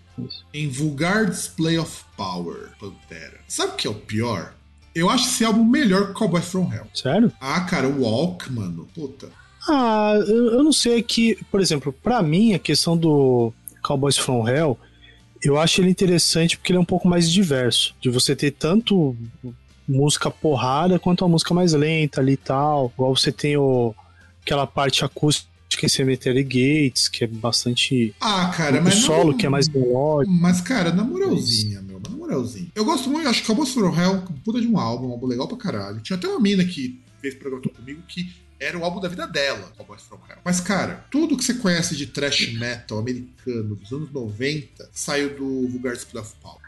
Em 0.53 0.69
Vulgar 0.69 1.27
Display 1.27 1.79
of 1.79 2.03
Power, 2.17 2.71
Pantera. 2.81 3.39
Sabe 3.47 3.75
o 3.75 3.77
que 3.77 3.87
é 3.87 3.91
o 3.91 3.95
pior? 3.95 4.55
Eu 4.97 5.11
acho 5.11 5.29
esse 5.29 5.45
álbum 5.45 5.65
melhor 5.65 6.09
que 6.09 6.15
Cowboys 6.15 6.47
From 6.47 6.73
Hell. 6.73 6.87
Sério? 6.95 7.31
Ah, 7.41 7.61
cara, 7.61 7.87
o 7.87 8.03
Walk, 8.03 8.51
mano, 8.51 8.89
puta. 8.95 9.29
Ah, 9.69 10.15
eu, 10.27 10.53
eu 10.53 10.65
não 10.65 10.73
sei 10.73 11.03
que, 11.03 11.39
por 11.51 11.61
exemplo, 11.61 11.93
para 11.93 12.23
mim 12.23 12.55
a 12.55 12.59
questão 12.59 12.97
do 12.97 13.53
Cowboys 13.83 14.17
From 14.17 14.49
Hell 14.49 14.79
eu 15.43 15.59
acho 15.59 15.81
ele 15.81 15.91
interessante 15.91 16.57
porque 16.57 16.73
ele 16.73 16.79
é 16.79 16.81
um 16.81 16.85
pouco 16.85 17.09
mais 17.09 17.31
diverso. 17.31 17.95
De 18.01 18.09
você 18.09 18.35
ter 18.35 18.53
tanto 18.53 19.17
música 19.89 20.31
porrada 20.31 20.99
quanto 20.99 21.25
a 21.25 21.29
música 21.29 21.55
mais 21.55 21.73
lenta 21.73 22.21
ali 22.21 22.33
e 22.33 22.37
tal. 22.37 22.91
Igual 22.95 23.15
você 23.15 23.31
tem 23.31 23.57
o, 23.57 23.95
aquela 24.43 24.67
parte 24.67 25.05
acústica 25.05 25.47
em 25.83 25.89
Cemetery 25.89 26.43
Gates, 26.43 27.09
que 27.09 27.25
é 27.25 27.27
bastante. 27.27 28.15
Ah, 28.21 28.53
cara, 28.57 28.81
o 28.81 28.85
mas. 28.85 28.95
O 28.95 29.01
solo, 29.03 29.31
não... 29.33 29.37
que 29.37 29.47
é 29.47 29.49
mais 29.49 29.69
melódico. 29.69 30.35
Mas, 30.35 30.61
cara, 30.61 30.93
na 30.93 31.05
moralzinha, 31.05 31.83
meu, 31.83 31.96
na 32.27 32.35
moralzinha. 32.35 32.71
Eu 32.75 32.85
gosto 32.85 33.09
muito, 33.09 33.29
acho 33.29 33.41
que 33.41 33.47
Cowboys 33.47 33.73
from 33.73 33.95
Hell, 33.95 34.23
puta 34.45 34.61
de 34.61 34.67
um 34.67 34.79
álbum, 34.79 35.09
um 35.09 35.13
álbum 35.13 35.27
legal 35.27 35.49
pra 35.49 35.57
caralho. 35.57 36.01
Tinha 36.01 36.17
até 36.17 36.29
uma 36.29 36.41
mina 36.41 36.65
que 36.65 37.01
fez 37.21 37.35
programa 37.35 37.63
comigo 37.75 38.03
que 38.07 38.31
era 38.59 38.79
o 38.79 38.85
álbum 38.85 39.01
da 39.01 39.09
vida 39.09 39.27
dela, 39.27 39.73
Cowboys 39.77 40.03
From 40.03 40.19
Hell. 40.29 40.39
Mas, 40.45 40.61
cara, 40.61 41.07
tudo 41.11 41.37
que 41.37 41.45
você 41.45 41.55
conhece 41.55 41.95
de 41.95 42.07
thrash 42.07 42.53
metal 42.55 42.99
americano 42.99 43.77
dos 43.77 43.93
anos 43.93 44.11
90 44.11 44.89
saiu 44.93 45.37
do 45.37 45.69
Vulgar 45.69 45.95
Display 45.95 46.23
of 46.23 46.35
Power. 46.43 46.66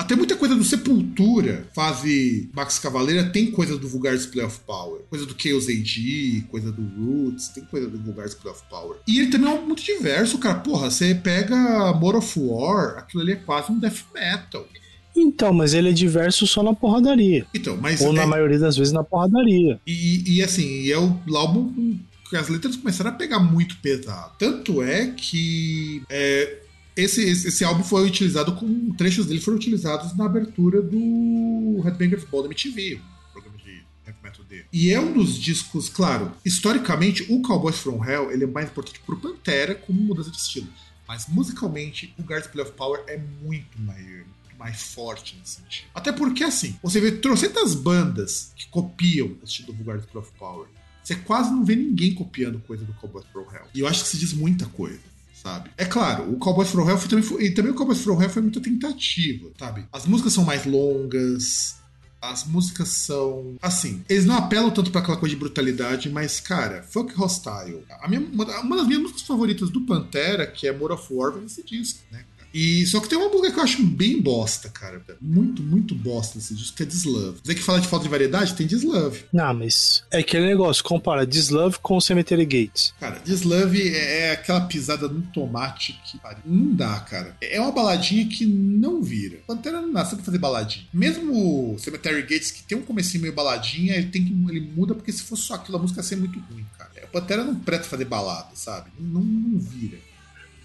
Até 0.00 0.16
muita 0.16 0.34
coisa 0.34 0.54
do 0.54 0.64
Sepultura, 0.64 1.68
fase 1.74 2.48
Max 2.54 2.78
Cavaleira, 2.78 3.28
tem 3.28 3.50
coisa 3.50 3.76
do 3.76 3.86
Vulgar 3.86 4.16
Display 4.16 4.42
of 4.42 4.58
Power. 4.66 5.02
Coisa 5.10 5.26
do 5.26 5.36
Chaos 5.36 5.68
AD, 5.68 6.46
coisa 6.50 6.72
do 6.72 6.80
Roots, 6.80 7.48
tem 7.48 7.62
coisa 7.64 7.86
do 7.86 7.98
Vulgar 7.98 8.24
Display 8.24 8.50
of 8.50 8.62
Power. 8.70 8.96
E 9.06 9.20
ele 9.20 9.30
também 9.30 9.54
é 9.54 9.60
muito 9.60 9.82
diverso, 9.82 10.38
cara. 10.38 10.60
Porra, 10.60 10.90
você 10.90 11.14
pega 11.14 11.92
More 11.92 12.16
of 12.16 12.40
War, 12.40 12.96
aquilo 12.96 13.22
ali 13.22 13.32
é 13.32 13.36
quase 13.36 13.70
um 13.70 13.78
death 13.78 14.06
metal. 14.14 14.66
Então, 15.14 15.52
mas 15.52 15.74
ele 15.74 15.90
é 15.90 15.92
diverso 15.92 16.46
só 16.46 16.62
na 16.62 16.72
porradaria. 16.72 17.44
Então, 17.52 17.76
mas 17.76 18.00
Ou 18.00 18.12
é... 18.12 18.14
na 18.14 18.26
maioria 18.26 18.58
das 18.58 18.78
vezes 18.78 18.94
na 18.94 19.04
porradaria. 19.04 19.78
E, 19.86 20.36
e 20.36 20.42
assim, 20.42 20.90
é 20.90 20.98
o 20.98 21.36
álbum 21.36 21.98
que 22.30 22.36
as 22.38 22.48
letras 22.48 22.74
começaram 22.74 23.10
a 23.10 23.14
pegar 23.14 23.38
muito 23.38 23.76
pesado. 23.82 24.32
Tanto 24.38 24.82
é 24.82 25.08
que 25.08 26.02
é, 26.08 26.58
esse, 27.00 27.22
esse, 27.22 27.48
esse, 27.48 27.64
álbum 27.64 27.82
foi 27.82 28.06
utilizado 28.06 28.54
com. 28.54 28.92
Trechos 28.94 29.26
dele 29.26 29.40
foram 29.40 29.56
utilizados 29.56 30.16
na 30.16 30.26
abertura 30.26 30.82
do 30.82 31.80
Headbangers 31.84 32.24
Ball 32.24 32.42
da 32.42 32.48
MTV. 32.48 33.00
Programa 33.32 33.58
de 33.58 33.82
heavy 34.06 34.18
metal 34.22 34.44
dele. 34.44 34.66
E 34.72 34.90
é 34.90 35.00
um 35.00 35.12
dos 35.12 35.38
discos, 35.38 35.88
claro, 35.88 36.32
historicamente, 36.44 37.24
o 37.28 37.42
Cowboys 37.42 37.78
From 37.78 38.04
Hell 38.04 38.30
ele 38.30 38.44
é 38.44 38.46
mais 38.46 38.68
importante 38.68 39.00
pro 39.00 39.16
Pantera 39.16 39.74
como 39.74 40.00
mudança 40.00 40.30
de 40.30 40.36
estilo. 40.36 40.68
Mas 41.06 41.26
musicalmente, 41.28 42.14
o 42.18 42.22
Guards 42.22 42.48
Play 42.48 42.64
of 42.64 42.72
Power 42.72 43.02
é 43.08 43.18
muito 43.18 43.80
maior 43.80 44.24
mais 44.60 44.82
forte 44.82 45.36
nesse 45.36 45.56
sentido. 45.56 45.88
Até 45.94 46.12
porque, 46.12 46.44
assim, 46.44 46.78
você 46.82 47.00
vê 47.00 47.12
trocentas 47.12 47.74
bandas 47.74 48.52
que 48.54 48.68
copiam 48.68 49.28
o 49.28 49.44
estilo 49.44 49.72
do 49.72 49.74
Vulgar 49.74 49.96
of 49.96 50.32
Power. 50.38 50.68
Você 51.02 51.16
quase 51.16 51.50
não 51.50 51.64
vê 51.64 51.74
ninguém 51.74 52.14
copiando 52.14 52.60
coisa 52.60 52.84
do 52.84 52.92
Cowboys 52.92 53.24
From 53.32 53.46
Hell. 53.50 53.66
E 53.74 53.80
eu 53.80 53.88
acho 53.88 54.02
que 54.02 54.08
se 54.10 54.18
diz 54.18 54.34
muita 54.34 54.66
coisa. 54.66 55.00
Sabe? 55.42 55.70
É 55.78 55.86
claro, 55.86 56.30
o 56.30 56.36
Cowboys 56.36 56.68
From 56.68 56.86
Hell 56.86 56.98
foi, 56.98 57.08
também 57.08 57.24
foi, 57.24 57.44
e 57.44 57.50
também 57.54 57.72
o 57.72 57.74
Cowboys 57.74 58.02
From 58.02 58.20
Hell 58.20 58.28
foi 58.28 58.42
muita 58.42 58.60
tentativa, 58.60 59.50
sabe? 59.58 59.86
As 59.90 60.04
músicas 60.04 60.34
são 60.34 60.44
mais 60.44 60.66
longas, 60.66 61.80
as 62.20 62.44
músicas 62.44 62.88
são. 62.88 63.56
Assim, 63.62 64.04
eles 64.06 64.26
não 64.26 64.36
apelam 64.36 64.70
tanto 64.70 64.90
para 64.90 65.00
aquela 65.00 65.16
coisa 65.16 65.34
de 65.34 65.40
brutalidade, 65.40 66.10
mas, 66.10 66.40
cara, 66.40 66.82
Fuck 66.82 67.14
Hostile. 67.18 67.82
A 68.02 68.08
minha, 68.08 68.20
uma, 68.20 68.44
das 68.44 68.86
minhas 68.86 69.00
músicas 69.00 69.22
favoritas 69.22 69.70
do 69.70 69.80
Pantera, 69.86 70.46
que 70.46 70.68
é 70.68 70.72
More 70.76 70.92
of 70.92 71.06
War, 71.10 71.32
vem 71.32 71.42
nesse 71.42 71.64
disco, 71.64 72.00
né? 72.12 72.24
E 72.52 72.86
só 72.86 73.00
que 73.00 73.08
tem 73.08 73.18
uma 73.18 73.28
música 73.28 73.52
que 73.52 73.58
eu 73.58 73.64
acho 73.64 73.82
bem 73.82 74.20
bosta, 74.20 74.68
cara. 74.68 75.02
Muito, 75.20 75.62
muito 75.62 75.94
bosta 75.94 76.38
esse 76.38 76.54
disco, 76.54 76.76
que 76.76 76.82
é 76.82 76.86
Dislove. 76.86 77.40
Dizer 77.40 77.54
que 77.54 77.62
fala 77.62 77.80
de 77.80 77.88
falta 77.88 78.04
de 78.04 78.10
variedade, 78.10 78.54
tem 78.54 78.66
Dislove. 78.66 79.24
Não, 79.32 79.54
mas 79.54 80.04
é 80.10 80.18
aquele 80.18 80.46
negócio, 80.46 80.82
compara 80.82 81.26
Dislove 81.26 81.78
com 81.80 82.00
Cemetery 82.00 82.44
Gates. 82.44 82.94
Cara, 82.98 83.20
Dislove 83.24 83.88
é, 83.88 84.28
é 84.28 84.32
aquela 84.32 84.62
pisada 84.62 85.08
no 85.08 85.22
tomate 85.22 85.98
que 86.04 86.18
não 86.44 86.74
dá, 86.74 87.00
cara. 87.00 87.36
É 87.40 87.60
uma 87.60 87.72
baladinha 87.72 88.26
que 88.26 88.44
não 88.46 89.02
vira. 89.02 89.38
Pantera 89.46 89.80
não 89.80 89.92
nasce 89.92 90.14
pra 90.14 90.24
fazer 90.24 90.38
baladinha. 90.38 90.86
Mesmo 90.92 91.76
Cemetery 91.78 92.22
Gates, 92.22 92.50
que 92.50 92.62
tem 92.62 92.76
um 92.76 92.82
comecinho 92.82 93.22
meio 93.22 93.34
baladinha, 93.34 93.94
ele 93.94 94.08
tem 94.08 94.24
que 94.24 94.32
ele 94.50 94.60
muda 94.60 94.94
porque 94.94 95.12
se 95.12 95.22
fosse 95.22 95.42
só 95.42 95.54
aquilo, 95.54 95.78
a 95.78 95.80
música 95.80 96.00
ia 96.00 96.04
ser 96.04 96.16
muito 96.16 96.38
ruim, 96.38 96.66
cara. 96.76 96.90
O 97.04 97.12
Pantera 97.12 97.44
não 97.44 97.54
presta 97.56 97.88
fazer 97.88 98.04
balada, 98.04 98.50
sabe? 98.54 98.90
Não, 98.98 99.20
não 99.20 99.58
vira. 99.58 99.98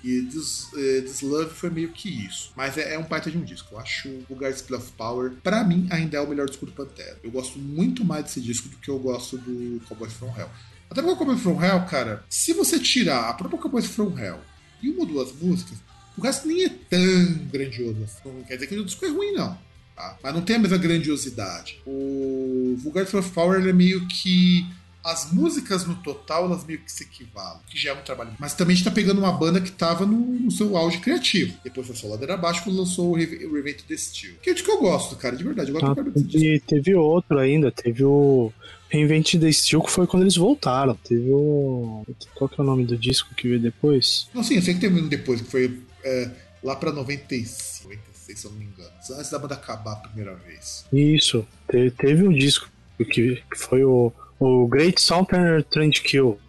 E 0.05 0.21
This, 0.21 0.71
uh, 0.71 1.01
This 1.01 1.21
Love 1.21 1.49
foi 1.49 1.71
meio 1.71 1.89
que 1.89 2.07
isso. 2.07 2.51
Mas 2.55 2.77
é, 2.77 2.93
é 2.93 2.99
um 2.99 3.03
baita 3.03 3.31
de 3.31 3.39
um 3.39 3.43
disco. 3.43 3.73
Eu 3.73 3.79
acho 3.79 4.07
o 4.07 4.25
Vulgar 4.29 4.51
Display 4.51 4.79
of 4.79 4.91
Power, 4.91 5.31
pra 5.41 5.63
mim, 5.63 5.87
ainda 5.89 6.17
é 6.17 6.21
o 6.21 6.29
melhor 6.29 6.47
disco 6.47 6.67
do 6.67 6.71
Pantera. 6.71 7.17
Eu 7.23 7.31
gosto 7.31 7.57
muito 7.57 8.05
mais 8.05 8.25
desse 8.25 8.39
disco 8.39 8.69
do 8.69 8.77
que 8.77 8.89
eu 8.89 8.99
gosto 8.99 9.35
do 9.35 9.81
Cowboys 9.87 10.13
From 10.13 10.31
Hell. 10.37 10.49
Até 10.91 11.01
porque 11.01 11.15
o 11.15 11.17
Cowboys 11.17 11.41
From 11.41 11.63
Hell, 11.63 11.85
cara, 11.85 12.23
se 12.29 12.53
você 12.53 12.79
tirar 12.79 13.29
a 13.29 13.33
própria 13.33 13.59
Cowboys 13.59 13.87
From 13.87 14.15
Hell 14.15 14.39
e 14.79 14.91
uma 14.91 14.99
ou 14.99 15.05
duas 15.07 15.33
músicas, 15.33 15.79
o 16.15 16.21
resto 16.21 16.47
nem 16.47 16.65
é 16.65 16.69
tão 16.69 17.33
grandioso. 17.51 18.03
Assim. 18.03 18.43
Quer 18.47 18.53
dizer 18.53 18.67
que 18.67 18.77
o 18.77 18.85
disco 18.85 19.05
é 19.05 19.09
ruim, 19.09 19.31
não. 19.31 19.57
Tá? 19.95 20.19
Mas 20.21 20.33
não 20.35 20.41
tem 20.41 20.57
a 20.57 20.59
mesma 20.59 20.77
grandiosidade. 20.77 21.81
O 21.85 22.75
Vulgar 22.77 23.03
of 23.03 23.31
Power 23.31 23.65
é 23.65 23.73
meio 23.73 24.05
que 24.07 24.65
as 25.05 25.31
músicas 25.31 25.85
no 25.85 25.93
total, 25.95 26.45
elas 26.45 26.65
meio 26.65 26.79
que 26.79 26.91
se 26.91 27.03
equivalem, 27.03 27.61
que 27.69 27.77
já 27.77 27.91
é 27.91 27.93
um 27.93 28.01
trabalho. 28.01 28.31
Mas 28.39 28.55
também 28.55 28.73
a 28.73 28.75
gente 28.75 28.85
tá 28.85 28.91
pegando 28.91 29.19
uma 29.19 29.31
banda 29.31 29.61
que 29.61 29.71
tava 29.71 30.03
no, 30.03 30.17
no 30.17 30.49
seu 30.49 30.75
auge 30.75 30.97
criativo. 30.97 31.55
Depois 31.63 31.85
foi 31.85 31.95
só 31.95 32.07
ladeira 32.07 32.33
abaixo 32.33 32.63
quando 32.63 32.79
lançou 32.79 33.11
o 33.11 33.15
Revent 33.15 33.83
the 33.83 33.95
Steel. 33.95 34.33
Que 34.41 34.49
é 34.49 34.53
de 34.55 34.63
que 34.63 34.71
eu 34.71 34.79
gosto, 34.79 35.15
cara, 35.15 35.35
de 35.35 35.43
verdade. 35.43 35.69
Eu 35.69 35.79
gosto 35.79 35.91
ah, 35.91 36.11
teve, 36.13 36.59
teve 36.59 36.95
outro 36.95 37.37
ainda, 37.37 37.71
teve 37.71 38.03
o 38.03 38.51
Reinvent 38.89 39.35
the 39.39 39.51
Steel, 39.51 39.83
que 39.83 39.91
foi 39.91 40.07
quando 40.07 40.23
eles 40.23 40.37
voltaram. 40.37 40.95
Teve 40.95 41.29
o. 41.29 42.03
Qual 42.33 42.49
que 42.49 42.59
é 42.59 42.63
o 42.63 42.65
nome 42.65 42.83
do 42.83 42.97
disco 42.97 43.35
que 43.35 43.47
veio 43.47 43.59
depois? 43.59 44.27
Não, 44.33 44.43
sim, 44.43 44.55
eu 44.55 44.61
sei 44.63 44.73
que 44.73 44.79
teve 44.79 44.99
um 44.99 45.07
depois, 45.07 45.39
que 45.39 45.51
foi 45.51 45.81
é, 46.03 46.31
lá 46.63 46.75
pra 46.75 46.91
95, 46.91 47.83
96, 47.83 48.39
se 48.39 48.45
eu 48.47 48.51
não 48.51 48.57
me 48.57 48.65
engano. 48.65 48.89
Antes 49.11 49.29
da 49.29 49.37
banda 49.37 49.53
acabar 49.53 49.93
a 49.93 49.97
primeira 49.97 50.33
vez. 50.33 50.83
Isso, 50.91 51.45
teve, 51.67 51.91
teve 51.91 52.27
um 52.27 52.33
disco 52.33 52.67
que, 52.97 53.35
que 53.35 53.57
foi 53.57 53.83
o 53.83 54.11
o 54.39 54.67
Great 54.67 55.01
Southern 55.01 55.63
Trendkill. 55.63 56.39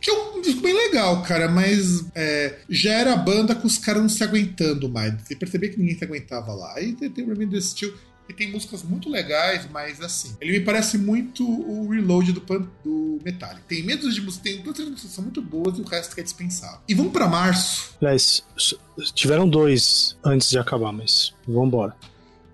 Que 0.00 0.10
é 0.10 0.14
um 0.14 0.40
disco 0.40 0.60
bem 0.60 0.74
legal, 0.74 1.22
cara, 1.22 1.48
mas 1.48 2.04
é, 2.14 2.58
já 2.68 2.92
era 2.92 3.14
a 3.14 3.16
banda 3.16 3.54
com 3.54 3.66
os 3.66 3.78
caras 3.78 4.00
não 4.00 4.08
se 4.08 4.22
aguentando 4.22 4.88
mais. 4.88 5.14
Você 5.22 5.34
percebia 5.34 5.70
que 5.70 5.78
ninguém 5.78 5.98
se 5.98 6.04
aguentava 6.04 6.54
lá. 6.54 6.74
Aí 6.76 6.92
tem, 6.92 7.10
tem 7.10 7.24
o 7.24 7.28
Remain 7.28 7.48
do 7.48 7.60
Steel, 7.60 7.92
e 8.28 8.32
tem 8.34 8.52
músicas 8.52 8.82
muito 8.82 9.08
legais, 9.08 9.66
mas 9.72 10.00
assim, 10.02 10.36
ele 10.40 10.58
me 10.58 10.60
parece 10.64 10.98
muito 10.98 11.48
o 11.48 11.88
Reload 11.88 12.32
do, 12.32 12.42
do 12.84 13.18
Metallica. 13.24 13.62
Tem 13.66 13.82
medos 13.82 14.14
de 14.14 14.20
música, 14.20 14.44
tem 14.44 14.60
duas 14.60 14.78
músicas 14.78 15.02
que 15.02 15.08
são 15.08 15.24
muito 15.24 15.40
boas 15.40 15.78
e 15.78 15.80
o 15.80 15.84
resto 15.84 16.14
que 16.14 16.20
é 16.20 16.24
dispensável. 16.24 16.80
E 16.86 16.94
vamos 16.94 17.12
para 17.12 17.26
março. 17.26 17.94
Aliás, 18.00 18.44
tiveram 19.14 19.48
dois 19.48 20.16
antes 20.22 20.50
de 20.50 20.58
acabar, 20.58 20.92
mas 20.92 21.34
vamos 21.46 21.68
embora 21.68 21.96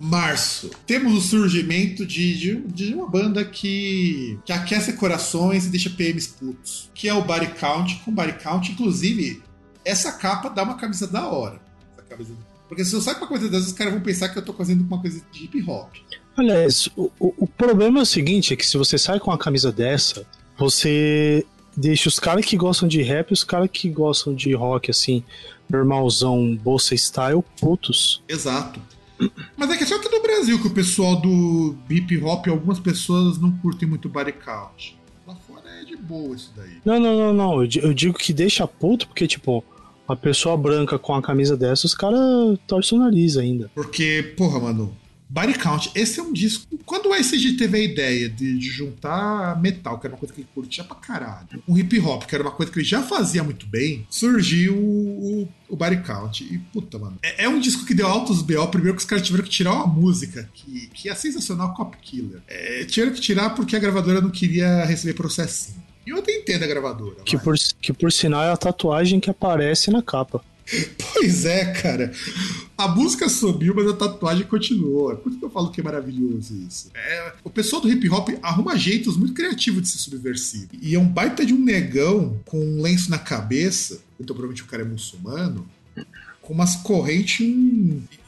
março, 0.04 0.70
temos 0.86 1.14
o 1.14 1.20
surgimento 1.20 2.04
de, 2.04 2.38
de, 2.38 2.60
de, 2.66 2.94
uma 2.94 3.08
banda 3.08 3.42
que, 3.44 4.38
que 4.44 4.52
aquece 4.52 4.92
corações 4.92 5.66
e 5.66 5.70
deixa 5.70 5.88
PMs 5.88 6.28
putos, 6.28 6.90
que 6.94 7.08
é 7.08 7.14
o 7.14 7.24
Body 7.24 7.54
Count, 7.58 7.96
com 8.04 8.12
Body 8.12 8.34
Count, 8.34 8.70
inclusive, 8.70 9.42
essa 9.84 10.12
capa 10.12 10.50
dá 10.50 10.62
uma 10.62 10.76
camisa 10.76 11.06
da 11.06 11.26
hora. 11.26 11.58
Camisa, 12.08 12.34
porque 12.68 12.84
se 12.84 12.94
eu 12.94 13.00
sair 13.00 13.14
com 13.14 13.22
uma 13.22 13.28
coisa 13.28 13.48
dessas, 13.48 13.68
os 13.68 13.72
caras 13.72 13.94
vão 13.94 14.02
pensar 14.02 14.28
que 14.28 14.38
eu 14.38 14.44
tô 14.44 14.52
fazendo 14.52 14.82
uma 14.82 15.00
coisa 15.00 15.22
de 15.32 15.44
hip 15.44 15.62
hop. 15.68 15.90
Aliás, 16.36 16.88
o, 16.96 17.10
o 17.18 17.46
problema 17.46 18.00
é 18.00 18.02
o 18.02 18.06
seguinte, 18.06 18.52
é 18.52 18.56
que 18.56 18.66
se 18.66 18.76
você 18.76 18.98
sai 18.98 19.18
com 19.18 19.30
uma 19.30 19.38
camisa 19.38 19.72
dessa, 19.72 20.26
você 20.58 21.46
deixa 21.74 22.08
os 22.08 22.18
caras 22.18 22.44
que 22.44 22.56
gostam 22.56 22.86
de 22.86 23.00
rap 23.02 23.30
e 23.30 23.32
os 23.32 23.42
caras 23.42 23.70
que 23.72 23.88
gostam 23.88 24.34
de 24.34 24.52
rock, 24.52 24.90
assim, 24.90 25.24
normalzão, 25.70 26.54
bolsa 26.56 26.94
style, 26.96 27.42
putos. 27.58 28.22
Exato. 28.28 28.80
Mas 29.56 29.70
é 29.70 29.76
que 29.76 29.84
é 29.84 29.86
só 29.86 29.96
aqui 29.96 30.08
no 30.08 30.22
Brasil 30.22 30.60
que 30.60 30.66
o 30.66 30.74
pessoal 30.74 31.16
do 31.20 31.76
hip 31.88 32.16
hop, 32.22 32.48
algumas 32.48 32.80
pessoas 32.80 33.38
não 33.38 33.52
curtem 33.58 33.88
muito 33.88 34.08
body 34.08 34.32
count. 34.32 34.98
Lá 35.26 35.34
fora 35.36 35.68
é 35.80 35.84
de 35.84 35.96
boa 35.96 36.34
isso 36.34 36.52
daí. 36.56 36.78
Não, 36.84 36.98
não, 36.98 37.16
não, 37.16 37.32
não. 37.32 37.62
Eu 37.62 37.94
digo 37.94 38.18
que 38.18 38.32
deixa 38.32 38.66
puto 38.66 39.06
porque, 39.06 39.26
tipo, 39.26 39.64
uma 40.06 40.16
pessoa 40.16 40.56
branca 40.56 40.98
com 40.98 41.14
a 41.14 41.22
camisa 41.22 41.56
dessa, 41.56 41.86
os 41.86 41.94
caras 41.94 42.20
torcem 42.66 42.98
o 42.98 43.02
nariz 43.02 43.36
ainda. 43.36 43.70
Porque, 43.74 44.34
porra, 44.36 44.60
mano, 44.60 44.94
Body 45.34 45.54
Count, 45.54 45.90
esse 45.96 46.20
é 46.20 46.22
um 46.22 46.32
disco. 46.32 46.64
Quando 46.86 47.08
o 47.08 47.14
SG 47.14 47.56
teve 47.56 47.76
a 47.76 47.82
ideia 47.82 48.28
de, 48.28 48.56
de, 48.56 48.70
juntar 48.70 49.60
metal, 49.60 49.98
que 49.98 50.06
era 50.06 50.14
uma 50.14 50.18
coisa 50.20 50.32
que 50.32 50.42
ele 50.42 50.48
curtia 50.54 50.84
pra 50.84 50.94
caralho, 50.94 51.60
um 51.66 51.76
hip 51.76 51.98
hop, 51.98 52.22
que 52.22 52.36
era 52.36 52.44
uma 52.44 52.52
coisa 52.52 52.70
que 52.70 52.78
ele 52.78 52.86
já 52.86 53.02
fazia 53.02 53.42
muito 53.42 53.66
bem, 53.66 54.06
surgiu 54.08 54.76
o, 54.76 55.48
o 55.68 55.74
Body 55.74 56.02
Count. 56.02 56.44
E 56.44 56.58
puta, 56.72 57.00
mano. 57.00 57.18
É, 57.20 57.46
é 57.46 57.48
um 57.48 57.58
disco 57.58 57.84
que 57.84 57.92
deu 57.92 58.06
altos 58.06 58.42
BO. 58.42 58.68
Primeiro 58.68 58.96
que 58.96 59.02
os 59.02 59.08
caras 59.08 59.26
tiveram 59.26 59.42
que 59.42 59.50
tirar 59.50 59.72
uma 59.72 59.88
música 59.88 60.48
que, 60.54 60.86
que 60.94 61.08
é 61.08 61.14
sensacional, 61.16 61.74
Cop 61.74 61.96
Killer. 62.00 62.40
É, 62.46 62.84
tiveram 62.84 63.12
que 63.12 63.20
tirar 63.20 63.50
porque 63.50 63.74
a 63.74 63.80
gravadora 63.80 64.20
não 64.20 64.30
queria 64.30 64.84
receber 64.84 65.14
processinho. 65.14 65.82
E 66.06 66.10
eu 66.10 66.18
até 66.18 66.30
entendo 66.30 66.62
a 66.62 66.66
gravadora. 66.68 67.16
Que 67.24 67.36
por, 67.36 67.56
que 67.80 67.92
por 67.92 68.12
sinal 68.12 68.44
é 68.44 68.52
a 68.52 68.56
tatuagem 68.56 69.18
que 69.18 69.30
aparece 69.30 69.90
na 69.90 70.00
capa. 70.00 70.44
Pois 71.12 71.44
é, 71.44 71.72
cara. 71.72 72.12
A 72.76 72.88
música 72.88 73.28
subiu, 73.28 73.74
mas 73.74 73.86
a 73.88 73.94
tatuagem 73.94 74.46
continuou. 74.46 75.14
Por 75.16 75.30
isso 75.30 75.38
que 75.38 75.44
eu 75.44 75.50
falo 75.50 75.70
que 75.70 75.80
é 75.80 75.84
maravilhoso 75.84 76.54
isso. 76.66 76.90
É, 76.94 77.32
o 77.44 77.50
pessoal 77.50 77.80
do 77.80 77.88
hip 77.88 78.08
hop 78.10 78.30
arruma 78.42 78.76
jeitos 78.76 79.16
muito 79.16 79.34
criativos 79.34 79.82
de 79.82 79.88
ser 79.88 79.98
subversivo. 79.98 80.68
E 80.80 80.94
é 80.94 80.98
um 80.98 81.06
baita 81.06 81.44
de 81.44 81.54
um 81.54 81.62
negão 81.62 82.40
com 82.44 82.58
um 82.58 82.82
lenço 82.82 83.10
na 83.10 83.18
cabeça, 83.18 84.00
então 84.18 84.34
provavelmente 84.34 84.62
o 84.62 84.66
cara 84.66 84.82
é 84.82 84.86
muçulmano, 84.86 85.66
com 86.42 86.52
umas 86.52 86.76
correntes 86.76 87.40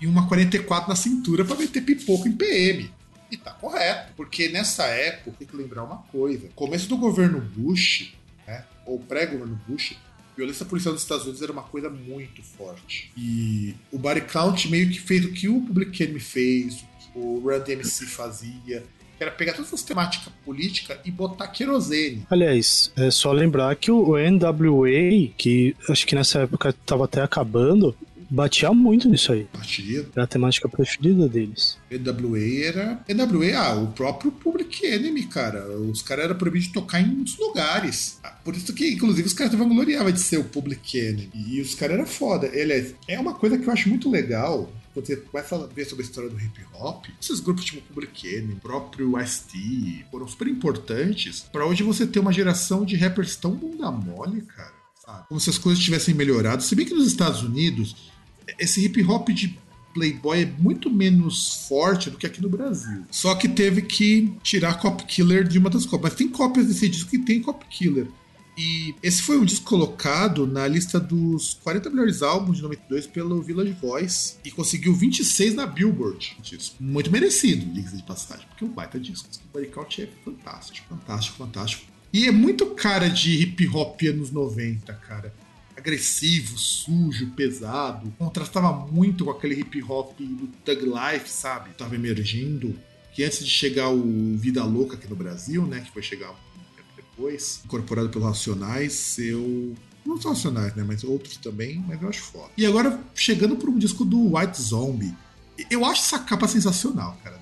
e 0.00 0.06
uma 0.06 0.26
44 0.26 0.88
na 0.88 0.96
cintura 0.96 1.44
para 1.44 1.56
meter 1.56 1.82
pipoca 1.82 2.28
em 2.28 2.32
PM. 2.32 2.90
E 3.30 3.36
tá 3.36 3.50
correto, 3.50 4.12
porque 4.16 4.48
nessa 4.48 4.84
época 4.84 5.32
tem 5.38 5.46
que 5.46 5.56
lembrar 5.56 5.82
uma 5.82 5.98
coisa: 6.12 6.48
começo 6.54 6.88
do 6.88 6.96
governo 6.96 7.40
Bush, 7.40 8.14
né, 8.46 8.64
ou 8.86 9.00
pré-governo 9.00 9.60
Bush, 9.66 9.96
violência 10.36 10.66
policial 10.66 10.92
dos 10.92 11.02
Estados 11.02 11.24
Unidos 11.24 11.42
era 11.42 11.52
uma 11.52 11.62
coisa 11.62 11.88
muito 11.88 12.42
forte. 12.42 13.10
E 13.16 13.74
o 13.90 13.98
Body 13.98 14.20
Count 14.22 14.68
meio 14.68 14.88
que 14.90 15.00
fez 15.00 15.24
o 15.24 15.32
que 15.32 15.48
o 15.48 15.60
Public 15.60 16.02
Enemy 16.02 16.20
fez, 16.20 16.74
o 16.74 16.86
que 16.98 17.18
o 17.18 17.40
Run 17.40 17.60
DMC 17.60 18.06
fazia, 18.06 18.84
que 19.16 19.22
era 19.24 19.30
pegar 19.30 19.54
todas 19.54 19.72
as 19.72 19.82
temáticas 19.82 20.32
políticas 20.44 20.98
e 21.04 21.10
botar 21.10 21.48
querosene. 21.48 22.26
Aliás, 22.30 22.92
é 22.96 23.10
só 23.10 23.32
lembrar 23.32 23.74
que 23.76 23.90
o 23.90 24.14
NWA, 24.16 25.32
que 25.36 25.74
acho 25.88 26.06
que 26.06 26.14
nessa 26.14 26.40
época 26.40 26.68
estava 26.68 27.06
até 27.06 27.22
acabando, 27.22 27.96
batia 28.30 28.72
muito 28.72 29.08
nisso 29.08 29.32
aí. 29.32 29.46
Batia. 29.52 30.06
Era 30.14 30.24
a 30.24 30.26
temática 30.26 30.68
preferida 30.68 31.28
deles. 31.28 31.78
NWA 31.90 32.64
era. 32.64 33.04
NWA, 33.08 33.58
ah, 33.58 33.74
o 33.74 33.88
próprio 33.88 34.32
Public 34.32 34.84
Enemy, 34.84 35.24
cara. 35.24 35.66
Os 35.78 36.02
caras 36.02 36.26
eram 36.26 36.36
proibidos 36.36 36.68
de 36.68 36.74
tocar 36.74 37.00
em 37.00 37.06
muitos 37.06 37.38
lugares. 37.38 38.18
Ah, 38.22 38.30
por 38.44 38.54
isso 38.54 38.72
que, 38.72 38.92
inclusive, 38.92 39.26
os 39.26 39.34
caras 39.34 39.54
vangloriavam 39.54 40.12
de 40.12 40.20
ser 40.20 40.38
o 40.38 40.44
Public 40.44 40.98
Enemy. 40.98 41.30
E 41.34 41.60
os 41.60 41.74
caras 41.74 41.96
eram 41.96 42.06
foda. 42.06 42.46
Ele 42.52 42.94
é 43.08 43.18
uma 43.18 43.34
coisa 43.34 43.58
que 43.58 43.66
eu 43.66 43.72
acho 43.72 43.88
muito 43.88 44.10
legal 44.10 44.70
quando 44.96 45.06
você 45.08 45.22
vai 45.30 45.42
falar, 45.42 45.66
ver 45.66 45.84
sobre 45.84 46.04
a 46.04 46.08
história 46.08 46.30
do 46.30 46.40
hip 46.40 46.58
hop, 46.72 47.04
esses 47.20 47.38
grupos 47.38 47.66
tipo 47.66 47.82
Public 47.82 48.26
Enemy, 48.26 48.54
próprio 48.54 49.12
ST, 49.26 50.06
foram 50.10 50.26
super 50.26 50.48
importantes 50.48 51.42
para 51.52 51.66
hoje 51.66 51.82
você 51.82 52.06
ter 52.06 52.18
uma 52.18 52.32
geração 52.32 52.82
de 52.82 52.96
rappers 52.96 53.36
tão 53.36 53.54
bunda 53.54 53.90
mole, 53.90 54.40
cara. 54.40 54.72
Sabe? 55.04 55.28
Como 55.28 55.38
se 55.38 55.50
as 55.50 55.58
coisas 55.58 55.84
tivessem 55.84 56.14
melhorado. 56.14 56.62
Se 56.62 56.74
bem 56.74 56.86
que 56.86 56.94
nos 56.94 57.06
Estados 57.06 57.42
Unidos 57.42 57.94
esse 58.58 58.84
hip 58.84 59.02
hop 59.04 59.28
de 59.30 59.58
Playboy 59.96 60.42
é 60.42 60.46
muito 60.58 60.90
menos 60.90 61.66
forte 61.66 62.10
do 62.10 62.18
que 62.18 62.26
aqui 62.26 62.42
no 62.42 62.50
Brasil. 62.50 63.04
Só 63.10 63.34
que 63.34 63.48
teve 63.48 63.80
que 63.80 64.30
tirar 64.42 64.78
Cop 64.78 65.02
Killer 65.06 65.48
de 65.48 65.58
uma 65.58 65.70
das 65.70 65.86
cópias. 65.86 66.12
Mas 66.12 66.18
tem 66.18 66.28
cópias 66.28 66.66
desse 66.66 66.86
disco 66.86 67.08
que 67.08 67.18
tem 67.18 67.40
Cop 67.40 67.64
Killer. 67.70 68.06
E 68.58 68.94
esse 69.02 69.22
foi 69.22 69.38
um 69.38 69.44
disco 69.44 69.66
colocado 69.66 70.46
na 70.46 70.66
lista 70.66 70.98
dos 71.00 71.54
40 71.62 71.90
melhores 71.90 72.22
álbuns 72.22 72.56
de 72.56 72.62
92 72.62 73.06
pelo 73.06 73.42
Village 73.42 73.76
Voice 73.80 74.36
e 74.44 74.50
conseguiu 74.50 74.94
26 74.94 75.54
na 75.54 75.66
Billboard. 75.66 76.36
Disco. 76.42 76.76
Muito 76.80 77.10
merecido, 77.10 77.66
diga 77.66 77.90
de 77.90 78.02
passagem, 78.02 78.46
porque 78.48 78.64
é 78.64 78.66
um 78.66 78.70
baita 78.70 78.98
disco. 78.98 79.28
O 79.54 79.66
Count 79.66 80.02
é 80.02 80.08
fantástico, 80.24 80.88
fantástico, 80.88 81.36
fantástico. 81.36 81.84
E 82.12 82.26
é 82.26 82.32
muito 82.32 82.66
cara 82.66 83.08
de 83.08 83.42
hip 83.42 83.68
hop 83.68 84.00
anos 84.04 84.30
90, 84.30 84.92
cara 84.94 85.34
agressivo, 85.86 86.58
sujo, 86.58 87.30
pesado. 87.30 88.12
Contrastava 88.18 88.72
muito 88.72 89.24
com 89.24 89.30
aquele 89.30 89.54
hip 89.60 89.80
hop 89.84 90.18
do 90.18 90.48
Thug 90.64 90.84
Life, 90.84 91.30
sabe? 91.30 91.70
Tava 91.70 91.94
emergindo. 91.94 92.76
Que 93.12 93.22
antes 93.22 93.38
de 93.38 93.50
chegar 93.50 93.88
o 93.88 94.36
Vida 94.36 94.64
Louca 94.64 94.96
aqui 94.96 95.08
no 95.08 95.16
Brasil, 95.16 95.64
né? 95.64 95.80
Que 95.80 95.92
foi 95.92 96.02
chegar 96.02 96.34
depois, 96.96 97.62
incorporado 97.64 98.10
pelos 98.10 98.26
Racionais, 98.26 99.18
eu 99.18 99.74
não 100.04 100.20
só 100.20 100.30
Racionais, 100.30 100.74
né? 100.74 100.84
Mas 100.86 101.02
outros 101.02 101.36
também, 101.36 101.82
mas 101.86 102.02
eu 102.02 102.08
acho 102.08 102.22
foda. 102.22 102.50
E 102.56 102.66
agora, 102.66 103.00
chegando 103.14 103.56
por 103.56 103.70
um 103.70 103.78
disco 103.78 104.04
do 104.04 104.36
White 104.36 104.60
Zombie. 104.60 105.14
Eu 105.70 105.86
acho 105.86 106.02
essa 106.02 106.18
capa 106.18 106.46
sensacional, 106.46 107.18
cara. 107.24 107.35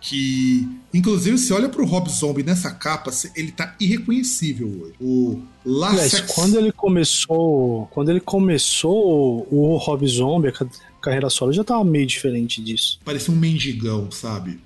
Que, 0.00 0.68
inclusive, 0.92 1.38
se 1.38 1.52
olha 1.52 1.68
pro 1.68 1.84
Rob 1.84 2.08
Zombie 2.10 2.42
nessa 2.42 2.70
capa, 2.70 3.10
ele 3.34 3.52
tá 3.52 3.74
irreconhecível 3.80 4.68
hoje. 4.68 4.94
O 5.00 5.42
La 5.64 5.90
Aliás, 5.90 6.20
quando 6.20 6.58
ele 6.58 6.72
começou. 6.72 7.86
Quando 7.92 8.10
ele 8.10 8.20
começou 8.20 9.46
o 9.50 9.76
Rob 9.76 10.06
Zombie, 10.06 10.48
a 10.48 11.00
carreira 11.00 11.30
solo 11.30 11.52
já 11.52 11.64
tava 11.64 11.84
meio 11.84 12.06
diferente 12.06 12.62
disso. 12.62 13.00
Parecia 13.04 13.32
um 13.32 13.36
mendigão, 13.36 14.10
sabe? 14.10 14.60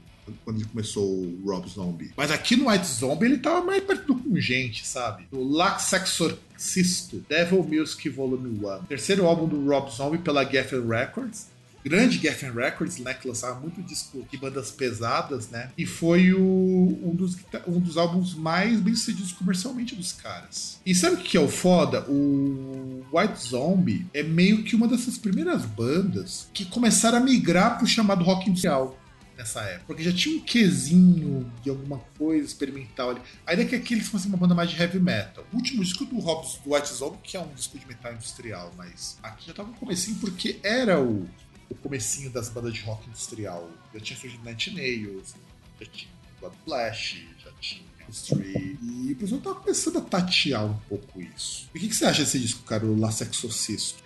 quando 0.44 0.58
ele 0.58 0.68
começou 0.68 1.04
o 1.04 1.42
Rob 1.44 1.68
Zombie. 1.68 2.12
Mas 2.16 2.30
aqui 2.30 2.56
no 2.56 2.68
White 2.68 2.86
Zombie 2.86 3.26
ele 3.26 3.38
tava 3.38 3.64
mais 3.64 3.82
perto 3.82 4.14
com 4.14 4.36
gente, 4.36 4.86
sabe? 4.86 5.26
No 5.30 5.42
Lax 5.42 5.92
Exorcisto, 5.92 7.22
Devil 7.28 7.62
Music 7.62 8.08
Volume 8.08 8.58
1. 8.64 8.84
Terceiro 8.84 9.26
álbum 9.26 9.46
do 9.46 9.68
Rob 9.68 9.90
Zombie 9.90 10.18
pela 10.18 10.44
Geffen 10.44 10.86
Records 10.86 11.48
grande 11.84 12.18
Geffen 12.18 12.50
Records, 12.50 12.98
né, 12.98 13.12
que 13.12 13.28
lançava 13.28 13.60
muito 13.60 13.82
disco 13.82 14.26
de 14.30 14.38
bandas 14.38 14.70
pesadas, 14.70 15.50
né? 15.50 15.70
E 15.76 15.84
foi 15.84 16.32
o, 16.32 16.40
um, 16.40 17.14
dos, 17.14 17.36
um 17.68 17.78
dos 17.78 17.98
álbuns 17.98 18.34
mais 18.34 18.80
bem 18.80 18.94
sucedidos 18.94 19.32
comercialmente 19.32 19.94
dos 19.94 20.12
caras. 20.12 20.80
E 20.84 20.94
sabe 20.94 21.16
o 21.16 21.18
que 21.18 21.36
é 21.36 21.40
o 21.40 21.48
foda? 21.48 22.04
O 22.08 23.04
White 23.12 23.48
Zombie 23.48 24.06
é 24.14 24.22
meio 24.22 24.62
que 24.62 24.74
uma 24.74 24.88
dessas 24.88 25.18
primeiras 25.18 25.64
bandas 25.66 26.48
que 26.54 26.64
começaram 26.64 27.18
a 27.18 27.20
migrar 27.20 27.76
pro 27.78 27.86
chamado 27.86 28.24
rock 28.24 28.48
industrial 28.48 28.98
nessa 29.36 29.60
época. 29.62 29.84
Porque 29.86 30.02
já 30.02 30.12
tinha 30.12 30.36
um 30.36 30.40
quesinho 30.40 31.50
de 31.62 31.70
alguma 31.70 31.98
coisa 32.16 32.46
experimental 32.46 33.10
ali. 33.10 33.20
Ainda 33.46 33.64
que 33.64 33.74
aqui 33.74 33.94
eles 33.94 34.08
fossem 34.08 34.28
uma 34.28 34.38
banda 34.38 34.54
mais 34.54 34.70
de 34.70 34.80
heavy 34.80 34.98
metal. 34.98 35.44
O 35.52 35.56
último 35.56 35.82
disco 35.82 36.04
do 36.04 36.14
do 36.14 36.74
White 36.74 36.94
Zombie, 36.94 37.18
que 37.22 37.36
é 37.36 37.40
um 37.40 37.52
disco 37.54 37.78
de 37.78 37.86
metal 37.86 38.12
industrial, 38.12 38.72
mas 38.76 39.18
aqui 39.22 39.46
já 39.46 39.52
tava 39.52 39.68
no 39.68 39.74
comecinho 39.74 40.16
porque 40.18 40.58
era 40.62 41.00
o, 41.00 41.28
o 41.68 41.74
comecinho 41.74 42.30
das 42.30 42.48
bandas 42.48 42.74
de 42.74 42.80
rock 42.80 43.08
industrial. 43.08 43.68
Já 43.92 44.00
tinha 44.00 44.18
surgido 44.18 44.44
Night 44.44 44.74
Nails, 44.74 45.34
já 45.80 45.86
tinha 45.86 46.10
Blood 46.40 46.56
Flash, 46.64 47.24
já 47.42 47.50
tinha 47.60 47.82
Street. 48.10 48.76
E 48.82 49.12
o 49.12 49.16
pessoal 49.16 49.40
tava 49.40 49.56
começando 49.56 49.98
a 49.98 50.00
tatear 50.00 50.64
um 50.66 50.76
pouco 50.88 51.20
isso. 51.20 51.68
E 51.74 51.78
o 51.78 51.80
que, 51.80 51.88
que 51.88 51.96
você 51.96 52.04
acha 52.04 52.22
desse 52.22 52.38
disco, 52.38 52.62
cara, 52.64 52.84
o 52.84 52.98
La 52.98 53.10
Sexorcisto? 53.10 54.02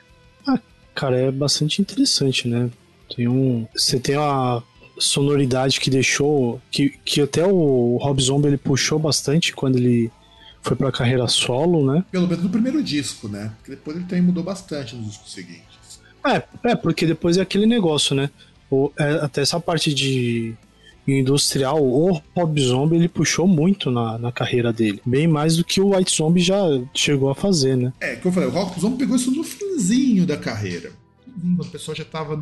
Ah, 0.47 0.59
cara, 0.95 1.19
é 1.19 1.31
bastante 1.31 1.81
interessante, 1.81 2.49
né? 2.49 2.71
Tem 3.15 3.29
um. 3.29 3.67
Você 3.75 3.99
tem 3.99 4.17
uma 4.17 4.63
sonoridade 4.99 5.81
que 5.81 5.91
deixou. 5.91 6.61
Que, 6.71 6.91
que 7.05 7.21
até 7.21 7.45
o 7.45 7.97
Rob 8.01 8.21
Zombie 8.23 8.49
ele 8.49 8.59
puxou 8.59 8.99
bastante 8.99 9.53
quando 9.53 9.77
ele 9.77 10.11
foi 10.63 10.77
pra 10.77 10.93
carreira 10.93 11.27
solo, 11.29 11.93
né? 11.93 12.05
Pelo 12.11 12.27
menos 12.27 12.45
no 12.45 12.51
primeiro 12.51 12.83
disco, 12.83 13.29
né? 13.29 13.53
Porque 13.59 13.71
depois 13.73 13.97
ele 13.97 14.07
também 14.07 14.23
mudou 14.23 14.45
bastante 14.45 14.95
nos 14.95 15.09
discos 15.09 15.33
seguintes. 15.33 15.68
É, 16.27 16.71
é 16.71 16.77
porque 16.77 17.07
depois 17.07 17.37
é 17.37 17.43
aquele 17.43 17.67
negócio, 17.67 18.15
né? 18.15 18.31
O, 18.71 18.91
é, 18.99 19.13
até 19.25 19.41
essa 19.41 19.59
parte 19.59 19.95
de 19.95 20.55
industrial, 21.07 21.83
o 21.83 22.21
Rob 22.37 22.61
Zombie 22.61 22.97
ele 22.97 23.09
puxou 23.09 23.47
muito 23.47 23.91
na, 23.91 24.19
na 24.19 24.31
carreira 24.31 24.73
dele. 24.73 25.01
Bem 25.07 25.27
mais 25.27 25.57
do 25.57 25.65
que 25.65 25.81
o 25.81 25.97
White 25.97 26.15
Zombie 26.15 26.41
já 26.41 26.61
chegou 26.93 27.31
a 27.31 27.35
fazer, 27.35 27.77
né? 27.77 27.93
É, 28.01 28.17
que 28.17 28.27
eu 28.27 28.33
falei, 28.33 28.49
o 28.49 28.53
Rob 28.53 28.79
Zombie 28.79 28.99
pegou 28.99 29.17
isso 29.17 29.31
no 29.31 29.43
finzinho 29.43 30.27
da 30.27 30.37
carreira. 30.37 30.93
O 31.59 31.65
pessoal 31.65 31.97
já 31.97 32.05
tava 32.05 32.37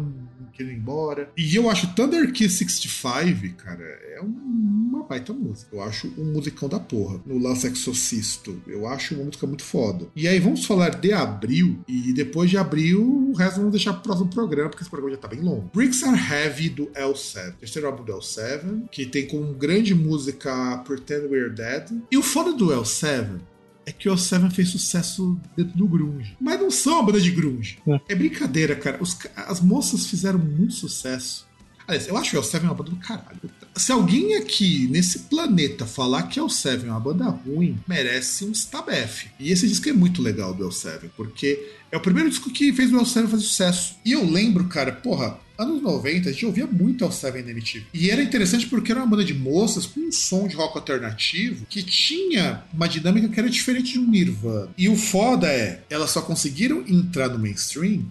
querendo 0.56 0.72
ir 0.72 0.78
embora. 0.78 1.30
E 1.36 1.54
eu 1.54 1.68
acho 1.70 1.94
Thunder 1.94 2.32
Kiss 2.32 2.56
65, 2.56 3.56
cara, 3.56 3.82
é 3.84 4.20
uma 4.20 5.04
baita 5.04 5.32
música. 5.32 5.74
Eu 5.74 5.82
acho 5.82 6.12
um 6.18 6.32
musicão 6.32 6.68
da 6.68 6.80
porra. 6.80 7.20
No 7.24 7.38
Lance 7.38 7.66
Exorcisto. 7.66 8.60
Eu 8.66 8.86
acho 8.86 9.14
uma 9.14 9.24
música 9.24 9.46
muito 9.46 9.62
foda. 9.62 10.06
E 10.14 10.26
aí 10.26 10.38
vamos 10.38 10.64
falar 10.64 10.90
de 10.90 11.12
abril. 11.12 11.78
E 11.86 12.12
depois 12.12 12.50
de 12.50 12.58
abril, 12.58 13.30
o 13.30 13.32
resto 13.32 13.56
vamos 13.56 13.72
deixar 13.72 13.92
pro 13.92 14.02
próximo 14.02 14.30
programa, 14.30 14.70
porque 14.70 14.82
esse 14.82 14.90
programa 14.90 15.14
já 15.14 15.20
tá 15.20 15.28
bem 15.28 15.40
longo. 15.40 15.70
Bricks 15.74 16.02
Are 16.02 16.18
Heavy 16.18 16.68
do 16.68 16.86
L7. 16.86 17.54
Terceiro 17.60 17.88
álbum 17.88 18.04
do 18.04 18.12
L7. 18.12 18.88
Que 18.90 19.06
tem 19.06 19.26
como 19.26 19.54
grande 19.54 19.94
música 19.94 20.78
Pretend 20.78 21.26
We're 21.26 21.50
Dead. 21.50 21.90
E 22.10 22.16
o 22.16 22.22
foda 22.22 22.52
do 22.52 22.68
L7 22.68 23.40
é 23.86 23.92
que 23.92 24.08
o 24.08 24.18
Seven 24.18 24.50
fez 24.50 24.68
sucesso 24.68 25.38
dentro 25.56 25.78
do 25.78 25.86
grunge. 25.86 26.36
Mas 26.40 26.60
não 26.60 26.70
são 26.72 26.94
uma 26.94 27.04
banda 27.04 27.20
de 27.20 27.30
grunge. 27.30 27.78
É, 27.86 28.00
é 28.08 28.14
brincadeira, 28.16 28.74
cara. 28.74 28.98
Os, 29.00 29.16
as 29.36 29.60
moças 29.60 30.06
fizeram 30.06 30.40
muito 30.40 30.74
sucesso. 30.74 31.46
Aliás, 31.86 32.08
eu 32.08 32.16
acho 32.16 32.30
que 32.32 32.36
o 32.36 32.42
Seven 32.42 32.66
é 32.66 32.70
uma 32.70 32.76
banda 32.76 32.90
do 32.90 32.96
caralho. 32.96 33.40
Se 33.76 33.92
alguém 33.92 34.34
aqui 34.34 34.88
nesse 34.88 35.20
planeta 35.20 35.86
falar 35.86 36.24
que 36.24 36.40
o 36.40 36.48
Seven 36.48 36.88
é 36.88 36.90
uma 36.90 36.98
banda 36.98 37.26
ruim, 37.28 37.78
merece 37.86 38.44
um 38.44 38.50
stabef. 38.50 39.28
E 39.38 39.52
esse 39.52 39.68
disco 39.68 39.88
é 39.88 39.92
muito 39.92 40.20
legal 40.20 40.52
do 40.52 40.64
El 40.64 40.72
Seven, 40.72 41.10
porque 41.16 41.75
é 41.90 41.96
o 41.96 42.00
primeiro 42.00 42.28
disco 42.28 42.50
que 42.50 42.72
fez 42.72 42.92
o 42.92 42.98
El 42.98 43.06
Seven 43.06 43.30
fazer 43.30 43.44
sucesso. 43.44 43.96
E 44.04 44.12
eu 44.12 44.24
lembro, 44.24 44.64
cara, 44.64 44.92
porra, 44.92 45.38
anos 45.58 45.82
90, 45.82 46.28
a 46.28 46.32
gente 46.32 46.46
ouvia 46.46 46.66
muito 46.66 47.04
El 47.04 47.12
Seven 47.12 47.42
na 47.42 47.50
MTV. 47.50 47.86
E 47.92 48.10
era 48.10 48.22
interessante 48.22 48.66
porque 48.66 48.92
era 48.92 49.00
uma 49.00 49.06
banda 49.06 49.24
de 49.24 49.34
moças 49.34 49.86
com 49.86 50.00
um 50.00 50.12
som 50.12 50.46
de 50.46 50.56
rock 50.56 50.76
alternativo 50.76 51.66
que 51.68 51.82
tinha 51.82 52.64
uma 52.72 52.88
dinâmica 52.88 53.28
que 53.28 53.40
era 53.40 53.48
diferente 53.48 53.92
de 53.92 53.98
um 53.98 54.06
Nirvana. 54.06 54.70
E 54.76 54.88
o 54.88 54.96
foda 54.96 55.46
é, 55.48 55.82
elas 55.88 56.10
só 56.10 56.20
conseguiram 56.20 56.84
entrar 56.86 57.28
no 57.28 57.38
mainstream 57.38 58.04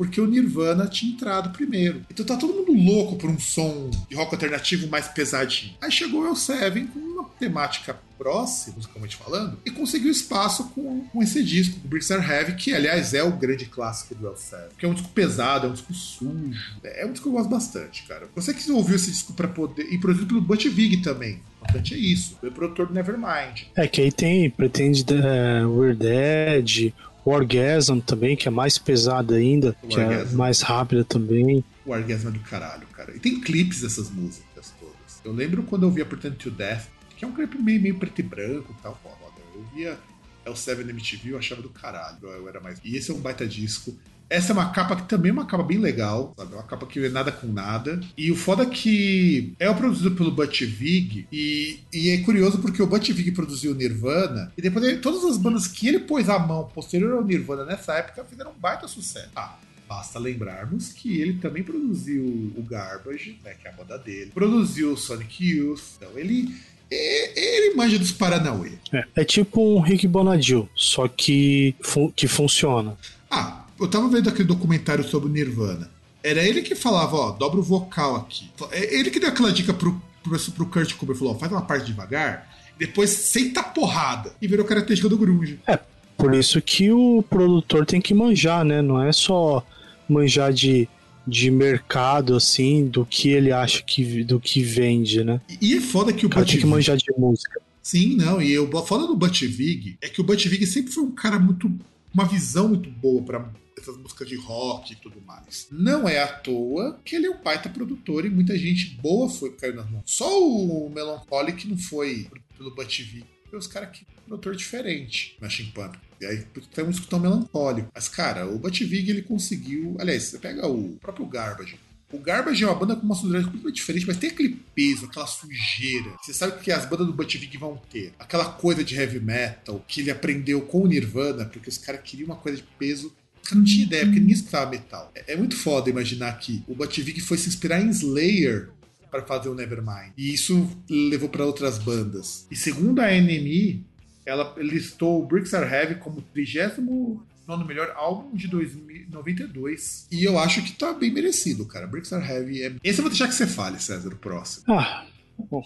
porque 0.00 0.18
o 0.18 0.26
Nirvana 0.26 0.86
tinha 0.86 1.12
entrado 1.12 1.50
primeiro. 1.50 2.06
Então 2.10 2.24
tá 2.24 2.34
todo 2.34 2.54
mundo 2.54 2.72
louco 2.72 3.16
por 3.16 3.28
um 3.28 3.38
som 3.38 3.90
de 4.08 4.16
rock 4.16 4.34
alternativo 4.34 4.88
mais 4.88 5.06
pesadinho. 5.08 5.74
Aí 5.78 5.92
chegou 5.92 6.22
o 6.22 6.26
El 6.26 6.34
Seven 6.34 6.86
com 6.86 6.98
uma 6.98 7.24
temática 7.38 8.00
próxima, 8.16 8.76
musicalmente 8.76 9.16
falando, 9.16 9.58
e 9.62 9.70
conseguiu 9.70 10.10
espaço 10.10 10.70
com, 10.70 11.02
com 11.02 11.22
esse 11.22 11.44
disco, 11.44 11.78
do 11.80 11.86
Bricks 11.86 12.10
Are 12.10 12.26
Heavy, 12.26 12.54
que 12.54 12.72
aliás 12.72 13.12
é 13.12 13.22
o 13.22 13.32
grande 13.32 13.66
clássico 13.66 14.14
do 14.14 14.26
El 14.26 14.36
Seven. 14.36 14.68
Que 14.78 14.86
é 14.86 14.88
um 14.88 14.94
disco 14.94 15.10
pesado, 15.10 15.66
é 15.66 15.68
um 15.68 15.72
disco 15.74 15.92
sujo. 15.92 16.80
É 16.82 17.04
um 17.04 17.12
disco 17.12 17.24
que 17.24 17.28
eu 17.28 17.36
gosto 17.36 17.50
bastante, 17.50 18.02
cara. 18.04 18.26
Você 18.34 18.54
que 18.54 18.72
ouviu 18.72 18.96
esse 18.96 19.10
disco 19.10 19.34
para 19.34 19.48
poder. 19.48 19.82
E 19.92 19.98
produzido 19.98 20.28
pelo 20.28 20.40
Butch 20.40 20.64
Vig 20.68 21.02
também. 21.02 21.40
Importante 21.60 21.92
é 21.92 21.98
isso. 21.98 22.38
Foi 22.40 22.50
produtor 22.50 22.86
do 22.86 22.94
Nevermind. 22.94 23.66
É, 23.76 23.86
que 23.86 24.00
aí 24.00 24.10
tem 24.10 24.48
Pretende 24.48 25.02
uh, 25.02 25.94
Dead, 25.94 26.94
o 27.24 27.30
Orgasm 27.30 27.98
também, 28.00 28.36
que 28.36 28.48
é 28.48 28.50
mais 28.50 28.78
pesada 28.78 29.34
ainda, 29.34 29.76
que 29.88 30.00
é 30.00 30.24
mais 30.32 30.60
rápida 30.60 31.04
também. 31.04 31.64
O 31.84 31.90
Orgasm 31.90 32.28
é 32.28 32.30
do 32.30 32.40
caralho, 32.40 32.86
cara. 32.88 33.14
E 33.14 33.18
tem 33.18 33.40
clipes 33.40 33.82
dessas 33.82 34.10
músicas 34.10 34.72
todas. 34.78 35.20
Eu 35.24 35.32
lembro 35.32 35.62
quando 35.62 35.84
eu 35.84 35.90
via 35.90 36.04
Pretend 36.04 36.36
to 36.36 36.50
Death, 36.50 36.86
que 37.16 37.24
é 37.24 37.28
um 37.28 37.32
clipe 37.32 37.58
meio, 37.58 37.80
meio 37.80 37.98
preto 37.98 38.18
e 38.18 38.22
branco 38.22 38.74
e 38.78 38.82
tal, 38.82 38.98
foda. 39.02 39.20
Eu 39.54 39.64
via 39.74 39.98
é 40.44 40.50
o 40.50 40.56
Seven 40.56 40.88
MTV, 40.88 41.32
eu 41.32 41.38
achava 41.38 41.60
do 41.62 41.68
caralho. 41.68 42.18
Eu 42.22 42.48
era 42.48 42.60
mais. 42.60 42.80
E 42.84 42.96
esse 42.96 43.10
é 43.10 43.14
um 43.14 43.20
baita 43.20 43.46
disco. 43.46 43.96
Essa 44.30 44.52
é 44.52 44.54
uma 44.54 44.70
capa 44.70 44.94
que 44.94 45.08
também 45.08 45.30
é 45.30 45.32
uma 45.32 45.44
capa 45.44 45.64
bem 45.64 45.78
legal, 45.78 46.32
sabe? 46.36 46.52
É 46.52 46.56
uma 46.56 46.62
capa 46.62 46.86
que 46.86 47.04
é 47.04 47.08
nada 47.08 47.32
com 47.32 47.48
nada. 47.48 48.00
E 48.16 48.30
o 48.30 48.36
foda 48.36 48.62
é 48.62 48.66
que 48.66 49.52
é 49.58 49.70
produzido 49.74 50.12
pelo 50.12 50.30
Butch 50.30 50.62
Vig. 50.62 51.26
E, 51.32 51.80
e 51.92 52.10
é 52.10 52.18
curioso 52.18 52.58
porque 52.58 52.80
o 52.80 52.86
Butch 52.86 53.10
Vig 53.10 53.32
produziu 53.32 53.72
o 53.72 53.74
Nirvana. 53.74 54.52
E 54.56 54.62
depois 54.62 54.84
ele, 54.84 54.98
todas 54.98 55.24
as 55.24 55.36
bandas 55.36 55.66
que 55.66 55.88
ele 55.88 55.98
pôs 55.98 56.28
a 56.28 56.38
mão 56.38 56.70
posterior 56.72 57.14
ao 57.14 57.24
Nirvana 57.24 57.64
nessa 57.64 57.94
época 57.94 58.24
fizeram 58.24 58.52
um 58.52 58.60
baita 58.60 58.86
sucesso. 58.86 59.30
Ah, 59.34 59.56
Basta 59.90 60.20
lembrarmos 60.20 60.92
que 60.92 61.20
ele 61.20 61.32
também 61.40 61.64
produziu 61.64 62.22
o 62.56 62.62
Garbage, 62.62 63.40
né, 63.44 63.56
que 63.60 63.66
é 63.66 63.72
a 63.72 63.74
banda 63.74 63.98
dele, 63.98 64.30
produziu 64.32 64.92
o 64.92 64.96
Sonic 64.96 65.44
Youth. 65.44 65.82
Então 65.96 66.16
ele 66.16 66.54
ele 66.88 67.74
manja 67.74 67.98
dos 67.98 68.12
Paranauê. 68.12 68.72
É, 68.92 69.04
é 69.16 69.24
tipo 69.24 69.76
um 69.76 69.80
Rick 69.80 70.06
Bonadil, 70.06 70.68
só 70.74 71.08
que, 71.08 71.74
fun 71.80 72.10
que 72.10 72.26
funciona. 72.26 72.96
Ah, 73.30 73.59
eu 73.80 73.88
tava 73.88 74.08
vendo 74.08 74.28
aquele 74.28 74.46
documentário 74.46 75.02
sobre 75.02 75.28
o 75.28 75.32
Nirvana. 75.32 75.90
Era 76.22 76.42
ele 76.42 76.60
que 76.60 76.74
falava, 76.74 77.16
ó, 77.16 77.30
dobra 77.30 77.60
o 77.60 77.62
vocal 77.62 78.16
aqui. 78.16 78.50
É 78.70 78.94
ele 78.94 79.10
que 79.10 79.18
deu 79.18 79.30
aquela 79.30 79.50
dica 79.50 79.72
pro, 79.72 80.00
pro, 80.22 80.38
pro 80.38 80.66
Kurt 80.66 80.94
Cobain, 80.94 81.16
falou, 81.16 81.34
ó, 81.34 81.38
faz 81.38 81.50
uma 81.50 81.62
parte 81.62 81.86
devagar, 81.86 82.46
depois 82.78 83.08
senta 83.10 83.62
porrada. 83.62 84.32
E 84.40 84.46
virou 84.46 84.66
característica 84.66 85.08
do 85.08 85.16
grunge. 85.16 85.58
É, 85.66 85.78
por 86.16 86.34
isso 86.34 86.60
que 86.60 86.92
o 86.92 87.24
produtor 87.28 87.86
tem 87.86 88.00
que 88.00 88.12
manjar, 88.12 88.64
né? 88.64 88.82
Não 88.82 89.02
é 89.02 89.12
só 89.12 89.64
manjar 90.06 90.52
de, 90.52 90.86
de 91.26 91.50
mercado, 91.50 92.36
assim, 92.36 92.86
do 92.86 93.06
que 93.06 93.30
ele 93.30 93.50
acha 93.50 93.82
que, 93.82 94.22
do 94.22 94.38
que 94.38 94.62
vende, 94.62 95.24
né? 95.24 95.40
E 95.60 95.74
é 95.74 95.80
foda 95.80 96.12
que 96.12 96.26
o 96.26 96.28
Butch 96.28 96.50
tem 96.50 96.60
que 96.60 96.66
manjar 96.66 96.98
de 96.98 97.06
música. 97.16 97.60
Sim, 97.82 98.14
não, 98.16 98.42
e 98.42 98.58
o 98.58 98.70
foda 98.84 99.06
do 99.06 99.16
Butch 99.16 99.42
Vig 99.44 99.96
é 100.02 100.08
que 100.08 100.20
o 100.20 100.24
Butch 100.24 100.46
Vig 100.46 100.66
sempre 100.66 100.92
foi 100.92 101.02
um 101.02 101.12
cara 101.12 101.38
muito 101.38 101.72
uma 102.12 102.24
visão 102.24 102.68
muito 102.68 102.90
boa 102.90 103.22
para 103.22 103.48
essas 103.80 103.96
músicas 103.96 104.28
de 104.28 104.36
rock 104.36 104.92
e 104.92 104.96
tudo 104.96 105.20
mais. 105.20 105.68
Não 105.70 106.08
é 106.08 106.22
à 106.22 106.28
toa 106.28 107.00
que 107.04 107.16
ele 107.16 107.26
é 107.26 107.30
um 107.30 107.42
baita 107.42 107.68
produtor 107.68 108.24
e 108.24 108.30
muita 108.30 108.56
gente 108.56 108.96
boa 109.00 109.28
foi 109.28 109.54
caiu 109.56 109.74
nas 109.74 109.90
mãos. 109.90 110.02
Só 110.06 110.42
o 110.42 110.90
Melancholy 110.90 111.52
que 111.52 111.68
não 111.68 111.76
foi 111.76 112.28
pelo 112.56 112.74
Butch 112.74 113.00
Vig. 113.00 113.26
Foi 113.48 113.58
os 113.58 113.66
caras 113.66 113.90
que 113.90 114.06
produtor 114.30 114.54
diferente 114.54 115.36
na 115.40 115.48
Chimpano. 115.48 115.94
E 116.20 116.26
aí 116.26 116.44
tem 116.72 116.84
um 116.84 116.90
disco 116.90 117.06
tão 117.06 117.18
melancólico. 117.18 117.90
Mas, 117.92 118.08
cara, 118.08 118.46
o 118.46 118.58
Butch 118.58 118.82
Vig 118.82 119.10
ele 119.10 119.22
conseguiu. 119.22 119.96
Aliás, 119.98 120.24
você 120.24 120.38
pega 120.38 120.66
o 120.68 120.96
próprio 121.00 121.26
Garbage. 121.26 121.78
O 122.12 122.18
Garbage 122.18 122.64
é 122.64 122.66
uma 122.66 122.74
banda 122.74 122.96
com 122.96 123.02
uma 123.02 123.14
sonoridade 123.14 123.46
completamente 123.46 123.76
diferente, 123.76 124.06
mas 124.06 124.16
tem 124.16 124.30
aquele 124.30 124.60
peso, 124.74 125.06
aquela 125.06 125.26
sujeira. 125.26 126.12
Você 126.20 126.34
sabe 126.34 126.54
o 126.54 126.58
que 126.58 126.72
as 126.72 126.84
bandas 126.84 127.06
do 127.06 127.12
Butch 127.12 127.36
Vig 127.36 127.56
vão 127.56 127.80
ter? 127.88 128.12
Aquela 128.18 128.46
coisa 128.46 128.82
de 128.82 128.96
heavy 128.96 129.20
metal 129.20 129.84
que 129.86 130.00
ele 130.00 130.10
aprendeu 130.10 130.60
com 130.62 130.82
o 130.82 130.86
Nirvana, 130.88 131.44
porque 131.44 131.68
os 131.68 131.78
caras 131.78 132.00
queriam 132.02 132.26
uma 132.26 132.36
coisa 132.36 132.58
de 132.58 132.64
peso 132.78 133.14
eu 133.54 133.58
não 133.58 133.64
tinha 133.64 133.84
ideia, 133.84 134.04
porque 134.04 134.20
ninguém 134.20 134.34
escutava 134.34 134.70
metal. 134.70 135.10
É, 135.14 135.32
é 135.32 135.36
muito 135.36 135.56
foda 135.56 135.90
imaginar 135.90 136.32
que 136.38 136.62
o 136.66 136.74
Butch 136.74 136.98
Vig 136.98 137.20
foi 137.20 137.38
se 137.38 137.48
inspirar 137.48 137.80
em 137.80 137.90
Slayer 137.90 138.68
para 139.10 139.22
fazer 139.22 139.48
o 139.48 139.54
Nevermind. 139.54 140.12
E 140.16 140.32
isso 140.32 140.68
levou 140.88 141.28
para 141.28 141.44
outras 141.44 141.78
bandas. 141.78 142.46
E 142.50 142.56
segundo 142.56 143.00
a 143.00 143.08
NME, 143.10 143.84
ela 144.24 144.54
listou 144.58 145.22
o 145.22 145.26
Bricks 145.26 145.52
Are 145.54 145.68
Heavy 145.68 145.96
como 145.96 146.22
39 146.32 147.20
melhor 147.66 147.92
álbum 147.96 148.36
de 148.36 148.46
2092. 148.46 150.06
E 150.12 150.22
eu 150.22 150.38
acho 150.38 150.62
que 150.62 150.72
tá 150.72 150.92
bem 150.92 151.12
merecido, 151.12 151.66
cara. 151.66 151.86
Bricks 151.86 152.12
Are 152.12 152.24
Heavy 152.24 152.62
é. 152.62 152.76
Esse 152.84 153.00
eu 153.00 153.02
vou 153.02 153.10
deixar 153.10 153.26
que 153.26 153.34
você 153.34 153.46
fale, 153.46 153.80
César, 153.80 154.12
o 154.12 154.16
próximo. 154.16 154.64
Ah, 154.68 155.04
bom. 155.50 155.62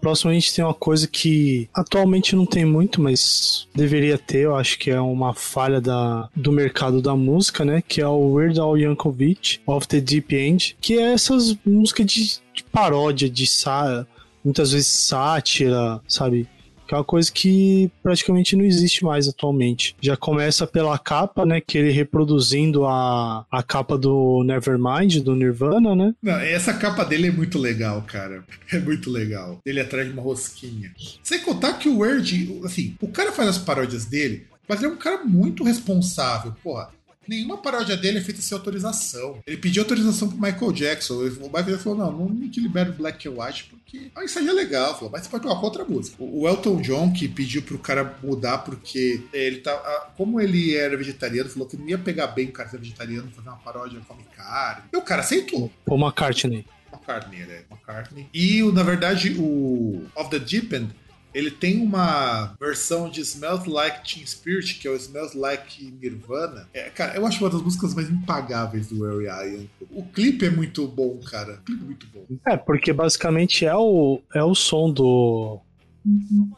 Próximo 0.00 0.30
a 0.30 0.34
gente 0.34 0.54
tem 0.54 0.64
uma 0.64 0.74
coisa 0.74 1.06
que 1.06 1.68
atualmente 1.74 2.36
não 2.36 2.46
tem 2.46 2.64
muito, 2.64 3.00
mas 3.00 3.68
deveria 3.74 4.18
ter, 4.18 4.40
eu 4.40 4.56
acho 4.56 4.78
que 4.78 4.90
é 4.90 5.00
uma 5.00 5.34
falha 5.34 5.80
da, 5.80 6.28
do 6.34 6.52
mercado 6.52 7.02
da 7.02 7.16
música, 7.16 7.64
né? 7.64 7.82
Que 7.86 8.00
é 8.00 8.08
o 8.08 8.32
Weird 8.32 8.60
Al 8.60 8.78
Yankovic, 8.78 9.60
Of 9.66 9.88
the 9.88 10.00
Deep 10.00 10.34
End, 10.34 10.76
que 10.80 10.98
é 10.98 11.12
essas 11.12 11.56
músicas 11.64 12.06
de, 12.06 12.22
de 12.54 12.64
paródia, 12.70 13.28
de 13.28 13.46
sá, 13.46 14.06
muitas 14.44 14.72
vezes 14.72 14.88
sátira, 14.88 16.00
sabe? 16.06 16.48
Que 16.86 16.94
é 16.94 16.96
uma 16.96 17.04
coisa 17.04 17.30
que 17.30 17.90
praticamente 18.02 18.56
não 18.56 18.64
existe 18.64 19.04
mais 19.04 19.28
atualmente. 19.28 19.96
Já 20.00 20.16
começa 20.16 20.66
pela 20.66 20.98
capa, 20.98 21.44
né, 21.44 21.60
que 21.60 21.76
ele 21.76 21.90
reproduzindo 21.90 22.84
a, 22.86 23.44
a 23.50 23.62
capa 23.62 23.98
do 23.98 24.42
Nevermind, 24.44 25.20
do 25.20 25.34
Nirvana, 25.34 25.94
né? 25.94 26.14
Não, 26.22 26.38
essa 26.38 26.72
capa 26.74 27.04
dele 27.04 27.28
é 27.28 27.32
muito 27.32 27.58
legal, 27.58 28.02
cara. 28.02 28.44
É 28.72 28.80
muito 28.80 29.10
legal. 29.10 29.60
Ele 29.64 29.80
atrás 29.80 30.06
de 30.06 30.12
uma 30.12 30.22
rosquinha. 30.22 30.92
Sem 31.22 31.38
contar 31.40 31.74
que 31.74 31.88
o 31.88 31.98
Word, 31.98 32.60
assim, 32.64 32.96
o 33.00 33.08
cara 33.08 33.30
faz 33.30 33.48
as 33.48 33.58
paródias 33.58 34.04
dele, 34.04 34.46
mas 34.68 34.82
ele 34.82 34.90
é 34.90 34.94
um 34.94 34.98
cara 34.98 35.24
muito 35.24 35.62
responsável, 35.62 36.52
porra. 36.62 36.90
Nenhuma 37.28 37.58
paródia 37.58 37.96
dele 37.96 38.18
é 38.18 38.20
feita 38.22 38.40
sem 38.40 38.56
autorização. 38.56 39.40
Ele 39.46 39.56
pediu 39.56 39.82
autorização 39.82 40.28
pro 40.28 40.40
Michael 40.40 40.72
Jackson. 40.72 41.14
O 41.14 41.46
Michael 41.46 41.64
Jackson 41.64 41.96
falou: 41.96 41.98
não, 41.98 42.28
não 42.28 42.50
libera 42.56 42.90
o 42.90 42.92
Black 42.92 43.28
and 43.28 43.32
White, 43.32 43.64
porque 43.64 44.10
isso 44.24 44.38
aí 44.38 44.48
é 44.48 44.52
legal. 44.52 44.94
Falou, 44.94 45.10
mas 45.10 45.22
você 45.22 45.30
pode 45.30 45.42
colocar 45.42 45.62
outra 45.62 45.84
música. 45.84 46.16
O 46.20 46.46
Elton 46.48 46.80
John, 46.80 47.12
que 47.12 47.28
pediu 47.28 47.62
pro 47.62 47.78
cara 47.78 48.18
mudar, 48.22 48.58
porque 48.58 49.22
ele 49.32 49.58
tá. 49.58 49.74
Como 50.16 50.40
ele 50.40 50.74
era 50.74 50.96
vegetariano, 50.96 51.50
falou 51.50 51.68
que 51.68 51.76
não 51.76 51.88
ia 51.88 51.98
pegar 51.98 52.28
bem 52.28 52.46
o 52.46 52.52
cara 52.52 52.68
ser 52.68 52.78
vegetariano, 52.78 53.30
fazer 53.30 53.48
uma 53.48 53.58
paródia 53.58 54.00
come 54.06 54.24
carne. 54.36 54.84
E 54.92 54.96
o 54.96 55.02
cara 55.02 55.20
aceitou. 55.22 55.70
O 55.86 55.96
McCartney. 55.96 56.64
McCartney, 56.92 57.40
né? 57.40 57.62
McCartney. 57.70 58.28
E, 58.32 58.62
na 58.72 58.82
verdade, 58.82 59.36
o 59.38 60.04
Of 60.14 60.30
the 60.30 60.38
Deep 60.38 60.74
End 60.74 60.94
ele 61.36 61.50
tem 61.50 61.82
uma 61.82 62.56
versão 62.58 63.10
de 63.10 63.20
Smells 63.20 63.68
Like 63.68 64.10
Teen 64.10 64.26
Spirit, 64.26 64.76
que 64.76 64.88
é 64.88 64.90
o 64.90 64.96
Smells 64.96 65.36
Like 65.36 65.94
Nirvana. 66.00 66.66
É, 66.72 66.88
cara, 66.88 67.14
eu 67.14 67.26
acho 67.26 67.44
uma 67.44 67.50
das 67.50 67.60
músicas 67.60 67.94
mais 67.94 68.08
impagáveis 68.08 68.86
do 68.86 69.04
Harry 69.04 69.26
Ian. 69.26 69.66
O 69.90 70.02
clipe 70.02 70.46
é 70.46 70.50
muito 70.50 70.88
bom, 70.88 71.18
cara. 71.18 71.60
O 71.60 71.62
clipe 71.62 71.82
é 71.82 71.84
muito 71.84 72.06
bom. 72.06 72.24
É, 72.48 72.56
porque 72.56 72.90
basicamente 72.90 73.66
é 73.66 73.76
o, 73.76 74.22
é 74.34 74.42
o 74.42 74.54
som 74.54 74.90
do. 74.90 75.60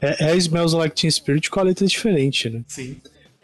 É, 0.01 0.31
é 0.31 0.37
Smells 0.37 0.77
Like 0.77 0.95
Teen 0.95 1.11
Spirit 1.11 1.51
com 1.51 1.59
a 1.59 1.65
letra 1.65 1.85
diferente, 1.85 2.49
né? 2.49 2.63
Sim. 2.69 2.99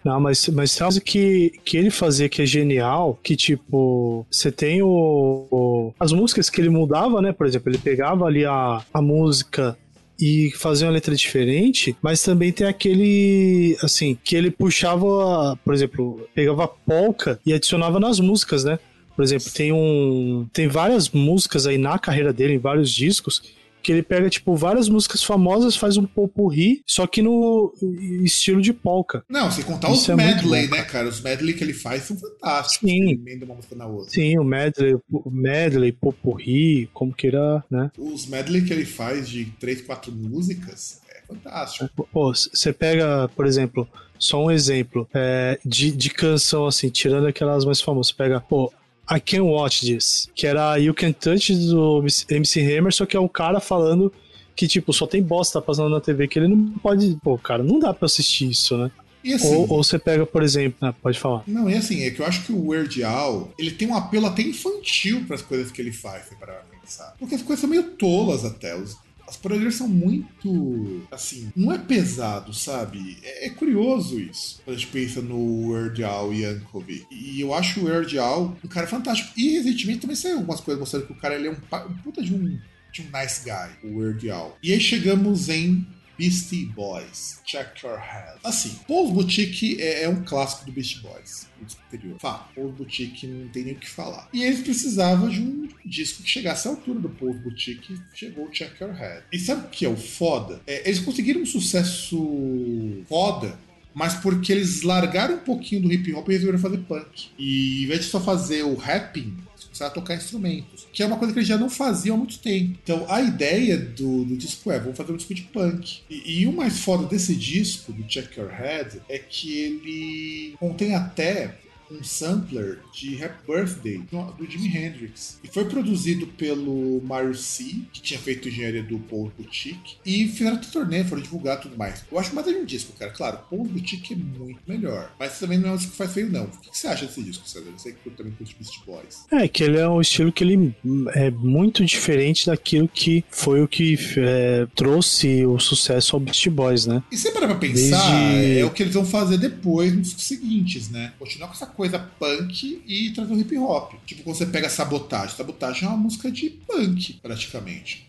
Não, 0.05 0.21
mas, 0.21 0.47
mas 0.49 0.73
tem 0.73 0.85
uma 0.85 0.91
coisa 0.91 1.01
que, 1.01 1.59
que 1.65 1.77
ele 1.77 1.91
fazia 1.91 2.29
que 2.29 2.43
é 2.43 2.47
genial, 2.47 3.19
que 3.23 3.35
tipo, 3.35 4.25
você 4.31 4.53
tem 4.53 4.83
o, 4.83 5.49
o, 5.51 5.95
As 5.99 6.13
músicas 6.13 6.49
que 6.49 6.61
ele 6.61 6.69
mudava, 6.69 7.21
né? 7.21 7.33
Por 7.33 7.47
exemplo, 7.47 7.71
ele 7.71 7.79
pegava 7.79 8.27
ali 8.27 8.45
a, 8.45 8.85
a 8.93 9.03
música 9.03 9.77
e 10.19 10.53
fazia 10.53 10.87
uma 10.87 10.93
letra 10.93 11.15
diferente, 11.15 11.97
mas 12.01 12.23
também 12.23 12.53
tem 12.53 12.67
aquele, 12.67 13.77
assim, 13.83 14.17
que 14.23 14.37
ele 14.37 14.51
puxava, 14.51 15.59
por 15.65 15.75
exemplo, 15.75 16.29
pegava 16.35 16.69
polka 16.69 17.39
e 17.45 17.53
adicionava 17.53 17.99
nas 17.99 18.21
músicas, 18.21 18.65
né? 18.65 18.79
Por 19.17 19.23
exemplo, 19.25 19.51
tem 19.53 19.73
um. 19.73 20.47
Tem 20.53 20.67
várias 20.67 21.11
músicas 21.11 21.67
aí 21.67 21.79
na 21.79 21.99
carreira 21.99 22.33
dele, 22.33 22.55
em 22.55 22.59
vários 22.59 22.91
discos, 22.91 23.43
que 23.85 23.93
ele 23.93 24.03
pega, 24.03 24.31
tipo, 24.31 24.57
várias 24.57 24.89
músicas 24.89 25.23
famosas, 25.23 25.77
faz 25.77 25.99
um 25.99 26.07
popurri, 26.07 26.83
só 26.87 27.07
que 27.07 27.21
no 27.21 27.75
estilo 28.23 28.63
de 28.63 28.73
polka. 28.73 29.23
Não, 29.29 29.51
sem 29.51 29.63
contar 29.63 29.91
Isso 29.91 30.05
os 30.05 30.09
é 30.09 30.17
medley, 30.17 30.69
né, 30.69 30.83
cara? 30.85 31.07
Os 31.07 31.21
medley 31.21 31.53
que 31.53 31.63
ele 31.63 31.75
faz 31.75 32.05
são 32.05 32.17
fantásticos. 32.17 32.89
Sim. 32.89 33.23
Ele 33.27 33.45
uma 33.45 33.55
música 33.55 33.77
na 33.77 33.87
outra. 33.87 34.11
Sim, 34.11 34.39
o 34.39 34.45
medley, 34.45 34.97
o 35.13 35.31
medley, 35.31 35.93
popurri, 35.93 36.89
como 36.95 37.13
queira, 37.13 37.63
né? 37.71 37.91
Os 37.99 38.27
medley 38.27 38.65
que 38.65 38.73
ele 38.73 38.87
faz 38.87 39.29
de 39.29 39.45
três, 39.61 39.83
quatro 39.83 40.11
músicas 40.11 41.03
é 41.11 41.21
fantástico. 41.27 42.09
Pô, 42.11 42.33
você 42.33 42.73
pega, 42.73 43.29
por 43.37 43.45
exemplo, 43.45 43.87
só 44.19 44.43
um 44.43 44.51
exemplo 44.51 45.07
é, 45.13 45.59
de, 45.63 45.91
de 45.91 46.09
canção, 46.09 46.67
assim, 46.67 46.89
tirando 46.89 47.27
aquelas 47.27 47.67
mais 47.67 47.83
famosas. 47.83 48.13
Pega, 48.13 48.41
pô, 48.41 48.73
I 49.11 49.21
Can 49.21 49.43
Watch 49.43 49.83
This, 49.83 50.29
que 50.35 50.47
era 50.47 50.77
You 50.79 50.95
Can 50.95 51.13
Touch 51.13 51.55
do 51.55 52.05
MC 52.29 52.61
Hammer, 52.61 52.93
só 52.93 53.05
que 53.05 53.17
é 53.17 53.21
um 53.21 53.29
cara 53.29 53.61
falando 53.61 54.13
que, 54.57 54.69
tipo, 54.69 54.93
só 54.93 55.07
tem 55.07 55.23
bosta 55.23 55.61
passando 55.61 55.91
na 55.91 56.01
TV, 56.01 56.29
que 56.29 56.39
ele 56.39 56.49
não 56.49 56.71
pode. 56.79 57.19
Pô, 57.23 57.37
cara, 57.37 57.63
não 57.63 57.79
dá 57.79 57.93
pra 57.93 58.07
assistir 58.07 58.51
isso, 58.51 58.77
né? 58.77 58.91
Assim, 59.35 59.55
ou, 59.55 59.71
ou, 59.71 59.83
você 59.83 59.99
pega, 59.99 60.27
por 60.27 60.43
exemplo, 60.43 60.77
ah, 60.83 60.93
pode 60.93 61.19
falar. 61.19 61.43
Não, 61.47 61.67
é 61.69 61.79
assim, 61.79 62.03
é 62.03 62.11
que 62.11 62.21
eu 62.21 62.27
acho 62.27 62.45
que 62.45 62.53
o 62.53 62.69
Weird 62.69 63.03
Al, 63.03 63.51
ele 63.59 63.71
tem 63.71 63.89
um 63.89 63.97
apelo 63.97 64.27
até 64.27 64.43
infantil 64.43 65.25
para 65.27 65.37
as 65.37 65.43
coisas 65.43 65.73
que 65.73 65.81
ele 65.81 65.93
faz, 65.93 66.27
para 66.39 66.63
pensar. 66.81 67.15
Porque 67.19 67.35
as 67.35 67.43
coisas 67.43 67.61
são 67.61 67.71
meio 67.71 67.85
tolas 67.93 68.45
até. 68.45 68.77
Os, 68.77 68.97
as 69.27 69.37
parodias 69.37 69.75
são 69.75 69.89
muito. 69.89 71.07
Assim, 71.11 71.51
não 71.57 71.73
é 71.73 71.79
pesado, 71.79 72.53
sabe? 72.53 73.19
É, 73.23 73.47
é, 73.47 73.51
curioso 73.51 74.19
isso. 74.19 74.61
Quando 74.65 74.77
a 74.77 74.79
gente 74.79 74.91
pensa 74.91 75.21
no 75.21 75.71
Weird 75.71 76.03
Al 76.05 76.33
Yankovic. 76.33 77.07
E 77.11 77.41
eu 77.41 77.55
acho 77.55 77.81
o 77.81 77.85
Weird 77.85 78.19
Al 78.19 78.57
um 78.63 78.69
cara 78.69 78.87
fantástico. 78.87 79.33
E 79.37 79.59
recentemente 79.59 80.01
também 80.01 80.17
saiu 80.17 80.37
algumas 80.37 80.61
coisas 80.61 80.81
mostrando 80.81 81.07
que 81.07 81.13
o 81.13 81.17
cara 81.17 81.35
ele 81.35 81.49
é 81.49 81.51
um, 81.51 81.55
um 81.55 81.95
puta 82.03 82.23
de 82.23 82.35
um, 82.35 82.59
de 82.93 83.03
um 83.03 83.07
nice 83.13 83.43
guy, 83.45 83.91
o 83.91 83.99
Weird 83.99 84.31
Al. 84.31 84.59
E 84.63 84.73
aí 84.73 84.81
chegamos 84.81 85.49
em 85.49 85.87
Beastie 86.17 86.67
Boys, 86.67 87.41
Check 87.45 87.83
Your 87.83 87.99
Head. 87.99 88.39
Assim, 88.45 88.79
Paul's 88.87 89.13
Boutique 89.13 89.81
é, 89.81 90.05
é, 90.05 90.09
um 90.09 90.23
clássico 90.23 90.65
do 90.65 90.73
Beastie 90.73 91.01
Boys, 91.01 91.49
do 91.65 91.77
anterior. 91.87 92.19
Fá, 92.21 92.49
Paul's 92.55 92.75
Boutique 92.75 93.27
não 93.27 93.49
tem 93.49 93.65
nem 93.65 93.75
o 93.75 93.79
que 93.79 93.89
falar. 93.89 94.29
E 94.33 94.43
eles 94.43 94.61
precisavam 94.61 95.29
de 95.29 95.41
um 95.41 95.69
disco 95.85 96.23
que 96.23 96.29
chegasse 96.29 96.69
à 96.69 96.71
altura 96.71 97.01
do 97.01 97.09
Paul's 97.09 97.41
Boutique, 97.41 97.99
chegou 98.15 98.47
o 98.47 98.51
Check 98.51 98.81
Your 98.81 98.93
Head. 98.93 99.25
E 99.33 99.39
sabe 99.39 99.67
o 99.67 99.71
que 99.71 99.85
é 99.85 99.89
o 99.89 99.97
foda? 99.97 100.61
É, 100.67 100.89
eles 100.89 101.01
conseguiram 101.01 101.41
um 101.41 101.47
sucesso 101.47 103.03
foda 103.09 103.59
mas 103.95 104.15
porque 104.15 104.53
eles 104.53 104.83
largaram 104.83 105.37
um 105.37 105.39
pouquinho 105.39 105.83
do 105.83 105.93
hip 105.93 106.13
hop 106.13 106.29
e 106.29 106.33
resolveram 106.33 106.59
fazer 106.59 106.79
punk. 106.79 107.29
E 107.39 107.85
em 107.85 107.87
vez 107.87 108.01
de 108.01 108.07
só 108.07 108.21
fazer 108.21 108.65
o 108.65 108.75
rapping, 108.75 109.37
começaram 109.67 109.93
a 109.93 109.95
tocar 109.95 110.17
instrumentos, 110.17 110.74
que 110.95 111.03
é 111.03 111.07
uma 111.07 111.17
coisa 111.17 111.35
que 111.35 111.41
eles 111.41 111.49
já 111.49 111.59
não 111.59 111.69
faziam 111.69 112.15
há 112.15 112.19
muito 112.19 112.39
tempo. 112.39 112.79
Então 112.83 113.05
a 113.09 113.21
ideia 113.21 113.77
do, 113.77 114.25
do 114.25 114.37
disco 114.37 114.71
é: 114.71 114.79
vamos 114.79 114.97
fazer 114.97 115.13
um 115.13 115.17
disco 115.17 115.35
de 115.35 115.43
punk. 115.43 115.99
E, 116.09 116.43
e 116.43 116.47
o 116.47 116.53
mais 116.53 116.79
foda 116.81 117.07
desse 117.07 117.35
disco, 117.35 117.93
do 117.93 118.05
Check 118.05 118.37
Your 118.37 118.49
Head, 118.49 119.03
é 119.09 119.19
que 119.19 119.59
ele 119.59 120.55
contém 120.59 120.95
até 120.95 121.57
um 121.91 122.03
sampler 122.03 122.79
de 122.93 123.23
Happy 123.23 123.47
Birthday 123.47 124.03
do 124.39 124.51
Jimi 124.51 124.69
Hendrix. 124.69 125.39
E 125.43 125.49
foi 125.49 125.65
produzido 125.65 126.27
pelo 126.27 127.01
Mario 127.03 127.35
C, 127.35 127.83
que 127.93 128.01
tinha 128.01 128.19
feito 128.19 128.49
engenharia 128.49 128.83
do 128.83 128.99
Paul 128.99 129.33
Boutique. 129.37 129.97
E 130.05 130.29
fizeram 130.29 130.57
o 130.57 130.61
turnê, 130.61 131.05
foram 131.05 131.23
divulgar 131.23 131.61
tudo 131.61 131.77
mais. 131.77 132.05
Eu 132.11 132.19
acho 132.19 132.35
mais 132.35 132.47
de 132.47 132.55
um 132.55 132.65
disco, 132.65 132.93
cara. 132.99 133.11
Claro, 133.11 133.39
Paul 133.51 133.65
Boutique 133.65 134.15
é 134.15 134.17
muito 134.17 134.61
melhor. 134.67 135.13
Mas 135.19 135.39
também 135.39 135.59
não 135.59 135.71
é 135.71 135.73
um 135.73 135.77
disco 135.77 135.93
que 135.93 135.99
faz 135.99 136.13
feio, 136.13 136.31
não. 136.31 136.45
O 136.45 136.49
que 136.49 136.77
você 136.79 136.87
acha 136.87 137.07
desse 137.07 137.23
disco, 137.23 137.49
César? 137.49 137.67
Eu 137.67 137.79
sei 137.79 137.93
que 137.93 138.07
eu 138.07 138.13
também 138.13 138.33
curto 138.33 138.55
Beast 138.59 138.85
Boys. 138.87 139.25
É, 139.31 139.49
que 139.49 139.63
ele 139.65 139.79
é 139.79 139.89
um 139.89 140.01
estilo 140.01 140.33
que 140.33 140.45
ele 140.45 140.75
é 141.15 141.31
muito 141.31 141.85
diferente 141.85 142.47
daquilo 142.47 142.89
que 142.89 143.25
foi 143.31 143.63
o 143.63 143.69
que 143.69 143.99
é, 144.17 144.67
trouxe 144.75 145.45
o 145.45 145.59
sucesso 145.59 146.17
ao 146.17 146.21
Beast 146.21 146.49
Boys, 146.49 146.87
né? 146.87 147.03
E 147.11 147.17
você 147.17 147.31
para 147.31 147.47
pra 147.47 147.57
pensar, 147.57 148.31
Desde... 148.31 148.59
é 148.61 148.65
o 148.65 148.71
que 148.71 148.83
eles 148.83 148.95
vão 148.95 149.05
fazer 149.05 149.39
depois 149.39 149.95
nos 149.95 150.13
seguintes, 150.13 150.89
né? 150.91 151.13
Continuar 151.19 151.49
com 151.49 151.55
essa 151.55 151.67
coisa 151.77 151.99
punk 151.99 152.83
e 152.87 153.11
trazer 153.11 153.33
o 153.33 153.41
hip 153.41 153.57
hop. 153.59 153.95
Tipo, 154.07 154.23
quando 154.23 154.37
você 154.37 154.47
pega 154.47 154.69
Sabotagem. 154.69 155.37
Sabotagem 155.37 155.85
é 155.85 155.89
uma 155.89 155.97
música 155.97 156.31
de 156.31 156.51
punk, 156.51 157.21
praticamente. 157.23 158.09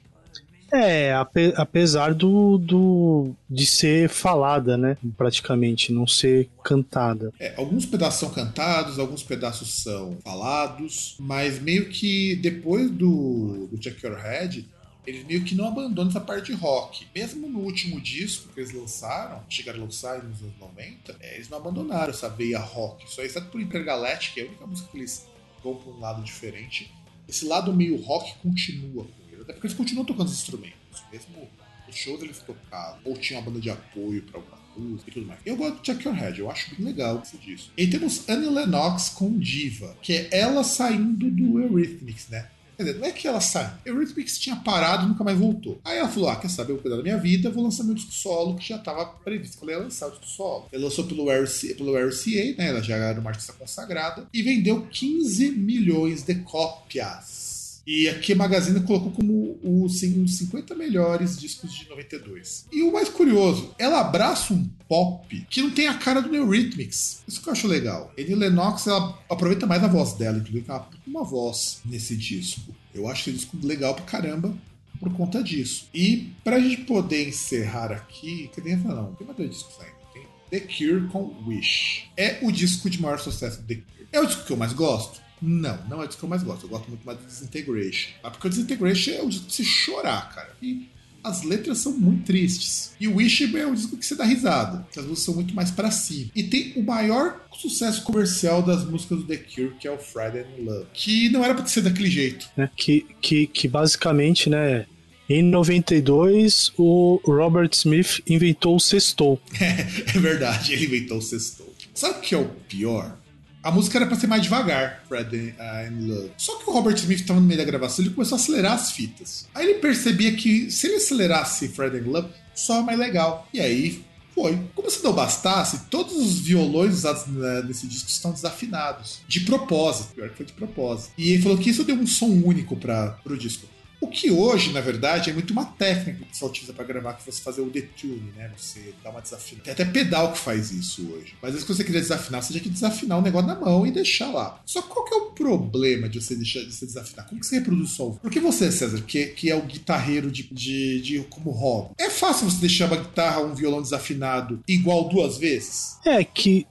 É, 0.73 1.13
apesar 1.55 2.13
do, 2.13 2.57
do 2.57 3.31
de 3.49 3.65
ser 3.65 4.09
falada, 4.09 4.77
né? 4.77 4.97
Praticamente, 5.15 5.93
não 5.93 6.07
ser 6.07 6.49
cantada. 6.63 7.31
É, 7.39 7.53
alguns 7.55 7.85
pedaços 7.85 8.19
são 8.19 8.29
cantados, 8.29 8.99
alguns 8.99 9.23
pedaços 9.23 9.83
são 9.83 10.17
falados, 10.23 11.15
mas 11.19 11.61
meio 11.61 11.89
que 11.89 12.35
depois 12.37 12.89
do, 12.89 13.67
do 13.71 13.77
Check 13.77 14.03
Your 14.03 14.17
Head, 14.17 14.67
eles 15.05 15.25
meio 15.25 15.43
que 15.43 15.55
não 15.55 15.67
abandonam 15.67 16.09
essa 16.09 16.21
parte 16.21 16.47
de 16.47 16.53
rock. 16.53 17.07
Mesmo 17.13 17.47
no 17.47 17.59
último 17.59 17.99
disco 17.99 18.51
que 18.53 18.59
eles 18.59 18.73
lançaram, 18.73 19.43
chegaram 19.49 19.79
a 19.79 19.83
lançar 19.83 20.23
nos 20.23 20.41
anos 20.41 20.57
90, 20.59 21.17
é, 21.19 21.35
eles 21.35 21.49
não 21.49 21.57
abandonaram 21.57 22.09
essa 22.09 22.29
veia 22.29 22.59
rock. 22.59 23.09
Só 23.11 23.21
exceto 23.21 23.47
por 23.47 23.61
Intergalactic, 23.61 24.37
é 24.37 24.41
a 24.41 24.45
única 24.45 24.65
música 24.65 24.89
que 24.89 24.97
eles 24.97 25.27
vão 25.63 25.75
para 25.75 25.91
um 25.91 25.99
lado 25.99 26.23
diferente. 26.23 26.91
Esse 27.27 27.45
lado 27.45 27.73
meio 27.73 28.01
rock 28.01 28.35
continua 28.39 29.03
com 29.03 29.27
eles. 29.27 29.41
Até 29.41 29.53
porque 29.53 29.67
eles 29.67 29.77
continuam 29.77 30.05
tocando 30.05 30.27
os 30.27 30.33
instrumentos. 30.33 31.03
Mesmo 31.11 31.47
os 31.87 31.95
shows 31.95 32.21
eles 32.21 32.39
tocavam. 32.39 32.99
Ou 33.03 33.17
tinha 33.17 33.39
uma 33.39 33.45
banda 33.45 33.59
de 33.59 33.69
apoio 33.69 34.21
para 34.23 34.39
alguma 34.39 34.65
música 34.77 35.09
e 35.09 35.13
tudo 35.13 35.25
mais. 35.25 35.39
Eu 35.45 35.55
gosto 35.55 35.77
de 35.77 35.83
Check 35.83 36.05
Your 36.05 36.15
Head, 36.15 36.39
eu 36.39 36.51
acho 36.51 36.75
bem 36.75 36.85
legal 36.85 37.21
isso 37.23 37.37
disso. 37.37 37.71
E 37.77 37.87
temos 37.87 38.27
Annie 38.27 38.49
Lennox 38.49 39.09
com 39.09 39.37
Diva, 39.37 39.97
que 40.01 40.13
é 40.13 40.29
ela 40.31 40.63
saindo 40.63 41.29
do 41.29 41.59
Eurythmics, 41.59 42.27
né? 42.29 42.49
Quer 42.77 42.95
não 42.95 43.05
é 43.05 43.11
que 43.11 43.27
ela 43.27 43.41
saiu. 43.41 43.69
Eurythmics 43.85 44.37
tinha 44.37 44.55
parado 44.55 45.07
nunca 45.07 45.23
mais 45.23 45.37
voltou. 45.37 45.79
Aí 45.83 45.97
ela 45.97 46.09
falou: 46.09 46.29
ah, 46.29 46.35
quer 46.35 46.49
saber, 46.49 46.71
eu 46.71 46.75
vou 46.75 46.81
cuidar 46.81 46.97
da 46.97 47.03
minha 47.03 47.17
vida, 47.17 47.49
vou 47.49 47.63
lançar 47.63 47.83
meu 47.83 47.95
disco 47.95 48.11
solo, 48.11 48.55
que 48.55 48.69
já 48.69 48.75
estava 48.75 49.05
previsto. 49.05 49.57
Falei, 49.57 49.75
ia 49.75 49.81
lançar 49.81 50.07
o 50.07 50.11
disco 50.11 50.25
solo. 50.25 50.67
Ela 50.71 50.83
lançou 50.83 51.05
pelo 51.05 51.29
RCA, 51.29 51.75
pelo 51.75 51.95
RCA, 51.95 52.55
né? 52.57 52.69
Ela 52.69 52.81
já 52.81 52.95
era 52.95 53.19
uma 53.19 53.29
artista 53.29 53.53
consagrada. 53.53 54.27
E 54.33 54.41
vendeu 54.41 54.87
15 54.87 55.51
milhões 55.51 56.23
de 56.23 56.35
cópias. 56.35 57.54
E 57.85 58.09
aqui 58.09 58.33
a 58.33 58.35
Magazine 58.35 58.79
colocou 58.81 59.11
como 59.11 59.59
os 59.63 59.99
50 59.99 60.73
melhores 60.73 61.37
discos 61.37 61.71
de 61.71 61.87
92. 61.87 62.65
E 62.71 62.81
o 62.81 62.91
mais 62.91 63.09
curioso, 63.09 63.75
ela 63.77 63.99
abraça 63.99 64.53
um 64.53 64.67
pop 64.87 65.45
que 65.49 65.61
não 65.61 65.69
tem 65.69 65.87
a 65.87 65.93
cara 65.93 66.21
do 66.21 66.35
Eurythmics. 66.35 67.23
Isso 67.27 67.41
que 67.41 67.47
eu 67.47 67.53
acho 67.53 67.67
legal. 67.67 68.11
Ele 68.17 68.33
Lennox, 68.33 68.87
ela 68.87 69.19
aproveita 69.29 69.67
mais 69.67 69.83
a 69.83 69.87
voz 69.87 70.13
dela, 70.13 70.39
inclusive 70.39 70.65
ela 70.67 70.89
uma 71.05 71.23
voz 71.23 71.81
nesse 71.85 72.17
disco. 72.17 72.75
Eu 72.93 73.07
acho 73.07 73.29
esse 73.29 73.37
disco 73.37 73.57
legal 73.61 73.93
pra 73.93 74.05
caramba 74.05 74.55
por 74.99 75.13
conta 75.13 75.43
disso. 75.43 75.87
E 75.93 76.33
pra 76.43 76.59
gente 76.59 76.85
poder 76.85 77.27
encerrar 77.27 77.91
aqui, 77.91 78.49
que 78.53 78.61
nem 78.61 78.75
não, 78.75 79.13
tem 79.13 79.27
mais 79.27 79.37
dois 79.37 79.51
discos 79.51 79.75
ainda. 79.79 79.95
Tem 80.11 80.25
The 80.49 80.59
Cure 80.61 81.07
com 81.09 81.35
Wish. 81.45 82.09
É 82.17 82.39
o 82.41 82.51
disco 82.51 82.89
de 82.89 82.99
maior 82.99 83.19
sucesso 83.19 83.61
do 83.61 83.67
The 83.67 83.75
Cure. 83.75 84.07
É 84.11 84.19
o 84.19 84.25
disco 84.25 84.43
que 84.43 84.51
eu 84.51 84.57
mais 84.57 84.73
gosto? 84.73 85.24
Não, 85.41 85.77
não 85.87 86.01
é 86.01 86.05
o 86.05 86.07
disco 86.07 86.19
que 86.19 86.25
eu 86.25 86.29
mais 86.29 86.43
gosto. 86.43 86.65
Eu 86.65 86.69
gosto 86.69 86.87
muito 86.87 87.05
mais 87.05 87.17
do 87.17 87.25
Disintegration. 87.25 88.09
Ah, 88.23 88.31
porque 88.31 88.47
o 88.47 88.49
Disintegration 88.49 89.11
é 89.11 89.21
o 89.21 89.29
disco 89.29 89.47
de 89.47 89.53
se 89.53 89.65
chorar, 89.65 90.33
cara. 90.33 90.55
E 90.61 90.87
as 91.25 91.41
letras 91.41 91.79
são 91.79 91.91
muito 91.91 92.23
tristes. 92.25 92.93
E 92.99 93.07
o 93.07 93.15
Wish 93.15 93.55
é 93.57 93.65
um 93.65 93.73
disco 93.73 93.97
que 93.97 94.05
você 94.05 94.15
dá 94.15 94.23
risada. 94.23 94.87
As 94.91 94.97
músicas 94.97 95.19
são 95.19 95.33
muito 95.33 95.55
mais 95.55 95.71
para 95.71 95.89
si. 95.89 96.31
E 96.35 96.43
tem 96.43 96.73
o 96.75 96.83
maior 96.83 97.43
sucesso 97.51 98.03
comercial 98.03 98.61
das 98.61 98.85
músicas 98.85 99.19
do 99.19 99.23
The 99.25 99.37
Cure, 99.37 99.73
que 99.79 99.87
é 99.87 99.91
o 99.91 99.97
Friday 99.97 100.45
in 100.57 100.65
Love. 100.65 100.85
Que 100.93 101.29
não 101.29 101.43
era 101.43 101.55
pra 101.55 101.65
ser 101.65 101.81
daquele 101.81 102.11
jeito. 102.11 102.47
É, 102.55 102.69
que, 102.75 103.07
que, 103.19 103.47
que 103.47 103.67
basicamente, 103.67 104.51
né, 104.51 104.85
em 105.27 105.41
92, 105.41 106.71
o 106.77 107.19
Robert 107.25 107.71
Smith 107.73 108.21
inventou 108.27 108.75
o 108.75 108.79
sextou. 108.79 109.41
É, 109.59 109.81
é 110.15 110.19
verdade, 110.19 110.73
ele 110.73 110.85
inventou 110.85 111.17
o 111.17 111.21
sextou. 111.21 111.73
Sabe 111.95 112.19
o 112.19 112.21
que 112.21 112.35
é 112.35 112.37
o 112.37 112.45
pior? 112.67 113.17
A 113.65 113.71
música 113.71 113.97
era 113.97 114.05
pra 114.05 114.15
ser 114.15 114.27
mais 114.27 114.43
devagar, 114.43 115.03
Friday 115.07 115.55
in 115.89 116.07
Love. 116.07 116.31
Só 116.37 116.55
que 116.57 116.69
o 116.69 116.71
Robert 116.71 116.93
Smith 116.97 117.21
estava 117.21 117.39
no 117.39 117.47
meio 117.47 117.57
da 117.57 117.65
gravação, 117.65 118.05
ele 118.05 118.13
começou 118.13 118.35
a 118.35 118.39
acelerar 118.39 118.73
as 118.73 118.91
fitas. 118.91 119.47
Aí 119.55 119.65
ele 119.65 119.79
percebia 119.79 120.35
que 120.35 120.69
se 120.69 120.85
ele 120.85 120.97
acelerasse 120.97 121.69
Friday 121.69 121.99
in 121.99 122.03
Love, 122.03 122.29
só 122.53 122.83
mais 122.83 122.99
legal. 122.99 123.49
E 123.51 123.59
aí 123.59 124.05
foi. 124.35 124.59
Como 124.75 124.87
se 124.91 125.03
não 125.03 125.13
bastasse, 125.13 125.87
todos 125.89 126.13
os 126.13 126.37
violões 126.37 126.93
usados 126.93 127.25
nesse 127.65 127.87
disco 127.87 128.07
estão 128.07 128.31
desafinados. 128.31 129.21
De 129.27 129.39
propósito. 129.39 130.13
Pior 130.13 130.29
que 130.29 130.37
foi 130.37 130.45
de 130.45 130.53
propósito. 130.53 131.13
E 131.17 131.31
ele 131.31 131.41
falou 131.41 131.57
que 131.57 131.71
isso 131.71 131.83
deu 131.83 131.95
um 131.95 132.05
som 132.05 132.27
único 132.27 132.75
para 132.75 133.17
o 133.25 133.35
disco. 133.35 133.67
O 133.99 134.07
que 134.07 134.31
hoje, 134.31 134.71
na 134.71 134.81
verdade, 134.81 135.29
é 135.29 135.33
muito 135.33 135.51
uma 135.51 135.65
técnica 135.65 136.25
que 136.25 136.37
você 136.37 136.45
utiliza 136.45 136.73
para 136.73 136.83
gravar, 136.83 137.13
que 137.13 137.25
você 137.25 137.41
fazer 137.41 137.61
o 137.61 137.69
detune, 137.69 138.31
né? 138.35 138.51
Você 138.57 138.93
dá 139.03 139.09
uma 139.09 139.21
desafinada. 139.21 139.63
Tem 139.63 139.73
até 139.73 139.85
pedal 139.85 140.31
que 140.31 140.37
faz 140.37 140.71
isso 140.71 141.09
hoje. 141.11 141.35
Mas 141.41 141.49
às 141.49 141.53
vezes, 141.53 141.67
quando 141.67 141.77
você 141.77 141.83
quiser 141.83 142.01
desafinar, 142.01 142.43
você 142.43 142.53
já 142.53 142.59
quer 142.59 142.69
desafinar 142.69 143.19
o 143.19 143.21
negócio 143.21 143.47
na 143.47 143.59
mão 143.59 143.85
e 143.85 143.91
deixar 143.91 144.31
lá. 144.31 144.61
Só 144.65 144.81
que 144.81 144.89
qual 144.89 145.05
que 145.05 145.13
é 145.13 145.17
o 145.17 145.31
problema 145.31 146.09
de 146.09 146.21
você 146.21 146.35
deixar 146.35 146.59
de 146.61 146.73
você 146.73 146.85
desafinar? 146.85 147.27
Como 147.27 147.39
que 147.39 147.47
você 147.47 147.59
reproduz 147.59 147.91
o 147.91 147.93
som? 147.93 148.11
Porque 148.21 148.39
você, 148.39 148.71
César, 148.71 149.01
que, 149.01 149.27
que 149.27 149.49
é 149.49 149.55
o 149.55 149.61
guitarreiro 149.61 150.29
de, 150.29 150.43
de, 150.51 151.01
de 151.01 151.19
como 151.29 151.51
hobby, 151.51 151.95
é 151.97 152.09
fácil 152.09 152.49
você 152.49 152.59
deixar 152.59 152.87
uma 152.87 152.97
guitarra 152.97 153.41
um 153.41 153.53
violão 153.53 153.81
desafinado 153.81 154.61
igual 154.67 155.09
duas 155.09 155.37
vezes? 155.37 155.97
É 156.05 156.23
que 156.23 156.67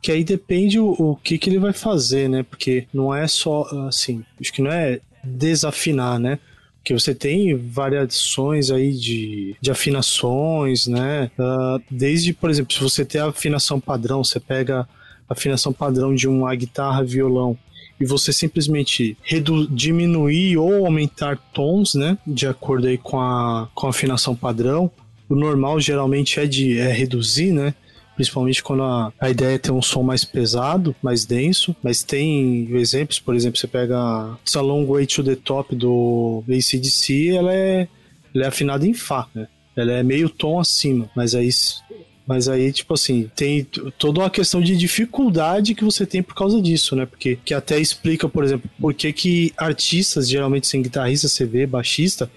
que 0.00 0.12
aí 0.12 0.24
depende 0.24 0.78
o, 0.78 0.94
o, 0.98 1.16
que, 1.16 1.36
que 1.36 1.50
ele 1.50 1.58
vai 1.58 1.72
fazer, 1.72 2.28
né? 2.28 2.42
Porque 2.42 2.86
não 2.94 3.14
é 3.14 3.26
só 3.26 3.64
assim, 3.88 4.24
acho 4.40 4.52
que 4.52 4.62
não 4.62 4.70
é 4.70 5.00
desafinar, 5.24 6.18
né? 6.18 6.38
Que 6.84 6.92
você 6.92 7.14
tem 7.14 7.56
variações 7.56 8.70
aí 8.70 8.92
de, 8.92 9.56
de 9.60 9.70
afinações, 9.70 10.86
né? 10.86 11.30
Uh, 11.38 11.82
desde, 11.90 12.32
por 12.32 12.50
exemplo, 12.50 12.74
se 12.74 12.80
você 12.80 13.04
tem 13.04 13.20
a 13.20 13.26
afinação 13.28 13.80
padrão, 13.80 14.24
você 14.24 14.40
pega 14.40 14.80
a 15.28 15.32
afinação 15.32 15.72
padrão 15.72 16.14
de 16.14 16.28
uma 16.28 16.54
guitarra, 16.54 17.04
violão, 17.04 17.56
e 18.00 18.04
você 18.04 18.32
simplesmente 18.32 19.16
diminuir 19.70 20.56
ou 20.56 20.84
aumentar 20.84 21.38
tons, 21.52 21.94
né? 21.94 22.18
De 22.26 22.46
acordo 22.46 22.88
aí 22.88 22.98
com 22.98 23.20
a, 23.20 23.68
com 23.74 23.86
a 23.86 23.90
afinação 23.90 24.34
padrão. 24.34 24.90
O 25.28 25.36
normal 25.36 25.80
geralmente 25.80 26.40
é 26.40 26.46
de 26.46 26.78
é 26.78 26.92
reduzir, 26.92 27.52
né? 27.52 27.74
Principalmente 28.14 28.62
quando 28.62 28.82
a, 28.82 29.12
a 29.20 29.30
ideia 29.30 29.54
é 29.54 29.58
ter 29.58 29.72
um 29.72 29.82
som 29.82 30.02
mais 30.02 30.24
pesado, 30.24 30.94
mais 31.02 31.24
denso, 31.24 31.74
mas 31.82 32.02
tem 32.02 32.68
exemplos, 32.76 33.18
por 33.18 33.34
exemplo, 33.34 33.58
você 33.58 33.66
pega 33.66 34.36
It's 34.40 34.56
a 34.56 34.60
Long 34.60 34.86
Way 34.86 35.06
to 35.06 35.24
the 35.24 35.36
Top 35.36 35.74
do 35.74 36.44
ACDC, 36.48 37.36
ela 37.36 37.54
é, 37.54 37.88
ela 38.34 38.44
é 38.44 38.48
afinada 38.48 38.86
em 38.86 38.94
Fá, 38.94 39.28
né? 39.34 39.48
Ela 39.74 39.92
é 39.92 40.02
meio 40.02 40.28
tom 40.28 40.60
acima, 40.60 41.10
mas 41.16 41.34
aí 41.34 41.48
mas 42.26 42.48
aí, 42.48 42.72
tipo 42.72 42.94
assim, 42.94 43.28
tem 43.34 43.66
toda 43.98 44.20
uma 44.20 44.30
questão 44.30 44.60
de 44.60 44.76
dificuldade 44.76 45.74
que 45.74 45.84
você 45.84 46.06
tem 46.06 46.22
por 46.22 46.34
causa 46.34 46.62
disso, 46.62 46.94
né? 46.94 47.04
Porque 47.04 47.36
que 47.44 47.52
até 47.52 47.80
explica, 47.80 48.28
por 48.28 48.44
exemplo, 48.44 48.70
por 48.80 48.94
que, 48.94 49.12
que 49.12 49.52
artistas, 49.56 50.28
geralmente 50.28 50.68
sem 50.68 50.82
guitarrista, 50.82 51.28
vê, 51.44 51.66
baixista, 51.66 52.30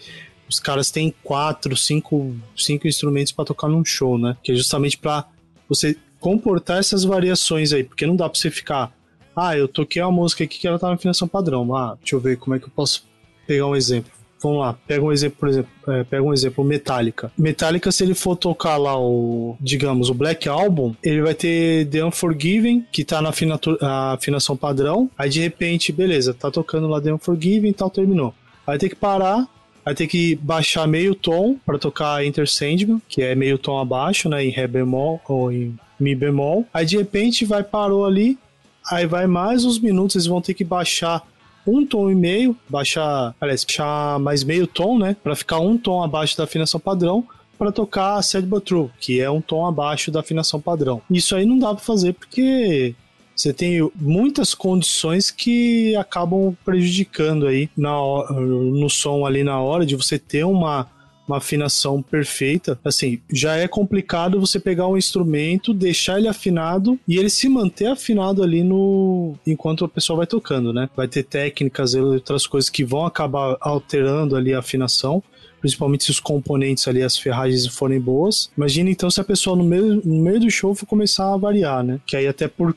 os 0.49 0.59
caras 0.59 0.89
têm 0.89 1.13
quatro, 1.23 1.75
cinco, 1.77 2.35
cinco 2.57 2.87
instrumentos 2.87 3.31
para 3.31 3.45
tocar 3.45 3.67
num 3.67 3.85
show, 3.85 4.17
né? 4.17 4.35
Que 4.43 4.51
é 4.51 4.55
justamente 4.55 4.97
para 4.97 5.25
você 5.67 5.95
comportar 6.19 6.79
essas 6.79 7.03
variações 7.03 7.73
aí, 7.73 7.83
porque 7.83 8.05
não 8.05 8.15
dá 8.15 8.29
pra 8.29 8.39
você 8.39 8.49
ficar, 8.49 8.91
ah, 9.35 9.57
eu 9.57 9.67
toquei 9.67 10.01
uma 10.01 10.11
música 10.11 10.43
aqui 10.43 10.59
que 10.59 10.67
ela 10.67 10.79
tá 10.79 10.87
na 10.87 10.93
afinação 10.93 11.27
padrão, 11.27 11.75
ah, 11.75 11.95
deixa 11.99 12.15
eu 12.15 12.19
ver 12.19 12.37
como 12.37 12.55
é 12.55 12.59
que 12.59 12.65
eu 12.65 12.71
posso 12.75 13.05
pegar 13.45 13.67
um 13.67 13.75
exemplo. 13.75 14.11
Vamos 14.41 14.59
lá, 14.59 14.77
pega 14.85 15.03
um 15.03 15.11
exemplo, 15.11 15.39
por 15.39 15.49
exemplo, 15.49 15.71
é, 15.87 16.03
pega 16.03 16.21
um 16.21 16.33
exemplo, 16.33 16.63
Metallica. 16.63 17.31
Metallica, 17.37 17.91
se 17.91 18.03
ele 18.03 18.13
for 18.13 18.35
tocar 18.35 18.77
lá 18.77 18.99
o, 18.99 19.57
digamos, 19.59 20.09
o 20.09 20.13
Black 20.13 20.47
Album, 20.47 20.93
ele 21.01 21.21
vai 21.21 21.33
ter 21.33 21.87
The 21.87 22.05
Unforgiven, 22.05 22.85
que 22.91 23.03
tá 23.03 23.21
na 23.21 23.31
afinação 24.11 24.55
padrão, 24.55 25.09
aí 25.17 25.29
de 25.29 25.39
repente, 25.39 25.91
beleza, 25.91 26.33
tá 26.33 26.51
tocando 26.51 26.87
lá 26.87 27.01
The 27.01 27.13
Unforgiven 27.13 27.71
e 27.71 27.73
tal, 27.73 27.89
terminou. 27.89 28.35
Aí 28.67 28.77
tem 28.77 28.89
que 28.89 28.95
parar, 28.95 29.47
Vai 29.85 29.93
ter 29.93 30.07
que 30.07 30.35
baixar 30.37 30.87
meio 30.87 31.13
tom 31.13 31.57
para 31.63 31.77
tocar 31.77 32.25
Enter 32.25 32.49
Sandman, 32.49 32.99
que 33.07 33.21
é 33.21 33.35
meio 33.35 33.57
tom 33.59 33.79
abaixo, 33.79 34.27
né, 34.27 34.43
em 34.43 34.49
Ré 34.49 34.67
bemol 34.67 35.21
ou 35.27 35.51
em 35.51 35.77
Mi 35.99 36.15
bemol. 36.15 36.65
Aí 36.73 36.85
de 36.85 36.97
repente 36.97 37.45
vai 37.45 37.63
parou 37.63 38.03
ali, 38.03 38.37
aí 38.91 39.05
vai 39.05 39.27
mais 39.27 39.63
uns 39.63 39.79
minutos, 39.79 40.15
eles 40.15 40.25
vão 40.25 40.41
ter 40.41 40.55
que 40.55 40.63
baixar 40.63 41.25
um 41.67 41.85
tom 41.85 42.09
e 42.11 42.15
meio, 42.15 42.55
baixar, 42.67 43.33
aliás, 43.39 43.63
baixar 43.63 44.19
mais 44.19 44.43
meio 44.43 44.67
tom, 44.67 44.97
né, 44.97 45.15
para 45.23 45.35
ficar 45.35 45.59
um 45.59 45.77
tom 45.77 46.03
abaixo 46.03 46.35
da 46.37 46.43
afinação 46.43 46.79
padrão 46.79 47.25
para 47.57 47.71
tocar 47.71 48.21
Sad 48.21 48.45
But 48.45 48.65
True, 48.65 48.89
que 48.99 49.21
é 49.21 49.29
um 49.29 49.41
tom 49.41 49.65
abaixo 49.65 50.11
da 50.11 50.19
afinação 50.19 50.59
padrão. 50.59 51.01
Isso 51.09 51.35
aí 51.35 51.45
não 51.45 51.57
dá 51.57 51.73
para 51.73 51.83
fazer 51.83 52.13
porque 52.13 52.93
você 53.35 53.53
tem 53.53 53.89
muitas 53.95 54.53
condições 54.53 55.29
que 55.29 55.95
acabam 55.95 56.55
prejudicando 56.63 57.47
aí 57.47 57.69
na, 57.75 57.91
no 58.31 58.89
som 58.89 59.25
ali 59.25 59.43
na 59.43 59.59
hora 59.59 59.85
de 59.85 59.95
você 59.95 60.17
ter 60.17 60.45
uma 60.45 60.87
uma 61.27 61.37
afinação 61.37 62.01
perfeita. 62.01 62.79
Assim, 62.83 63.19
já 63.31 63.55
é 63.55 63.67
complicado 63.67 64.39
você 64.39 64.59
pegar 64.59 64.87
um 64.87 64.97
instrumento, 64.97 65.73
deixar 65.73 66.19
ele 66.19 66.27
afinado 66.27 66.99
e 67.07 67.17
ele 67.17 67.29
se 67.29 67.49
manter 67.49 67.87
afinado 67.87 68.43
ali 68.43 68.63
no 68.63 69.33
enquanto 69.45 69.85
a 69.85 69.89
pessoa 69.89 70.17
vai 70.17 70.27
tocando, 70.27 70.71
né? 70.71 70.89
Vai 70.95 71.07
ter 71.07 71.23
técnicas 71.23 71.93
e 71.93 71.99
outras 71.99 72.45
coisas 72.45 72.69
que 72.69 72.83
vão 72.83 73.05
acabar 73.05 73.57
alterando 73.59 74.35
ali 74.35 74.53
a 74.53 74.59
afinação 74.59 75.23
principalmente 75.61 76.03
se 76.03 76.11
os 76.11 76.19
componentes 76.19 76.87
ali, 76.87 77.01
as 77.01 77.17
ferragens 77.17 77.65
forem 77.65 77.99
boas. 77.99 78.51
Imagina 78.55 78.87
então 78.91 79.09
se 79.09 79.19
a 79.19 79.23
pessoa 79.23 79.55
no 79.55 79.63
meio, 79.63 79.99
no 80.05 80.21
meio 80.21 80.39
do 80.39 80.51
show 80.51 80.75
for 80.75 80.85
começar 80.85 81.33
a 81.33 81.37
variar, 81.37 81.83
né? 81.83 81.99
Que 82.05 82.15
aí 82.15 82.27
até 82.27 82.47
por, 82.47 82.75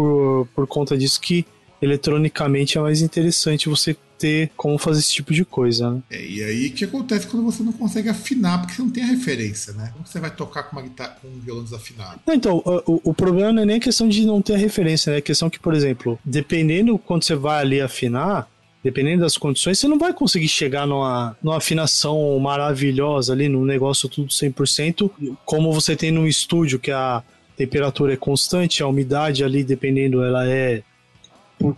por, 0.00 0.48
por 0.54 0.66
conta 0.66 0.96
disso 0.96 1.20
que 1.20 1.44
eletronicamente 1.82 2.78
é 2.78 2.80
mais 2.80 3.02
interessante 3.02 3.68
você 3.68 3.96
ter 4.18 4.50
como 4.54 4.76
fazer 4.76 5.00
esse 5.00 5.12
tipo 5.12 5.32
de 5.32 5.46
coisa, 5.46 5.90
né? 5.90 6.02
É, 6.10 6.22
e 6.22 6.42
aí 6.42 6.66
o 6.68 6.72
que 6.72 6.84
acontece 6.84 7.26
quando 7.26 7.42
você 7.42 7.62
não 7.62 7.72
consegue 7.72 8.10
afinar, 8.10 8.58
porque 8.58 8.74
você 8.74 8.82
não 8.82 8.90
tem 8.90 9.02
a 9.02 9.06
referência, 9.06 9.72
né? 9.72 9.90
Como 9.94 10.06
você 10.06 10.20
vai 10.20 10.30
tocar 10.30 10.64
com 10.64 10.76
uma 10.76 10.82
guitarra 10.82 11.16
com 11.22 11.28
um 11.28 11.40
violão 11.40 11.64
desafinado? 11.64 12.20
Não, 12.26 12.34
então, 12.34 12.62
o, 12.86 13.00
o 13.10 13.14
problema 13.14 13.50
não 13.50 13.62
é 13.62 13.66
nem 13.66 13.76
a 13.76 13.80
questão 13.80 14.06
de 14.08 14.26
não 14.26 14.42
ter 14.42 14.54
a 14.54 14.58
referência, 14.58 15.10
né? 15.10 15.16
É 15.16 15.20
a 15.20 15.22
questão 15.22 15.48
que, 15.48 15.58
por 15.58 15.72
exemplo, 15.72 16.18
dependendo 16.22 16.98
quando 16.98 17.24
você 17.24 17.34
vai 17.34 17.60
ali 17.60 17.80
afinar, 17.80 18.46
dependendo 18.84 19.22
das 19.22 19.38
condições, 19.38 19.78
você 19.78 19.88
não 19.88 19.98
vai 19.98 20.12
conseguir 20.12 20.48
chegar 20.48 20.86
numa, 20.86 21.34
numa 21.42 21.56
afinação 21.56 22.38
maravilhosa 22.38 23.32
ali, 23.32 23.48
num 23.48 23.64
negócio 23.64 24.06
tudo 24.06 24.28
100%, 24.28 25.10
como 25.46 25.72
você 25.72 25.96
tem 25.96 26.10
no 26.10 26.28
estúdio, 26.28 26.78
que 26.78 26.90
a 26.90 27.22
temperatura 27.60 28.14
é 28.14 28.16
constante, 28.16 28.82
a 28.82 28.86
umidade 28.86 29.44
ali, 29.44 29.62
dependendo, 29.62 30.22
ela 30.22 30.48
é. 30.48 30.82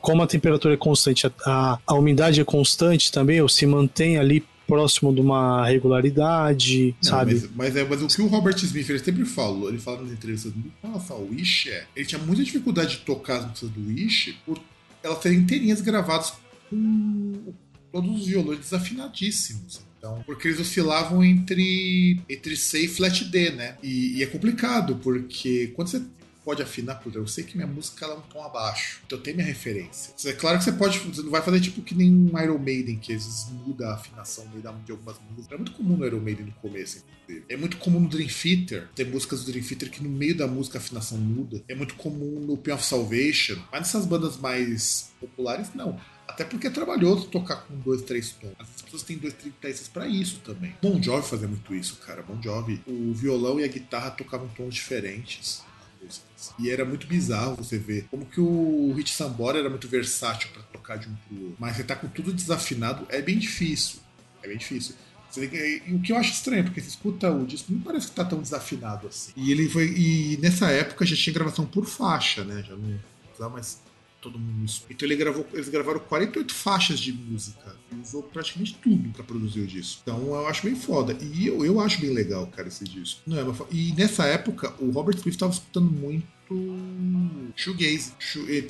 Como 0.01 0.23
a 0.23 0.27
temperatura 0.29 0.75
é 0.75 0.77
constante, 0.77 1.27
a, 1.45 1.79
a 1.85 1.95
umidade 1.95 2.41
é 2.41 2.45
constante 2.45 3.11
também, 3.11 3.41
ou 3.41 3.49
se 3.49 3.67
mantém 3.67 4.17
ali 4.17 4.45
próximo 4.65 5.13
de 5.13 5.21
uma 5.21 5.67
regularidade, 5.67 6.95
não, 7.03 7.11
sabe? 7.11 7.35
Mas, 7.35 7.51
mas, 7.57 7.77
é, 7.77 7.85
mas 7.85 8.01
o 8.01 8.07
que 8.07 8.23
o 8.23 8.29
Robert 8.29 8.55
Smith 8.55 8.89
ele 8.89 9.01
sempre 9.01 9.25
falou, 9.25 9.69
ele 9.69 9.79
fala 9.79 10.03
nas 10.03 10.13
entrevistas 10.13 10.53
com 10.53 10.87
relação 10.87 11.17
ao 11.17 11.25
Wish, 11.25 11.69
é, 11.69 11.85
ele 11.97 12.07
tinha 12.07 12.23
muita 12.23 12.45
dificuldade 12.45 12.99
de 12.99 12.99
tocar 12.99 13.39
as 13.39 13.47
músicas 13.47 13.71
do 13.71 13.89
Wish 13.89 14.39
por 14.47 14.61
elas 15.03 15.21
serem 15.21 15.39
inteirinhas 15.39 15.81
gravadas 15.81 16.35
com 16.71 17.53
todos 17.91 18.21
os 18.21 18.27
violões 18.27 18.61
desafinadíssimos. 18.61 19.81
Então, 20.03 20.21
porque 20.27 20.49
eles 20.49 20.59
oscilavam 20.59 21.23
entre, 21.23 22.21
entre 22.29 22.57
C 22.57 22.87
e 22.87 22.89
flat 22.89 23.25
D, 23.25 23.51
né? 23.51 23.77
E, 23.81 24.19
e 24.19 24.23
é 24.25 24.27
complicado, 24.27 24.97
porque 24.97 25.69
quando 25.77 25.87
você 25.87 26.03
pode 26.45 26.61
afinar, 26.61 26.97
por 26.97 27.15
eu 27.15 27.25
sei 27.25 27.45
que 27.45 27.57
minha 27.57 27.69
música 27.69 28.05
ela 28.05 28.15
é 28.15 28.19
um 28.19 28.23
tom 28.23 28.43
abaixo, 28.43 29.01
então 29.07 29.17
tem 29.17 29.33
minha 29.33 29.47
referência. 29.47 30.13
É 30.29 30.33
claro 30.33 30.59
que 30.59 30.65
você 30.65 30.73
pode, 30.73 30.99
você 30.99 31.23
não 31.23 31.31
vai 31.31 31.41
fazer 31.41 31.61
tipo 31.61 31.83
que 31.83 31.95
nem 31.95 32.13
um 32.13 32.37
Iron 32.43 32.59
Maiden, 32.59 32.99
que 32.99 33.13
às 33.13 33.25
vezes 33.25 33.49
muda 33.65 33.91
a 33.91 33.95
afinação 33.95 34.45
de 34.85 34.91
algumas 34.91 35.21
músicas. 35.31 35.53
É 35.53 35.57
muito 35.57 35.71
comum 35.71 35.97
no 35.97 36.05
Iron 36.05 36.21
Maiden 36.21 36.47
no 36.47 36.53
começo, 36.55 36.99
inclusive. 36.99 37.47
É 37.49 37.57
muito 37.57 37.77
comum 37.77 38.01
no 38.01 38.09
Dream 38.09 38.29
Theater, 38.29 38.89
tem 38.97 39.07
músicas 39.07 39.45
do 39.45 39.53
Dream 39.53 39.65
Theater 39.65 39.89
que 39.89 40.03
no 40.03 40.11
meio 40.11 40.37
da 40.37 40.49
música 40.49 40.79
a 40.79 40.81
afinação 40.81 41.17
muda. 41.17 41.63
É 41.69 41.77
muito 41.77 41.95
comum 41.95 42.41
no 42.41 42.57
Pain 42.57 42.75
of 42.75 42.85
Salvation, 42.85 43.57
mas 43.71 43.83
nessas 43.83 44.05
bandas 44.05 44.37
mais 44.37 45.13
populares, 45.21 45.69
não. 45.77 45.97
Até 46.33 46.45
porque 46.45 46.67
é 46.67 46.71
trabalhoso 46.71 47.27
tocar 47.27 47.57
com 47.57 47.77
dois, 47.77 48.01
três 48.03 48.31
tons. 48.31 48.53
As 48.59 48.81
pessoas 48.83 49.03
têm 49.03 49.19
dois, 49.19 49.35
três 49.35 49.55
peças 49.61 49.87
para 49.87 50.09
isso 50.09 50.41
também. 50.41 50.75
Bon 50.81 51.01
Jovi 51.01 51.29
fazia 51.29 51.47
muito 51.47 51.75
isso, 51.75 51.97
cara. 51.97 52.23
Bon 52.23 52.41
Jovi, 52.41 52.81
o 52.87 53.13
violão 53.13 53.61
e 53.61 53.65
a 53.65 53.69
guitarra 53.69 54.11
tocavam 54.11 54.49
tons 54.49 54.75
diferentes. 54.75 55.63
E 56.59 56.71
era 56.71 56.85
muito 56.85 57.07
bizarro 57.07 57.57
você 57.57 57.79
ver 57.79 58.07
como 58.11 58.25
que 58.25 58.41
o 58.41 58.93
Rich 58.97 59.13
Sambora 59.13 59.59
era 59.59 59.69
muito 59.69 59.87
versátil 59.87 60.49
para 60.53 60.63
tocar 60.63 60.97
de 60.97 61.09
um 61.09 61.15
pro 61.15 61.37
outro. 61.37 61.57
Mas 61.61 61.77
você 61.77 61.85
tá 61.85 61.95
com 61.95 62.09
tudo 62.09 62.33
desafinado, 62.33 63.07
é 63.11 63.21
bem 63.21 63.39
difícil. 63.39 64.01
É 64.43 64.49
bem 64.49 64.57
difícil. 64.57 64.95
E 65.37 65.93
o 65.95 66.01
que 66.01 66.13
eu 66.13 66.17
acho 66.17 66.33
estranho, 66.33 66.65
porque 66.65 66.81
você 66.81 66.89
escuta 66.89 67.31
o 67.31 67.47
disco, 67.47 67.73
não 67.73 67.81
parece 67.81 68.09
que 68.09 68.15
tá 68.15 68.25
tão 68.25 68.41
desafinado 68.41 69.07
assim. 69.07 69.33
E 69.37 69.53
ele 69.53 69.69
foi. 69.69 69.87
E 69.97 70.39
nessa 70.39 70.71
época 70.71 71.07
já 71.07 71.15
tinha 71.15 71.33
gravação 71.33 71.67
por 71.67 71.87
faixa, 71.87 72.43
né? 72.43 72.65
Já 72.67 72.75
não 72.75 72.99
precisava 73.25 73.53
mais 73.53 73.81
todo 74.23 74.39
mundo. 74.39 74.73
Então 74.89 75.07
ele 75.07 75.17
gravou, 75.17 75.47
eles 75.53 75.69
gravaram 75.69 75.99
48 75.99 76.55
faixas 76.55 77.01
de 77.01 77.13
música 77.13 77.77
e 77.91 77.97
usou 77.97 78.23
praticamente 78.23 78.75
tudo 78.75 79.11
para 79.11 79.25
produzir 79.25 79.61
o 79.61 79.67
disco. 79.67 80.01
Então 80.03 80.19
eu 80.29 80.47
acho 80.47 80.63
bem 80.63 80.77
foda. 80.77 81.17
E 81.21 81.49
eu, 81.49 81.65
eu 81.67 81.81
acho 81.81 82.01
bem 82.01 82.11
legal, 82.11 82.47
cara, 82.47 82.69
esse 82.69 82.85
disco. 82.85 83.21
Não 83.27 83.39
é 83.39 83.55
e 83.71 83.93
nessa 83.93 84.25
época, 84.25 84.73
o 84.79 84.91
Robert 84.91 85.17
Smith 85.17 85.35
estava 85.35 85.53
escutando 85.53 85.91
muito 85.91 86.25
shoegaze. 87.57 88.13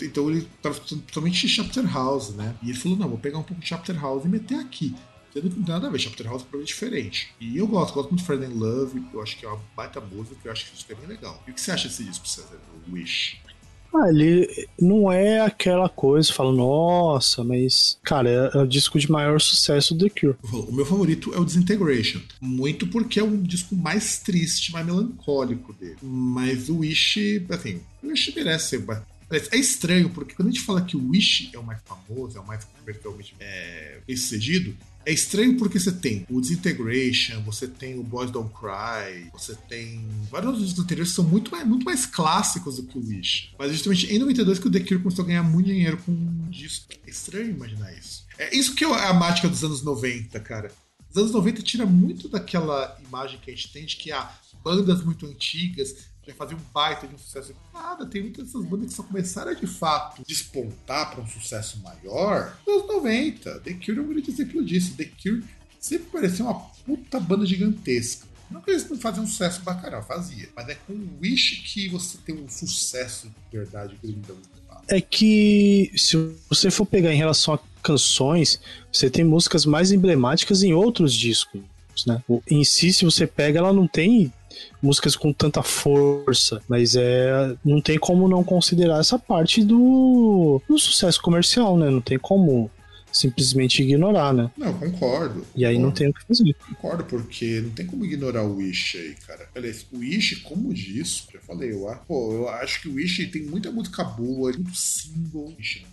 Então 0.03 0.31
ele 0.31 0.49
estava 0.57 0.75
escutando 0.75 1.03
principalmente 1.03 1.49
Chapter 1.49 1.93
House, 1.93 2.31
né? 2.31 2.57
E 2.63 2.71
ele 2.71 2.79
falou: 2.79 2.99
não, 2.99 3.09
vou 3.09 3.19
pegar 3.19 3.39
um 3.39 3.43
pouco 3.43 3.63
de 3.63 3.69
Chapter 3.69 4.01
House 4.01 4.25
e 4.25 4.29
meter 4.29 4.59
aqui. 4.59 4.95
Que 5.31 5.41
não 5.41 5.49
tem 5.49 5.63
nada 5.63 5.87
a 5.87 5.91
ver, 5.91 5.99
Chapter 5.99 6.27
House 6.27 6.43
é 6.43 6.45
completamente 6.45 6.69
diferente. 6.69 7.35
E 7.41 7.57
eu 7.57 7.67
gosto, 7.67 7.95
gosto 7.95 8.11
muito 8.11 8.21
de 8.21 8.27
Friend 8.27 8.45
in 8.45 8.59
Love, 8.59 9.03
eu 9.15 9.23
acho 9.23 9.39
que 9.39 9.47
é 9.47 9.49
uma 9.49 9.61
baita 9.75 9.99
música, 9.99 10.37
eu 10.45 10.53
acho 10.53 10.71
que 10.71 10.77
isso 10.77 10.87
é 10.91 10.95
bem 10.95 11.07
legal. 11.07 11.43
E 11.47 11.51
o 11.51 11.55
que 11.55 11.61
você 11.61 11.71
acha 11.71 11.89
desse 11.89 12.05
disco, 12.05 12.29
César? 12.29 12.61
O 12.87 12.93
Wish? 12.93 13.41
Ah, 13.95 14.09
ele 14.09 14.69
não 14.81 15.13
é 15.13 15.41
aquela 15.41 15.89
coisa, 15.89 16.33
fala, 16.33 16.53
nossa, 16.53 17.45
mas, 17.45 17.99
cara, 18.03 18.29
é, 18.29 18.59
é, 18.59 18.63
o 18.63 18.67
disco 18.67 18.99
de 18.99 19.11
maior 19.11 19.41
sucesso 19.41 19.95
do 19.95 20.09
The 20.09 20.21
Cure. 20.21 20.37
O 20.51 20.73
meu 20.73 20.87
favorito 20.87 21.35
é 21.35 21.39
o 21.39 21.45
Disintegration. 21.45 22.21
Muito 22.41 22.87
porque 22.87 23.21
é 23.21 23.23
o 23.23 23.37
disco 23.37 23.77
mais 23.77 24.19
triste, 24.19 24.73
mais 24.73 24.87
melancólico 24.87 25.73
dele. 25.75 25.97
Mas 26.03 26.69
o 26.69 26.79
Wish, 26.79 27.45
assim, 27.51 27.81
o 28.03 28.09
Wish 28.09 28.33
merece 28.35 28.71
ser 28.71 28.81
é 29.51 29.57
estranho, 29.57 30.11
porque 30.11 30.35
quando 30.35 30.49
a 30.49 30.51
gente 30.51 30.63
fala 30.63 30.83
que 30.83 30.97
o 30.97 31.09
Wish 31.09 31.51
é 31.55 31.59
o 31.59 31.63
mais 31.63 31.81
famoso, 31.87 32.37
é 32.37 32.41
o 32.41 32.47
mais 32.47 32.65
comercialmente 32.65 33.35
é, 33.41 33.99
sucedido, 34.09 34.77
é 35.05 35.13
estranho 35.13 35.57
porque 35.57 35.79
você 35.79 35.93
tem 35.93 36.27
o 36.31 36.41
Disintegration, 36.41 37.43
você 37.43 37.67
tem 37.67 37.99
o 37.99 38.03
Boys 38.03 38.31
Don't 38.31 38.53
Cry, 38.55 39.31
você 39.33 39.55
tem 39.69 40.05
vários 40.31 40.53
outros 40.53 40.79
anteriores 40.79 41.11
que 41.11 41.17
são 41.17 41.25
muito 41.25 41.51
mais, 41.51 41.67
muito 41.67 41.85
mais 41.85 42.07
clássicos 42.07 42.77
do 42.77 42.85
que 42.85 42.99
o 42.99 43.07
Wish. 43.07 43.51
Mas 43.59 43.71
é 43.71 43.75
justamente 43.75 44.13
em 44.13 44.19
92 44.19 44.59
que 44.59 44.69
o 44.69 44.71
The 44.71 44.81
Cure 44.81 45.01
começou 45.01 45.25
a 45.25 45.29
ganhar 45.29 45.43
muito 45.43 45.67
dinheiro 45.67 45.97
com 45.99 46.15
disco. 46.51 46.87
É 47.07 47.11
estranho 47.11 47.51
imaginar 47.51 47.93
isso. 47.93 48.25
É 48.39 48.57
isso 48.57 48.75
que 48.75 48.85
é 48.85 48.89
a 48.89 49.13
mágica 49.13 49.49
dos 49.49 49.63
anos 49.65 49.83
90, 49.83 50.39
cara. 50.41 50.71
Os 51.11 51.17
anos 51.17 51.33
90 51.33 51.63
tira 51.63 51.85
muito 51.85 52.29
daquela 52.29 52.99
imagem 53.07 53.39
que 53.41 53.51
a 53.51 53.55
gente 53.55 53.73
tem 53.73 53.85
de 53.85 53.97
que 53.97 54.11
há 54.11 54.33
bandas 54.65 55.05
muito 55.05 55.27
antigas 55.27 56.12
já 56.27 56.35
fazia 56.35 56.57
um 56.57 56.61
baita 56.73 57.07
de 57.07 57.15
um 57.15 57.19
sucesso. 57.19 57.55
Nada, 57.73 58.07
tem 58.07 58.23
muitas 58.23 58.47
dessas 58.47 58.65
bandas 58.65 58.91
que 58.91 58.95
só 58.95 59.03
começaram 59.03 59.51
a 59.51 59.55
de 59.55 59.67
fato 59.67 60.23
despontar 60.27 61.11
para 61.11 61.21
um 61.21 61.27
sucesso 61.27 61.81
maior 61.83 62.57
nos 62.67 62.83
anos 62.83 62.95
90. 62.95 63.61
The 63.61 63.73
Cure 63.75 63.99
é 63.99 64.01
um 64.01 64.09
grande 64.09 64.31
exemplo 64.31 64.65
disso. 64.65 64.95
The 64.97 65.05
Cure 65.05 65.45
sempre 65.81 66.07
parecia 66.13 66.45
uma 66.45 66.55
puta 66.55 67.19
banda 67.19 67.45
gigantesca. 67.45 68.27
Não 68.51 68.61
que 68.61 68.71
eles 68.71 68.89
não 68.89 68.99
faziam 68.99 69.25
um 69.25 69.27
sucesso 69.27 69.63
bacana, 69.63 70.03
fazia. 70.03 70.49
Mas 70.55 70.69
é 70.69 70.75
com 70.75 70.93
o 70.93 71.19
Wish 71.23 71.63
que 71.63 71.89
você 71.89 72.19
tem 72.19 72.35
um 72.35 72.49
sucesso 72.49 73.29
de 73.51 73.59
verdade 73.59 73.99
eles 74.05 74.17
É 74.89 75.01
que 75.01 75.91
se 75.97 76.17
você 76.49 76.71
for 76.71 76.85
pegar 76.85 77.13
em 77.13 77.17
relação 77.17 77.55
a 77.55 77.59
canções, 77.83 78.61
você 78.93 79.11
tem 79.11 79.25
músicas 79.25 79.65
mais 79.65 79.91
emblemáticas 79.91 80.63
em 80.63 80.73
outros 80.73 81.15
discos. 81.15 81.63
Né? 82.07 82.23
Em 82.47 82.63
si, 82.63 82.93
se 82.93 83.05
você 83.05 83.27
pega, 83.27 83.59
ela 83.59 83.73
não 83.73 83.87
tem 83.87 84.33
músicas 84.81 85.17
com 85.17 85.33
tanta 85.33 85.63
força, 85.63 86.63
mas 86.69 86.95
é 86.97 87.55
não 87.65 87.81
tem 87.81 87.99
como 87.99 88.29
não 88.29 88.43
considerar 88.43 89.01
essa 89.01 89.19
parte 89.19 89.63
do, 89.63 90.61
do 90.69 90.79
sucesso 90.79 91.21
comercial, 91.21 91.77
né? 91.77 91.91
Não 91.91 92.01
tem 92.01 92.19
como 92.19 92.71
simplesmente 93.13 93.83
ignorar, 93.83 94.33
né? 94.33 94.51
Não, 94.57 94.73
concordo. 94.73 95.47
E 95.55 95.65
aí 95.65 95.75
concordo. 95.75 95.87
não 95.87 95.95
tem 95.95 96.09
o 96.09 96.15
que 96.15 96.27
fazer. 96.27 96.57
Concordo, 96.69 97.05
porque 97.05 97.61
não 97.61 97.71
tem 97.71 97.87
como 97.87 98.05
ignorar 98.05 98.43
o 98.45 98.57
Wish 98.57 98.97
aí, 98.97 99.15
cara. 99.27 99.49
Aliás, 99.55 99.87
o 99.93 99.99
Wish, 99.99 100.37
como 100.37 100.73
disso, 100.73 101.29
já 101.33 101.41
falei, 101.41 101.73
eu, 101.73 101.87
pô, 102.09 102.33
eu 102.33 102.49
acho 102.49 102.81
que 102.81 102.89
o 102.89 102.95
Wish 102.95 103.27
tem 103.27 103.43
muita 103.43 103.71
música 103.71 104.03
boa, 104.03 104.51
muito 104.53 104.75
single. 104.75 105.55
Wish 105.59 105.83
não 105.83 105.91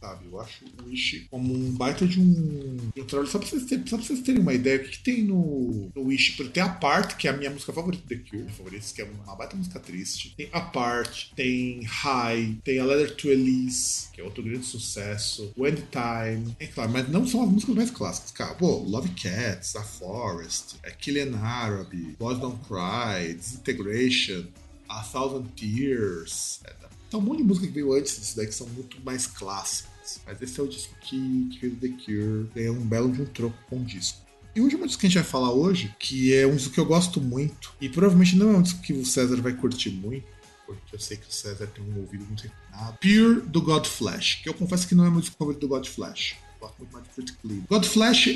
sabe? 0.00 0.26
Eu 0.30 0.40
acho 0.40 0.64
o 0.64 0.88
Wish 0.88 1.26
como 1.30 1.54
um 1.54 1.72
baita 1.72 2.06
de 2.06 2.20
um, 2.20 2.90
de 2.94 3.00
um 3.00 3.04
trabalho. 3.04 3.30
Só 3.30 3.38
pra, 3.38 3.48
vocês 3.48 3.64
terem, 3.64 3.86
só 3.86 3.96
pra 3.96 4.06
vocês 4.06 4.20
terem 4.20 4.40
uma 4.40 4.52
ideia, 4.52 4.80
o 4.80 4.84
que, 4.84 4.90
que 4.90 5.02
tem 5.02 5.22
no, 5.22 5.90
no 5.94 6.02
Wish? 6.02 6.42
Tem 6.52 6.62
a 6.62 6.68
Part, 6.68 7.16
que 7.16 7.28
é 7.28 7.30
a 7.30 7.36
minha 7.36 7.50
música 7.50 7.72
favorita 7.72 8.04
The 8.08 8.16
Cure, 8.16 8.50
favorita, 8.50 8.86
que 8.94 9.02
é 9.02 9.04
uma 9.04 9.34
baita 9.34 9.56
música 9.56 9.80
triste. 9.80 10.34
Tem 10.36 10.48
a 10.52 10.60
Part, 10.60 11.32
tem 11.34 11.82
High, 11.84 12.58
tem 12.64 12.78
a 12.78 12.84
Letter 12.84 13.14
to 13.16 13.28
Elise, 13.28 14.08
que 14.12 14.20
é 14.20 14.24
outro 14.24 14.42
grande 14.42 14.66
sucesso. 14.66 15.52
When 15.56 15.74
Time, 15.74 16.56
é 16.58 16.66
claro, 16.66 16.90
mas 16.90 17.08
não 17.08 17.26
são 17.26 17.42
as 17.42 17.48
músicas 17.48 17.74
mais 17.74 17.90
clássicas, 17.90 18.30
cara. 18.30 18.54
Pô, 18.54 18.78
Love 18.78 19.10
Cats, 19.10 19.76
A 19.76 19.82
Forest, 19.82 20.76
é 20.82 20.90
Killing 20.90 21.34
Arab, 21.36 21.92
Boys 22.18 22.38
Don't 22.38 22.58
Cry, 22.66 23.34
Disintegration, 23.34 24.46
A 24.88 25.02
Thousand 25.02 25.46
Tears, 25.56 26.60
é, 26.64 26.72
tem 27.14 27.20
um 27.20 27.24
monte 27.24 27.38
de 27.38 27.44
música 27.44 27.66
que 27.66 27.72
veio 27.72 27.92
antes 27.92 28.18
disso 28.18 28.36
daí 28.36 28.46
que 28.46 28.54
são 28.54 28.66
muito 28.68 29.00
mais 29.04 29.26
clássicas. 29.26 30.20
Mas 30.26 30.42
esse 30.42 30.58
é 30.58 30.62
o 30.62 30.66
disco 30.66 30.94
que, 31.00 31.48
que 31.52 31.70
The 31.70 31.88
Cure 31.88 32.48
ganhou 32.54 32.74
um 32.74 32.84
belo 32.84 33.12
de 33.12 33.22
um 33.22 33.26
troco 33.26 33.56
com 33.68 33.80
o 33.80 33.84
disco. 33.84 34.18
E 34.54 34.60
o 34.60 34.64
último 34.64 34.86
disco 34.86 35.00
que 35.00 35.06
a 35.06 35.08
gente 35.08 35.18
vai 35.18 35.24
falar 35.24 35.52
hoje, 35.52 35.94
que 35.98 36.34
é 36.34 36.46
um 36.46 36.54
disco 36.54 36.74
que 36.74 36.80
eu 36.80 36.84
gosto 36.84 37.20
muito, 37.20 37.72
e 37.80 37.88
provavelmente 37.88 38.36
não 38.36 38.54
é 38.54 38.56
um 38.56 38.62
disco 38.62 38.80
que 38.80 38.92
o 38.92 39.04
César 39.04 39.40
vai 39.40 39.52
curtir 39.52 39.90
muito, 39.90 40.26
porque 40.66 40.94
eu 40.94 41.00
sei 41.00 41.16
que 41.16 41.28
o 41.28 41.32
César 41.32 41.66
tem 41.66 41.84
um 41.84 42.00
ouvido 42.00 42.24
muito 42.24 42.42
refinado. 42.42 42.98
Pure 43.00 43.40
do 43.48 43.60
God 43.60 43.86
Flash, 43.86 44.40
que 44.42 44.48
eu 44.48 44.54
confesso 44.54 44.86
que 44.86 44.94
não 44.94 45.04
é 45.04 45.10
meu 45.10 45.20
disco 45.20 45.36
favorito 45.36 45.60
do 45.60 45.68
God 45.68 45.86
Flash. 45.86 46.36
Eu 46.54 46.68
gosto 46.68 46.78
muito 46.78 46.92
mais 46.92 47.04
de 47.04 47.10
Pretty 47.10 47.32
Clean. 47.42 47.62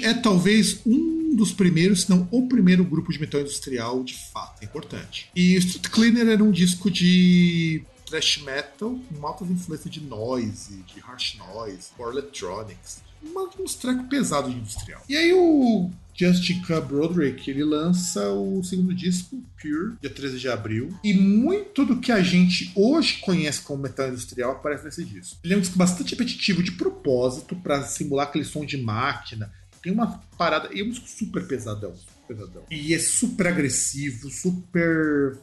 É 0.03 0.15
talvez 0.15 0.81
um 0.85 1.37
dos 1.37 1.53
primeiros, 1.53 2.03
se 2.03 2.11
não 2.11 2.29
o 2.31 2.49
primeiro 2.49 2.85
grupo 2.85 3.13
de 3.13 3.21
metal 3.21 3.41
industrial 3.41 4.03
de 4.03 4.15
fato. 4.33 4.63
É 4.63 4.65
importante. 4.65 5.31
E 5.35 5.55
Street 5.55 5.89
Cleaner 5.89 6.29
era 6.29 6.43
um 6.43 6.51
disco 6.51 6.91
de 6.91 7.85
thrash 8.09 8.43
metal 8.43 8.99
com 9.09 9.27
altas 9.27 9.51
influências 9.51 9.93
de 9.93 10.01
noise, 10.01 10.83
de 10.83 11.01
harsh 11.01 11.37
noise, 11.37 11.91
or 11.99 12.13
electronics. 12.13 13.03
Uma, 13.23 13.51
uns 13.59 13.75
trecos 13.75 14.07
pesados 14.09 14.53
de 14.53 14.59
industrial. 14.59 15.03
E 15.09 15.17
aí 15.17 15.33
o 15.33 15.91
Justin 16.15 16.63
K. 16.63 16.81
Broderick, 16.81 17.51
ele 17.51 17.65
lança 17.65 18.29
o 18.31 18.63
segundo 18.63 18.95
disco, 18.95 19.43
Pure, 19.61 19.97
dia 20.01 20.11
13 20.11 20.39
de 20.39 20.49
abril. 20.49 20.97
E 21.03 21.13
muito 21.15 21.85
do 21.85 22.01
que 22.01 22.13
a 22.13 22.23
gente 22.23 22.73
hoje 22.75 23.19
conhece 23.21 23.61
como 23.61 23.83
metal 23.83 24.09
industrial 24.09 24.53
aparece 24.53 24.85
nesse 24.85 25.05
disco. 25.05 25.39
Ele 25.43 25.55
é 25.55 25.57
um 25.57 25.61
disco 25.61 25.77
bastante 25.77 26.13
repetitivo 26.13 26.63
de 26.63 26.73
propósito 26.73 27.57
para 27.57 27.83
simular 27.83 28.29
aquele 28.29 28.45
som 28.45 28.65
de 28.65 28.77
máquina. 28.77 29.53
Tem 29.83 29.93
uma 29.93 30.21
parada. 30.37 30.71
E 30.73 30.81
é 30.81 30.85
um 30.85 30.91
disco 30.91 31.09
super 31.09 31.47
pesadão. 31.47 31.95
Pesadão. 32.27 32.65
E 32.71 32.95
é 32.95 32.99
super 32.99 33.47
agressivo, 33.47 34.31
super 34.31 35.39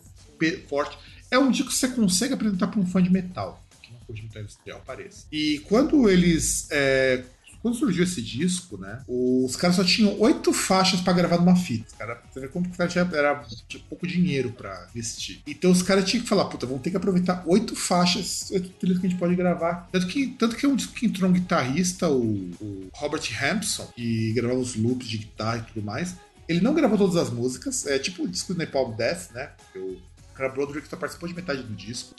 forte 0.67 0.97
é 1.31 1.37
um 1.37 1.51
disco 1.51 1.69
que 1.69 1.75
você 1.75 1.87
consegue 1.87 2.33
apresentar 2.33 2.67
para 2.67 2.79
um 2.79 2.85
fã 2.85 3.01
de 3.01 3.09
metal, 3.09 3.63
que 3.81 3.91
não 3.91 3.99
curte 3.99 4.23
metal 4.23 4.41
industrial, 4.41 4.83
parece. 4.85 5.25
E 5.31 5.59
quando 5.67 6.09
eles. 6.09 6.67
É, 6.71 7.23
quando 7.65 7.77
surgiu 7.77 8.03
esse 8.03 8.21
disco, 8.21 8.77
né? 8.77 9.01
Os 9.07 9.55
caras 9.55 9.77
só 9.77 9.83
tinham 9.83 10.15
oito 10.21 10.53
faixas 10.53 11.01
para 11.01 11.13
gravar 11.13 11.37
numa 11.37 11.55
fita. 11.55 11.95
Cara, 11.97 12.21
você 12.31 12.41
vê 12.41 12.47
como 12.47 12.69
que 12.69 12.79
era, 12.79 13.09
era 13.17 13.43
tinha 13.67 13.81
pouco 13.89 14.05
dinheiro 14.05 14.51
para 14.51 14.87
investir. 14.93 15.41
Então 15.47 15.71
os 15.71 15.81
caras 15.81 16.05
tinham 16.05 16.21
que 16.21 16.29
falar, 16.29 16.45
puta, 16.45 16.67
vamos 16.67 16.83
ter 16.83 16.91
que 16.91 16.97
aproveitar 16.97 17.41
oito 17.47 17.75
faixas, 17.75 18.51
oito 18.51 18.69
trilhas 18.69 18.99
que 18.99 19.07
a 19.07 19.09
gente 19.09 19.17
pode 19.17 19.35
gravar. 19.35 19.89
Tanto 19.91 20.05
que, 20.05 20.27
tanto 20.27 20.55
que 20.55 20.63
é 20.63 20.69
um 20.69 20.75
disco 20.75 20.93
que 20.93 21.07
entrou 21.07 21.27
um 21.27 21.33
guitarrista, 21.33 22.07
o, 22.07 22.51
o 22.61 22.87
Robert 22.93 23.23
Hampson, 23.43 23.87
que 23.95 24.31
gravava 24.33 24.59
os 24.59 24.75
loops 24.75 25.07
de 25.07 25.17
guitarra 25.17 25.57
e 25.57 25.73
tudo 25.73 25.83
mais. 25.83 26.15
Ele 26.47 26.61
não 26.61 26.75
gravou 26.75 26.99
todas 26.99 27.15
as 27.15 27.31
músicas, 27.31 27.87
é 27.87 27.97
tipo 27.97 28.25
o 28.25 28.27
disco 28.27 28.53
do 28.53 28.59
Napalm 28.59 28.95
Death, 28.95 29.31
né? 29.33 29.49
Eu 29.73 29.97
Cara, 30.35 30.49
Broderick 30.49 30.87
só 30.87 30.97
participou 30.97 31.29
de 31.29 31.35
metade 31.35 31.63
do 31.63 31.73
disco. 31.73 32.13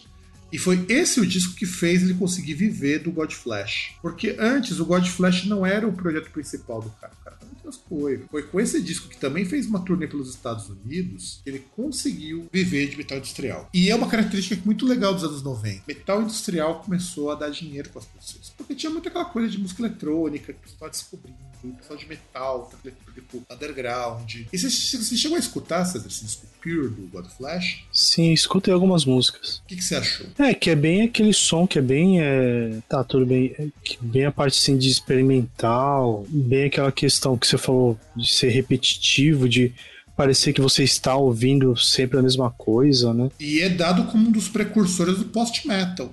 E 0.52 0.59
foi 0.59 0.86
esse 0.88 1.20
o 1.20 1.26
disco 1.26 1.55
que 1.55 1.66
fez 1.66 2.02
ele 2.02 2.14
conseguir 2.14 2.55
viver 2.55 3.01
do 3.01 3.10
God 3.10 3.32
Flash. 3.32 3.97
Porque 4.01 4.36
antes 4.38 4.78
o 4.78 4.86
God 4.86 5.06
Flash 5.06 5.44
não 5.44 5.66
era 5.66 5.86
o 5.86 5.93
projeto 5.93 6.30
principal 6.30 6.80
do 6.80 6.90
cara. 6.90 7.12
O 7.20 7.24
cara 7.24 7.36
tá 7.36 7.47
mas 7.66 7.76
foi. 7.88 8.24
Foi 8.30 8.44
com 8.44 8.60
esse 8.60 8.80
disco 8.80 9.09
que 9.09 9.18
também 9.18 9.44
fez 9.44 9.66
uma 9.66 9.80
turnê 9.80 10.06
pelos 10.06 10.30
Estados 10.30 10.68
Unidos 10.68 11.40
que 11.43 11.51
ele 11.51 11.66
conseguiu 11.74 12.48
viver 12.52 12.88
de 12.88 12.97
metal 12.97 13.18
industrial. 13.18 13.68
E 13.74 13.90
é 13.90 13.94
uma 13.94 14.09
característica 14.09 14.62
muito 14.64 14.86
legal 14.86 15.12
dos 15.12 15.24
anos 15.24 15.43
90. 15.43 15.82
Metal 15.86 16.22
industrial 16.22 16.80
começou 16.80 17.32
a 17.32 17.34
dar 17.34 17.51
dinheiro 17.51 17.90
para 17.90 18.01
as 18.01 18.06
pessoas. 18.06 18.52
Porque 18.56 18.74
tinha 18.74 18.90
muita 18.90 19.09
aquela 19.09 19.24
coisa 19.24 19.48
de 19.48 19.59
música 19.59 19.82
eletrônica 19.82 20.52
que 20.52 20.68
você 20.68 20.74
estava 20.74 20.90
descobrindo, 20.90 21.38
pessoal 21.72 21.98
de 21.98 22.06
metal, 22.06 22.70
tipo 23.14 23.43
underground. 23.51 24.34
E 24.52 24.59
você, 24.59 24.68
você 24.68 25.16
chegou 25.16 25.36
a 25.36 25.40
escutar, 25.40 25.84
César, 25.84 26.06
esse 26.06 26.24
disco 26.24 26.47
Pure 26.62 26.88
do 26.88 27.06
God 27.09 27.26
Flash? 27.26 27.84
Sim, 27.93 28.32
escutei 28.32 28.74
algumas 28.74 29.05
músicas. 29.05 29.59
O 29.59 29.66
que, 29.66 29.76
que, 29.76 29.84
você 29.84 29.97
achou? 29.97 30.26
É, 30.38 30.52
que 30.52 30.70
é 30.70 30.74
bem 30.74 31.02
aquele 31.02 31.32
som 31.32 31.66
que 31.66 31.78
é 31.78 31.82
bem. 31.82 32.20
É... 32.20 32.78
Tá, 32.88 33.05
tudo 33.05 33.24
bem. 33.24 33.55
É, 33.59 33.68
bem 34.01 34.24
a 34.24 34.32
parte 34.32 34.59
assim 34.59 34.76
de 34.76 34.88
experimental, 34.88 36.26
bem 36.28 36.64
aquela 36.64 36.90
questão 36.90 37.38
que 37.38 37.47
você 37.47 37.56
falou 37.56 37.98
de 38.16 38.28
ser 38.28 38.48
repetitivo, 38.48 39.48
de 39.48 39.72
parecer 40.16 40.52
que 40.52 40.60
você 40.60 40.82
está 40.82 41.14
ouvindo 41.14 41.76
sempre 41.76 42.18
a 42.18 42.22
mesma 42.22 42.51
coisa, 42.51 43.12
né? 43.12 43.28
E 43.38 43.60
é 43.60 43.68
dado 43.68 44.05
como 44.05 44.28
um 44.28 44.32
dos 44.32 44.48
precursores 44.48 45.18
do 45.18 45.26
post-metal. 45.26 46.12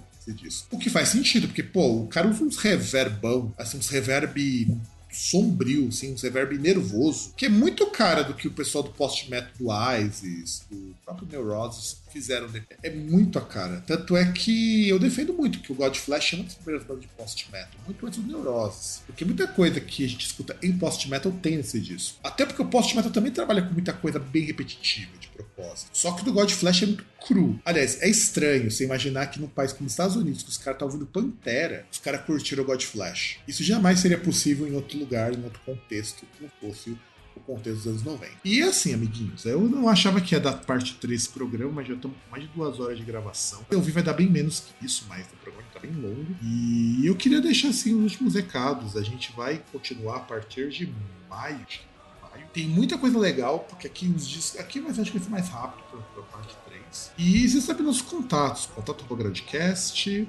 O 0.71 0.77
que 0.77 0.89
faz 0.89 1.09
sentido, 1.09 1.47
porque, 1.47 1.63
pô, 1.63 2.03
o 2.03 2.07
cara 2.07 2.27
usa 2.27 2.43
uns 2.43 2.57
reverbão, 2.57 3.53
assim, 3.57 3.77
uns 3.77 3.89
reverb 3.89 4.67
sombrio, 5.13 5.87
assim, 5.87 6.13
um 6.13 6.15
reverb 6.15 6.57
nervoso, 6.57 7.33
que 7.37 7.45
é 7.45 7.49
muito 7.49 7.85
cara 7.87 8.23
do 8.23 8.33
que 8.33 8.47
o 8.47 8.51
pessoal 8.51 8.83
do 8.83 8.91
post-metal 8.91 9.51
do 9.59 9.67
ISIS, 9.71 10.63
do 10.69 10.95
próprio 11.05 11.27
Neurosis 11.31 12.01
fizeram. 12.11 12.47
É 12.81 12.89
muito 12.89 13.39
a 13.39 13.41
cara. 13.41 13.83
Tanto 13.87 14.15
é 14.15 14.31
que 14.31 14.87
eu 14.87 14.99
defendo 14.99 15.33
muito 15.33 15.59
que 15.59 15.71
o 15.71 15.75
God 15.75 15.95
Flash 15.95 16.33
é 16.33 16.35
uma 16.35 16.45
das 16.45 16.53
primeiras 16.53 16.85
bandas 16.85 17.01
de 17.03 17.09
post-metal, 17.09 17.79
muito 17.85 18.05
antes 18.05 18.19
do 18.19 18.27
Neurosis. 18.27 19.01
Porque 19.05 19.25
muita 19.25 19.47
coisa 19.47 19.79
que 19.81 20.05
a 20.05 20.07
gente 20.07 20.25
escuta 20.25 20.55
em 20.61 20.77
post-metal 20.77 21.31
tem 21.31 21.57
nesse 21.57 21.79
disco. 21.79 22.19
Até 22.23 22.45
porque 22.45 22.61
o 22.61 22.65
post-metal 22.65 23.11
também 23.11 23.31
trabalha 23.31 23.61
com 23.61 23.73
muita 23.73 23.93
coisa 23.93 24.19
bem 24.19 24.43
repetitiva, 24.43 25.11
de 25.33 25.43
propósito. 25.43 25.89
Só 25.93 26.11
que 26.13 26.23
do 26.23 26.31
God 26.31 26.51
Flash 26.51 26.83
é 26.83 26.85
muito 26.85 27.05
cru. 27.25 27.59
Aliás, 27.65 28.01
é 28.01 28.09
estranho 28.09 28.69
você 28.69 28.83
imaginar 28.83 29.27
que 29.27 29.39
num 29.39 29.47
país 29.47 29.73
como 29.73 29.87
os 29.87 29.93
Estados 29.93 30.15
Unidos, 30.15 30.43
que 30.43 30.49
os 30.49 30.57
caras 30.57 30.75
estão 30.75 30.87
ouvindo 30.87 31.05
Pantera, 31.05 31.85
os 31.91 31.99
caras 31.99 32.21
curtiram 32.25 32.63
o 32.63 32.65
God 32.65 32.81
Flash. 32.83 33.39
Isso 33.47 33.63
jamais 33.63 33.99
seria 33.99 34.17
possível 34.17 34.67
em 34.67 34.75
outro 34.75 34.97
lugar, 34.97 35.33
em 35.33 35.43
outro 35.43 35.61
contexto, 35.65 36.25
que 36.37 36.43
não 36.43 36.51
fosse 36.61 36.97
o 37.35 37.39
contexto 37.39 37.77
dos 37.77 37.87
anos 37.87 38.03
90. 38.03 38.31
E 38.45 38.61
assim, 38.61 38.93
amiguinhos, 38.93 39.45
eu 39.45 39.61
não 39.61 39.89
achava 39.89 40.21
que 40.21 40.35
ia 40.35 40.39
dar 40.39 40.53
parte 40.53 40.95
3 40.95 41.21
desse 41.23 41.33
programa, 41.33 41.71
mas 41.71 41.87
já 41.87 41.95
estamos 41.95 42.17
com 42.17 42.31
mais 42.31 42.43
de 42.43 42.49
duas 42.49 42.79
horas 42.79 42.97
de 42.97 43.03
gravação. 43.03 43.65
Eu 43.71 43.81
vi 43.81 43.91
vai 43.91 44.03
dar 44.03 44.13
bem 44.13 44.29
menos 44.29 44.59
que 44.59 44.85
isso, 44.85 45.05
mas 45.09 45.25
o 45.25 45.35
programa 45.37 45.67
está 45.67 45.79
bem 45.79 45.91
longo. 45.91 46.35
E 46.41 47.05
eu 47.05 47.15
queria 47.15 47.41
deixar 47.41 47.69
assim 47.69 47.95
os 47.95 48.03
últimos 48.11 48.35
recados. 48.35 48.95
A 48.95 49.01
gente 49.01 49.31
vai 49.35 49.63
continuar 49.71 50.17
a 50.17 50.21
partir 50.21 50.69
de 50.69 50.93
maio. 51.29 51.65
Tem 52.53 52.67
muita 52.67 52.99
coisa 52.99 53.17
legal, 53.17 53.65
porque 53.67 53.87
aqui 53.87 54.07
os 54.15 54.27
discos. 54.27 54.59
Aqui 54.59 54.79
vai 54.79 54.93
ser 54.93 55.29
mais 55.29 55.49
rápido 55.49 55.83
para 55.89 56.21
a 56.21 56.25
parte 56.25 56.55
3. 56.67 57.11
E 57.17 57.49
você 57.49 57.59
sabe 57.59 57.81
nossos 57.81 58.03
contatos: 58.03 58.67
contato 58.67 59.03
com 59.05 59.15
Groundcast.br, 59.15 60.27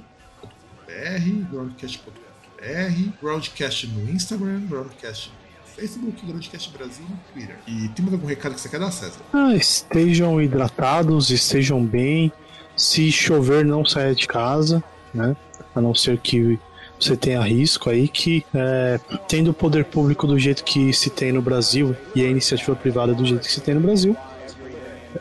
groundcast.br, 1.51 3.11
Groundcast 3.21 3.87
no 3.89 4.11
Instagram, 4.11 4.67
Groundcast 4.67 5.31
no 5.31 5.69
Facebook, 5.75 6.25
Groundcast 6.25 6.71
Brasil 6.71 7.05
e 7.05 7.33
Twitter. 7.33 7.59
E 7.67 7.89
tem 7.89 8.03
mais 8.03 8.15
algum 8.15 8.27
recado 8.27 8.55
que 8.55 8.61
você 8.63 8.71
quer 8.71 8.81
dar, 8.81 8.91
César? 8.91 9.21
Ah, 9.31 9.55
estejam 9.55 10.41
hidratados, 10.41 11.31
estejam 11.31 11.85
bem. 11.85 12.33
Se 12.75 13.13
chover, 13.13 13.67
não 13.67 13.85
saia 13.85 14.15
de 14.15 14.27
casa, 14.27 14.83
né? 15.13 15.37
A 15.75 15.81
não 15.81 15.95
ser 15.95 16.19
que 16.19 16.59
você 17.05 17.17
tenha 17.17 17.41
risco 17.43 17.91
aí 17.91 18.09
que, 18.09 18.45
é, 18.55 18.99
tendo 19.29 19.51
o 19.51 19.55
poder 19.55 19.85
público 19.85 20.27
do 20.27 20.39
jeito 20.39 20.65
que 20.65 20.93
se 20.93 21.11
tem 21.11 21.33
no 21.33 21.43
Brasil 21.43 21.95
e 22.15 22.25
a 22.25 22.29
iniciativa 22.29 22.75
privada 22.75 23.15
do 23.15 23.25
jeito 23.25 23.47
que 23.47 23.53
se 23.53 23.61
tem 23.61 23.75
no 23.75 23.81
Brasil, 23.81 24.17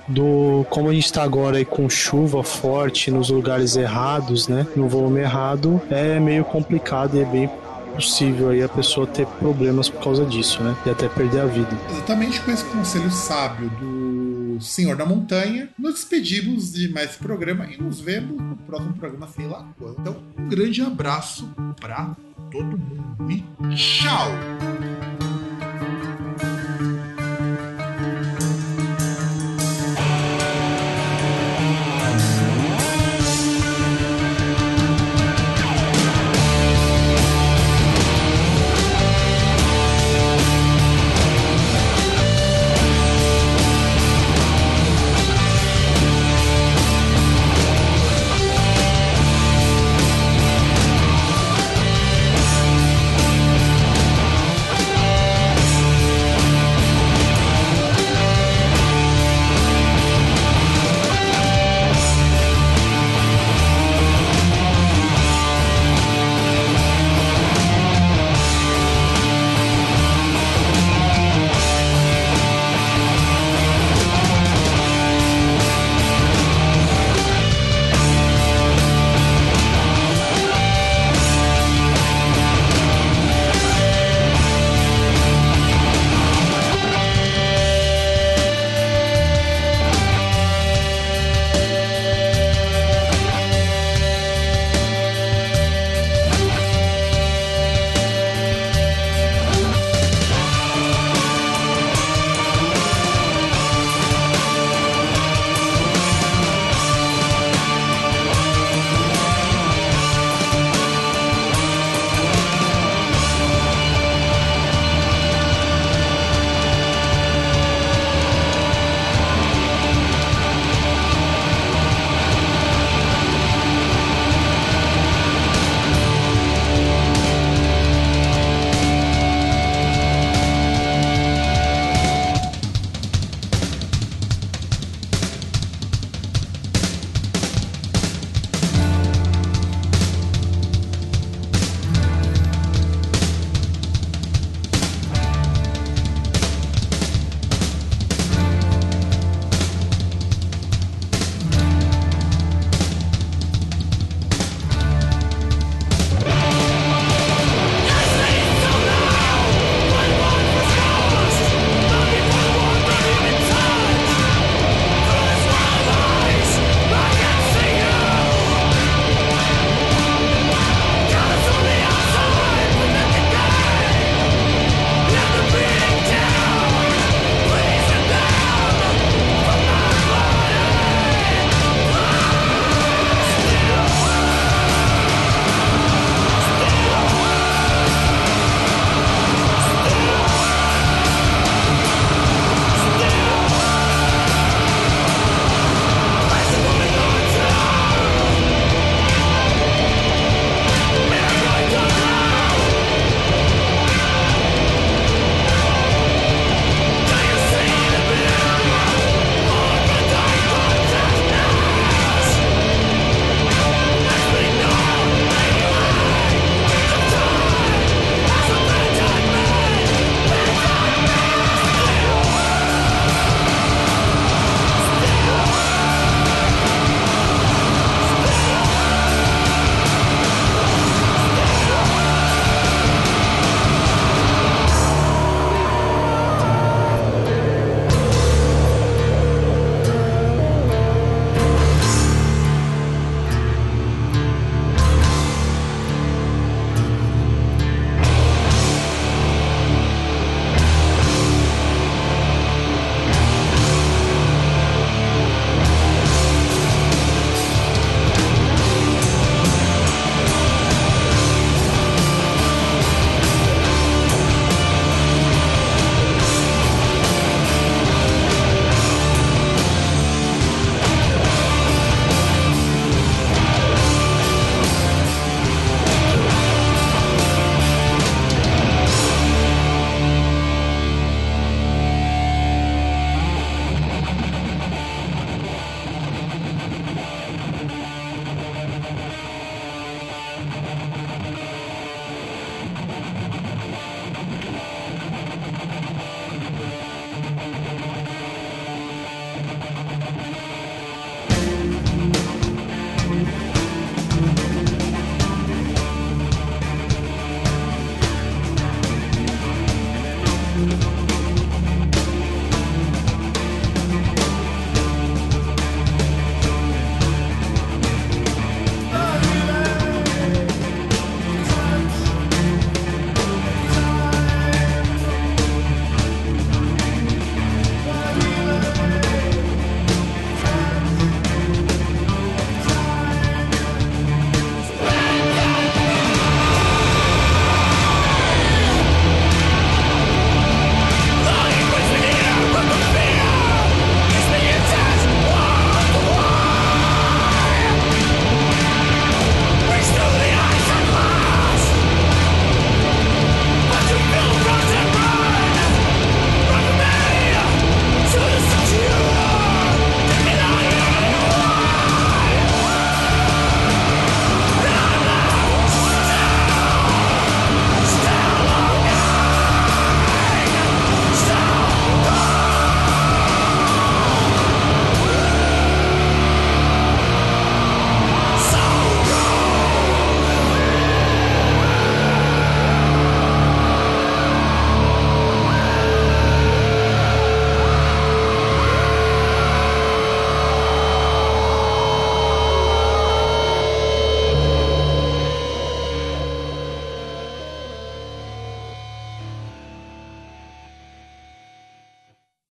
do 0.07 0.65
como 0.69 0.89
a 0.89 0.93
gente 0.93 1.05
está 1.05 1.23
agora 1.23 1.57
aí 1.57 1.65
com 1.65 1.89
chuva 1.89 2.43
forte 2.43 3.11
nos 3.11 3.29
lugares 3.29 3.75
errados, 3.75 4.47
né, 4.47 4.65
no 4.75 4.87
volume 4.87 5.21
errado, 5.21 5.81
é 5.89 6.19
meio 6.19 6.43
complicado 6.43 7.15
e 7.15 7.21
é 7.21 7.25
bem 7.25 7.49
possível 7.93 8.49
aí 8.49 8.63
a 8.63 8.69
pessoa 8.69 9.05
ter 9.05 9.27
problemas 9.27 9.87
por 9.87 10.03
causa 10.03 10.25
disso, 10.25 10.63
né? 10.63 10.75
E 10.83 10.89
até 10.89 11.07
perder 11.07 11.41
a 11.41 11.45
vida. 11.45 11.69
Exatamente 11.91 12.41
com 12.41 12.51
esse 12.51 12.63
conselho 12.65 13.11
sábio 13.11 13.69
do 13.79 14.22
Senhor 14.61 14.95
da 14.95 15.05
Montanha, 15.05 15.69
nos 15.77 15.95
despedimos 15.95 16.73
de 16.73 16.89
mais 16.89 17.11
esse 17.11 17.19
programa 17.19 17.65
e 17.65 17.81
nos 17.81 17.99
vemos 17.99 18.41
no 18.41 18.55
próximo 18.57 18.93
programa, 18.93 19.27
sei 19.27 19.47
lá 19.47 19.67
quando. 19.77 19.99
Então, 19.99 20.23
um 20.37 20.49
grande 20.49 20.81
abraço 20.81 21.47
para 21.79 22.15
todo 22.51 22.77
mundo 22.77 23.31
e 23.31 23.43
tchau! 23.75 24.72